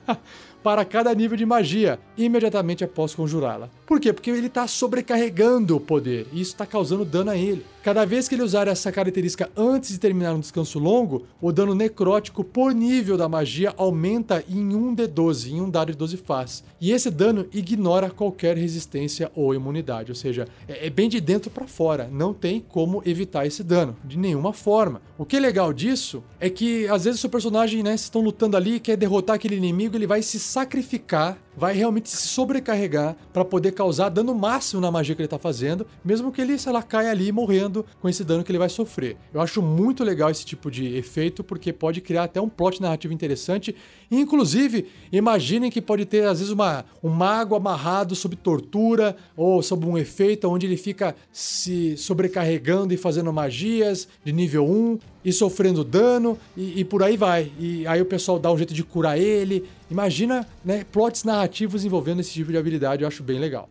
para 0.63 0.85
cada 0.85 1.13
nível 1.13 1.37
de 1.37 1.45
magia, 1.45 1.99
imediatamente 2.17 2.83
após 2.83 3.13
conjurá-la. 3.13 3.69
Por 3.85 3.99
quê? 3.99 4.13
Porque 4.13 4.29
ele 4.29 4.47
está 4.47 4.67
sobrecarregando 4.67 5.75
o 5.75 5.81
poder 5.81 6.27
e 6.31 6.41
isso 6.41 6.51
está 6.51 6.65
causando 6.65 7.03
dano 7.03 7.31
a 7.31 7.37
ele. 7.37 7.65
Cada 7.81 8.05
vez 8.05 8.27
que 8.27 8.35
ele 8.35 8.43
usar 8.43 8.67
essa 8.67 8.91
característica 8.91 9.49
antes 9.55 9.91
de 9.91 9.99
terminar 9.99 10.33
um 10.33 10.39
descanso 10.41 10.77
longo, 10.77 11.25
o 11.41 11.49
dano 11.49 11.73
necrótico 11.73 12.43
por 12.43 12.73
nível 12.73 13.15
da 13.15 13.29
magia 13.29 13.73
aumenta 13.77 14.43
em 14.49 14.69
1d12, 14.69 15.51
em 15.51 15.61
um 15.61 15.69
dado 15.69 15.93
de 15.93 15.97
12 15.97 16.17
faces. 16.17 16.63
E 16.81 16.91
esse 16.91 17.09
dano 17.09 17.47
ignora 17.53 18.09
qualquer 18.09 18.57
resistência 18.57 19.31
ou 19.33 19.55
imunidade, 19.55 20.11
ou 20.11 20.15
seja, 20.15 20.45
é, 20.67 20.87
é 20.87 20.89
bem 20.89 21.07
de 21.07 21.21
dentro 21.21 21.49
para 21.49 21.67
fora, 21.67 22.09
não 22.11 22.33
tem 22.33 22.59
como 22.59 23.01
evitar 23.05 23.45
esse 23.45 23.63
dano, 23.63 23.95
de 24.03 24.17
nenhuma 24.17 24.51
forma. 24.51 25.01
O 25.17 25.25
que 25.25 25.37
é 25.37 25.39
legal 25.39 25.71
disso 25.71 26.21
é 26.37 26.49
que 26.49 26.85
às 26.89 27.05
vezes 27.05 27.19
o 27.19 27.21
seu 27.21 27.29
personagem, 27.29 27.81
né, 27.81 27.95
estão 27.95 28.21
lutando 28.21 28.57
ali, 28.57 28.81
quer 28.81 28.97
derrotar 28.97 29.37
aquele 29.37 29.55
inimigo, 29.55 29.95
ele 29.95 30.05
vai 30.05 30.21
se 30.21 30.37
sacrificar 30.37 31.37
vai 31.59 31.75
realmente 31.75 32.09
se 32.09 32.25
sobrecarregar 32.27 33.17
para 33.33 33.43
poder 33.43 33.73
causar 33.73 34.07
dano 34.07 34.33
máximo 34.33 34.81
na 34.81 34.89
magia 34.89 35.13
que 35.13 35.21
ele 35.21 35.27
está 35.27 35.37
fazendo, 35.37 35.85
mesmo 36.03 36.31
que 36.31 36.39
ele, 36.41 36.57
sei 36.57 36.71
lá, 36.71 36.81
caia 36.81 37.11
ali 37.11 37.33
morrendo 37.33 37.85
com 37.99 38.07
esse 38.07 38.23
dano 38.23 38.45
que 38.45 38.51
ele 38.51 38.57
vai 38.57 38.69
sofrer. 38.69 39.17
Eu 39.33 39.41
acho 39.41 39.61
muito 39.61 40.01
legal 40.01 40.29
esse 40.29 40.45
tipo 40.45 40.71
de 40.71 40.95
efeito, 40.95 41.43
porque 41.43 41.73
pode 41.73 41.99
criar 41.99 42.23
até 42.23 42.39
um 42.39 42.47
plot 42.47 42.81
narrativo 42.81 43.13
interessante. 43.13 43.75
Inclusive, 44.09 44.87
imaginem 45.11 45.69
que 45.69 45.81
pode 45.81 46.05
ter, 46.05 46.25
às 46.25 46.39
vezes, 46.39 46.53
uma, 46.53 46.85
um 47.03 47.09
mago 47.09 47.55
amarrado 47.55 48.15
sob 48.15 48.37
tortura 48.37 49.17
ou 49.35 49.61
sob 49.61 49.85
um 49.85 49.97
efeito 49.97 50.49
onde 50.49 50.65
ele 50.65 50.77
fica 50.77 51.13
se 51.29 51.97
sobrecarregando 51.97 52.93
e 52.93 52.97
fazendo 52.97 53.33
magias 53.33 54.07
de 54.23 54.31
nível 54.31 54.65
1 54.65 54.97
e 55.23 55.33
sofrendo 55.33 55.83
dano 55.83 56.37
e, 56.55 56.79
e, 56.81 56.85
por 56.85 57.03
aí 57.03 57.17
vai. 57.17 57.51
E 57.59 57.85
aí 57.87 58.01
o 58.01 58.05
pessoal 58.05 58.39
dá 58.39 58.51
um 58.51 58.57
jeito 58.57 58.73
de 58.73 58.83
curar 58.83 59.17
ele. 59.17 59.67
Imagina, 59.89 60.47
né, 60.63 60.85
plots 60.91 61.23
narrativos 61.23 61.83
envolvendo 61.83 62.21
esse 62.21 62.31
tipo 62.31 62.51
de 62.51 62.57
habilidade, 62.57 63.03
eu 63.03 63.07
acho 63.07 63.23
bem 63.23 63.39
legal. 63.39 63.69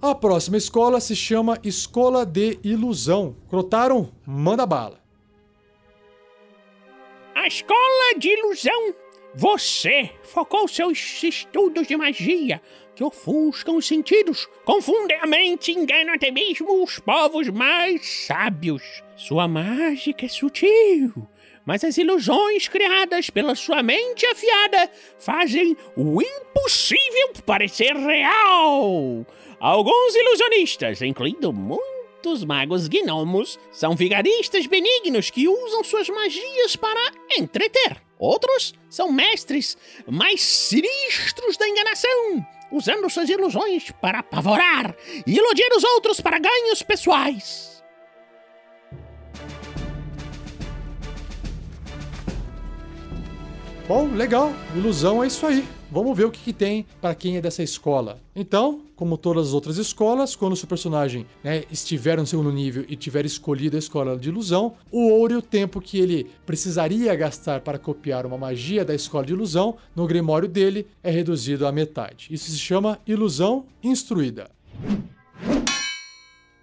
A 0.00 0.14
próxima 0.14 0.58
escola 0.58 1.00
se 1.00 1.16
chama 1.16 1.58
Escola 1.64 2.26
de 2.26 2.58
Ilusão. 2.62 3.34
Crotaram? 3.48 4.10
Manda 4.26 4.66
bala. 4.66 5.00
A 7.34 7.46
Escola 7.46 8.18
de 8.18 8.28
Ilusão. 8.28 8.94
Você 9.34 10.10
focou 10.22 10.68
seus 10.68 11.22
estudos 11.24 11.88
de 11.88 11.96
magia 11.96 12.60
que 12.94 13.04
ofuscam 13.04 13.76
os 13.76 13.86
sentidos, 13.86 14.48
confundem 14.64 15.18
a 15.20 15.26
mente 15.26 15.72
e 15.72 15.74
enganam 15.74 16.14
até 16.14 16.30
mesmo 16.30 16.82
os 16.82 16.98
povos 16.98 17.48
mais 17.48 18.26
sábios. 18.26 19.02
Sua 19.16 19.48
mágica 19.48 20.26
é 20.26 20.28
sutil, 20.28 21.12
mas 21.66 21.82
as 21.84 21.96
ilusões 21.98 22.68
criadas 22.68 23.30
pela 23.30 23.54
sua 23.54 23.82
mente 23.82 24.26
afiada 24.26 24.90
fazem 25.18 25.76
o 25.96 26.20
impossível 26.22 27.32
parecer 27.44 27.96
real. 27.96 29.26
Alguns 29.58 30.14
ilusionistas, 30.14 31.00
incluindo 31.00 31.52
muitos 31.52 32.44
magos 32.44 32.88
gnomos, 32.88 33.58
são 33.72 33.94
vigaristas 33.96 34.66
benignos 34.66 35.30
que 35.30 35.48
usam 35.48 35.82
suas 35.84 36.08
magias 36.08 36.76
para 36.76 37.12
entreter. 37.38 38.02
Outros 38.18 38.74
são 38.88 39.12
mestres 39.12 39.76
mais 40.06 40.40
sinistros 40.40 41.56
da 41.56 41.68
enganação, 41.68 42.46
usando 42.70 43.08
suas 43.10 43.28
ilusões 43.28 43.90
para 44.00 44.20
apavorar 44.20 44.94
e 45.26 45.36
iludir 45.36 45.68
os 45.76 45.84
outros 45.84 46.20
para 46.20 46.38
ganhos 46.38 46.82
pessoais. 46.82 47.74
Bom, 53.86 54.08
legal. 54.14 54.52
Ilusão 54.74 55.22
é 55.22 55.26
isso 55.26 55.46
aí. 55.46 55.66
Vamos 55.94 56.16
ver 56.16 56.24
o 56.24 56.30
que, 56.32 56.40
que 56.40 56.52
tem 56.52 56.84
para 57.00 57.14
quem 57.14 57.36
é 57.36 57.40
dessa 57.40 57.62
escola. 57.62 58.18
Então, 58.34 58.80
como 58.96 59.16
todas 59.16 59.46
as 59.46 59.54
outras 59.54 59.78
escolas, 59.78 60.34
quando 60.34 60.54
o 60.54 60.56
seu 60.56 60.66
personagem 60.66 61.24
né, 61.40 61.62
estiver 61.70 62.18
no 62.18 62.26
segundo 62.26 62.50
nível 62.50 62.84
e 62.88 62.96
tiver 62.96 63.24
escolhido 63.24 63.76
a 63.76 63.78
escola 63.78 64.18
de 64.18 64.28
ilusão, 64.28 64.74
o 64.90 65.08
ouro 65.08 65.34
e 65.34 65.36
o 65.36 65.42
tempo 65.42 65.80
que 65.80 66.00
ele 66.00 66.26
precisaria 66.44 67.14
gastar 67.14 67.60
para 67.60 67.78
copiar 67.78 68.26
uma 68.26 68.36
magia 68.36 68.84
da 68.84 68.92
escola 68.92 69.24
de 69.24 69.34
ilusão 69.34 69.76
no 69.94 70.04
grimório 70.04 70.48
dele 70.48 70.84
é 71.00 71.12
reduzido 71.12 71.64
à 71.64 71.70
metade. 71.70 72.26
Isso 72.28 72.50
se 72.50 72.58
chama 72.58 72.98
ilusão 73.06 73.64
instruída. 73.80 74.50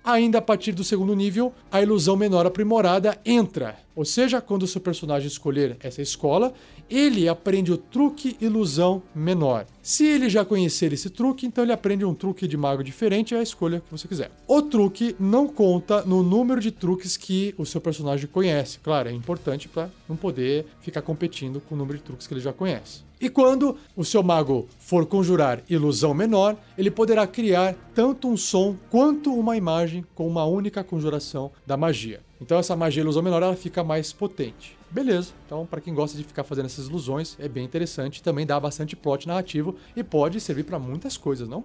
Ainda 0.03 0.39
a 0.39 0.41
partir 0.41 0.71
do 0.71 0.83
segundo 0.83 1.15
nível, 1.15 1.53
a 1.71 1.81
ilusão 1.81 2.15
menor 2.15 2.47
aprimorada 2.47 3.19
entra. 3.23 3.77
Ou 3.95 4.03
seja, 4.03 4.41
quando 4.41 4.63
o 4.63 4.67
seu 4.67 4.81
personagem 4.81 5.27
escolher 5.27 5.77
essa 5.79 6.01
escola, 6.01 6.53
ele 6.89 7.29
aprende 7.29 7.71
o 7.71 7.77
truque 7.77 8.35
ilusão 8.41 9.03
menor. 9.13 9.67
Se 9.81 10.05
ele 10.05 10.27
já 10.27 10.43
conhecer 10.43 10.91
esse 10.91 11.09
truque, 11.09 11.45
então 11.45 11.63
ele 11.63 11.71
aprende 11.71 12.03
um 12.03 12.15
truque 12.15 12.47
de 12.47 12.57
mago 12.57 12.83
diferente, 12.83 13.35
é 13.35 13.39
a 13.39 13.43
escolha 13.43 13.79
que 13.79 13.91
você 13.91 14.07
quiser. 14.07 14.31
O 14.47 14.61
truque 14.61 15.15
não 15.19 15.47
conta 15.47 16.01
no 16.01 16.23
número 16.23 16.59
de 16.59 16.71
truques 16.71 17.15
que 17.15 17.53
o 17.57 17.65
seu 17.65 17.79
personagem 17.79 18.27
conhece. 18.27 18.79
Claro, 18.79 19.09
é 19.09 19.11
importante 19.11 19.69
para 19.69 19.91
não 20.09 20.15
poder 20.15 20.65
ficar 20.81 21.03
competindo 21.03 21.61
com 21.61 21.75
o 21.75 21.77
número 21.77 21.99
de 21.99 22.03
truques 22.03 22.25
que 22.25 22.33
ele 22.33 22.41
já 22.41 22.51
conhece. 22.51 23.10
E 23.21 23.29
quando 23.29 23.77
o 23.95 24.03
seu 24.03 24.23
mago 24.23 24.67
for 24.79 25.05
conjurar 25.05 25.61
ilusão 25.69 26.11
menor, 26.11 26.57
ele 26.75 26.89
poderá 26.89 27.27
criar 27.27 27.75
tanto 27.93 28.27
um 28.27 28.35
som 28.35 28.75
quanto 28.89 29.31
uma 29.31 29.55
imagem 29.55 30.03
com 30.15 30.27
uma 30.27 30.43
única 30.43 30.83
conjuração 30.83 31.51
da 31.65 31.77
magia. 31.77 32.21
Então 32.41 32.57
essa 32.57 32.75
magia 32.75 33.03
ilusão 33.03 33.21
menor 33.21 33.43
ela 33.43 33.55
fica 33.55 33.83
mais 33.83 34.11
potente. 34.11 34.75
Beleza. 34.89 35.33
Então, 35.45 35.67
para 35.67 35.79
quem 35.79 35.93
gosta 35.93 36.17
de 36.17 36.23
ficar 36.23 36.43
fazendo 36.43 36.65
essas 36.65 36.87
ilusões, 36.87 37.37
é 37.39 37.47
bem 37.47 37.63
interessante, 37.63 38.23
também 38.23 38.45
dá 38.45 38.59
bastante 38.59 38.95
plot 38.95 39.27
narrativo 39.27 39.75
e 39.95 40.03
pode 40.03 40.39
servir 40.39 40.63
para 40.63 40.79
muitas 40.79 41.15
coisas, 41.15 41.47
não? 41.47 41.63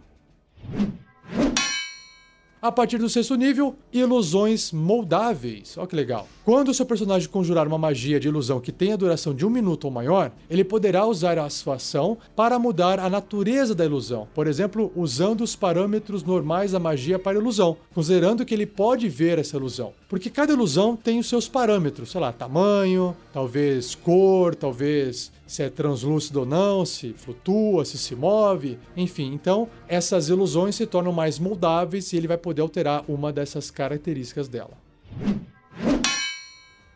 A 2.61 2.73
partir 2.73 2.97
do 2.97 3.09
sexto 3.09 3.35
nível, 3.35 3.77
ilusões 3.93 4.73
moldáveis. 4.73 5.77
Olha 5.77 5.87
que 5.87 5.95
legal. 5.95 6.27
Quando 6.43 6.71
o 6.71 6.75
seu 6.75 6.87
personagem 6.87 7.29
conjurar 7.29 7.67
uma 7.67 7.77
magia 7.77 8.19
de 8.19 8.29
ilusão 8.29 8.61
que 8.61 8.73
tenha 8.73 8.97
duração 8.97 9.35
de 9.35 9.45
um 9.45 9.51
minuto 9.51 9.85
ou 9.85 9.91
maior, 9.91 10.33
ele 10.49 10.65
poderá 10.65 11.05
usar 11.05 11.39
a 11.39 11.51
sua 11.51 11.75
ação 11.75 12.17
para 12.35 12.59
mudar 12.59 12.99
a 12.99 13.11
natureza 13.11 13.75
da 13.75 13.85
ilusão. 13.85 14.27
Por 14.35 14.47
exemplo, 14.47 14.91
usando 14.97 15.43
os 15.43 15.55
parâmetros 15.55 16.23
normais 16.23 16.73
da 16.73 16.81
magia 16.81 17.19
para 17.19 17.39
ilusão, 17.39 17.77
considerando 17.95 18.45
que 18.45 18.55
ele 18.55 18.67
pode 18.67 19.07
ver 19.07 19.39
essa 19.39 19.57
ilusão. 19.57 19.93
Porque 20.09 20.31
cada 20.31 20.53
ilusão 20.53 20.97
tem 20.97 21.19
os 21.19 21.29
seus 21.29 21.49
parâmetros, 21.49 22.11
sei 22.11 22.21
lá, 22.21 22.33
tamanho, 22.33 23.15
talvez 23.35 23.95
cor, 23.95 24.55
talvez 24.55 25.31
se 25.47 25.63
é 25.63 25.71
translúcido 25.71 26.41
ou 26.41 26.47
não, 26.47 26.85
se 26.85 27.13
flutua, 27.13 27.85
se 27.85 27.97
se 27.97 28.15
move, 28.15 28.79
enfim. 28.97 29.33
Então, 29.33 29.69
essas 29.87 30.29
ilusões 30.29 30.75
se 30.75 30.87
tornam 30.87 31.13
mais 31.13 31.39
moldáveis 31.39 32.13
e 32.13 32.17
ele 32.17 32.29
vai 32.29 32.39
poder 32.39 32.63
alterar 32.63 33.05
uma 33.09 33.33
dessas 33.33 33.71
características 33.71 34.49
dela. 34.49 34.77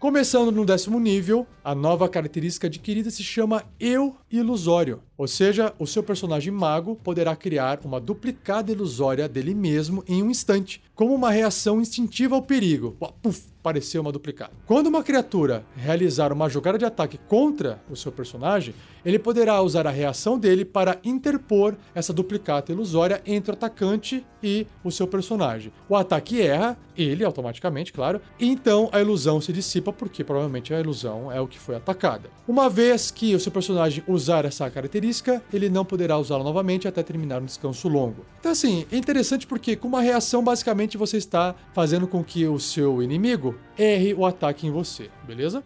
Começando 0.00 0.50
no 0.50 0.64
décimo 0.64 0.98
nível, 0.98 1.46
a 1.62 1.74
nova 1.74 2.08
característica 2.08 2.66
adquirida 2.66 3.10
se 3.10 3.22
chama 3.22 3.64
Eu 3.78 4.16
Ilusório. 4.32 5.02
Ou 5.14 5.28
seja, 5.28 5.74
o 5.78 5.86
seu 5.86 6.02
personagem 6.02 6.50
mago 6.50 6.96
poderá 6.96 7.36
criar 7.36 7.80
uma 7.84 8.00
duplicada 8.00 8.72
ilusória 8.72 9.28
dele 9.28 9.54
mesmo 9.54 10.02
em 10.08 10.22
um 10.22 10.30
instante, 10.30 10.82
como 10.94 11.14
uma 11.14 11.30
reação 11.30 11.82
instintiva 11.82 12.34
ao 12.34 12.40
perigo. 12.40 12.96
Puf, 13.20 13.52
pareceu 13.62 14.02
uma 14.02 14.12
duplicada. 14.12 14.52
Quando 14.66 14.86
uma 14.86 15.02
criatura 15.02 15.64
realizar 15.76 16.32
uma 16.32 16.48
jogada 16.48 16.78
de 16.78 16.84
ataque 16.84 17.18
contra 17.28 17.80
o 17.90 17.96
seu 17.96 18.10
personagem, 18.10 18.74
ele 19.04 19.18
poderá 19.18 19.60
usar 19.62 19.86
a 19.86 19.90
reação 19.90 20.38
dele 20.38 20.64
para 20.64 20.98
interpor 21.04 21.76
essa 21.94 22.12
duplicata 22.12 22.72
ilusória 22.72 23.22
entre 23.26 23.50
o 23.50 23.54
atacante 23.54 24.24
e 24.42 24.66
o 24.84 24.90
seu 24.90 25.06
personagem. 25.06 25.72
O 25.88 25.96
ataque 25.96 26.40
erra, 26.40 26.78
ele 26.96 27.24
automaticamente, 27.24 27.92
claro, 27.92 28.20
e 28.38 28.48
então 28.48 28.88
a 28.92 29.00
ilusão 29.00 29.40
se 29.40 29.52
dissipa 29.52 29.92
porque 29.92 30.24
provavelmente 30.24 30.72
a 30.74 30.80
ilusão 30.80 31.30
é 31.32 31.40
o 31.40 31.46
que 31.46 31.58
foi 31.58 31.76
atacada. 31.76 32.30
Uma 32.46 32.68
vez 32.68 33.10
que 33.10 33.34
o 33.34 33.40
seu 33.40 33.52
personagem 33.52 34.04
usar 34.06 34.44
essa 34.44 34.68
característica, 34.70 35.42
ele 35.52 35.68
não 35.68 35.84
poderá 35.84 36.18
usá-la 36.18 36.44
novamente 36.44 36.88
até 36.88 37.02
terminar 37.02 37.40
um 37.40 37.46
descanso 37.46 37.88
longo. 37.88 38.24
Então 38.38 38.52
assim, 38.52 38.86
é 38.90 38.96
interessante 38.96 39.46
porque 39.46 39.76
com 39.76 39.88
uma 39.88 40.00
reação 40.00 40.42
basicamente 40.42 40.98
você 40.98 41.16
está 41.16 41.54
fazendo 41.72 42.06
com 42.06 42.22
que 42.24 42.46
o 42.46 42.58
seu 42.58 43.02
inimigo 43.02 43.49
erre 43.78 44.14
o 44.14 44.26
ataque 44.26 44.66
em 44.66 44.70
você, 44.70 45.10
beleza? 45.26 45.62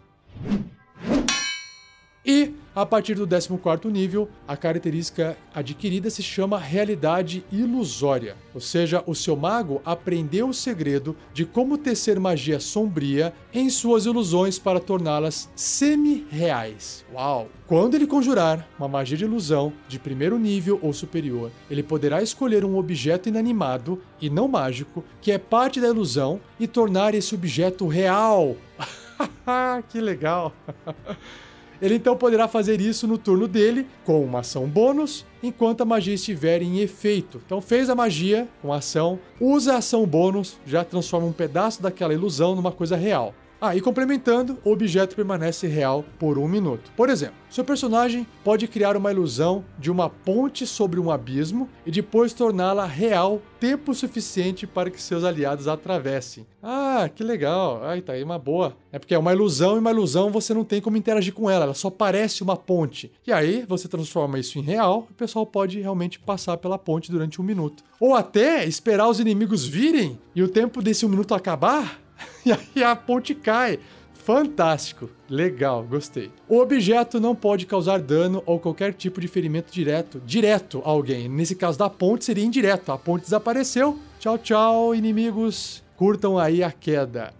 E 2.25 2.53
a 2.75 2.85
partir 2.85 3.15
do 3.15 3.25
14 3.25 3.87
nível, 3.87 4.27
a 4.45 4.57
característica 4.57 5.37
adquirida 5.53 6.09
se 6.09 6.21
chama 6.21 6.59
realidade 6.59 7.45
ilusória. 7.49 8.35
Ou 8.53 8.59
seja, 8.59 9.01
o 9.07 9.15
seu 9.15 9.33
mago 9.37 9.81
aprendeu 9.85 10.49
o 10.49 10.53
segredo 10.53 11.15
de 11.33 11.45
como 11.45 11.77
tecer 11.77 12.19
magia 12.19 12.59
sombria 12.59 13.33
em 13.53 13.69
suas 13.69 14.05
ilusões 14.05 14.59
para 14.59 14.81
torná-las 14.81 15.49
semi-reais. 15.55 17.05
Uau! 17.13 17.47
Quando 17.65 17.95
ele 17.95 18.05
conjurar 18.05 18.67
uma 18.77 18.89
magia 18.89 19.15
de 19.15 19.23
ilusão 19.23 19.71
de 19.87 19.97
primeiro 19.97 20.37
nível 20.37 20.77
ou 20.81 20.91
superior, 20.91 21.51
ele 21.69 21.81
poderá 21.81 22.21
escolher 22.21 22.65
um 22.65 22.77
objeto 22.77 23.29
inanimado 23.29 24.01
e 24.19 24.29
não 24.29 24.49
mágico 24.49 25.01
que 25.21 25.31
é 25.31 25.37
parte 25.37 25.79
da 25.79 25.87
ilusão 25.87 26.41
e 26.59 26.67
tornar 26.67 27.15
esse 27.15 27.35
objeto 27.35 27.87
real. 27.87 28.57
que 29.89 30.01
legal! 30.01 30.53
Ele 31.81 31.95
então 31.95 32.15
poderá 32.15 32.47
fazer 32.47 32.79
isso 32.79 33.07
no 33.07 33.17
turno 33.17 33.47
dele 33.47 33.87
com 34.03 34.23
uma 34.23 34.39
ação 34.39 34.67
bônus, 34.67 35.25
enquanto 35.41 35.81
a 35.81 35.85
magia 35.85 36.13
estiver 36.13 36.61
em 36.61 36.79
efeito. 36.79 37.41
Então 37.45 37.61
fez 37.61 37.89
a 37.89 37.95
magia 37.95 38.47
com 38.61 38.73
ação, 38.73 39.19
usa 39.39 39.73
a 39.73 39.77
ação 39.77 40.05
bônus, 40.05 40.57
já 40.65 40.83
transforma 40.83 41.27
um 41.27 41.33
pedaço 41.33 41.81
daquela 41.81 42.13
ilusão 42.13 42.55
numa 42.55 42.71
coisa 42.71 42.95
real. 42.95 43.33
Ah, 43.59 43.75
e 43.75 43.81
complementando, 43.81 44.57
o 44.63 44.71
objeto 44.71 45.15
permanece 45.15 45.67
real 45.67 46.03
por 46.19 46.37
um 46.37 46.47
minuto. 46.47 46.91
Por 46.95 47.09
exemplo, 47.09 47.35
seu 47.49 47.63
personagem 47.63 48.27
pode 48.43 48.67
criar 48.67 48.97
uma 48.97 49.11
ilusão 49.11 49.63
de 49.79 49.89
uma 49.89 50.09
ponte 50.09 50.67
sobre 50.67 50.99
um 50.99 51.09
abismo 51.09 51.69
e 51.85 51.91
depois 51.91 52.33
torná-la 52.33 52.85
real 52.85 53.41
tempo 53.59 53.93
suficiente 53.93 54.67
para 54.67 54.89
que 54.89 55.01
seus 55.01 55.23
aliados 55.23 55.67
a 55.67 55.73
atravessem. 55.73 56.45
Ah, 56.61 57.09
que 57.13 57.23
legal. 57.23 57.81
Ai, 57.83 58.01
tá 58.01 58.13
aí 58.13 58.23
uma 58.23 58.37
boa. 58.37 58.75
É 58.91 58.99
porque 58.99 59.15
é 59.15 59.17
uma 59.17 59.31
ilusão 59.31 59.75
e 59.75 59.79
uma 59.79 59.91
ilusão 59.91 60.29
você 60.29 60.53
não 60.53 60.63
tem 60.63 60.81
como 60.81 60.97
interagir 60.97 61.33
com 61.33 61.49
ela, 61.49 61.65
ela 61.65 61.73
só 61.73 61.89
parece 61.89 62.43
uma 62.43 62.57
ponte. 62.57 63.11
E 63.25 63.31
aí 63.31 63.65
você 63.67 63.87
transforma 63.87 64.37
isso 64.37 64.59
em 64.59 64.61
real 64.61 65.07
e 65.09 65.13
o 65.13 65.15
pessoal 65.15 65.45
pode 65.45 65.79
realmente 65.79 66.19
passar 66.19 66.57
pela 66.57 66.77
ponte 66.77 67.09
durante 67.09 67.41
um 67.41 67.43
minuto. 67.43 67.83
Ou 67.99 68.13
até 68.13 68.65
esperar 68.65 69.07
os 69.07 69.19
inimigos 69.19 69.65
virem 69.65 70.19
e 70.35 70.43
o 70.43 70.49
tempo 70.49 70.81
desse 70.81 71.05
um 71.05 71.09
minuto 71.09 71.33
acabar 71.33 72.04
e 72.45 72.51
aí 72.51 72.83
a 72.83 72.95
ponte 72.95 73.33
cai. 73.35 73.79
Fantástico, 74.13 75.07
legal, 75.29 75.83
gostei. 75.83 76.31
O 76.49 76.57
objeto 76.57 77.19
não 77.19 77.35
pode 77.35 77.67
causar 77.67 77.99
dano 77.99 78.41
ou 78.43 78.59
qualquer 78.59 78.91
tipo 78.91 79.21
de 79.21 79.27
ferimento 79.27 79.71
direto, 79.71 80.19
direto 80.25 80.81
a 80.83 80.89
alguém. 80.89 81.29
Nesse 81.29 81.55
caso 81.55 81.77
da 81.77 81.91
ponte 81.91 82.25
seria 82.25 82.43
indireto. 82.43 82.91
A 82.91 82.97
ponte 82.97 83.21
desapareceu. 83.21 83.99
Tchau, 84.19 84.39
tchau, 84.39 84.95
inimigos. 84.95 85.83
Curtam 85.95 86.39
aí 86.39 86.63
a 86.63 86.71
queda. 86.71 87.35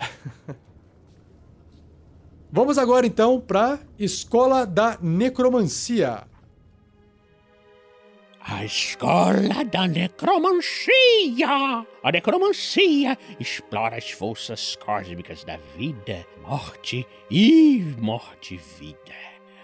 Vamos 2.52 2.78
agora 2.78 3.08
então 3.08 3.40
para 3.40 3.80
Escola 3.98 4.64
da 4.64 4.98
Necromancia. 5.02 6.24
A 8.48 8.64
escola 8.64 9.66
da 9.66 9.88
necromancia! 9.88 11.48
A 12.04 12.12
necromancia 12.12 13.18
explora 13.40 13.98
as 13.98 14.12
forças 14.12 14.76
cósmicas 14.76 15.44
da 15.44 15.58
vida, 15.76 16.24
morte 16.44 17.08
e 17.32 17.84
morte-vida. 17.98 19.16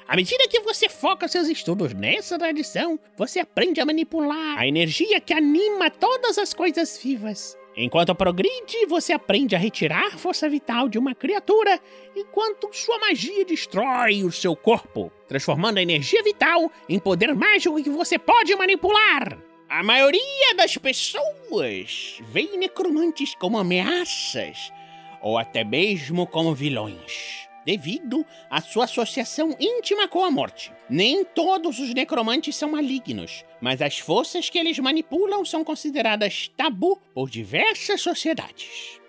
À 0.07 0.15
medida 0.15 0.47
que 0.47 0.61
você 0.61 0.89
foca 0.89 1.27
seus 1.27 1.47
estudos 1.47 1.93
nessa 1.93 2.39
tradição, 2.39 2.99
você 3.15 3.41
aprende 3.41 3.79
a 3.79 3.85
manipular 3.85 4.57
a 4.57 4.65
energia 4.65 5.21
que 5.21 5.31
anima 5.31 5.91
todas 5.91 6.39
as 6.39 6.51
coisas 6.51 6.97
vivas. 6.97 7.55
Enquanto 7.75 8.13
progride, 8.13 8.85
você 8.87 9.13
aprende 9.13 9.55
a 9.55 9.59
retirar 9.59 10.17
força 10.17 10.49
vital 10.49 10.89
de 10.89 10.99
uma 10.99 11.15
criatura, 11.15 11.79
enquanto 12.15 12.69
sua 12.73 12.99
magia 12.99 13.45
destrói 13.45 14.23
o 14.23 14.31
seu 14.31 14.55
corpo, 14.55 15.11
transformando 15.27 15.77
a 15.77 15.81
energia 15.81 16.21
vital 16.21 16.69
em 16.89 16.99
poder 16.99 17.33
mágico 17.33 17.81
que 17.81 17.89
você 17.89 18.19
pode 18.19 18.53
manipular. 18.55 19.37
A 19.69 19.81
maioria 19.81 20.53
das 20.57 20.77
pessoas 20.77 22.19
vê 22.21 22.43
necromantes 22.57 23.35
como 23.35 23.57
ameaças, 23.57 24.71
ou 25.21 25.37
até 25.37 25.63
mesmo 25.63 26.27
como 26.27 26.53
vilões 26.53 27.50
devido 27.65 28.25
à 28.49 28.61
sua 28.61 28.85
associação 28.85 29.55
íntima 29.59 30.07
com 30.07 30.23
a 30.23 30.31
morte. 30.31 30.71
Nem 30.89 31.23
todos 31.23 31.79
os 31.79 31.93
necromantes 31.93 32.55
são 32.55 32.71
malignos, 32.71 33.45
mas 33.59 33.81
as 33.81 33.99
forças 33.99 34.49
que 34.49 34.57
eles 34.57 34.79
manipulam 34.79 35.45
são 35.45 35.63
consideradas 35.63 36.51
tabu 36.55 36.99
por 37.13 37.29
diversas 37.29 38.01
sociedades. 38.01 38.99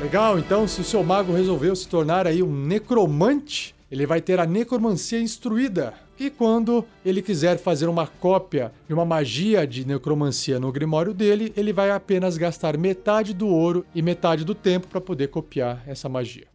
Legal, 0.00 0.38
então 0.38 0.68
se 0.68 0.82
o 0.82 0.84
seu 0.84 1.02
mago 1.02 1.32
resolveu 1.32 1.74
se 1.74 1.88
tornar 1.88 2.26
aí 2.26 2.42
um 2.42 2.52
necromante, 2.52 3.74
ele 3.90 4.04
vai 4.04 4.20
ter 4.20 4.38
a 4.38 4.44
necromancia 4.44 5.18
instruída, 5.18 5.94
e 6.18 6.30
quando 6.30 6.84
ele 7.04 7.22
quiser 7.22 7.58
fazer 7.58 7.88
uma 7.88 8.06
cópia 8.06 8.72
de 8.86 8.94
uma 8.94 9.04
magia 9.04 9.66
de 9.66 9.86
necromancia 9.86 10.60
no 10.60 10.70
grimório 10.72 11.12
dele, 11.12 11.52
ele 11.56 11.72
vai 11.72 11.90
apenas 11.90 12.36
gastar 12.36 12.78
metade 12.78 13.34
do 13.34 13.48
ouro 13.48 13.84
e 13.94 14.02
metade 14.02 14.44
do 14.44 14.54
tempo 14.54 14.86
para 14.88 15.00
poder 15.00 15.28
copiar 15.28 15.82
essa 15.86 16.08
magia. 16.08 16.46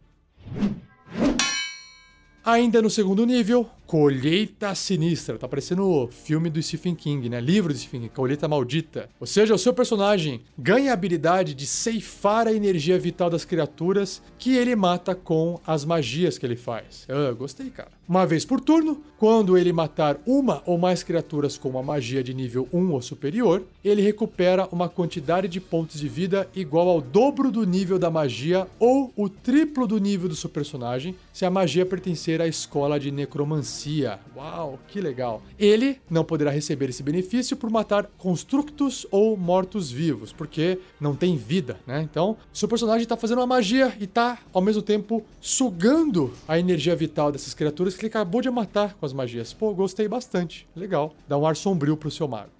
Ainda 2.42 2.80
no 2.80 2.88
segundo 2.88 3.26
nível, 3.26 3.68
Colheita 3.86 4.74
Sinistra. 4.74 5.36
Tá 5.36 5.46
parecendo 5.46 5.86
o 5.86 6.08
filme 6.08 6.48
do 6.48 6.62
Stephen 6.62 6.94
King, 6.94 7.28
né? 7.28 7.38
Livro 7.38 7.70
do 7.70 7.78
Stephen 7.78 8.00
King, 8.00 8.14
Colheita 8.14 8.48
Maldita. 8.48 9.10
Ou 9.20 9.26
seja, 9.26 9.54
o 9.54 9.58
seu 9.58 9.74
personagem 9.74 10.40
ganha 10.56 10.90
a 10.90 10.94
habilidade 10.94 11.52
de 11.52 11.66
ceifar 11.66 12.46
a 12.46 12.52
energia 12.52 12.98
vital 12.98 13.28
das 13.28 13.44
criaturas 13.44 14.22
que 14.38 14.56
ele 14.56 14.74
mata 14.74 15.14
com 15.14 15.60
as 15.66 15.84
magias 15.84 16.38
que 16.38 16.46
ele 16.46 16.56
faz. 16.56 17.06
Ah, 17.10 17.30
gostei, 17.32 17.68
cara. 17.68 17.90
Uma 18.10 18.26
vez 18.26 18.44
por 18.44 18.60
turno, 18.60 19.00
quando 19.16 19.56
ele 19.56 19.72
matar 19.72 20.18
uma 20.26 20.64
ou 20.66 20.76
mais 20.76 21.04
criaturas 21.04 21.56
com 21.56 21.68
uma 21.68 21.80
magia 21.80 22.24
de 22.24 22.34
nível 22.34 22.68
1 22.72 22.90
ou 22.90 23.00
superior, 23.00 23.62
ele 23.84 24.02
recupera 24.02 24.66
uma 24.72 24.88
quantidade 24.88 25.46
de 25.46 25.60
pontos 25.60 26.00
de 26.00 26.08
vida 26.08 26.48
igual 26.52 26.88
ao 26.88 27.00
dobro 27.00 27.52
do 27.52 27.64
nível 27.64 28.00
da 28.00 28.10
magia 28.10 28.66
ou 28.80 29.12
o 29.14 29.28
triplo 29.28 29.86
do 29.86 29.98
nível 29.98 30.28
do 30.28 30.34
seu 30.34 30.50
personagem, 30.50 31.14
se 31.32 31.44
a 31.44 31.50
magia 31.50 31.86
pertencer 31.86 32.42
à 32.42 32.48
escola 32.48 32.98
de 32.98 33.12
necromancia. 33.12 34.18
Uau, 34.34 34.80
que 34.88 35.00
legal! 35.00 35.40
Ele 35.56 36.00
não 36.10 36.24
poderá 36.24 36.50
receber 36.50 36.88
esse 36.88 37.04
benefício 37.04 37.56
por 37.56 37.70
matar 37.70 38.10
constructos 38.18 39.06
ou 39.12 39.36
mortos-vivos, 39.36 40.32
porque 40.32 40.80
não 41.00 41.14
tem 41.14 41.36
vida, 41.36 41.78
né? 41.86 42.02
Então, 42.10 42.36
seu 42.52 42.66
personagem 42.66 43.04
está 43.04 43.16
fazendo 43.16 43.38
uma 43.38 43.46
magia 43.46 43.94
e 44.00 44.04
está, 44.04 44.38
ao 44.52 44.60
mesmo 44.60 44.82
tempo, 44.82 45.22
sugando 45.40 46.32
a 46.48 46.58
energia 46.58 46.96
vital 46.96 47.30
dessas 47.30 47.54
criaturas 47.54 47.99
que 48.00 48.06
ele 48.06 48.10
acabou 48.10 48.40
de 48.40 48.50
matar 48.50 48.94
com 48.94 49.04
as 49.04 49.12
magias. 49.12 49.52
Pô, 49.52 49.74
gostei 49.74 50.08
bastante. 50.08 50.66
Legal. 50.74 51.14
Dá 51.28 51.36
um 51.36 51.46
ar 51.46 51.54
sombrio 51.54 51.96
pro 51.96 52.10
seu 52.10 52.26
mago. 52.26 52.50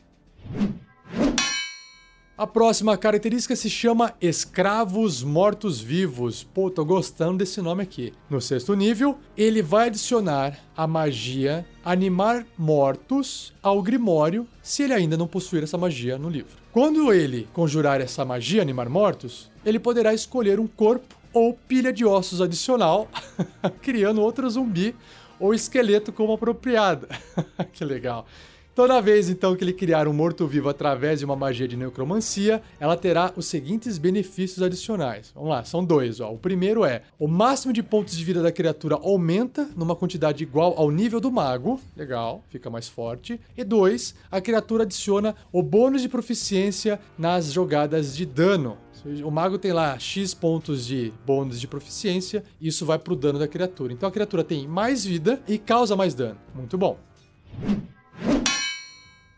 A 2.36 2.46
próxima 2.46 2.96
característica 2.96 3.54
se 3.54 3.68
chama 3.68 4.14
Escravos 4.20 5.22
Mortos-Vivos. 5.22 6.42
Pô, 6.42 6.70
tô 6.70 6.84
gostando 6.84 7.38
desse 7.38 7.60
nome 7.60 7.82
aqui. 7.82 8.14
No 8.30 8.40
sexto 8.40 8.74
nível, 8.74 9.18
ele 9.36 9.60
vai 9.60 9.88
adicionar 9.88 10.58
a 10.74 10.86
magia 10.86 11.66
Animar 11.84 12.46
Mortos 12.56 13.52
ao 13.62 13.82
Grimório, 13.82 14.46
se 14.62 14.82
ele 14.82 14.94
ainda 14.94 15.18
não 15.18 15.26
possuir 15.26 15.62
essa 15.62 15.76
magia 15.76 16.16
no 16.16 16.30
livro. 16.30 16.56
Quando 16.72 17.12
ele 17.12 17.46
conjurar 17.52 18.00
essa 18.00 18.24
magia 18.24 18.62
Animar 18.62 18.88
Mortos, 18.88 19.50
ele 19.64 19.78
poderá 19.78 20.14
escolher 20.14 20.58
um 20.58 20.66
corpo 20.66 21.20
ou 21.32 21.52
pilha 21.52 21.92
de 21.92 22.04
ossos 22.04 22.40
adicional, 22.40 23.08
criando 23.82 24.20
outro 24.22 24.48
zumbi 24.48 24.94
ou 25.40 25.54
esqueleto 25.54 26.12
como 26.12 26.34
apropriado. 26.34 27.08
que 27.72 27.84
legal. 27.84 28.26
Toda 28.72 29.00
vez 29.00 29.28
então 29.28 29.56
que 29.56 29.64
ele 29.64 29.72
criar 29.72 30.06
um 30.06 30.12
morto-vivo 30.12 30.68
através 30.68 31.18
de 31.18 31.24
uma 31.24 31.34
magia 31.34 31.66
de 31.66 31.76
necromancia, 31.76 32.62
ela 32.78 32.96
terá 32.96 33.32
os 33.36 33.46
seguintes 33.46 33.98
benefícios 33.98 34.62
adicionais. 34.62 35.32
Vamos 35.34 35.50
lá, 35.50 35.64
são 35.64 35.84
dois. 35.84 36.20
Ó. 36.20 36.32
O 36.32 36.38
primeiro 36.38 36.84
é: 36.84 37.02
o 37.18 37.26
máximo 37.26 37.72
de 37.72 37.82
pontos 37.82 38.16
de 38.16 38.24
vida 38.24 38.40
da 38.40 38.52
criatura 38.52 38.94
aumenta 38.94 39.68
numa 39.76 39.96
quantidade 39.96 40.44
igual 40.44 40.74
ao 40.78 40.90
nível 40.90 41.20
do 41.20 41.32
mago. 41.32 41.80
Legal, 41.96 42.44
fica 42.48 42.70
mais 42.70 42.88
forte. 42.88 43.40
E 43.56 43.64
dois, 43.64 44.14
a 44.30 44.40
criatura 44.40 44.84
adiciona 44.84 45.34
o 45.52 45.62
bônus 45.62 46.00
de 46.00 46.08
proficiência 46.08 47.00
nas 47.18 47.52
jogadas 47.52 48.16
de 48.16 48.24
dano. 48.24 48.78
O 49.24 49.31
mago 49.31 49.59
tem 49.59 49.72
lá 49.72 49.98
X 49.98 50.35
pontos 50.35 50.86
de 50.86 51.12
bônus 51.27 51.60
de 51.60 51.66
proficiência, 51.66 52.44
e 52.60 52.68
isso 52.68 52.85
vai 52.85 52.98
pro 52.98 53.16
dano 53.16 53.39
da 53.39 53.48
criatura. 53.48 53.93
Então 53.93 54.09
a 54.09 54.12
criatura 54.12 54.44
tem 54.44 54.66
mais 54.66 55.05
vida 55.05 55.43
e 55.48 55.59
causa 55.59 55.97
mais 55.97 56.14
dano. 56.14 56.39
Muito 56.55 56.77
bom. 56.77 56.98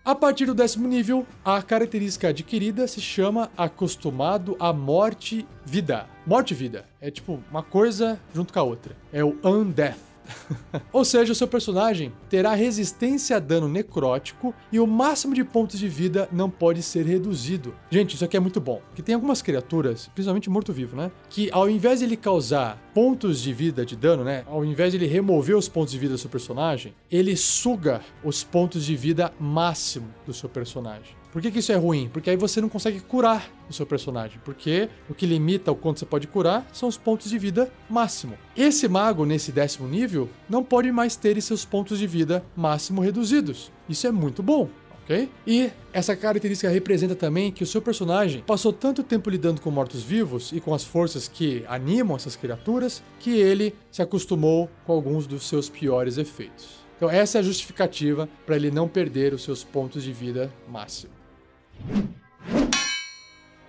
A 0.04 0.16
partir 0.16 0.46
do 0.46 0.54
décimo 0.54 0.88
nível, 0.88 1.24
a 1.44 1.62
característica 1.62 2.28
adquirida 2.28 2.88
se 2.88 3.00
chama 3.00 3.50
acostumado 3.56 4.56
à 4.58 4.72
morte-vida. 4.72 6.08
Morte-vida 6.26 6.86
é 7.00 7.08
tipo 7.08 7.38
uma 7.48 7.62
coisa 7.62 8.20
junto 8.34 8.52
com 8.52 8.58
a 8.58 8.64
outra. 8.64 8.96
É 9.12 9.22
o 9.22 9.38
Undeath. 9.44 10.11
Ou 10.92 11.04
seja, 11.04 11.32
o 11.32 11.34
seu 11.34 11.48
personagem 11.48 12.12
terá 12.28 12.54
resistência 12.54 13.36
a 13.36 13.40
dano 13.40 13.68
necrótico 13.68 14.54
e 14.70 14.78
o 14.78 14.86
máximo 14.86 15.34
de 15.34 15.44
pontos 15.44 15.78
de 15.78 15.88
vida 15.88 16.28
não 16.32 16.50
pode 16.50 16.82
ser 16.82 17.04
reduzido. 17.04 17.74
Gente, 17.90 18.14
isso 18.14 18.24
aqui 18.24 18.36
é 18.36 18.40
muito 18.40 18.60
bom, 18.60 18.80
porque 18.88 19.02
tem 19.02 19.14
algumas 19.14 19.42
criaturas, 19.42 20.08
principalmente 20.14 20.50
morto-vivo, 20.50 20.96
né, 20.96 21.10
que 21.28 21.50
ao 21.52 21.68
invés 21.68 22.00
de 22.00 22.06
ele 22.06 22.16
causar 22.16 22.78
pontos 22.94 23.40
de 23.40 23.52
vida 23.52 23.84
de 23.84 23.96
dano, 23.96 24.24
né, 24.24 24.44
ao 24.46 24.64
invés 24.64 24.92
de 24.92 24.98
ele 24.98 25.06
remover 25.06 25.56
os 25.56 25.68
pontos 25.68 25.92
de 25.92 25.98
vida 25.98 26.14
do 26.14 26.18
seu 26.18 26.30
personagem, 26.30 26.94
ele 27.10 27.36
suga 27.36 28.00
os 28.22 28.44
pontos 28.44 28.84
de 28.84 28.96
vida 28.96 29.32
máximo 29.38 30.08
do 30.26 30.32
seu 30.32 30.48
personagem. 30.48 31.21
Por 31.32 31.40
que, 31.40 31.50
que 31.50 31.60
isso 31.60 31.72
é 31.72 31.76
ruim? 31.76 32.10
Porque 32.12 32.28
aí 32.28 32.36
você 32.36 32.60
não 32.60 32.68
consegue 32.68 33.00
curar 33.00 33.50
o 33.68 33.72
seu 33.72 33.86
personagem. 33.86 34.38
Porque 34.44 34.90
o 35.08 35.14
que 35.14 35.24
limita 35.24 35.72
o 35.72 35.74
quanto 35.74 35.98
você 35.98 36.04
pode 36.04 36.26
curar 36.26 36.68
são 36.74 36.88
os 36.88 36.98
pontos 36.98 37.30
de 37.30 37.38
vida 37.38 37.72
máximo. 37.88 38.36
Esse 38.54 38.86
mago, 38.86 39.24
nesse 39.24 39.50
décimo 39.50 39.88
nível, 39.88 40.28
não 40.46 40.62
pode 40.62 40.92
mais 40.92 41.16
ter 41.16 41.40
seus 41.40 41.64
pontos 41.64 41.98
de 41.98 42.06
vida 42.06 42.44
máximo 42.54 43.00
reduzidos. 43.00 43.72
Isso 43.88 44.06
é 44.06 44.12
muito 44.12 44.42
bom. 44.42 44.68
ok? 45.02 45.30
E 45.46 45.70
essa 45.90 46.14
característica 46.14 46.70
representa 46.70 47.14
também 47.14 47.50
que 47.50 47.62
o 47.62 47.66
seu 47.66 47.80
personagem 47.80 48.42
passou 48.46 48.72
tanto 48.72 49.02
tempo 49.02 49.30
lidando 49.30 49.60
com 49.60 49.70
mortos-vivos 49.70 50.52
e 50.52 50.60
com 50.60 50.74
as 50.74 50.84
forças 50.84 51.28
que 51.28 51.64
animam 51.66 52.16
essas 52.16 52.36
criaturas 52.36 53.02
que 53.18 53.30
ele 53.30 53.74
se 53.90 54.02
acostumou 54.02 54.70
com 54.84 54.92
alguns 54.92 55.26
dos 55.26 55.48
seus 55.48 55.70
piores 55.70 56.18
efeitos. 56.18 56.82
Então, 56.96 57.10
essa 57.10 57.38
é 57.38 57.40
a 57.40 57.42
justificativa 57.42 58.28
para 58.46 58.54
ele 58.54 58.70
não 58.70 58.86
perder 58.86 59.34
os 59.34 59.42
seus 59.42 59.64
pontos 59.64 60.04
de 60.04 60.12
vida 60.12 60.52
máximo. 60.68 61.11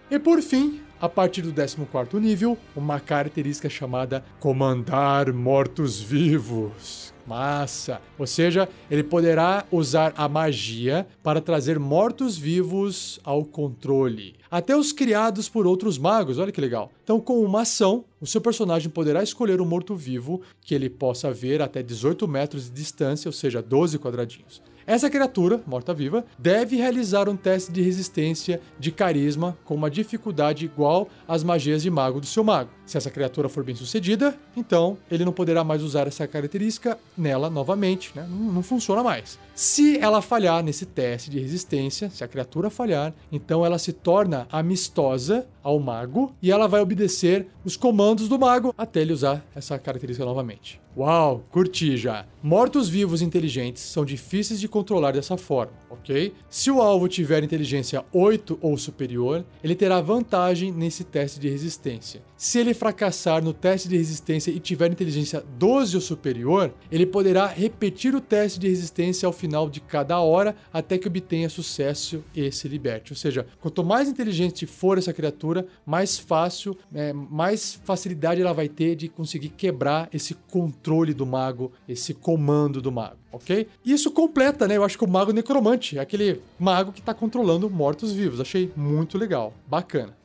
E 0.09 0.19
por 0.19 0.41
fim, 0.41 0.79
a 1.01 1.09
partir 1.09 1.41
do 1.41 1.51
14 1.51 1.77
nível, 2.19 2.57
uma 2.75 2.99
característica 2.99 3.69
chamada 3.69 4.23
Comandar 4.39 5.33
Mortos-Vivos. 5.33 7.13
Massa! 7.25 7.99
Ou 8.17 8.27
seja, 8.27 8.69
ele 8.91 9.03
poderá 9.03 9.65
usar 9.71 10.13
a 10.15 10.29
magia 10.29 11.07
para 11.21 11.41
trazer 11.41 11.79
mortos-vivos 11.79 13.19
ao 13.23 13.43
controle. 13.43 14.35
Até 14.51 14.77
os 14.77 14.91
criados 14.91 15.49
por 15.49 15.65
outros 15.65 15.97
magos, 15.97 16.37
olha 16.37 16.51
que 16.51 16.61
legal. 16.61 16.91
Então, 17.03 17.19
com 17.19 17.43
uma 17.43 17.61
ação, 17.61 18.05
o 18.21 18.27
seu 18.27 18.39
personagem 18.39 18.89
poderá 18.89 19.23
escolher 19.23 19.59
um 19.59 19.65
morto-vivo 19.65 20.41
que 20.61 20.75
ele 20.75 20.89
possa 20.89 21.33
ver 21.33 21.61
até 21.61 21.81
18 21.81 22.27
metros 22.27 22.65
de 22.65 22.71
distância, 22.71 23.27
ou 23.27 23.33
seja, 23.33 23.61
12 23.61 23.97
quadradinhos. 23.99 24.61
Essa 24.85 25.09
criatura, 25.09 25.61
morta-viva, 25.65 26.25
deve 26.37 26.75
realizar 26.75 27.29
um 27.29 27.35
teste 27.37 27.71
de 27.71 27.81
resistência 27.81 28.61
de 28.77 28.91
carisma 28.91 29.57
com 29.63 29.75
uma 29.75 29.89
dificuldade 29.89 30.65
igual 30.65 31.07
às 31.27 31.43
magias 31.43 31.83
de 31.83 31.89
mago 31.89 32.19
do 32.19 32.25
seu 32.25 32.43
mago. 32.43 32.69
Se 32.85 32.97
essa 32.97 33.09
criatura 33.09 33.47
for 33.47 33.63
bem 33.63 33.75
sucedida, 33.75 34.37
então 34.55 34.97
ele 35.09 35.23
não 35.23 35.31
poderá 35.31 35.63
mais 35.63 35.81
usar 35.81 36.07
essa 36.07 36.27
característica 36.27 36.97
nela 37.17 37.49
novamente, 37.49 38.11
né? 38.15 38.27
não, 38.29 38.51
não 38.51 38.63
funciona 38.63 39.01
mais. 39.01 39.39
Se 39.55 39.97
ela 39.97 40.21
falhar 40.21 40.63
nesse 40.63 40.85
teste 40.85 41.29
de 41.29 41.39
resistência, 41.39 42.09
se 42.09 42.23
a 42.23 42.27
criatura 42.27 42.69
falhar, 42.69 43.13
então 43.31 43.65
ela 43.65 43.79
se 43.79 43.93
torna 43.93 44.47
amistosa 44.51 45.47
ao 45.63 45.79
mago 45.79 46.35
e 46.41 46.51
ela 46.51 46.67
vai 46.67 46.81
obedecer 46.81 47.47
os 47.63 47.77
comandos 47.77 48.27
do 48.27 48.37
mago 48.37 48.73
até 48.77 49.01
ele 49.01 49.13
usar 49.13 49.45
essa 49.55 49.79
característica 49.79 50.25
novamente. 50.25 50.81
Uau, 50.95 51.43
curti 51.51 51.97
já. 51.97 52.25
Mortos-vivos 52.43 53.21
inteligentes 53.21 53.81
são 53.81 54.05
difíceis 54.05 54.59
de 54.59 54.67
controlar 54.67 55.11
dessa 55.11 55.37
forma, 55.37 55.73
ok? 55.93 56.33
Se 56.49 56.69
o 56.69 56.81
alvo 56.81 57.07
tiver 57.07 57.43
inteligência 57.43 58.03
8 58.11 58.59
ou 58.61 58.77
superior, 58.77 59.45
ele 59.63 59.75
terá 59.75 60.01
vantagem 60.01 60.71
nesse 60.71 61.03
teste 61.03 61.39
de 61.39 61.49
resistência. 61.49 62.21
Se 62.35 62.59
ele 62.59 62.73
fracassar 62.73 63.41
no 63.43 63.53
teste 63.53 63.87
de 63.87 63.95
resistência 63.95 64.51
e 64.51 64.59
tiver 64.59 64.91
inteligência 64.91 65.43
12 65.57 65.95
ou 65.95 66.01
superior, 66.01 66.73
ele 66.91 67.05
poderá 67.05 67.47
repetir 67.47 68.13
o 68.13 68.19
teste 68.19 68.59
de 68.59 68.67
resistência 68.67 69.25
ao 69.25 69.31
final 69.31 69.69
de 69.69 69.79
cada 69.79 70.19
hora 70.19 70.55
até 70.71 70.97
que 70.97 71.07
obtenha 71.07 71.47
sucesso 71.47 72.23
e 72.35 72.51
se 72.51 72.67
liberte. 72.67 73.13
Ou 73.13 73.17
seja, 73.17 73.45
quanto 73.61 73.83
mais 73.83 74.09
inteligente 74.09 74.65
for 74.65 74.97
essa 74.97 75.13
criatura, 75.13 75.65
mais 75.85 76.17
fácil, 76.17 76.77
é, 76.93 77.13
mais 77.13 77.79
facilidade 77.85 78.41
ela 78.41 78.53
vai 78.53 78.67
ter 78.67 78.95
de 78.95 79.07
conseguir 79.07 79.49
quebrar 79.49 80.09
esse 80.13 80.33
controle 80.33 81.13
do 81.13 81.25
mago, 81.25 81.71
esse 81.87 82.13
comando 82.13 82.81
do 82.81 82.91
mago, 82.91 83.17
ok? 83.33 83.67
Isso 83.83 84.11
completa, 84.11 84.67
né? 84.67 84.77
Eu 84.77 84.83
acho 84.83 84.97
que 84.97 85.03
o 85.03 85.09
mago 85.09 85.33
necromante 85.33 85.97
aquele 85.97 86.39
mago 86.59 86.93
que 86.93 86.99
está 86.99 87.13
controlando 87.13 87.69
mortos-vivos. 87.69 88.39
Achei 88.39 88.71
muito 88.75 89.17
legal, 89.17 89.53
bacana. 89.67 90.15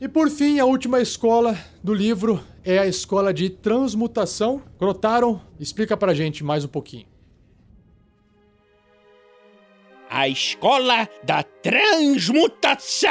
E 0.00 0.08
por 0.08 0.28
fim, 0.28 0.58
a 0.58 0.64
última 0.64 1.00
escola 1.00 1.56
do 1.82 1.94
livro 1.94 2.42
é 2.64 2.78
a 2.78 2.86
escola 2.86 3.32
de 3.32 3.48
transmutação. 3.48 4.60
Crotaron, 4.78 5.40
explica 5.58 5.96
pra 5.96 6.12
gente 6.12 6.42
mais 6.42 6.64
um 6.64 6.68
pouquinho. 6.68 7.06
A 10.10 10.28
escola 10.28 11.08
da 11.22 11.42
transmutação! 11.42 13.10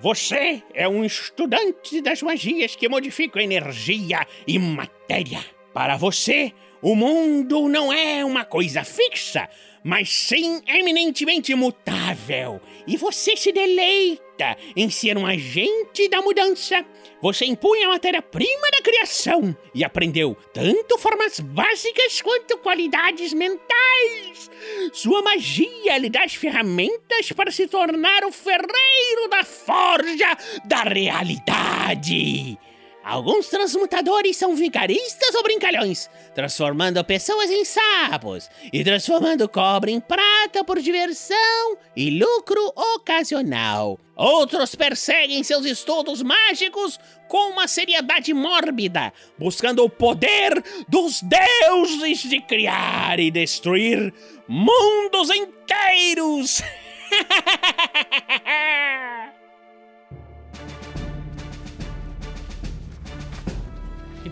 Você 0.00 0.62
é 0.72 0.88
um 0.88 1.04
estudante 1.04 2.00
das 2.00 2.22
magias 2.22 2.76
que 2.76 2.88
modificam 2.88 3.42
energia 3.42 4.26
e 4.46 4.58
matéria. 4.58 5.55
Para 5.76 5.98
você, 5.98 6.54
o 6.80 6.94
mundo 6.94 7.68
não 7.68 7.92
é 7.92 8.24
uma 8.24 8.46
coisa 8.46 8.82
fixa, 8.82 9.46
mas 9.84 10.08
sim 10.08 10.62
eminentemente 10.66 11.54
mutável. 11.54 12.62
E 12.86 12.96
você 12.96 13.36
se 13.36 13.52
deleita 13.52 14.56
em 14.74 14.88
ser 14.88 15.18
um 15.18 15.26
agente 15.26 16.08
da 16.08 16.22
mudança. 16.22 16.82
Você 17.20 17.44
impunha 17.44 17.88
a 17.88 17.90
matéria-prima 17.90 18.70
da 18.72 18.80
criação 18.80 19.54
e 19.74 19.84
aprendeu 19.84 20.34
tanto 20.54 20.96
formas 20.96 21.40
básicas 21.40 22.22
quanto 22.22 22.56
qualidades 22.56 23.34
mentais. 23.34 24.50
Sua 24.94 25.20
magia 25.20 25.98
lhe 25.98 26.08
dá 26.08 26.24
as 26.24 26.34
ferramentas 26.34 27.32
para 27.32 27.50
se 27.50 27.66
tornar 27.66 28.24
o 28.24 28.32
ferreiro 28.32 29.28
da 29.28 29.44
forja 29.44 30.38
da 30.64 30.84
realidade. 30.84 32.58
Alguns 33.06 33.46
transmutadores 33.46 34.36
são 34.36 34.56
vigaristas 34.56 35.32
ou 35.36 35.42
brincalhões, 35.44 36.10
transformando 36.34 37.04
pessoas 37.04 37.48
em 37.48 37.64
sapos 37.64 38.50
e 38.72 38.82
transformando 38.82 39.48
cobre 39.48 39.92
em 39.92 40.00
prata 40.00 40.64
por 40.64 40.80
diversão 40.80 41.78
e 41.94 42.18
lucro 42.18 42.60
ocasional. 42.96 43.96
Outros 44.16 44.74
perseguem 44.74 45.44
seus 45.44 45.64
estudos 45.64 46.20
mágicos 46.20 46.98
com 47.28 47.52
uma 47.52 47.68
seriedade 47.68 48.34
mórbida, 48.34 49.12
buscando 49.38 49.84
o 49.84 49.88
poder 49.88 50.60
dos 50.88 51.22
deuses 51.22 52.28
de 52.28 52.40
criar 52.40 53.20
e 53.20 53.30
destruir 53.30 54.12
mundos 54.48 55.30
inteiros. 55.30 56.60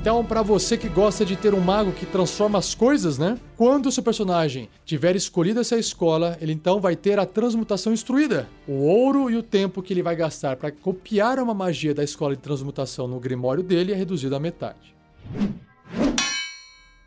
Então, 0.05 0.23
para 0.23 0.43
você 0.43 0.77
que 0.77 0.87
gosta 0.87 1.25
de 1.25 1.35
ter 1.35 1.55
um 1.55 1.61
mago 1.61 1.91
que 1.91 2.05
transforma 2.05 2.59
as 2.59 2.75
coisas, 2.75 3.17
né? 3.17 3.41
Quando 3.57 3.87
o 3.87 3.91
seu 3.91 4.03
personagem 4.03 4.69
tiver 4.85 5.17
escolhido 5.17 5.61
essa 5.61 5.79
escola, 5.79 6.37
ele 6.43 6.53
então 6.53 6.79
vai 6.79 6.95
ter 6.95 7.19
a 7.19 7.25
transmutação 7.25 7.91
instruída. 7.91 8.47
O 8.69 8.83
ouro 8.83 9.31
e 9.31 9.37
o 9.39 9.43
tempo 9.43 9.81
que 9.81 9.95
ele 9.95 10.03
vai 10.03 10.15
gastar 10.15 10.57
para 10.57 10.71
copiar 10.71 11.39
uma 11.39 11.55
magia 11.55 11.95
da 11.95 12.05
escola 12.05 12.37
de 12.37 12.43
transmutação 12.43 13.09
no 13.09 13.19
grimório 13.19 13.63
dele 13.63 13.93
é 13.93 13.95
reduzido 13.95 14.37
à 14.37 14.39
metade. 14.39 14.95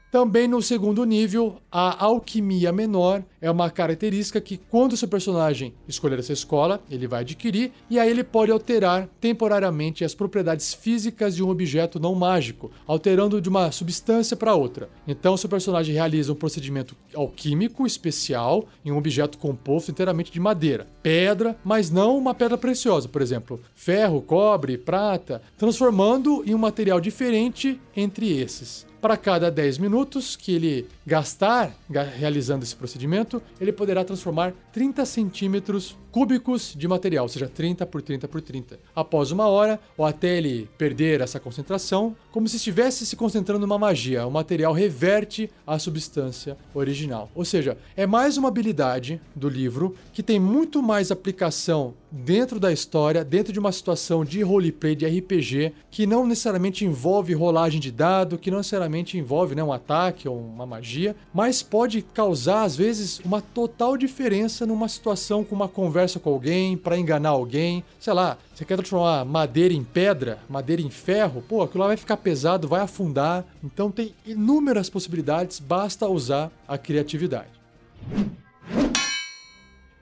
Também 0.09 0.47
no 0.47 0.61
segundo 0.61 1.03
nível, 1.03 1.57
a 1.69 2.05
alquimia 2.05 2.71
menor 2.71 3.21
é 3.41 3.51
uma 3.51 3.69
característica 3.69 4.39
que, 4.39 4.57
quando 4.57 4.93
o 4.93 4.97
seu 4.97 5.07
personagem 5.07 5.73
escolher 5.85 6.17
essa 6.17 6.31
escola, 6.31 6.81
ele 6.89 7.07
vai 7.07 7.21
adquirir, 7.21 7.73
e 7.89 7.99
aí 7.99 8.09
ele 8.09 8.23
pode 8.23 8.49
alterar 8.49 9.09
temporariamente 9.19 10.05
as 10.05 10.15
propriedades 10.15 10.73
físicas 10.73 11.35
de 11.35 11.43
um 11.43 11.49
objeto 11.49 11.99
não 11.99 12.15
mágico, 12.15 12.71
alterando 12.87 13.41
de 13.41 13.49
uma 13.49 13.69
substância 13.69 14.37
para 14.37 14.55
outra. 14.55 14.89
Então, 15.05 15.35
seu 15.35 15.49
personagem 15.49 15.93
realiza 15.93 16.31
um 16.31 16.35
procedimento 16.35 16.95
alquímico 17.13 17.85
especial 17.85 18.65
em 18.85 18.91
um 18.93 18.97
objeto 18.97 19.37
composto 19.37 19.91
inteiramente 19.91 20.31
de 20.31 20.39
madeira, 20.39 20.87
pedra, 21.03 21.57
mas 21.65 21.91
não 21.91 22.17
uma 22.17 22.33
pedra 22.33 22.57
preciosa, 22.57 23.09
por 23.09 23.21
exemplo, 23.21 23.59
ferro, 23.75 24.21
cobre, 24.21 24.77
prata, 24.77 25.41
transformando 25.57 26.43
em 26.45 26.55
um 26.55 26.57
material 26.57 27.01
diferente 27.01 27.77
entre 27.93 28.31
esses. 28.31 28.87
Para 29.07 29.15
cada 29.15 29.49
10 29.49 29.77
minutos 29.77 30.35
que 30.35 30.53
ele 30.53 30.85
gastar 31.05 31.73
realizando 32.19 32.63
esse 32.63 32.75
procedimento, 32.75 33.41
ele 33.57 33.71
poderá 33.71 34.03
transformar 34.03 34.53
30 34.73 35.05
centímetros 35.05 35.95
cúbicos 36.17 36.73
de 36.75 36.87
material, 36.87 37.25
ou 37.25 37.29
seja, 37.29 37.47
30 37.47 37.85
por 37.85 38.01
30 38.01 38.27
por 38.27 38.41
30. 38.41 38.79
Após 38.95 39.29
uma 39.29 39.45
hora, 39.45 39.79
ou 39.95 40.03
até 40.03 40.35
ele 40.35 40.67
perder 40.75 41.21
essa 41.21 41.39
concentração, 41.39 42.15
como 42.31 42.47
se 42.47 42.55
estivesse 42.55 43.05
se 43.05 43.15
concentrando 43.15 43.59
numa 43.59 43.77
magia, 43.77 44.25
o 44.25 44.31
material 44.31 44.73
reverte 44.73 45.47
a 45.65 45.77
substância 45.77 46.57
original. 46.73 47.29
Ou 47.35 47.45
seja, 47.45 47.77
é 47.95 48.07
mais 48.07 48.35
uma 48.35 48.47
habilidade 48.47 49.21
do 49.35 49.47
livro 49.47 49.95
que 50.11 50.23
tem 50.23 50.39
muito 50.39 50.81
mais 50.81 51.11
aplicação 51.11 51.93
dentro 52.09 52.59
da 52.59 52.71
história, 52.71 53.23
dentro 53.23 53.51
de 53.51 53.59
uma 53.59 53.71
situação 53.71 54.23
de 54.23 54.41
roleplay, 54.41 54.95
de 54.95 55.05
RPG, 55.05 55.73
que 55.91 56.07
não 56.07 56.25
necessariamente 56.25 56.85
envolve 56.85 57.33
rolagem 57.33 57.79
de 57.79 57.91
dado, 57.91 58.37
que 58.37 58.49
não 58.49 58.59
necessariamente 58.59 59.17
envolve 59.17 59.55
né, 59.55 59.63
um 59.63 59.73
ataque 59.73 60.27
ou 60.27 60.37
uma 60.37 60.65
magia, 60.65 61.15
mas 61.33 61.61
pode 61.61 62.01
causar, 62.01 62.63
às 62.63 62.75
vezes, 62.75 63.19
uma 63.19 63.41
total 63.41 63.97
diferença 63.97 64.65
numa 64.65 64.87
situação 64.87 65.43
com 65.43 65.55
uma 65.55 65.67
conversa 65.67 66.06
com 66.15 66.29
alguém, 66.29 66.77
para 66.77 66.97
enganar 66.97 67.29
alguém. 67.29 67.83
Sei 67.99 68.13
lá, 68.13 68.37
você 68.53 68.63
quer 68.63 68.77
transformar 68.77 69.25
madeira 69.25 69.73
em 69.73 69.83
pedra, 69.83 70.39
madeira 70.49 70.81
em 70.81 70.89
ferro, 70.89 71.43
pô, 71.47 71.61
aquilo 71.61 71.81
lá 71.81 71.87
vai 71.87 71.97
ficar 71.97 72.17
pesado, 72.17 72.67
vai 72.67 72.81
afundar. 72.81 73.45
Então 73.63 73.91
tem 73.91 74.13
inúmeras 74.25 74.89
possibilidades, 74.89 75.59
basta 75.59 76.07
usar 76.07 76.51
a 76.67 76.77
criatividade. 76.77 77.49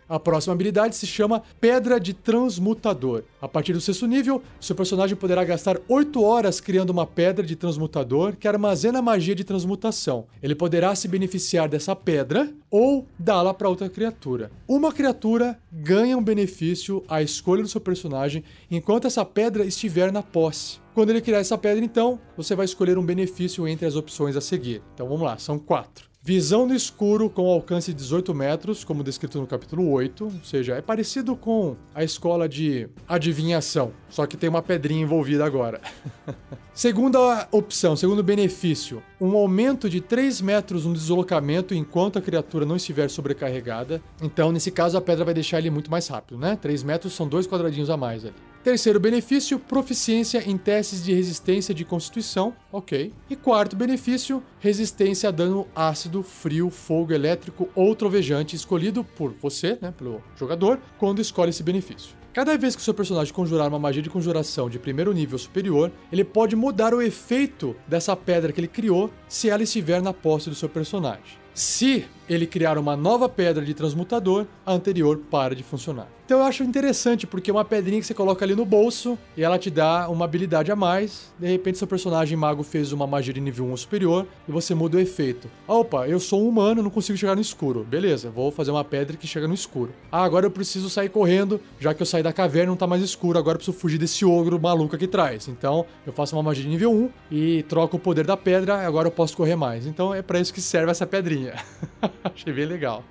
A 0.08 0.20
próxima 0.20 0.54
habilidade 0.54 0.96
se 0.96 1.08
chama 1.08 1.42
Pedra 1.60 2.00
de 2.00 2.14
Transmutador. 2.14 3.24
A 3.42 3.48
partir 3.48 3.74
do 3.74 3.82
sexto 3.82 4.06
nível, 4.06 4.42
seu 4.60 4.76
personagem 4.76 5.16
poderá 5.16 5.44
gastar 5.44 5.80
8 5.90 6.22
horas 6.22 6.62
criando 6.62 6.92
uma 6.92 7.08
pedra 7.08 7.44
de 7.44 7.56
transmutador 7.56 8.36
que 8.36 8.48
armazena 8.48 9.02
magia 9.02 9.34
de 9.34 9.44
transmutação. 9.44 10.28
Ele 10.44 10.54
poderá 10.54 10.94
se 10.94 11.08
beneficiar 11.08 11.68
dessa 11.68 11.96
pedra 11.96 12.54
ou 12.70 13.08
dá-la 13.18 13.54
para 13.54 13.68
outra 13.68 13.90
criatura. 13.90 14.52
Uma 14.68 14.92
criatura 14.92 15.58
ganha 15.72 16.16
um 16.16 16.24
benefício 16.24 17.04
à 17.08 17.24
escolha 17.24 17.64
do 17.64 17.70
seu 17.70 17.82
personagem 17.82 18.44
enquanto 18.70 19.08
essa 19.08 19.26
pedra 19.26 19.66
estiver 19.66 20.12
na 20.12 20.22
posse. 20.22 20.80
Quando 20.94 21.10
ele 21.10 21.22
criar 21.22 21.40
essa 21.40 21.58
pedra, 21.58 21.84
então, 21.84 22.20
você 22.38 22.56
vai 22.56 22.66
escolher 22.66 22.98
um 22.98 23.06
benefício 23.06 23.68
entre 23.68 23.86
as 23.86 23.96
opções 23.96 24.36
a 24.36 24.42
seguir. 24.42 24.82
Então 24.94 25.08
vamos 25.10 25.24
lá, 25.24 25.38
são 25.38 25.58
quatro. 25.58 26.15
Visão 26.28 26.66
no 26.66 26.74
escuro 26.74 27.30
com 27.30 27.46
alcance 27.46 27.94
de 27.94 28.00
18 28.00 28.34
metros, 28.34 28.84
como 28.84 29.04
descrito 29.04 29.40
no 29.40 29.46
capítulo 29.46 29.88
8, 29.92 30.24
ou 30.24 30.32
seja, 30.44 30.74
é 30.74 30.82
parecido 30.82 31.36
com 31.36 31.76
a 31.94 32.04
escola 32.04 32.50
de 32.50 32.90
adivinhação, 33.08 33.94
só 34.10 34.26
que 34.26 34.36
tem 34.36 34.50
uma 34.50 34.64
pedrinha 34.64 35.04
envolvida 35.04 35.46
agora. 35.46 35.80
Segunda 36.74 37.48
opção, 37.52 37.96
segundo 37.96 38.24
benefício, 38.24 39.04
um 39.22 39.38
aumento 39.38 39.88
de 39.88 40.02
3 40.02 40.42
metros 40.42 40.84
no 40.84 40.94
deslocamento 40.94 41.76
enquanto 41.76 42.18
a 42.18 42.22
criatura 42.24 42.66
não 42.66 42.76
estiver 42.76 43.08
sobrecarregada. 43.08 44.02
Então, 44.20 44.52
nesse 44.52 44.72
caso, 44.72 44.98
a 44.98 45.02
pedra 45.02 45.24
vai 45.24 45.34
deixar 45.34 45.60
ele 45.60 45.70
muito 45.70 45.92
mais 45.92 46.08
rápido, 46.08 46.40
né? 46.40 46.58
3 46.60 46.82
metros 46.82 47.14
são 47.14 47.28
dois 47.28 47.46
quadradinhos 47.46 47.92
a 47.92 47.96
mais 47.96 48.26
ali. 48.26 48.34
Terceiro 48.66 49.00
benefício, 49.00 49.60
proficiência 49.60 50.42
em 50.44 50.58
testes 50.58 51.04
de 51.04 51.14
resistência 51.14 51.72
de 51.72 51.86
constituição, 51.86 52.52
ok. 52.72 53.14
E 53.30 53.36
quarto 53.36 53.76
benefício, 53.76 54.42
resistência 54.60 55.30
a 55.30 55.32
dano 55.32 55.68
ácido, 55.76 56.24
frio, 56.24 56.72
fogo 56.72 57.14
elétrico 57.14 57.70
ou 57.76 57.96
trovejante 57.96 58.56
escolhido 58.56 59.04
por 59.04 59.36
você, 59.40 59.78
né, 59.80 59.94
pelo 59.96 60.20
jogador, 60.36 60.80
quando 60.98 61.22
escolhe 61.22 61.52
esse 61.52 61.62
benefício. 61.62 62.16
Cada 62.34 62.58
vez 62.58 62.76
que 62.76 62.82
seu 62.82 62.96
personagem 62.96 63.32
conjurar 63.32 63.68
uma 63.68 63.78
magia 63.78 64.02
de 64.02 64.10
conjuração 64.10 64.68
de 64.68 64.80
primeiro 64.80 65.14
nível 65.14 65.38
superior, 65.38 65.92
ele 66.12 66.24
pode 66.24 66.56
mudar 66.56 66.92
o 66.92 67.04
efeito 67.04 67.76
dessa 67.88 68.16
pedra 68.16 68.52
que 68.52 68.60
ele 68.60 68.68
criou 68.68 69.12
se 69.30 69.48
ela 69.48 69.62
estiver 69.62 70.02
na 70.02 70.12
posse 70.12 70.50
do 70.50 70.56
seu 70.56 70.68
personagem. 70.68 71.38
Se 71.54 72.04
ele 72.30 72.48
criar 72.48 72.78
uma 72.78 72.96
nova 72.96 73.28
pedra 73.30 73.64
de 73.64 73.74
transmutador, 73.74 74.46
a 74.66 74.74
anterior 74.74 75.18
para 75.30 75.56
de 75.56 75.64
funcionar. 75.64 76.08
Então 76.26 76.40
eu 76.40 76.46
acho 76.46 76.64
interessante, 76.64 77.28
porque 77.28 77.52
é 77.52 77.54
uma 77.54 77.64
pedrinha 77.64 78.02
que 78.02 78.08
você 78.08 78.14
coloca 78.14 78.44
ali 78.44 78.56
no 78.56 78.66
bolso 78.66 79.16
e 79.38 79.44
ela 79.44 79.60
te 79.60 79.70
dá 79.70 80.10
uma 80.10 80.26
habilidade 80.26 80.72
a 80.72 80.76
mais. 80.76 81.32
De 81.38 81.46
repente, 81.46 81.78
seu 81.78 81.86
personagem 81.86 82.36
mago 82.36 82.64
fez 82.64 82.92
uma 82.92 83.06
magia 83.06 83.32
de 83.32 83.40
nível 83.40 83.66
1 83.68 83.78
superior 83.78 84.26
e 84.48 84.52
você 84.52 84.74
muda 84.74 84.98
o 84.98 85.00
efeito. 85.00 85.48
Opa, 85.68 86.08
eu 86.08 86.20
sou 86.20 86.44
um 86.44 86.50
humano, 86.50 86.82
não 86.82 86.90
consigo 86.90 87.16
chegar 87.16 87.36
no 87.36 87.42
escuro. 87.42 87.84
Beleza, 87.84 88.32
vou 88.32 88.50
fazer 88.50 88.72
uma 88.72 88.84
pedra 88.84 89.16
que 89.16 89.28
chega 89.28 89.48
no 89.48 89.54
escuro. 89.54 89.94
Ah, 90.12 90.24
agora 90.24 90.48
eu 90.48 90.52
preciso 90.52 90.90
sair 90.90 91.10
correndo, 91.10 91.62
já 91.80 91.94
que 91.94 92.02
eu 92.02 92.08
saí 92.08 92.24
da 92.24 92.34
caverna 92.34 92.72
não 92.72 92.76
tá 92.76 92.88
mais 92.88 93.04
escuro, 93.04 93.38
agora 93.38 93.58
eu 93.58 93.60
preciso 93.60 93.78
fugir 93.78 94.00
desse 94.00 94.26
ogro 94.26 94.60
maluco 94.60 94.96
aqui 94.96 95.06
atrás. 95.06 95.48
Então 95.48 95.86
eu 96.08 96.12
faço 96.12 96.36
uma 96.36 96.42
magia 96.42 96.64
de 96.64 96.70
nível 96.70 96.92
1 96.92 97.10
e 97.30 97.64
troco 97.64 97.98
o 97.98 98.00
poder 98.00 98.26
da 98.26 98.36
pedra, 98.36 98.84
agora 98.88 99.10
eu 99.10 99.12
posso 99.12 99.38
correr 99.38 99.56
mais. 99.56 99.86
Então 99.86 100.12
é 100.12 100.24
para 100.24 100.40
isso 100.40 100.52
que 100.52 100.60
serve 100.60 100.90
essa 100.90 101.06
pedrinha. 101.06 101.54
Achei 102.24 102.54
bem 102.54 102.66
legal. 102.66 103.04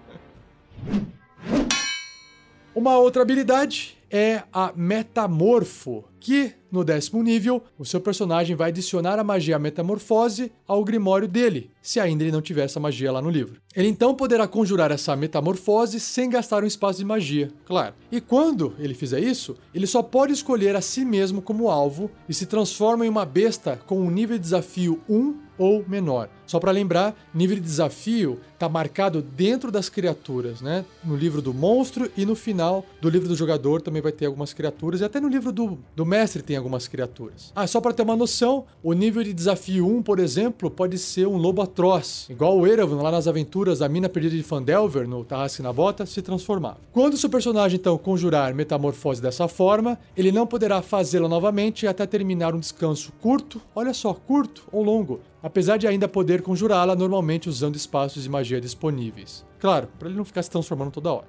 Uma 2.74 2.98
outra 2.98 3.22
habilidade 3.22 3.96
é 4.10 4.42
a 4.52 4.72
Metamorfo, 4.74 6.04
que 6.18 6.52
no 6.70 6.84
décimo 6.84 7.22
nível 7.22 7.62
o 7.78 7.84
seu 7.84 8.00
personagem 8.00 8.56
vai 8.56 8.70
adicionar 8.70 9.18
a 9.18 9.24
magia 9.24 9.58
Metamorfose 9.58 10.50
ao 10.66 10.84
grimório 10.84 11.28
dele, 11.28 11.70
se 11.80 12.00
ainda 12.00 12.24
ele 12.24 12.32
não 12.32 12.42
tiver 12.42 12.64
essa 12.64 12.80
magia 12.80 13.12
lá 13.12 13.22
no 13.22 13.30
livro. 13.30 13.60
Ele 13.74 13.88
então 13.88 14.14
poderá 14.14 14.48
conjurar 14.48 14.90
essa 14.90 15.14
Metamorfose 15.14 16.00
sem 16.00 16.28
gastar 16.28 16.64
um 16.64 16.66
espaço 16.66 16.98
de 16.98 17.04
magia, 17.04 17.50
claro. 17.64 17.94
E 18.10 18.20
quando 18.20 18.74
ele 18.78 18.94
fizer 18.94 19.20
isso, 19.20 19.56
ele 19.72 19.86
só 19.86 20.02
pode 20.02 20.32
escolher 20.32 20.74
a 20.74 20.80
si 20.80 21.04
mesmo 21.04 21.42
como 21.42 21.68
alvo 21.68 22.10
e 22.28 22.34
se 22.34 22.46
transforma 22.46 23.06
em 23.06 23.08
uma 23.08 23.24
besta 23.24 23.80
com 23.86 24.00
um 24.00 24.10
nível 24.10 24.36
de 24.36 24.42
desafio 24.42 25.00
1 25.08 25.43
ou 25.58 25.84
menor. 25.86 26.28
Só 26.46 26.60
para 26.60 26.70
lembrar, 26.70 27.14
nível 27.34 27.56
de 27.56 27.62
desafio 27.62 28.38
está 28.52 28.68
marcado 28.68 29.22
dentro 29.22 29.70
das 29.70 29.88
criaturas, 29.88 30.60
né? 30.60 30.84
No 31.02 31.16
livro 31.16 31.40
do 31.40 31.54
monstro 31.54 32.10
e 32.16 32.26
no 32.26 32.34
final 32.34 32.84
do 33.00 33.08
livro 33.08 33.28
do 33.28 33.34
jogador 33.34 33.80
também 33.80 34.02
vai 34.02 34.12
ter 34.12 34.26
algumas 34.26 34.52
criaturas 34.52 35.00
e 35.00 35.04
até 35.04 35.20
no 35.20 35.28
livro 35.28 35.52
do, 35.52 35.78
do 35.96 36.04
mestre 36.04 36.42
tem 36.42 36.56
algumas 36.56 36.86
criaturas. 36.86 37.52
Ah, 37.54 37.66
só 37.66 37.80
para 37.80 37.92
ter 37.92 38.02
uma 38.02 38.16
noção, 38.16 38.64
o 38.82 38.92
nível 38.92 39.22
de 39.22 39.32
desafio 39.32 39.86
1, 39.86 40.02
por 40.02 40.18
exemplo, 40.18 40.70
pode 40.70 40.98
ser 40.98 41.26
um 41.26 41.36
lobo 41.36 41.62
atroz, 41.62 42.26
igual 42.28 42.58
o 42.58 42.66
Erevan 42.66 43.02
lá 43.02 43.10
nas 43.10 43.26
aventuras 43.26 43.78
da 43.78 43.88
mina 43.88 44.08
perdida 44.08 44.36
de 44.36 44.42
Fandelver 44.42 45.08
no 45.08 45.24
Tarrasque 45.24 45.62
na 45.62 45.72
Bota 45.72 46.06
se 46.06 46.20
transformava. 46.20 46.78
Quando 46.92 47.14
o 47.14 47.18
seu 47.18 47.30
personagem 47.30 47.78
então 47.78 47.96
conjurar 47.96 48.54
metamorfose 48.54 49.20
dessa 49.20 49.48
forma, 49.48 49.98
ele 50.16 50.30
não 50.30 50.46
poderá 50.46 50.82
fazê-la 50.82 51.28
novamente 51.28 51.86
até 51.86 52.06
terminar 52.06 52.54
um 52.54 52.60
descanso 52.60 53.12
curto, 53.20 53.60
olha 53.74 53.94
só, 53.94 54.12
curto 54.12 54.64
ou 54.70 54.82
longo, 54.82 55.20
apesar 55.44 55.76
de 55.76 55.86
ainda 55.86 56.08
poder 56.08 56.40
conjurá-la 56.40 56.96
normalmente 56.96 57.50
usando 57.50 57.76
espaços 57.76 58.22
de 58.22 58.30
magia 58.30 58.58
disponíveis. 58.58 59.44
Claro, 59.60 59.90
para 59.98 60.08
ele 60.08 60.16
não 60.16 60.24
ficar 60.24 60.42
se 60.42 60.50
transformando 60.50 60.92
toda 60.92 61.12
hora. 61.12 61.26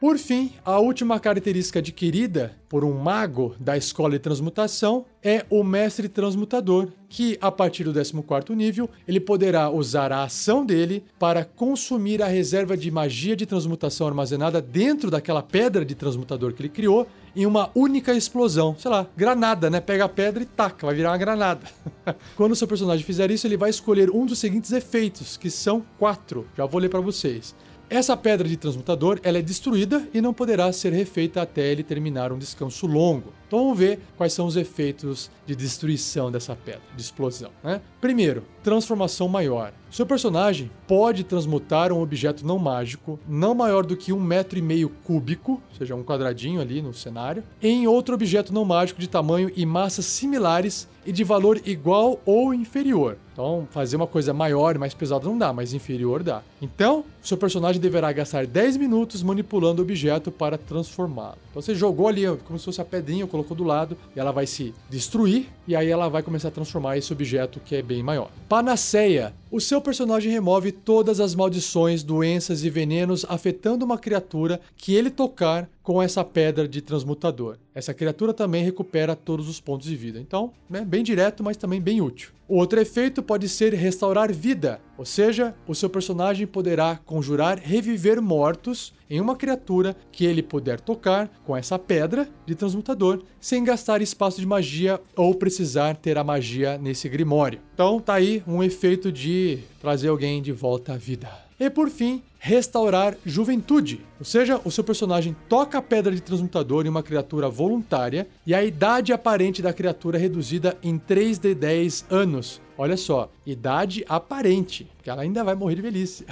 Por 0.00 0.16
fim, 0.16 0.54
a 0.64 0.78
última 0.78 1.20
característica 1.20 1.78
adquirida 1.78 2.56
por 2.70 2.86
um 2.86 2.98
mago 2.98 3.54
da 3.60 3.76
escola 3.76 4.12
de 4.12 4.18
transmutação 4.18 5.04
é 5.22 5.44
o 5.50 5.62
mestre 5.62 6.08
transmutador, 6.08 6.88
que 7.06 7.36
a 7.38 7.52
partir 7.52 7.84
do 7.84 7.92
14º 7.92 8.54
nível, 8.54 8.88
ele 9.06 9.20
poderá 9.20 9.68
usar 9.68 10.10
a 10.10 10.22
ação 10.22 10.64
dele 10.64 11.04
para 11.18 11.44
consumir 11.44 12.22
a 12.22 12.26
reserva 12.28 12.78
de 12.78 12.90
magia 12.90 13.36
de 13.36 13.44
transmutação 13.44 14.06
armazenada 14.06 14.62
dentro 14.62 15.10
daquela 15.10 15.42
pedra 15.42 15.84
de 15.84 15.94
transmutador 15.94 16.54
que 16.54 16.62
ele 16.62 16.70
criou 16.70 17.06
em 17.36 17.44
uma 17.44 17.70
única 17.74 18.14
explosão. 18.14 18.74
Sei 18.78 18.90
lá, 18.90 19.06
granada, 19.14 19.68
né? 19.68 19.82
Pega 19.82 20.06
a 20.06 20.08
pedra 20.08 20.42
e 20.42 20.46
taca, 20.46 20.86
vai 20.86 20.94
virar 20.94 21.10
uma 21.10 21.18
granada. 21.18 21.66
Quando 22.36 22.52
o 22.52 22.56
seu 22.56 22.66
personagem 22.66 23.04
fizer 23.04 23.30
isso, 23.30 23.46
ele 23.46 23.58
vai 23.58 23.68
escolher 23.68 24.10
um 24.10 24.24
dos 24.24 24.38
seguintes 24.38 24.72
efeitos, 24.72 25.36
que 25.36 25.50
são 25.50 25.84
quatro. 25.98 26.46
Já 26.56 26.64
vou 26.64 26.80
ler 26.80 26.88
para 26.88 27.00
vocês. 27.00 27.54
Essa 27.90 28.16
pedra 28.16 28.48
de 28.48 28.56
transmutador 28.56 29.18
ela 29.24 29.38
é 29.38 29.42
destruída 29.42 30.08
e 30.14 30.20
não 30.20 30.32
poderá 30.32 30.72
ser 30.72 30.92
refeita 30.92 31.42
até 31.42 31.72
ele 31.72 31.82
terminar 31.82 32.30
um 32.30 32.38
descanso 32.38 32.86
longo. 32.86 33.32
Então 33.48 33.64
vamos 33.64 33.76
ver 33.80 33.98
quais 34.16 34.32
são 34.32 34.46
os 34.46 34.56
efeitos 34.56 35.28
de 35.44 35.56
destruição 35.56 36.30
dessa 36.30 36.54
pedra, 36.54 36.82
de 36.94 37.02
explosão. 37.02 37.50
Né? 37.64 37.80
Primeiro, 38.00 38.44
transformação 38.62 39.26
maior. 39.26 39.72
Seu 39.90 40.06
personagem 40.06 40.70
pode 40.86 41.24
transmutar 41.24 41.92
um 41.92 42.00
objeto 42.00 42.46
não 42.46 42.60
mágico, 42.60 43.18
não 43.26 43.56
maior 43.56 43.84
do 43.84 43.96
que 43.96 44.12
um 44.12 44.20
metro 44.20 44.56
e 44.56 44.62
meio 44.62 44.88
cúbico, 44.88 45.54
ou 45.54 45.76
seja, 45.76 45.96
um 45.96 46.04
quadradinho 46.04 46.60
ali 46.60 46.80
no 46.80 46.94
cenário, 46.94 47.42
em 47.60 47.88
outro 47.88 48.14
objeto 48.14 48.54
não 48.54 48.64
mágico 48.64 49.00
de 49.00 49.08
tamanho 49.08 49.50
e 49.56 49.66
massas 49.66 50.04
similares 50.04 50.88
e 51.10 51.12
de 51.12 51.24
valor 51.24 51.60
igual 51.66 52.20
ou 52.24 52.54
inferior. 52.54 53.18
Então, 53.32 53.66
fazer 53.72 53.96
uma 53.96 54.06
coisa 54.06 54.32
maior 54.32 54.78
mais 54.78 54.94
pesada 54.94 55.24
não 55.24 55.36
dá, 55.36 55.52
mas 55.52 55.74
inferior 55.74 56.22
dá. 56.22 56.40
Então, 56.62 57.04
seu 57.20 57.36
personagem 57.36 57.80
deverá 57.80 58.12
gastar 58.12 58.46
10 58.46 58.76
minutos 58.76 59.20
manipulando 59.20 59.82
o 59.82 59.84
objeto 59.84 60.30
para 60.30 60.56
transformá-lo. 60.56 61.36
Então, 61.50 61.60
você 61.60 61.74
jogou 61.74 62.06
ali 62.06 62.26
como 62.44 62.60
se 62.60 62.64
fosse 62.64 62.80
a 62.80 62.84
pedrinha, 62.84 63.26
colocou 63.26 63.56
do 63.56 63.64
lado, 63.64 63.96
e 64.14 64.20
ela 64.20 64.30
vai 64.30 64.46
se 64.46 64.72
destruir, 64.88 65.48
e 65.66 65.74
aí 65.74 65.88
ela 65.88 66.08
vai 66.08 66.22
começar 66.22 66.46
a 66.46 66.52
transformar 66.52 66.96
esse 66.96 67.12
objeto 67.12 67.58
que 67.58 67.74
é 67.74 67.82
bem 67.82 68.04
maior. 68.04 68.30
Panaceia. 68.48 69.34
O 69.52 69.60
seu 69.60 69.80
personagem 69.80 70.30
remove 70.30 70.70
todas 70.70 71.18
as 71.18 71.34
maldições, 71.34 72.04
doenças 72.04 72.62
e 72.62 72.70
venenos 72.70 73.26
afetando 73.28 73.84
uma 73.84 73.98
criatura 73.98 74.60
que 74.76 74.94
ele 74.94 75.10
tocar 75.10 75.68
com 75.82 76.00
essa 76.00 76.22
pedra 76.22 76.68
de 76.68 76.80
transmutador. 76.80 77.58
Essa 77.74 77.92
criatura 77.92 78.32
também 78.32 78.62
recupera 78.62 79.16
todos 79.16 79.48
os 79.48 79.60
pontos 79.60 79.88
de 79.88 79.96
vida. 79.96 80.20
Então, 80.20 80.52
é 80.72 80.82
bem 80.82 81.02
direto, 81.02 81.42
mas 81.42 81.56
também 81.56 81.80
bem 81.80 82.00
útil. 82.00 82.30
O 82.46 82.58
outro 82.58 82.78
efeito 82.80 83.24
pode 83.24 83.48
ser 83.48 83.74
restaurar 83.74 84.32
vida, 84.32 84.80
ou 85.00 85.06
seja, 85.06 85.54
o 85.66 85.74
seu 85.74 85.88
personagem 85.88 86.46
poderá 86.46 87.00
conjurar 87.06 87.58
reviver 87.58 88.20
mortos 88.20 88.92
em 89.08 89.18
uma 89.18 89.34
criatura 89.34 89.96
que 90.12 90.26
ele 90.26 90.42
puder 90.42 90.78
tocar 90.78 91.30
com 91.42 91.56
essa 91.56 91.78
pedra 91.78 92.28
de 92.44 92.54
transmutador, 92.54 93.22
sem 93.40 93.64
gastar 93.64 94.02
espaço 94.02 94.38
de 94.38 94.46
magia 94.46 95.00
ou 95.16 95.34
precisar 95.34 95.96
ter 95.96 96.18
a 96.18 96.22
magia 96.22 96.76
nesse 96.76 97.08
grimório. 97.08 97.60
Então 97.72 97.98
tá 97.98 98.12
aí 98.12 98.42
um 98.46 98.62
efeito 98.62 99.10
de 99.10 99.60
trazer 99.80 100.08
alguém 100.08 100.42
de 100.42 100.52
volta 100.52 100.92
à 100.92 100.96
vida. 100.98 101.30
E 101.58 101.70
por 101.70 101.88
fim, 101.88 102.22
restaurar 102.38 103.16
juventude. 103.24 104.00
Ou 104.18 104.24
seja, 104.24 104.58
o 104.64 104.70
seu 104.70 104.82
personagem 104.82 105.36
toca 105.46 105.76
a 105.76 105.82
pedra 105.82 106.14
de 106.14 106.22
transmutador 106.22 106.86
em 106.86 106.88
uma 106.88 107.02
criatura 107.02 107.50
voluntária 107.50 108.26
e 108.46 108.54
a 108.54 108.64
idade 108.64 109.12
aparente 109.12 109.60
da 109.60 109.72
criatura 109.72 110.16
é 110.16 110.20
reduzida 110.20 110.76
em 110.82 110.98
3 110.98 111.38
de 111.38 111.54
10 111.54 112.06
anos. 112.10 112.60
Olha 112.82 112.96
só, 112.96 113.30
idade 113.44 114.02
aparente, 114.08 114.90
que 115.02 115.10
ela 115.10 115.20
ainda 115.20 115.44
vai 115.44 115.54
morrer 115.54 115.74
de 115.74 115.82
velhice. 115.82 116.24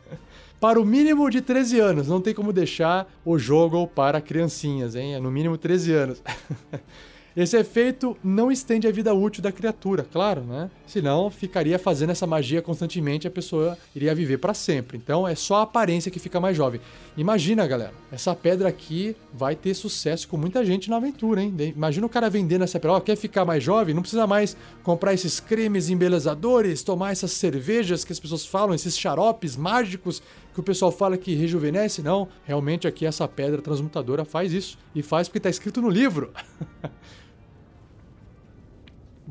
para 0.58 0.80
o 0.80 0.86
mínimo 0.86 1.28
de 1.28 1.42
13 1.42 1.80
anos, 1.80 2.08
não 2.08 2.18
tem 2.18 2.32
como 2.32 2.50
deixar 2.50 3.12
o 3.22 3.38
jogo 3.38 3.86
para 3.86 4.18
criancinhas, 4.18 4.94
hein? 4.94 5.16
É 5.16 5.20
no 5.20 5.30
mínimo 5.30 5.58
13 5.58 5.92
anos. 5.92 6.22
Esse 7.36 7.56
efeito 7.56 8.16
não 8.22 8.52
estende 8.52 8.86
a 8.86 8.92
vida 8.92 9.14
útil 9.14 9.42
da 9.42 9.50
criatura, 9.50 10.06
claro, 10.10 10.42
né? 10.42 10.70
Senão 10.86 11.30
ficaria 11.30 11.78
fazendo 11.78 12.10
essa 12.10 12.26
magia 12.26 12.60
constantemente 12.60 13.26
e 13.26 13.28
a 13.28 13.30
pessoa 13.30 13.78
iria 13.96 14.14
viver 14.14 14.36
para 14.36 14.52
sempre. 14.52 14.98
Então 14.98 15.26
é 15.26 15.34
só 15.34 15.56
a 15.56 15.62
aparência 15.62 16.10
que 16.10 16.18
fica 16.18 16.38
mais 16.38 16.56
jovem. 16.56 16.80
Imagina, 17.16 17.66
galera, 17.66 17.94
essa 18.10 18.34
pedra 18.34 18.68
aqui 18.68 19.16
vai 19.32 19.56
ter 19.56 19.72
sucesso 19.72 20.28
com 20.28 20.36
muita 20.36 20.64
gente 20.64 20.90
na 20.90 20.96
aventura, 20.96 21.42
hein? 21.42 21.54
Imagina 21.74 22.06
o 22.06 22.10
cara 22.10 22.28
vendendo 22.28 22.64
essa 22.64 22.78
pedra, 22.78 22.96
ó, 22.96 23.00
quer 23.00 23.16
ficar 23.16 23.44
mais 23.46 23.62
jovem, 23.62 23.94
não 23.94 24.02
precisa 24.02 24.26
mais 24.26 24.54
comprar 24.82 25.14
esses 25.14 25.40
cremes 25.40 25.88
embelezadores, 25.88 26.82
tomar 26.82 27.12
essas 27.12 27.32
cervejas 27.32 28.04
que 28.04 28.12
as 28.12 28.20
pessoas 28.20 28.44
falam, 28.44 28.74
esses 28.74 28.98
xaropes 28.98 29.56
mágicos 29.56 30.22
que 30.52 30.60
o 30.60 30.62
pessoal 30.62 30.92
fala 30.92 31.16
que 31.16 31.34
rejuvenesce, 31.34 32.02
não. 32.02 32.28
Realmente 32.44 32.86
aqui 32.86 33.06
essa 33.06 33.26
pedra 33.26 33.62
transmutadora 33.62 34.24
faz 34.24 34.52
isso 34.52 34.78
e 34.94 35.02
faz 35.02 35.28
porque 35.28 35.38
está 35.38 35.48
escrito 35.48 35.80
no 35.80 35.88
livro. 35.88 36.30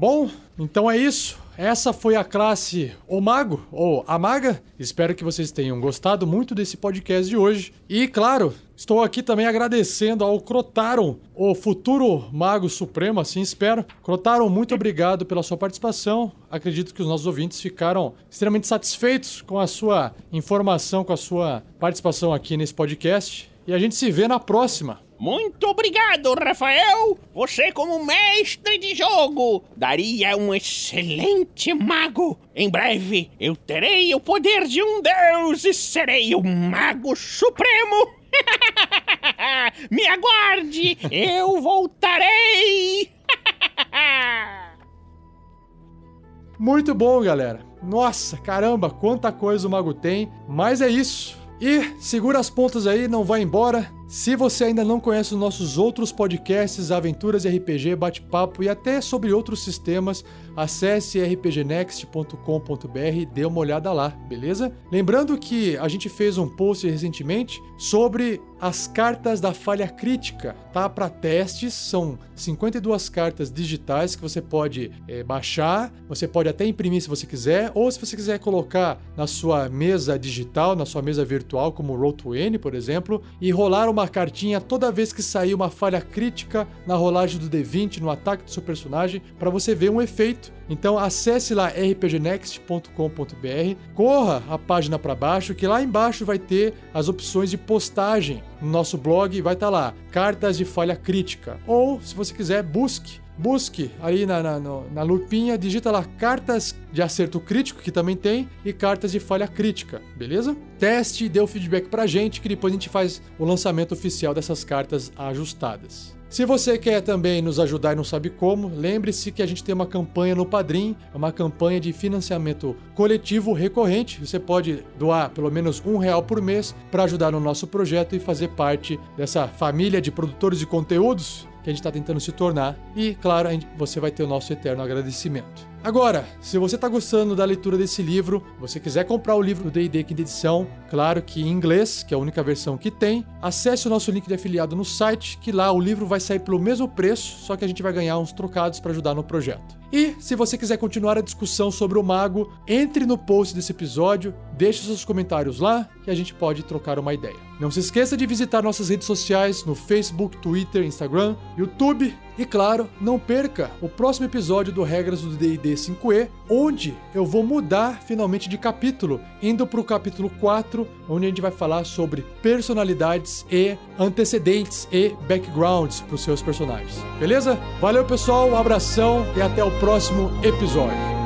Bom, 0.01 0.27
então 0.57 0.89
é 0.89 0.97
isso. 0.97 1.37
Essa 1.55 1.93
foi 1.93 2.15
a 2.15 2.23
classe 2.23 2.91
O 3.07 3.21
Mago, 3.21 3.63
ou 3.71 4.03
a 4.07 4.17
Maga. 4.17 4.59
Espero 4.79 5.13
que 5.13 5.23
vocês 5.23 5.51
tenham 5.51 5.79
gostado 5.79 6.25
muito 6.25 6.55
desse 6.55 6.75
podcast 6.75 7.29
de 7.29 7.37
hoje. 7.37 7.71
E, 7.87 8.07
claro, 8.07 8.51
estou 8.75 9.03
aqui 9.03 9.21
também 9.21 9.45
agradecendo 9.45 10.23
ao 10.23 10.41
Crotaron, 10.41 11.19
o 11.35 11.53
futuro 11.53 12.25
Mago 12.33 12.67
Supremo, 12.67 13.19
assim 13.19 13.41
espero. 13.41 13.85
Crotaron, 14.01 14.49
muito 14.49 14.73
obrigado 14.73 15.23
pela 15.23 15.43
sua 15.43 15.55
participação. 15.55 16.31
Acredito 16.49 16.95
que 16.95 17.03
os 17.03 17.07
nossos 17.07 17.27
ouvintes 17.27 17.61
ficaram 17.61 18.15
extremamente 18.27 18.65
satisfeitos 18.65 19.43
com 19.43 19.59
a 19.59 19.67
sua 19.67 20.15
informação, 20.33 21.03
com 21.03 21.13
a 21.13 21.17
sua 21.17 21.61
participação 21.79 22.33
aqui 22.33 22.57
nesse 22.57 22.73
podcast. 22.73 23.51
E 23.67 23.71
a 23.71 23.77
gente 23.77 23.93
se 23.93 24.09
vê 24.09 24.27
na 24.27 24.39
próxima. 24.39 24.99
Muito 25.21 25.67
obrigado, 25.67 26.33
Rafael! 26.33 27.15
Você, 27.31 27.71
como 27.71 28.03
mestre 28.03 28.79
de 28.79 28.95
jogo, 28.95 29.63
daria 29.77 30.35
um 30.35 30.51
excelente 30.51 31.71
mago. 31.75 32.39
Em 32.55 32.67
breve, 32.67 33.29
eu 33.39 33.55
terei 33.55 34.15
o 34.15 34.19
poder 34.19 34.65
de 34.65 34.81
um 34.81 34.99
deus 34.99 35.63
e 35.63 35.75
serei 35.75 36.33
o 36.33 36.41
Mago 36.41 37.15
Supremo. 37.15 38.15
Me 39.91 40.07
aguarde! 40.07 40.97
Eu 41.11 41.61
voltarei! 41.61 43.11
Muito 46.57 46.95
bom, 46.95 47.21
galera. 47.21 47.63
Nossa, 47.83 48.37
caramba, 48.37 48.89
quanta 48.89 49.31
coisa 49.31 49.67
o 49.67 49.71
mago 49.71 49.93
tem. 49.93 50.31
Mas 50.47 50.81
é 50.81 50.89
isso. 50.89 51.37
E 51.61 51.93
segura 51.99 52.39
as 52.39 52.49
pontas 52.49 52.87
aí, 52.87 53.07
não 53.07 53.23
vai 53.23 53.43
embora. 53.43 54.00
Se 54.11 54.35
você 54.35 54.65
ainda 54.65 54.83
não 54.83 54.99
conhece 54.99 55.33
os 55.33 55.39
nossos 55.39 55.77
outros 55.77 56.11
podcasts, 56.11 56.91
aventuras 56.91 57.45
RPG, 57.45 57.95
bate-papo 57.95 58.61
e 58.61 58.67
até 58.67 58.99
sobre 58.99 59.31
outros 59.31 59.63
sistemas, 59.63 60.21
acesse 60.55 61.19
rpgnext.com.br 61.19 62.97
e 63.13 63.25
dê 63.25 63.45
uma 63.45 63.59
olhada 63.59 63.91
lá, 63.91 64.09
beleza? 64.27 64.71
Lembrando 64.91 65.37
que 65.37 65.77
a 65.77 65.87
gente 65.87 66.09
fez 66.09 66.37
um 66.37 66.47
post 66.47 66.87
recentemente 66.87 67.61
sobre 67.77 68.41
as 68.61 68.85
cartas 68.85 69.41
da 69.41 69.53
falha 69.53 69.87
crítica, 69.87 70.55
tá? 70.71 70.87
Para 70.87 71.09
testes, 71.09 71.73
são 71.73 72.19
52 72.35 73.09
cartas 73.09 73.51
digitais 73.51 74.15
que 74.15 74.21
você 74.21 74.39
pode 74.39 74.91
é, 75.07 75.23
baixar, 75.23 75.91
você 76.07 76.27
pode 76.27 76.47
até 76.47 76.65
imprimir 76.65 77.01
se 77.01 77.09
você 77.09 77.25
quiser, 77.25 77.71
ou 77.73 77.91
se 77.91 77.99
você 77.99 78.15
quiser 78.15 78.37
colocar 78.37 79.01
na 79.17 79.25
sua 79.25 79.67
mesa 79.67 80.17
digital, 80.17 80.75
na 80.75 80.85
sua 80.85 81.01
mesa 81.01 81.25
virtual, 81.25 81.71
como 81.71 81.93
o 81.93 81.99
Roll20, 81.99 82.59
por 82.59 82.75
exemplo, 82.75 83.23
e 83.41 83.49
rolar 83.49 83.89
uma 83.89 84.07
cartinha 84.07 84.61
toda 84.61 84.91
vez 84.91 85.11
que 85.11 85.23
sair 85.23 85.55
uma 85.55 85.71
falha 85.71 85.99
crítica 85.99 86.67
na 86.85 86.93
rolagem 86.93 87.39
do 87.39 87.49
D20, 87.49 87.99
no 87.99 88.11
ataque 88.11 88.43
do 88.43 88.51
seu 88.51 88.61
personagem, 88.61 89.23
para 89.39 89.49
você 89.49 89.73
ver 89.73 89.89
um 89.89 89.99
efeito. 89.99 90.40
Então 90.69 90.97
acesse 90.97 91.53
lá 91.53 91.67
rpgnext.com.br, 91.67 93.75
corra 93.93 94.43
a 94.49 94.57
página 94.57 94.97
para 94.97 95.13
baixo, 95.13 95.53
que 95.53 95.67
lá 95.67 95.81
embaixo 95.81 96.25
vai 96.25 96.39
ter 96.39 96.73
as 96.93 97.09
opções 97.09 97.49
de 97.49 97.57
postagem 97.57 98.41
no 98.61 98.69
nosso 98.69 98.97
blog, 98.97 99.41
vai 99.41 99.53
estar 99.53 99.67
tá 99.67 99.71
lá, 99.71 99.93
cartas 100.11 100.57
de 100.57 100.65
falha 100.65 100.95
crítica. 100.95 101.59
Ou, 101.67 102.01
se 102.01 102.15
você 102.15 102.33
quiser, 102.33 102.63
busque 102.63 103.19
busque 103.37 103.89
aí 103.99 104.25
na, 104.25 104.43
na, 104.43 104.59
na 104.59 105.03
lupinha, 105.03 105.57
digita 105.57 105.89
lá 105.89 106.03
cartas 106.03 106.75
de 106.91 107.01
acerto 107.01 107.39
crítico, 107.39 107.81
que 107.81 107.91
também 107.91 108.15
tem, 108.15 108.47
e 108.63 108.71
cartas 108.71 109.11
de 109.11 109.19
falha 109.19 109.47
crítica, 109.47 109.99
beleza? 110.15 110.55
Teste 110.77 111.25
e 111.25 111.29
dê 111.29 111.39
o 111.39 111.47
feedback 111.47 111.89
pra 111.89 112.05
gente, 112.05 112.39
que 112.39 112.47
depois 112.47 112.71
a 112.71 112.75
gente 112.75 112.89
faz 112.89 113.21
o 113.39 113.45
lançamento 113.45 113.93
oficial 113.93 114.33
dessas 114.33 114.63
cartas 114.63 115.11
ajustadas. 115.17 116.20
Se 116.31 116.45
você 116.45 116.77
quer 116.77 117.01
também 117.01 117.41
nos 117.41 117.59
ajudar 117.59 117.91
e 117.91 117.95
não 117.97 118.05
sabe 118.05 118.29
como, 118.29 118.71
lembre-se 118.73 119.33
que 119.33 119.43
a 119.43 119.45
gente 119.45 119.61
tem 119.61 119.75
uma 119.75 119.85
campanha 119.85 120.33
no 120.33 120.45
Padrim, 120.45 120.95
é 121.13 121.17
uma 121.17 121.29
campanha 121.29 121.77
de 121.77 121.91
financiamento 121.91 122.73
coletivo 122.95 123.51
recorrente. 123.51 124.25
Você 124.25 124.39
pode 124.39 124.81
doar 124.97 125.29
pelo 125.31 125.51
menos 125.51 125.83
um 125.85 125.97
real 125.97 126.23
por 126.23 126.41
mês 126.41 126.73
para 126.89 127.03
ajudar 127.03 127.33
no 127.33 127.39
nosso 127.41 127.67
projeto 127.67 128.15
e 128.15 128.19
fazer 128.19 128.47
parte 128.51 128.97
dessa 129.17 129.45
família 129.45 129.99
de 129.99 130.09
produtores 130.09 130.57
de 130.57 130.65
conteúdos 130.65 131.45
que 131.63 131.69
a 131.69 131.73
gente 131.73 131.81
está 131.81 131.91
tentando 131.91 132.21
se 132.21 132.31
tornar. 132.31 132.77
E, 132.95 133.13
claro, 133.15 133.49
você 133.77 133.99
vai 133.99 134.09
ter 134.09 134.23
o 134.23 134.27
nosso 134.27 134.53
eterno 134.53 134.81
agradecimento. 134.81 135.70
Agora, 135.83 136.27
se 136.39 136.59
você 136.59 136.75
está 136.75 136.87
gostando 136.87 137.35
da 137.35 137.43
leitura 137.43 137.75
desse 137.75 138.03
livro, 138.03 138.43
você 138.59 138.79
quiser 138.79 139.03
comprar 139.03 139.35
o 139.35 139.41
livro 139.41 139.63
do 139.63 139.71
D&D 139.71 140.03
Quinta 140.03 140.21
Edição, 140.21 140.67
claro 140.91 141.23
que 141.23 141.41
em 141.41 141.47
inglês, 141.47 142.03
que 142.03 142.13
é 142.13 142.17
a 142.17 142.19
única 142.19 142.43
versão 142.43 142.77
que 142.77 142.91
tem, 142.91 143.25
acesse 143.41 143.87
o 143.87 143.89
nosso 143.89 144.11
link 144.11 144.27
de 144.27 144.33
afiliado 144.35 144.75
no 144.75 144.85
site, 144.85 145.39
que 145.39 145.51
lá 145.51 145.71
o 145.71 145.79
livro 145.79 146.05
vai 146.05 146.19
sair 146.19 146.39
pelo 146.39 146.59
mesmo 146.59 146.87
preço, 146.87 147.39
só 147.39 147.57
que 147.57 147.65
a 147.65 147.67
gente 147.67 147.81
vai 147.81 147.91
ganhar 147.91 148.19
uns 148.19 148.31
trocados 148.31 148.79
para 148.79 148.91
ajudar 148.91 149.15
no 149.15 149.23
projeto. 149.23 149.81
E 149.91 150.15
se 150.19 150.35
você 150.35 150.55
quiser 150.55 150.77
continuar 150.77 151.17
a 151.17 151.21
discussão 151.21 151.71
sobre 151.71 151.97
o 151.97 152.03
mago, 152.03 152.53
entre 152.67 153.05
no 153.05 153.17
post 153.17 153.55
desse 153.55 153.71
episódio, 153.71 154.35
deixe 154.55 154.85
seus 154.85 155.03
comentários 155.03 155.59
lá 155.59 155.89
que 156.03 156.11
a 156.11 156.15
gente 156.15 156.33
pode 156.33 156.63
trocar 156.63 156.99
uma 156.99 157.13
ideia. 157.13 157.35
Não 157.59 157.71
se 157.71 157.79
esqueça 157.79 158.15
de 158.15 158.25
visitar 158.25 158.61
nossas 158.61 158.89
redes 158.89 159.05
sociais 159.05 159.65
no 159.65 159.75
Facebook, 159.75 160.37
Twitter, 160.37 160.83
Instagram, 160.83 161.35
YouTube 161.57 162.15
e 162.37 162.45
claro, 162.45 162.89
não 162.99 163.19
perca 163.19 163.71
o 163.81 163.89
próximo 163.89 164.25
episódio 164.25 164.73
do 164.73 164.83
Regras 164.83 165.21
do 165.21 165.35
D&D 165.35 165.73
5e, 165.73 166.27
onde 166.49 166.95
eu 167.13 167.25
vou 167.25 167.43
mudar 167.43 168.01
finalmente 168.01 168.49
de 168.49 168.57
capítulo, 168.57 169.19
indo 169.41 169.67
para 169.67 169.79
o 169.79 169.83
capítulo 169.83 170.29
4, 170.39 170.87
onde 171.09 171.25
a 171.25 171.29
gente 171.29 171.41
vai 171.41 171.51
falar 171.51 171.83
sobre 171.83 172.25
personalidades 172.41 173.45
e 173.51 173.77
antecedentes 173.99 174.87
e 174.91 175.15
backgrounds 175.27 176.01
para 176.01 176.15
os 176.15 176.23
seus 176.23 176.41
personagens. 176.41 176.95
Beleza? 177.19 177.57
Valeu 177.79 178.05
pessoal, 178.05 178.49
um 178.49 178.55
abração 178.55 179.25
e 179.35 179.41
até 179.41 179.63
o 179.63 179.71
próximo 179.79 180.31
episódio. 180.43 181.20